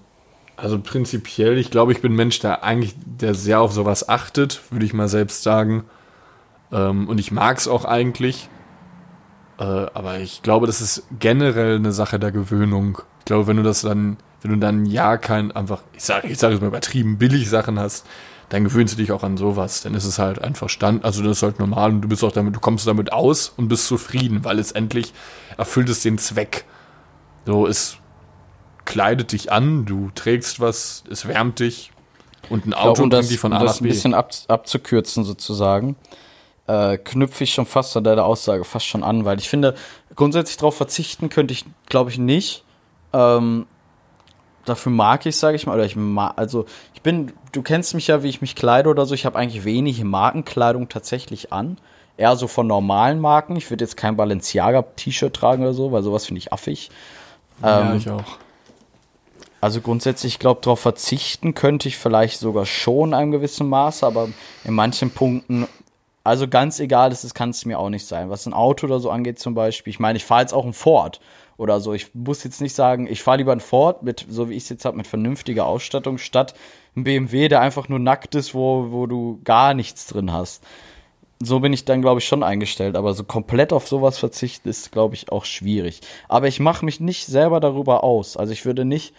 also 0.56 0.80
prinzipiell, 0.80 1.58
ich 1.58 1.70
glaube, 1.70 1.92
ich 1.92 2.02
bin 2.02 2.14
ein 2.14 2.16
Mensch, 2.16 2.40
der 2.40 2.64
eigentlich, 2.64 2.96
der 3.04 3.34
sehr 3.34 3.60
auf 3.60 3.74
sowas 3.74 4.08
achtet, 4.08 4.62
würde 4.70 4.86
ich 4.86 4.94
mal 4.94 5.10
selbst 5.10 5.44
sagen. 5.44 5.84
Ähm, 6.72 7.10
und 7.10 7.20
ich 7.20 7.34
mag 7.34 7.58
es 7.58 7.68
auch 7.68 7.84
eigentlich. 7.84 8.48
Äh, 9.60 9.64
aber 9.64 10.20
ich 10.20 10.44
glaube, 10.44 10.66
das 10.66 10.80
ist 10.80 11.04
generell 11.20 11.76
eine 11.76 11.92
Sache 11.92 12.20
der 12.20 12.32
Gewöhnung. 12.32 13.00
Ich 13.20 13.26
glaube, 13.26 13.48
wenn 13.48 13.58
du 13.58 13.64
das 13.64 13.82
dann, 13.82 14.16
wenn 14.42 14.52
du 14.52 14.58
dann 14.58 14.86
Jahr 14.86 15.18
kein, 15.18 15.52
einfach, 15.52 15.82
ich 15.94 16.04
sage 16.06 16.30
ich 16.30 16.38
sag 16.38 16.52
jetzt 16.52 16.62
mal 16.62 16.68
übertrieben, 16.68 17.18
billig 17.18 17.50
Sachen 17.50 17.78
hast, 17.78 18.06
dann 18.48 18.64
gewöhnst 18.64 18.94
du 18.94 18.98
dich 18.98 19.12
auch 19.12 19.24
an 19.24 19.36
sowas. 19.36 19.82
Dann 19.82 19.94
ist 19.94 20.06
es 20.06 20.20
halt 20.20 20.42
einfach 20.42 20.70
Stand, 20.70 21.04
also 21.04 21.22
das 21.22 21.40
ist 21.40 21.44
halt 21.44 21.60
normal 21.60 21.90
und 21.92 22.02
du 22.02 22.08
bist 22.08 22.24
auch 22.24 22.32
damit, 22.32 22.56
du 22.56 22.62
kommst 22.62 22.88
damit 22.88 23.12
aus 23.12 23.50
und 23.58 23.68
bist 23.68 23.88
zufrieden, 23.88 24.46
weil 24.46 24.56
letztendlich 24.56 25.14
erfüllt 25.58 25.90
es 25.90 26.02
den 26.02 26.18
Zweck. 26.18 26.64
So, 27.46 27.68
es 27.68 27.98
kleidet 28.86 29.32
dich 29.32 29.52
an, 29.52 29.86
du 29.86 30.10
trägst 30.16 30.60
was, 30.60 31.04
es 31.10 31.28
wärmt 31.28 31.60
dich 31.60 31.92
und 32.50 32.66
ein 32.66 32.74
Auto 32.74 33.04
um 33.04 33.10
bringt 33.10 33.14
das, 33.14 33.28
dich 33.30 33.40
von 33.40 33.52
um 33.52 33.58
A 33.60 33.64
das 33.64 33.82
ein 33.82 33.88
bisschen 33.88 34.14
ab, 34.14 34.32
abzukürzen 34.48 35.24
sozusagen. 35.24 35.96
äh, 36.68 36.98
knüpfe 36.98 37.44
ich 37.44 37.54
schon 37.54 37.66
fast 37.66 37.96
an 37.98 38.04
deine 38.04 38.24
Aussage 38.24 38.64
fast 38.64 38.86
schon 38.86 39.04
an, 39.04 39.26
weil 39.26 39.40
ich 39.40 39.50
finde, 39.50 39.76
grundsätzlich 40.16 40.58
darauf 40.58 40.76
verzichten 40.76 41.30
könnte 41.30 41.54
ich, 41.54 41.66
glaube 41.88 42.10
ich, 42.10 42.18
nicht. 42.18 42.64
Ähm, 43.14 43.66
dafür 44.66 44.92
mag 44.92 45.26
ich, 45.26 45.38
sage 45.38 45.56
ich 45.56 45.68
mal, 45.68 45.76
oder 45.76 45.86
ich 45.86 45.96
mag, 45.96 46.34
also 46.38 46.66
ich 46.94 47.02
bin, 47.02 47.34
du 47.52 47.62
kennst 47.62 47.94
mich 47.94 48.08
ja, 48.08 48.24
wie 48.24 48.30
ich 48.30 48.42
mich 48.42 48.56
kleide 48.56 48.90
oder 48.90 49.06
so. 49.06 49.14
Ich 49.14 49.26
habe 49.26 49.38
eigentlich 49.38 49.64
wenig 49.64 50.04
Markenkleidung 50.04 50.90
tatsächlich 50.90 51.54
an. 51.54 51.78
Eher 52.18 52.36
so 52.36 52.48
von 52.48 52.66
normalen 52.66 53.20
Marken. 53.20 53.58
Ich 53.58 53.70
würde 53.70 53.84
jetzt 53.84 53.98
kein 53.98 54.16
Balenciaga-T-Shirt 54.16 55.36
tragen 55.36 55.64
oder 55.64 55.74
so, 55.74 55.92
weil 55.92 56.02
sowas 56.02 56.26
finde 56.26 56.40
ich 56.40 56.54
affig. 56.54 56.90
Ja, 57.62 57.92
Ähm, 57.92 57.98
ich 57.98 58.10
auch. 58.10 58.24
also 59.62 59.82
grundsätzlich, 59.82 60.34
ich 60.34 60.40
glaube, 60.40 60.62
darauf 60.62 60.80
verzichten 60.80 61.54
könnte 61.54 61.88
ich 61.88 61.98
vielleicht 61.98 62.40
sogar 62.40 62.66
schon 62.66 63.10
in 63.10 63.14
einem 63.16 63.32
gewissen 63.32 63.68
Maße, 63.68 64.06
aber 64.06 64.30
in 64.64 64.74
manchen 64.74 65.12
Punkten, 65.12 65.68
also 66.24 66.48
ganz 66.48 66.80
egal 66.80 67.12
ist 67.12 67.24
es, 67.24 67.34
kann 67.34 67.52
es 67.52 67.66
mir 67.66 67.80
auch 67.80 67.90
nicht 67.90 68.06
sein. 68.06 68.30
Was 68.30 68.46
ein 68.46 68.54
Auto 68.54 68.88
oder 68.88 69.00
so 69.00 69.10
angeht 69.12 69.40
zum 69.40 69.54
Beispiel, 69.54 69.92
ich 69.92 70.00
meine, 70.00 70.18
ich 70.18 70.26
fahre 70.26 70.42
jetzt 70.42 70.54
auch 70.54 70.66
ein 70.66 70.74
Ford 70.74 71.20
oder 71.58 71.80
so. 71.80 71.94
Ich 71.94 72.14
muss 72.14 72.44
jetzt 72.44 72.62
nicht 72.62 72.76
sagen, 72.76 73.08
ich 73.08 73.22
fahre 73.24 73.38
lieber 73.38 73.52
ein 73.54 73.60
Ford 73.60 74.04
mit, 74.04 74.26
so 74.30 74.50
wie 74.50 74.56
ich 74.56 74.64
es 74.64 74.70
jetzt 74.70 74.86
habe, 74.86 74.98
mit 74.98 75.08
vernünftiger 75.08 75.66
Ausstattung, 75.66 76.18
statt 76.18 76.54
ein 76.96 77.04
BMW, 77.04 77.48
der 77.48 77.62
einfach 77.62 77.90
nur 77.90 78.00
nackt 78.00 78.36
ist, 78.36 78.54
wo, 78.54 78.88
wo 78.92 79.06
du 79.06 79.40
gar 79.44 79.74
nichts 79.74 80.08
drin 80.08 80.32
hast. 80.32 80.64
So 81.46 81.60
bin 81.60 81.74
ich 81.74 81.86
dann, 81.86 82.02
glaube 82.02 82.20
ich, 82.20 82.28
schon 82.28 82.44
eingestellt. 82.44 82.96
Aber 82.96 83.14
so 83.14 83.24
komplett 83.24 83.72
auf 83.74 83.88
sowas 83.88 84.18
verzichten 84.18 84.68
ist, 84.70 84.92
glaube 84.92 85.16
ich, 85.16 85.32
auch 85.32 85.46
schwierig. 85.46 86.02
Aber 86.28 86.48
ich 86.48 86.60
mache 86.60 86.84
mich 86.86 87.00
nicht 87.00 87.26
selber 87.28 87.60
darüber 87.60 88.04
aus. 88.04 88.36
Also 88.38 88.52
ich 88.54 88.66
würde 88.66 88.86
nicht 88.86 89.14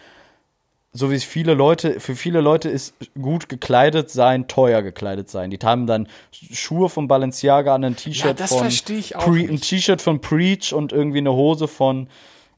so 0.93 1.11
wie 1.11 1.15
es 1.15 1.23
viele 1.23 1.53
Leute, 1.53 1.99
für 1.99 2.15
viele 2.15 2.41
Leute 2.41 2.69
ist 2.69 2.95
gut 3.21 3.49
gekleidet 3.49 4.09
sein, 4.09 4.47
teuer 4.47 4.81
gekleidet 4.81 5.29
sein. 5.29 5.51
Die 5.51 5.59
haben 5.61 5.85
dann 5.85 6.07
Schuhe 6.31 6.89
von 6.89 7.07
Balenciaga 7.07 7.75
an, 7.75 7.83
ein 7.83 7.95
T-Shirt 7.95 8.39
das 8.39 8.49
von 8.49 8.59
verstehe 8.61 8.97
ich 8.97 9.15
auch 9.15 9.25
Pre- 9.25 9.31
nicht. 9.33 9.49
ein 9.51 9.61
T-Shirt 9.61 10.01
von 10.01 10.21
Preach 10.21 10.73
und 10.73 10.91
irgendwie 10.93 11.19
eine 11.19 11.33
Hose 11.33 11.67
von 11.67 12.07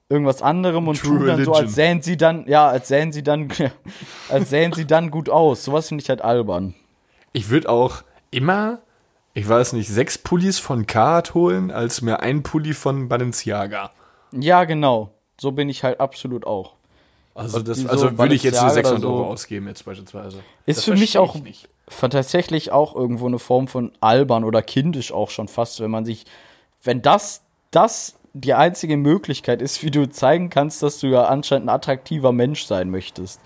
irgendwas 0.07 0.41
anderem 0.41 0.87
und 0.87 0.99
True 0.99 1.17
tun 1.17 1.27
dann 1.27 1.43
so, 1.43 1.51
Religion. 1.51 1.55
als 1.65 1.75
sähen 1.75 2.01
sie 2.01 2.15
dann, 2.17 2.47
ja, 2.47 2.67
als 2.69 2.87
sähen 2.87 3.11
sie 3.11 3.23
dann, 3.23 3.49
als 4.29 4.49
sähen 4.49 4.71
sie 4.73 4.85
dann 4.85 5.11
gut 5.11 5.29
aus. 5.29 5.65
Sowas 5.65 5.89
finde 5.89 6.01
ich 6.03 6.09
halt 6.09 6.21
albern. 6.21 6.75
Ich 7.33 7.49
würde 7.49 7.67
auch 7.69 8.03
immer, 8.31 8.79
ich 9.39 9.47
weiß 9.47 9.73
nicht, 9.73 9.89
sechs 9.89 10.17
Pullis 10.17 10.59
von 10.59 10.85
Card 10.85 11.33
holen, 11.33 11.71
als 11.71 12.01
mir 12.01 12.19
ein 12.19 12.43
Pulli 12.43 12.73
von 12.73 13.07
Balenciaga. 13.07 13.91
Ja, 14.31 14.65
genau. 14.65 15.11
So 15.39 15.51
bin 15.51 15.69
ich 15.69 15.83
halt 15.83 15.99
absolut 15.99 16.45
auch. 16.45 16.73
Also, 17.35 17.61
das, 17.61 17.77
die 17.77 17.83
so 17.83 17.89
also 17.89 18.17
würde 18.17 18.35
ich 18.35 18.43
jetzt 18.43 18.55
nur 18.55 18.67
Balenciaga 18.67 18.91
600 18.91 18.91
oder 18.91 19.01
so- 19.01 19.23
Euro 19.23 19.31
ausgeben, 19.31 19.67
jetzt 19.67 19.85
beispielsweise. 19.85 20.37
Ist 20.65 20.77
Das 20.79 20.85
für 20.85 20.95
mich 20.95 21.17
auch 21.17 21.37
tatsächlich 22.09 22.71
auch 22.71 22.95
irgendwo 22.95 23.27
eine 23.27 23.39
Form 23.39 23.67
von 23.67 23.91
albern 24.01 24.43
oder 24.43 24.61
kindisch 24.61 25.11
auch 25.13 25.29
schon 25.29 25.47
fast, 25.47 25.79
wenn 25.79 25.89
man 25.89 26.05
sich, 26.05 26.25
wenn 26.83 27.01
das, 27.01 27.41
das 27.71 28.15
die 28.33 28.53
einzige 28.53 28.97
Möglichkeit 28.97 29.61
ist, 29.61 29.81
wie 29.83 29.91
du 29.91 30.09
zeigen 30.09 30.49
kannst, 30.49 30.83
dass 30.83 30.99
du 30.99 31.07
ja 31.07 31.25
anscheinend 31.25 31.67
ein 31.69 31.75
attraktiver 31.75 32.31
Mensch 32.33 32.65
sein 32.65 32.89
möchtest. 32.89 33.39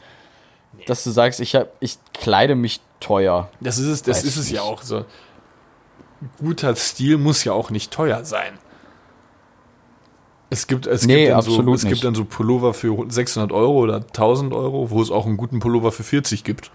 Dass 0.88 1.04
du 1.04 1.12
sagst, 1.12 1.40
ich, 1.40 1.56
hab, 1.56 1.70
ich 1.80 1.98
kleide 2.14 2.56
mich 2.56 2.82
teuer. 3.00 3.50
Das 3.60 3.78
ist 3.78 3.86
es, 3.88 4.02
das 4.02 4.18
Weiß 4.18 4.24
ist 4.24 4.38
es 4.38 4.50
ja 4.50 4.64
auch 4.64 4.82
so. 4.82 5.06
Guter 6.40 6.76
Stil 6.76 7.18
muss 7.18 7.44
ja 7.44 7.54
auch 7.54 7.70
nicht 7.70 7.92
teuer 7.92 8.26
sein. 8.26 8.54
Es 10.50 10.68
gibt, 10.68 10.86
es 10.86 11.06
Nee, 11.08 11.26
gibt, 11.26 11.32
dann, 11.32 11.42
so, 11.42 11.74
es 11.74 11.86
gibt 11.86 12.04
dann 12.04 12.14
so 12.14 12.26
Pullover 12.26 12.76
für 12.76 13.06
600 13.10 13.52
Euro 13.52 13.80
oder 13.80 13.96
1000 13.96 14.54
Euro, 14.54 14.92
wo 14.92 15.02
es 15.02 15.10
auch 15.10 15.26
einen 15.26 15.38
guten 15.38 15.60
Pullover 15.60 15.92
für 15.92 16.04
40 16.04 16.44
gibt. 16.44 16.72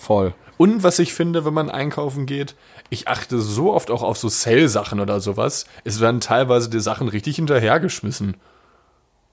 Voll. 0.00 0.34
Und 0.56 0.82
was 0.82 0.98
ich 0.98 1.14
finde, 1.14 1.44
wenn 1.44 1.54
man 1.54 1.70
einkaufen 1.70 2.26
geht, 2.26 2.56
ich 2.88 3.06
achte 3.06 3.38
so 3.38 3.72
oft 3.72 3.90
auch 3.90 4.02
auf 4.02 4.18
so 4.18 4.28
Sale-Sachen 4.28 4.98
oder 4.98 5.20
sowas. 5.20 5.64
Es 5.84 6.00
werden 6.00 6.20
teilweise 6.20 6.68
die 6.68 6.80
Sachen 6.80 7.08
richtig 7.08 7.36
hinterhergeschmissen, 7.36 8.36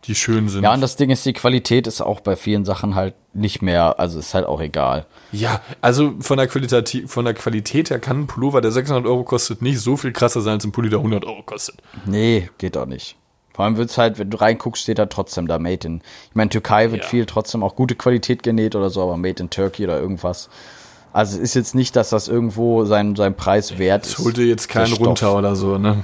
die 0.06 0.16
schön 0.16 0.48
sind. 0.48 0.64
Ja, 0.64 0.74
und 0.74 0.82
das 0.82 0.96
Ding 0.96 1.10
ist, 1.10 1.26
die 1.26 1.34
Qualität 1.34 1.86
ist 1.88 2.02
auch 2.02 2.20
bei 2.22 2.36
vielen 2.36 2.64
Sachen 2.66 2.96
halt 2.96 3.14
nicht 3.34 3.62
mehr, 3.62 4.00
also 4.00 4.20
ist 4.20 4.34
halt 4.34 4.46
auch 4.46 4.62
egal. 4.62 5.06
Ja, 5.32 5.60
also 5.82 6.14
von 6.20 6.38
der, 6.38 6.48
Qualität, 6.48 7.04
von 7.10 7.26
der 7.26 7.34
Qualität 7.34 7.90
her 7.90 8.00
kann 8.00 8.22
ein 8.22 8.28
Pullover, 8.28 8.62
der 8.62 8.72
600 8.72 9.06
Euro 9.06 9.24
kostet, 9.24 9.62
nicht 9.62 9.80
so 9.80 9.98
viel 9.98 10.12
krasser 10.14 10.42
sein 10.42 10.54
als 10.56 10.64
ein 10.66 10.72
Pulli, 10.72 10.90
der 10.90 11.00
100 11.00 11.26
Euro 11.26 11.44
kostet. 11.44 11.76
Nee, 12.06 12.50
geht 12.58 12.78
auch 12.78 12.86
nicht. 12.86 13.16
Vor 13.54 13.66
allem 13.66 13.78
wird's 13.78 13.98
halt, 13.98 14.20
wenn 14.20 14.30
du 14.30 14.40
reinguckst, 14.40 14.84
steht 14.84 15.00
da 15.00 15.08
trotzdem 15.08 15.48
da 15.48 15.58
Made 15.60 15.88
in. 15.88 16.02
Ich 16.30 16.36
meine, 16.36 16.50
Türkei 16.52 16.92
wird 16.92 17.02
Ja. 17.04 17.10
viel 17.10 17.26
trotzdem 17.26 17.64
auch 17.64 17.76
gute 17.76 17.96
Qualität 17.96 18.44
genäht 18.44 18.76
oder 18.76 18.90
so, 18.92 19.02
aber 19.02 19.18
Made 19.18 19.42
in 19.42 19.50
Turkey 19.50 19.84
oder 19.86 20.00
irgendwas. 20.00 20.50
Also 21.12 21.38
es 21.38 21.42
ist 21.44 21.54
jetzt 21.56 21.74
nicht, 21.74 21.96
dass 21.96 22.10
das 22.12 22.28
irgendwo 22.28 22.86
sein, 22.86 23.16
sein 23.16 23.36
Preis 23.36 23.80
wert 23.80 24.04
Das 24.06 24.12
ist. 24.12 24.20
holt 24.20 24.38
dir 24.38 24.46
jetzt 24.46 24.70
keinen 24.70 24.94
runter 24.94 25.36
oder 25.36 25.56
so, 25.56 25.80
ne? 25.80 26.04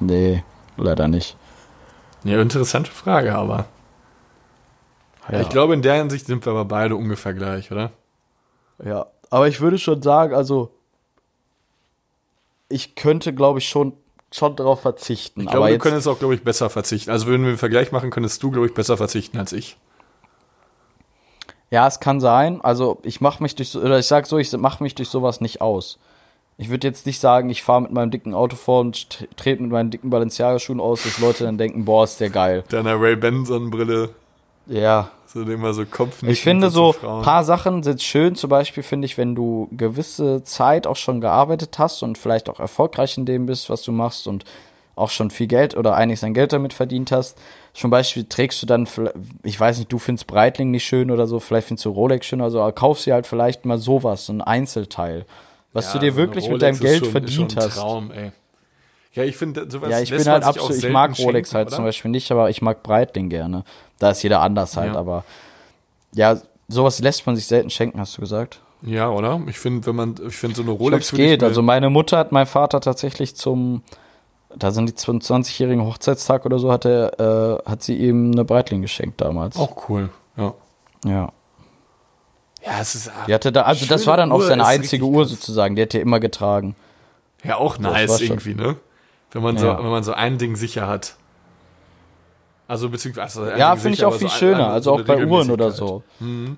Nee, 0.00 0.42
leider 0.78 1.06
nicht. 1.06 1.36
Ja, 2.24 2.40
interessante 2.40 2.90
Frage, 2.90 3.34
aber. 3.34 3.66
Ja. 5.30 5.40
Ich 5.40 5.48
glaube, 5.48 5.74
in 5.74 5.82
der 5.82 5.94
Hinsicht 5.94 6.26
sind 6.26 6.44
wir 6.44 6.52
aber 6.52 6.64
beide 6.64 6.96
ungefähr 6.96 7.34
gleich, 7.34 7.70
oder? 7.70 7.92
Ja, 8.84 9.06
aber 9.30 9.48
ich 9.48 9.60
würde 9.60 9.78
schon 9.78 10.02
sagen, 10.02 10.34
also 10.34 10.70
ich 12.68 12.94
könnte, 12.94 13.32
glaube 13.32 13.60
ich, 13.60 13.68
schon, 13.68 13.92
schon 14.32 14.56
darauf 14.56 14.82
verzichten. 14.82 15.42
Ich 15.42 15.48
glaube, 15.48 15.68
wir 15.68 15.78
können 15.78 16.06
auch, 16.06 16.18
glaube 16.18 16.34
ich, 16.34 16.42
besser 16.42 16.68
verzichten. 16.70 17.10
Also, 17.10 17.26
wenn 17.26 17.42
wir 17.42 17.48
einen 17.48 17.58
Vergleich 17.58 17.92
machen, 17.92 18.10
könntest 18.10 18.42
du, 18.42 18.50
glaube 18.50 18.66
ich, 18.66 18.74
besser 18.74 18.96
verzichten 18.96 19.38
als 19.38 19.52
ich. 19.52 19.76
Ja, 21.70 21.88
es 21.88 21.98
kann 21.98 22.20
sein. 22.20 22.60
Also 22.62 23.00
ich 23.02 23.20
mache 23.20 23.42
mich 23.42 23.56
durch 23.56 23.70
so, 23.70 23.80
oder 23.80 23.98
ich 23.98 24.06
sag 24.06 24.26
so, 24.28 24.38
ich 24.38 24.52
mache 24.56 24.80
mich 24.80 24.94
durch 24.94 25.08
sowas 25.08 25.40
nicht 25.40 25.60
aus. 25.60 25.98
Ich 26.56 26.70
würde 26.70 26.86
jetzt 26.86 27.04
nicht 27.06 27.20
sagen, 27.20 27.50
ich 27.50 27.62
fahre 27.62 27.82
mit 27.82 27.90
meinem 27.92 28.10
dicken 28.10 28.32
Auto 28.32 28.54
vor 28.56 28.80
und 28.80 29.26
trete 29.36 29.60
mit 29.62 29.72
meinen 29.72 29.90
dicken 29.90 30.10
Balenciaga-Schuhen 30.10 30.78
aus, 30.80 31.02
dass 31.02 31.18
Leute 31.18 31.44
dann 31.44 31.58
denken, 31.58 31.84
boah, 31.84 32.04
ist 32.04 32.20
der 32.20 32.30
geil. 32.30 32.62
Deiner 32.68 33.00
Ray-Ban-Sonnenbrille, 33.00 34.10
Ja. 34.66 35.10
so 35.26 35.42
immer 35.42 35.74
so 35.74 35.84
Kopf 35.84 36.22
Ich 36.22 36.42
finde 36.42 36.70
so, 36.70 36.94
ein 37.02 37.22
paar 37.22 37.42
Sachen 37.42 37.82
sind 37.82 38.00
schön, 38.02 38.36
zum 38.36 38.50
Beispiel 38.50 38.84
finde 38.84 39.06
ich, 39.06 39.18
wenn 39.18 39.34
du 39.34 39.68
gewisse 39.72 40.44
Zeit 40.44 40.86
auch 40.86 40.94
schon 40.96 41.20
gearbeitet 41.20 41.76
hast 41.78 42.04
und 42.04 42.18
vielleicht 42.18 42.48
auch 42.48 42.60
erfolgreich 42.60 43.18
in 43.18 43.26
dem 43.26 43.46
bist, 43.46 43.68
was 43.68 43.82
du 43.82 43.90
machst 43.90 44.28
und 44.28 44.44
auch 44.96 45.10
schon 45.10 45.30
viel 45.30 45.48
Geld 45.48 45.76
oder 45.76 45.96
einiges 45.96 46.22
an 46.22 46.34
Geld 46.34 46.52
damit 46.52 46.72
verdient 46.72 47.10
hast. 47.10 47.36
Zum 47.72 47.90
Beispiel 47.90 48.26
trägst 48.28 48.62
du 48.62 48.66
dann, 48.66 48.86
ich 49.42 49.58
weiß 49.58 49.78
nicht, 49.78 49.92
du 49.92 49.98
findest 49.98 50.28
Breitling 50.28 50.70
nicht 50.70 50.84
schön 50.84 51.10
oder 51.10 51.26
so, 51.26 51.40
vielleicht 51.40 51.66
findest 51.66 51.84
du 51.86 51.90
Rolex 51.90 52.26
schön 52.26 52.40
oder 52.40 52.52
so, 52.52 52.60
aber 52.60 52.70
kaufst 52.70 53.06
dir 53.06 53.14
halt 53.14 53.26
vielleicht 53.26 53.64
mal 53.64 53.78
sowas, 53.78 54.26
so 54.26 54.32
ein 54.32 54.40
Einzelteil, 54.40 55.26
was 55.74 55.92
du 55.92 55.98
dir 55.98 56.16
wirklich 56.16 56.48
mit 56.48 56.62
deinem 56.62 56.78
Geld 56.78 57.06
verdient 57.06 57.56
hast. 57.56 57.74
Traum, 57.76 58.10
ey. 58.10 58.32
Ja, 59.12 59.22
ich 59.22 59.36
finde, 59.36 59.70
sowas 59.70 59.90
Ja, 59.90 60.00
ich 60.00 60.10
bin 60.10 60.24
halt 60.26 60.42
absolut, 60.42 60.82
ich 60.82 60.88
mag 60.90 61.16
Rolex 61.18 61.50
schenken, 61.50 61.56
halt 61.58 61.68
oder? 61.68 61.76
zum 61.76 61.84
Beispiel 61.84 62.10
nicht, 62.10 62.32
aber 62.32 62.50
ich 62.50 62.62
mag 62.62 62.82
Breitling 62.82 63.28
gerne. 63.28 63.64
Da 63.98 64.10
ist 64.10 64.22
jeder 64.22 64.40
anders 64.40 64.76
halt, 64.76 64.94
Ja. 64.94 64.98
aber 64.98 65.24
ja, 66.14 66.36
sowas 66.68 66.98
lässt 67.00 67.24
man 67.26 67.36
sich 67.36 67.46
selten 67.46 67.70
schenken, 67.70 68.00
hast 68.00 68.16
du 68.16 68.22
gesagt? 68.22 68.60
Ja, 68.82 69.08
oder? 69.10 69.40
Ich 69.46 69.58
finde, 69.58 69.86
wenn 69.86 69.94
man, 69.96 70.14
ich 70.26 70.34
finde 70.34 70.56
so 70.56 70.62
eine 70.62 70.72
Ich 70.72 70.78
Rolex 70.80 71.08
glaub's 71.08 71.12
würde 71.12 71.24
ich 71.24 71.30
geht. 71.30 71.42
Also 71.44 71.62
meine 71.62 71.90
Mutter 71.90 72.18
hat 72.18 72.32
mein 72.32 72.46
Vater 72.46 72.80
tatsächlich 72.80 73.36
zum, 73.36 73.82
da 74.56 74.72
sind 74.72 74.88
die 74.88 74.94
20-jährigen 74.94 75.84
Hochzeitstag 75.84 76.44
oder 76.44 76.58
so, 76.58 76.72
hat 76.72 76.84
er, 76.84 77.60
äh, 77.66 77.70
hat 77.70 77.82
sie 77.84 77.96
ihm 77.96 78.32
eine 78.32 78.44
Breitling 78.44 78.82
geschenkt 78.82 79.20
damals. 79.20 79.56
auch 79.56 79.88
cool. 79.88 80.10
Ja. 80.36 80.54
Ja. 81.04 81.32
Ja, 82.64 82.80
es 82.80 82.94
ist 82.94 83.10
Die 83.28 83.34
hatte 83.34 83.52
da, 83.52 83.62
also 83.62 83.86
das 83.86 84.06
war 84.06 84.16
dann 84.16 84.32
auch 84.32 84.38
Uhr 84.38 84.46
seine 84.46 84.64
einzige 84.66 85.04
Uhr 85.04 85.26
sozusagen. 85.26 85.76
Die 85.76 85.82
hat 85.82 85.94
er 85.94 86.00
immer 86.00 86.20
getragen. 86.20 86.74
ja 87.42 87.56
auch 87.56 87.78
nice 87.78 88.20
irgendwie, 88.22 88.54
ne? 88.54 88.76
Wenn 89.32 89.42
man 89.42 89.58
so, 89.58 89.66
Ja. 89.66 89.78
wenn 89.78 89.90
man 89.90 90.02
so 90.02 90.12
ein 90.14 90.38
Ding 90.38 90.56
sicher 90.56 90.86
hat. 90.86 91.16
Also 92.66 92.88
beziehungsweise 92.88 93.42
also 93.42 93.58
Ja, 93.58 93.76
finde 93.76 93.94
ich 93.98 94.04
auch 94.04 94.14
viel 94.14 94.28
so 94.30 94.34
schöner. 94.36 94.66
ein- 94.68 94.72
Also 94.72 94.96
so 94.96 95.02
auch 95.02 95.04
bei 95.06 95.26
Uhren 95.26 95.50
oder 95.50 95.70
so. 95.70 96.02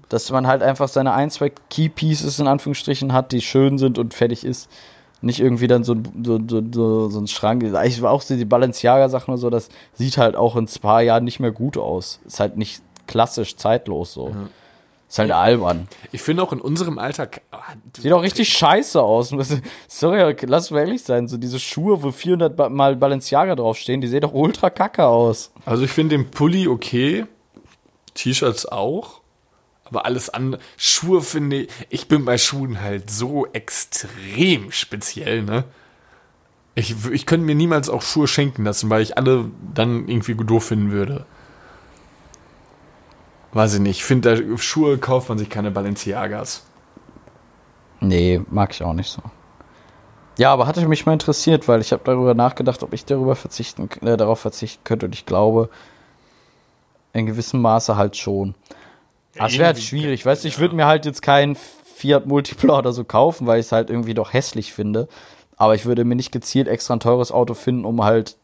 Dass 0.09 0.31
man 0.31 0.47
halt 0.47 0.63
einfach 0.63 0.87
seine 0.89 1.13
ein, 1.13 1.31
zwei 1.31 1.51
Key 1.71 1.89
Pieces 1.89 2.39
in 2.39 2.47
Anführungsstrichen 2.47 3.13
hat, 3.13 3.33
die 3.33 3.41
schön 3.41 3.79
sind 3.79 3.99
und 3.99 4.15
fertig 4.15 4.45
ist. 4.45 4.71
Nicht 5.23 5.41
irgendwie 5.41 5.67
dann 5.67 5.83
so, 5.83 5.95
ein- 5.95 6.23
so, 6.25 6.39
so, 6.47 6.63
so, 6.73 7.09
so 7.11 7.19
ein 7.19 7.27
Schrank. 7.27 7.65
Ich 7.85 8.03
war 8.03 8.13
auch 8.13 8.23
so 8.23 8.37
die 8.37 8.45
Balenciaga-Sachen 8.45 9.33
oder 9.33 9.39
so, 9.39 9.51
das 9.51 9.69
sieht 9.95 10.19
halt 10.19 10.37
auch 10.37 10.55
in 10.55 10.65
ein 10.67 10.81
paar 10.81 11.03
Jahren 11.03 11.25
nicht 11.25 11.41
mehr 11.41 11.51
gut 11.51 11.77
aus. 11.77 12.21
Ist 12.27 12.39
halt 12.39 12.57
nicht 12.57 12.83
klassisch 13.09 13.57
zeitlos 13.57 14.13
so. 14.13 14.31
Ist 15.09 15.21
halt 15.21 15.31
albern. 15.31 15.87
Ich 16.11 16.21
finde 16.21 16.43
auch 16.43 16.53
in 16.53 16.61
unserem 16.61 16.99
Alltag. 16.99 17.41
ah, 17.53 17.59
Sieht 17.97 18.13
auch 18.13 18.23
richtig 18.23 18.49
scheiße 18.49 19.01
aus. 19.01 19.33
Sorry, 19.89 20.35
lass 20.43 20.71
mal 20.73 20.81
ehrlich 20.81 21.03
sein. 21.05 21.29
So 21.29 21.37
diese 21.37 21.61
Schuhe, 21.61 22.03
wo 22.03 22.11
400 22.11 22.57
Ba- 22.57 22.69
Mal 22.69 22.97
Balenciaga 22.97 23.55
draufstehen, 23.55 24.01
die 24.01 24.09
sehen 24.09 24.23
doch 24.23 24.33
ultra 24.35 24.69
kacke 24.69 25.05
aus. 25.07 25.53
Also 25.65 25.85
ich 25.85 25.93
finde 25.93 26.17
den 26.17 26.31
Pulli 26.31 26.67
okay, 26.67 27.25
T-Shirts 28.15 28.67
auch, 28.67 29.21
aber 29.85 30.07
alles 30.07 30.29
andere. 30.31 30.61
Schuhe 30.77 31.23
finde 31.23 31.57
ich, 31.63 31.69
ich 31.89 32.09
bin 32.09 32.25
bei 32.25 32.37
Schuhen 32.37 32.81
halt 32.81 33.09
so 33.09 33.47
extrem 33.47 34.73
speziell, 34.73 35.43
ne? 35.43 35.65
Ich, 36.75 36.95
ich 37.13 37.25
könnte 37.27 37.47
mir 37.47 37.55
niemals 37.55 37.89
auch 37.89 38.03
Schuhe 38.03 38.27
schenken 38.27 38.65
lassen, 38.65 38.91
weil 38.91 39.01
ich 39.03 39.17
alle 39.17 39.51
dann 39.73 40.09
irgendwie 40.09 40.35
doof 40.35 40.65
finden 40.67 40.91
würde. 40.91 41.25
Weiß 43.57 43.73
ich 43.73 43.81
nicht. 43.81 43.97
Ich 43.97 44.05
finde, 44.05 44.59
Schuhe 44.59 44.99
kauft 44.99 45.31
man 45.31 45.39
sich 45.39 45.49
keine 45.49 45.71
Balenciagas. 45.71 46.67
Nee, 48.01 48.43
mag 48.51 48.71
ich 48.75 48.83
auch 48.83 48.93
nicht 48.93 49.11
so. 49.11 49.23
Ja, 50.37 50.53
aber 50.53 50.67
hatte 50.67 50.87
mich 50.87 51.07
mal 51.07 51.15
interessiert, 51.15 51.67
weil 51.67 51.81
ich 51.81 51.91
habe 51.91 52.03
darüber 52.05 52.35
nachgedacht, 52.35 52.83
ob 52.83 52.93
ich 52.93 53.07
darüber 53.07 53.35
verzichten, 53.35 53.89
äh, 54.03 54.19
darauf 54.19 54.41
verzichten 54.41 54.85
könnte 54.85 55.07
und 55.07 55.15
ich 55.15 55.25
glaube, 55.25 55.71
in 57.15 57.25
gewissem 57.25 57.63
Maße 57.63 57.97
halt 57.97 58.19
schon. 58.19 58.55
Es 59.33 59.55
wäre 59.55 59.69
halt 59.69 59.81
schwierig, 59.81 60.27
weißt 60.27 60.45
du, 60.45 60.49
ich 60.49 60.59
würde 60.59 60.77
mir 60.77 60.85
halt 60.85 61.07
jetzt 61.07 61.23
keinen 61.23 61.57
Fiat 61.95 62.27
Multipla 62.27 62.81
oder 62.81 62.93
so 62.93 63.05
kaufen, 63.05 63.47
weil 63.47 63.61
ich 63.61 63.67
es 63.67 63.73
halt 63.73 63.89
irgendwie 63.89 64.13
doch 64.13 64.35
hässlich 64.35 64.75
finde. 64.75 65.09
Aber 65.57 65.75
ich 65.75 65.87
würde 65.87 66.05
mir 66.05 66.15
nicht 66.15 66.31
gezielt 66.31 66.69
extra 66.69 66.93
ein 66.93 67.01
teures 67.01 67.33
Auto 67.33 67.55
finden, 67.55 67.87
um 67.87 68.05
halt 68.05 68.37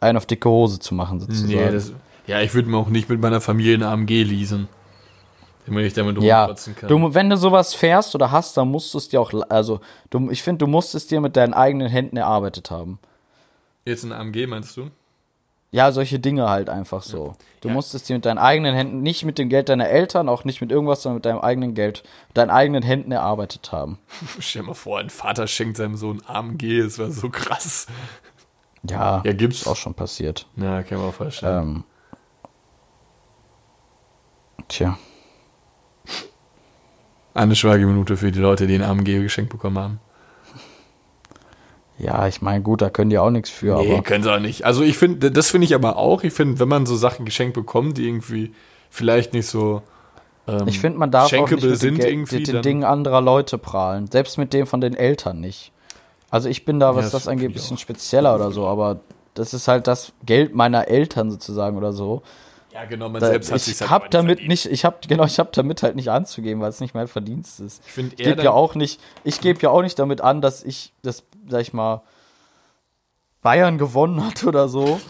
einen 0.00 0.16
auf 0.16 0.24
dicke 0.24 0.48
Hose 0.48 0.78
zu 0.78 0.94
machen, 0.94 1.20
sozusagen. 1.20 1.52
Nee, 1.52 1.70
das, 1.70 1.92
ja, 2.26 2.40
ich 2.40 2.54
würde 2.54 2.68
mir 2.68 2.76
auch 2.78 2.88
nicht 2.88 3.08
mit 3.08 3.20
meiner 3.20 3.40
Familie 3.40 3.74
eine 3.74 3.88
AMG 3.88 4.22
leasen. 4.24 4.68
Damit 5.66 5.86
ich 5.86 5.94
damit 5.94 6.20
ja, 6.22 6.44
rumkotzen 6.44 6.76
kann. 6.76 6.88
du, 6.90 7.14
wenn 7.14 7.30
du 7.30 7.36
sowas 7.38 7.72
fährst 7.74 8.14
oder 8.14 8.30
hast, 8.30 8.56
dann 8.58 8.68
musst 8.68 8.92
du 8.92 8.98
es 8.98 9.08
dir 9.08 9.20
auch, 9.20 9.32
also 9.48 9.80
du, 10.10 10.30
ich 10.30 10.42
finde, 10.42 10.58
du 10.58 10.66
musst 10.66 10.94
es 10.94 11.06
dir 11.06 11.22
mit 11.22 11.36
deinen 11.36 11.54
eigenen 11.54 11.88
Händen 11.88 12.18
erarbeitet 12.18 12.70
haben. 12.70 12.98
Jetzt 13.86 14.04
ein 14.04 14.12
AMG, 14.12 14.46
meinst 14.46 14.76
du? 14.76 14.90
Ja, 15.70 15.90
solche 15.90 16.20
Dinge 16.20 16.48
halt 16.50 16.68
einfach 16.68 17.02
so. 17.02 17.34
Du 17.60 17.68
Ja. 17.68 17.74
musst 17.74 17.94
es 17.94 18.04
dir 18.04 18.14
mit 18.14 18.26
deinen 18.26 18.38
eigenen 18.38 18.74
Händen, 18.74 19.00
nicht 19.00 19.24
mit 19.24 19.38
dem 19.38 19.48
Geld 19.48 19.68
deiner 19.70 19.88
Eltern, 19.88 20.28
auch 20.28 20.44
nicht 20.44 20.60
mit 20.60 20.70
irgendwas, 20.70 21.02
sondern 21.02 21.16
mit 21.16 21.24
deinem 21.24 21.40
eigenen 21.40 21.74
Geld, 21.74 22.04
mit 22.28 22.36
deinen 22.36 22.50
eigenen 22.50 22.82
Händen 22.82 23.10
erarbeitet 23.10 23.72
haben. 23.72 23.98
Stell 24.38 24.62
dir 24.62 24.68
mal 24.68 24.74
vor, 24.74 24.98
ein 25.00 25.10
Vater 25.10 25.46
schenkt 25.46 25.78
seinem 25.78 25.96
Sohn 25.96 26.22
AMG, 26.26 26.82
das 26.82 26.98
wäre 26.98 27.10
so 27.10 27.28
krass. 27.30 27.86
Ja, 28.88 29.22
Ja, 29.24 29.32
gibt's. 29.32 29.62
ist 29.62 29.66
auch 29.66 29.76
schon 29.76 29.94
passiert. 29.94 30.46
Na, 30.56 30.82
kann 30.82 30.98
man 30.98 31.08
auch 31.08 31.14
vorstellen. 31.14 31.62
Ähm, 31.62 31.84
tja, 34.68 34.98
Eine 37.34 37.56
Schweigeminute 37.56 38.16
für 38.16 38.30
die 38.30 38.38
Leute, 38.38 38.66
die 38.66 38.74
ein 38.74 38.82
AMG 38.82 39.22
geschenkt 39.22 39.50
bekommen 39.50 39.78
haben. 39.78 40.00
ja, 41.98 42.26
ich 42.28 42.42
meine, 42.42 42.62
gut, 42.62 42.82
da 42.82 42.90
können 42.90 43.10
die 43.10 43.18
auch 43.18 43.30
nichts 43.30 43.50
für, 43.50 43.76
Nee, 43.76 43.92
aber 43.92 44.02
können 44.02 44.22
sie 44.22 44.32
auch 44.32 44.40
nicht. 44.40 44.64
Also 44.64 44.82
ich 44.82 44.98
finde, 44.98 45.30
das 45.30 45.50
finde 45.50 45.66
ich 45.66 45.74
aber 45.74 45.96
auch. 45.96 46.22
Ich 46.22 46.32
finde, 46.32 46.60
wenn 46.60 46.68
man 46.68 46.86
so 46.86 46.96
Sachen 46.96 47.24
geschenkt 47.24 47.54
bekommt, 47.54 47.98
die 47.98 48.06
irgendwie 48.06 48.52
vielleicht 48.90 49.32
nicht 49.32 49.46
so 49.46 49.82
ähm, 50.46 50.68
ich 50.68 50.80
finde, 50.80 50.98
man 50.98 51.10
darf 51.10 51.32
auch 51.32 51.50
nicht 51.50 51.62
mit, 51.62 51.78
sind 51.78 51.98
irgendwie, 51.98 52.36
mit 52.36 52.48
den 52.48 52.62
Dingen 52.62 52.84
anderer 52.84 53.20
Leute 53.20 53.58
prahlen. 53.58 54.10
Selbst 54.10 54.38
mit 54.38 54.52
dem 54.52 54.66
von 54.66 54.80
den 54.80 54.94
Eltern 54.94 55.40
nicht. 55.40 55.72
Also 56.30 56.48
ich 56.48 56.64
bin 56.64 56.80
da, 56.80 56.94
was 56.94 57.06
das 57.06 57.12
das 57.12 57.28
angeht, 57.28 57.50
ein 57.50 57.54
bisschen 57.54 57.78
spezieller 57.78 58.34
oder 58.34 58.50
so, 58.50 58.66
aber 58.66 59.00
das 59.34 59.54
ist 59.54 59.68
halt 59.68 59.86
das 59.86 60.12
Geld 60.24 60.54
meiner 60.54 60.88
Eltern 60.88 61.30
sozusagen 61.30 61.76
oder 61.76 61.92
so. 61.92 62.22
Ja, 62.74 62.86
genau, 62.86 63.08
man 63.08 63.20
Da, 63.20 63.28
selbst 63.28 63.52
hat 63.52 63.58
ich 63.58 63.76
sich 63.76 63.88
hab 63.88 64.10
damit 64.10 64.48
nicht, 64.48 64.66
ich 64.66 64.84
hab 64.84 65.06
genau, 65.06 65.24
ich 65.24 65.38
hab 65.38 65.52
damit 65.52 65.84
halt 65.84 65.94
nicht 65.94 66.10
anzugeben, 66.10 66.60
weil 66.60 66.70
es 66.70 66.80
nicht 66.80 66.92
mein 66.92 67.06
Verdienst 67.06 67.60
ist. 67.60 67.80
Ich 67.86 67.96
Ich 67.96 68.16
gebe 68.16 68.42
ja 68.42 68.50
auch 68.50 68.74
nicht, 68.74 69.00
ich 69.22 69.40
gebe 69.40 69.60
ja 69.60 69.70
auch 69.70 69.82
nicht 69.82 69.96
damit 69.96 70.20
an, 70.20 70.40
dass 70.40 70.64
ich 70.64 70.92
das, 71.02 71.22
sag 71.48 71.60
ich 71.60 71.72
mal, 71.72 72.02
Bayern 73.42 73.78
gewonnen 73.78 74.26
hat 74.26 74.42
oder 74.42 74.68
so. 74.68 75.00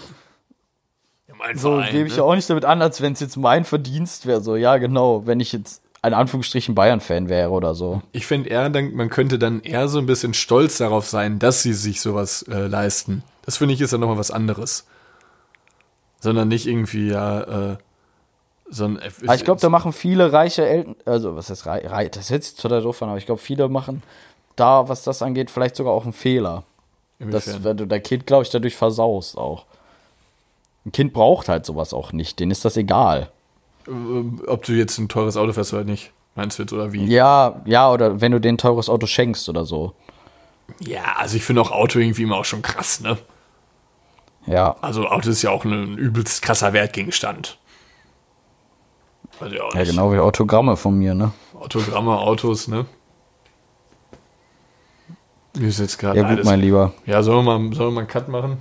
mein 1.38 1.56
So 1.56 1.82
gebe 1.90 2.06
ich 2.06 2.12
ne? 2.12 2.18
ja 2.18 2.24
auch 2.24 2.34
nicht 2.34 2.50
damit 2.50 2.66
an, 2.66 2.82
als 2.82 3.00
wenn 3.00 3.14
es 3.14 3.20
jetzt 3.20 3.38
mein 3.38 3.64
Verdienst 3.64 4.26
wäre. 4.26 4.42
So, 4.42 4.56
ja, 4.56 4.76
genau, 4.76 5.26
wenn 5.26 5.40
ich 5.40 5.52
jetzt 5.52 5.82
ein 6.02 6.12
Anführungsstrichen 6.12 6.74
Bayern-Fan 6.74 7.30
wäre 7.30 7.48
oder 7.48 7.74
so. 7.74 8.02
Ich 8.12 8.26
finde 8.26 8.50
eher, 8.50 8.68
dann, 8.68 8.92
man 8.92 9.08
könnte 9.08 9.38
dann 9.38 9.62
eher 9.62 9.88
so 9.88 9.98
ein 9.98 10.04
bisschen 10.06 10.34
stolz 10.34 10.76
darauf 10.76 11.06
sein, 11.06 11.38
dass 11.38 11.62
sie 11.62 11.72
sich 11.72 12.02
sowas 12.02 12.42
äh, 12.42 12.66
leisten. 12.66 13.22
Das 13.46 13.56
finde 13.56 13.72
ich 13.72 13.80
ist 13.80 13.94
dann 13.94 14.00
nochmal 14.00 14.18
was 14.18 14.30
anderes. 14.30 14.86
Sondern 16.24 16.48
nicht 16.48 16.66
irgendwie, 16.66 17.08
ja, 17.08 17.72
äh, 17.72 17.76
so 18.70 18.86
ein. 18.86 18.98
Aber 19.22 19.34
ich 19.34 19.44
glaube, 19.44 19.60
da 19.60 19.68
machen 19.68 19.92
viele 19.92 20.32
reiche 20.32 20.66
Eltern, 20.66 20.96
also 21.04 21.36
was 21.36 21.50
heißt 21.50 21.66
reich, 21.66 21.90
reich 21.90 22.10
das 22.12 22.30
hört 22.30 22.44
sich 22.44 22.56
total 22.56 22.80
doof 22.80 23.02
aber 23.02 23.18
ich 23.18 23.26
glaube, 23.26 23.40
viele 23.40 23.68
machen 23.68 24.02
da, 24.56 24.88
was 24.88 25.02
das 25.02 25.20
angeht, 25.20 25.50
vielleicht 25.50 25.76
sogar 25.76 25.92
auch 25.92 26.04
einen 26.04 26.14
Fehler. 26.14 26.64
Das, 27.18 27.46
Inwiefern? 27.46 27.64
wenn 27.64 27.76
du 27.76 27.86
dein 27.86 28.02
Kind, 28.02 28.26
glaube 28.26 28.44
ich, 28.44 28.50
dadurch 28.50 28.74
versaust 28.74 29.36
auch. 29.36 29.66
Ein 30.86 30.92
Kind 30.92 31.12
braucht 31.12 31.48
halt 31.48 31.66
sowas 31.66 31.92
auch 31.92 32.12
nicht, 32.12 32.40
denen 32.40 32.52
ist 32.52 32.64
das 32.64 32.78
egal. 32.78 33.30
Ähm, 33.86 34.42
Ob 34.46 34.64
du 34.64 34.72
jetzt 34.72 34.98
ein 34.98 35.08
teures 35.08 35.36
Auto 35.36 35.52
fährst 35.52 35.74
oder 35.74 35.84
nicht. 35.84 36.10
Meinst 36.36 36.58
du 36.58 36.62
jetzt 36.62 36.72
oder 36.72 36.92
wie? 36.94 37.04
Ja, 37.04 37.60
ja, 37.66 37.92
oder 37.92 38.22
wenn 38.22 38.32
du 38.32 38.40
denen 38.40 38.54
ein 38.54 38.58
teures 38.58 38.88
Auto 38.88 39.06
schenkst 39.06 39.48
oder 39.48 39.64
so. 39.66 39.92
Ja, 40.80 41.16
also 41.16 41.36
ich 41.36 41.44
finde 41.44 41.60
auch 41.60 41.70
Auto 41.70 41.98
irgendwie 41.98 42.22
immer 42.22 42.36
auch 42.36 42.44
schon 42.44 42.62
krass, 42.62 43.00
ne? 43.00 43.18
Ja. 44.46 44.76
Also 44.80 45.08
Auto 45.08 45.30
ist 45.30 45.42
ja 45.42 45.50
auch 45.50 45.64
ein 45.64 45.96
übelst 45.96 46.42
krasser 46.42 46.72
Wertgegenstand. 46.72 47.58
Also 49.40 49.54
ja, 49.56 49.64
Ja, 49.74 49.84
genau 49.84 50.12
wie 50.12 50.18
Autogramme 50.18 50.76
von 50.76 50.96
mir, 50.98 51.14
ne? 51.14 51.32
Autogramme, 51.54 52.18
Autos, 52.18 52.68
ne? 52.68 52.86
Wie 55.54 55.66
ist 55.66 55.78
jetzt 55.78 55.98
gerade 55.98 56.20
Ja, 56.20 56.34
gut, 56.34 56.44
mein 56.44 56.60
Lieber. 56.60 56.92
Ja, 57.06 57.22
sollen 57.22 57.44
wir, 57.44 57.58
mal, 57.58 57.74
sollen 57.74 57.90
wir 57.90 57.94
mal 57.94 58.00
einen 58.00 58.08
Cut 58.08 58.28
machen? 58.28 58.58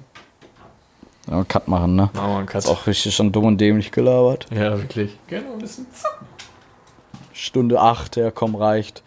Ja, 1.30 1.44
Cut 1.44 1.68
machen, 1.68 1.96
ne? 1.96 2.10
Machen 2.14 2.32
wir 2.32 2.38
einen 2.38 2.46
Cut. 2.48 2.64
Ist 2.64 2.70
auch 2.70 2.86
richtig 2.88 3.16
schon 3.16 3.32
dumm 3.32 3.46
und 3.46 3.58
dämlich 3.60 3.92
gelabert. 3.92 4.48
Ja, 4.52 4.78
wirklich. 4.78 5.18
Genau, 5.28 5.54
ein 5.54 5.60
bisschen. 5.60 5.88
Stunde 7.34 7.80
8, 7.82 8.16
ja, 8.18 8.32
komm, 8.32 8.56
reicht. 8.56 9.04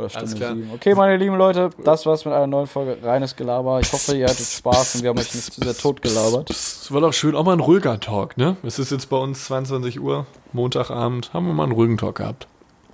Oder 0.00 0.16
alles 0.16 0.30
Stunde 0.30 0.36
klar. 0.36 0.54
7. 0.56 0.70
Okay, 0.74 0.94
meine 0.94 1.16
lieben 1.16 1.36
Leute, 1.36 1.70
das 1.84 2.06
war's 2.06 2.24
mit 2.24 2.34
einer 2.34 2.46
neuen 2.46 2.66
Folge 2.66 2.96
Reines 3.02 3.36
Gelaber. 3.36 3.80
Ich 3.80 3.92
hoffe, 3.92 4.16
ihr 4.16 4.26
hattet 4.26 4.46
Spaß 4.46 4.96
und 4.96 5.02
wir 5.02 5.10
haben 5.10 5.18
euch 5.18 5.34
nicht 5.34 5.52
zu 5.52 5.60
sehr 5.60 5.76
tot 5.76 6.02
gelabert. 6.02 6.50
Es 6.50 6.92
war 6.92 7.00
doch 7.00 7.12
schön, 7.12 7.34
auch 7.34 7.44
mal 7.44 7.52
ein 7.52 7.60
ruhiger 7.60 8.00
Talk, 8.00 8.36
ne? 8.36 8.56
Es 8.62 8.78
ist 8.78 8.90
jetzt 8.90 9.10
bei 9.10 9.16
uns 9.16 9.44
22 9.46 10.00
Uhr, 10.00 10.26
Montagabend. 10.52 11.32
Haben 11.32 11.46
wir 11.46 11.54
mal 11.54 11.64
einen 11.64 11.72
ruhigen 11.72 11.98
Talk 11.98 12.16
gehabt. 12.16 12.46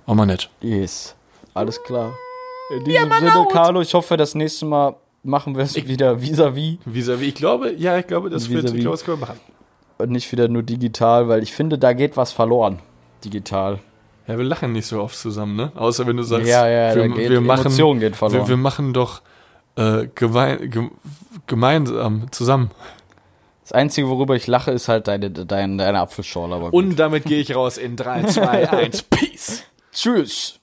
Auch 0.05 0.15
mal 0.15 0.25
nett. 0.25 0.49
Yes. 0.61 1.15
Alles 1.53 1.81
klar. 1.83 2.13
In 2.69 2.83
diesem 2.83 3.11
Sinne, 3.11 3.47
Carlo, 3.51 3.81
ich 3.81 3.93
hoffe, 3.93 4.17
das 4.17 4.35
nächste 4.35 4.65
Mal 4.65 4.95
machen 5.23 5.55
wir 5.55 5.63
es 5.63 5.75
wieder 5.75 6.21
vis-à-vis 6.21 6.77
Vis-à-vis, 6.85 7.27
ich 7.29 7.35
glaube, 7.35 7.73
ja, 7.73 7.97
ich 7.97 8.07
glaube, 8.07 8.29
das 8.29 8.49
wird, 8.49 8.65
ich 8.65 8.81
glaube, 8.81 8.91
das 8.97 9.03
können 9.05 9.19
wir 9.19 9.27
machen. 9.27 9.39
und 9.97 10.11
nicht 10.11 10.31
wieder 10.31 10.47
nur 10.47 10.63
digital, 10.63 11.27
weil 11.27 11.43
ich 11.43 11.53
finde, 11.53 11.77
da 11.77 11.93
geht 11.93 12.17
was 12.17 12.31
verloren. 12.31 12.79
Digital. 13.25 13.79
Ja, 14.27 14.37
wir 14.37 14.43
lachen 14.43 14.73
nicht 14.73 14.85
so 14.87 15.01
oft 15.01 15.17
zusammen, 15.17 15.55
ne? 15.55 15.71
Außer 15.75 16.05
wenn 16.05 16.17
du 16.17 16.23
sagst, 16.23 16.47
Ja, 16.47 16.67
ja, 16.67 16.95
wir, 16.95 17.07
geht, 17.09 17.29
wir 17.29 17.41
machen, 17.41 17.67
Emotion 17.67 17.99
geht 17.99 18.15
verloren. 18.15 18.41
wir, 18.41 18.49
wir 18.49 18.57
machen 18.57 18.93
doch 18.93 19.21
äh, 19.77 20.07
gewein, 20.15 20.69
ge, 20.69 20.89
gemeinsam 21.47 22.31
zusammen. 22.31 22.71
das 23.63 23.71
Einzige, 23.71 24.09
worüber 24.09 24.35
ich 24.35 24.47
lache, 24.47 24.71
ist 24.71 24.89
halt 24.89 25.07
deine, 25.07 25.29
deine, 25.31 25.77
deine 25.77 25.99
Apfelschorle. 25.99 26.57
Und 26.71 26.97
damit 26.97 27.25
gehe 27.25 27.39
ich 27.39 27.55
raus 27.55 27.77
in 27.77 27.95
3, 27.95 28.23
2, 28.23 28.69
1, 28.69 29.03
Peace! 29.03 29.63
Tschüss. 29.93 30.56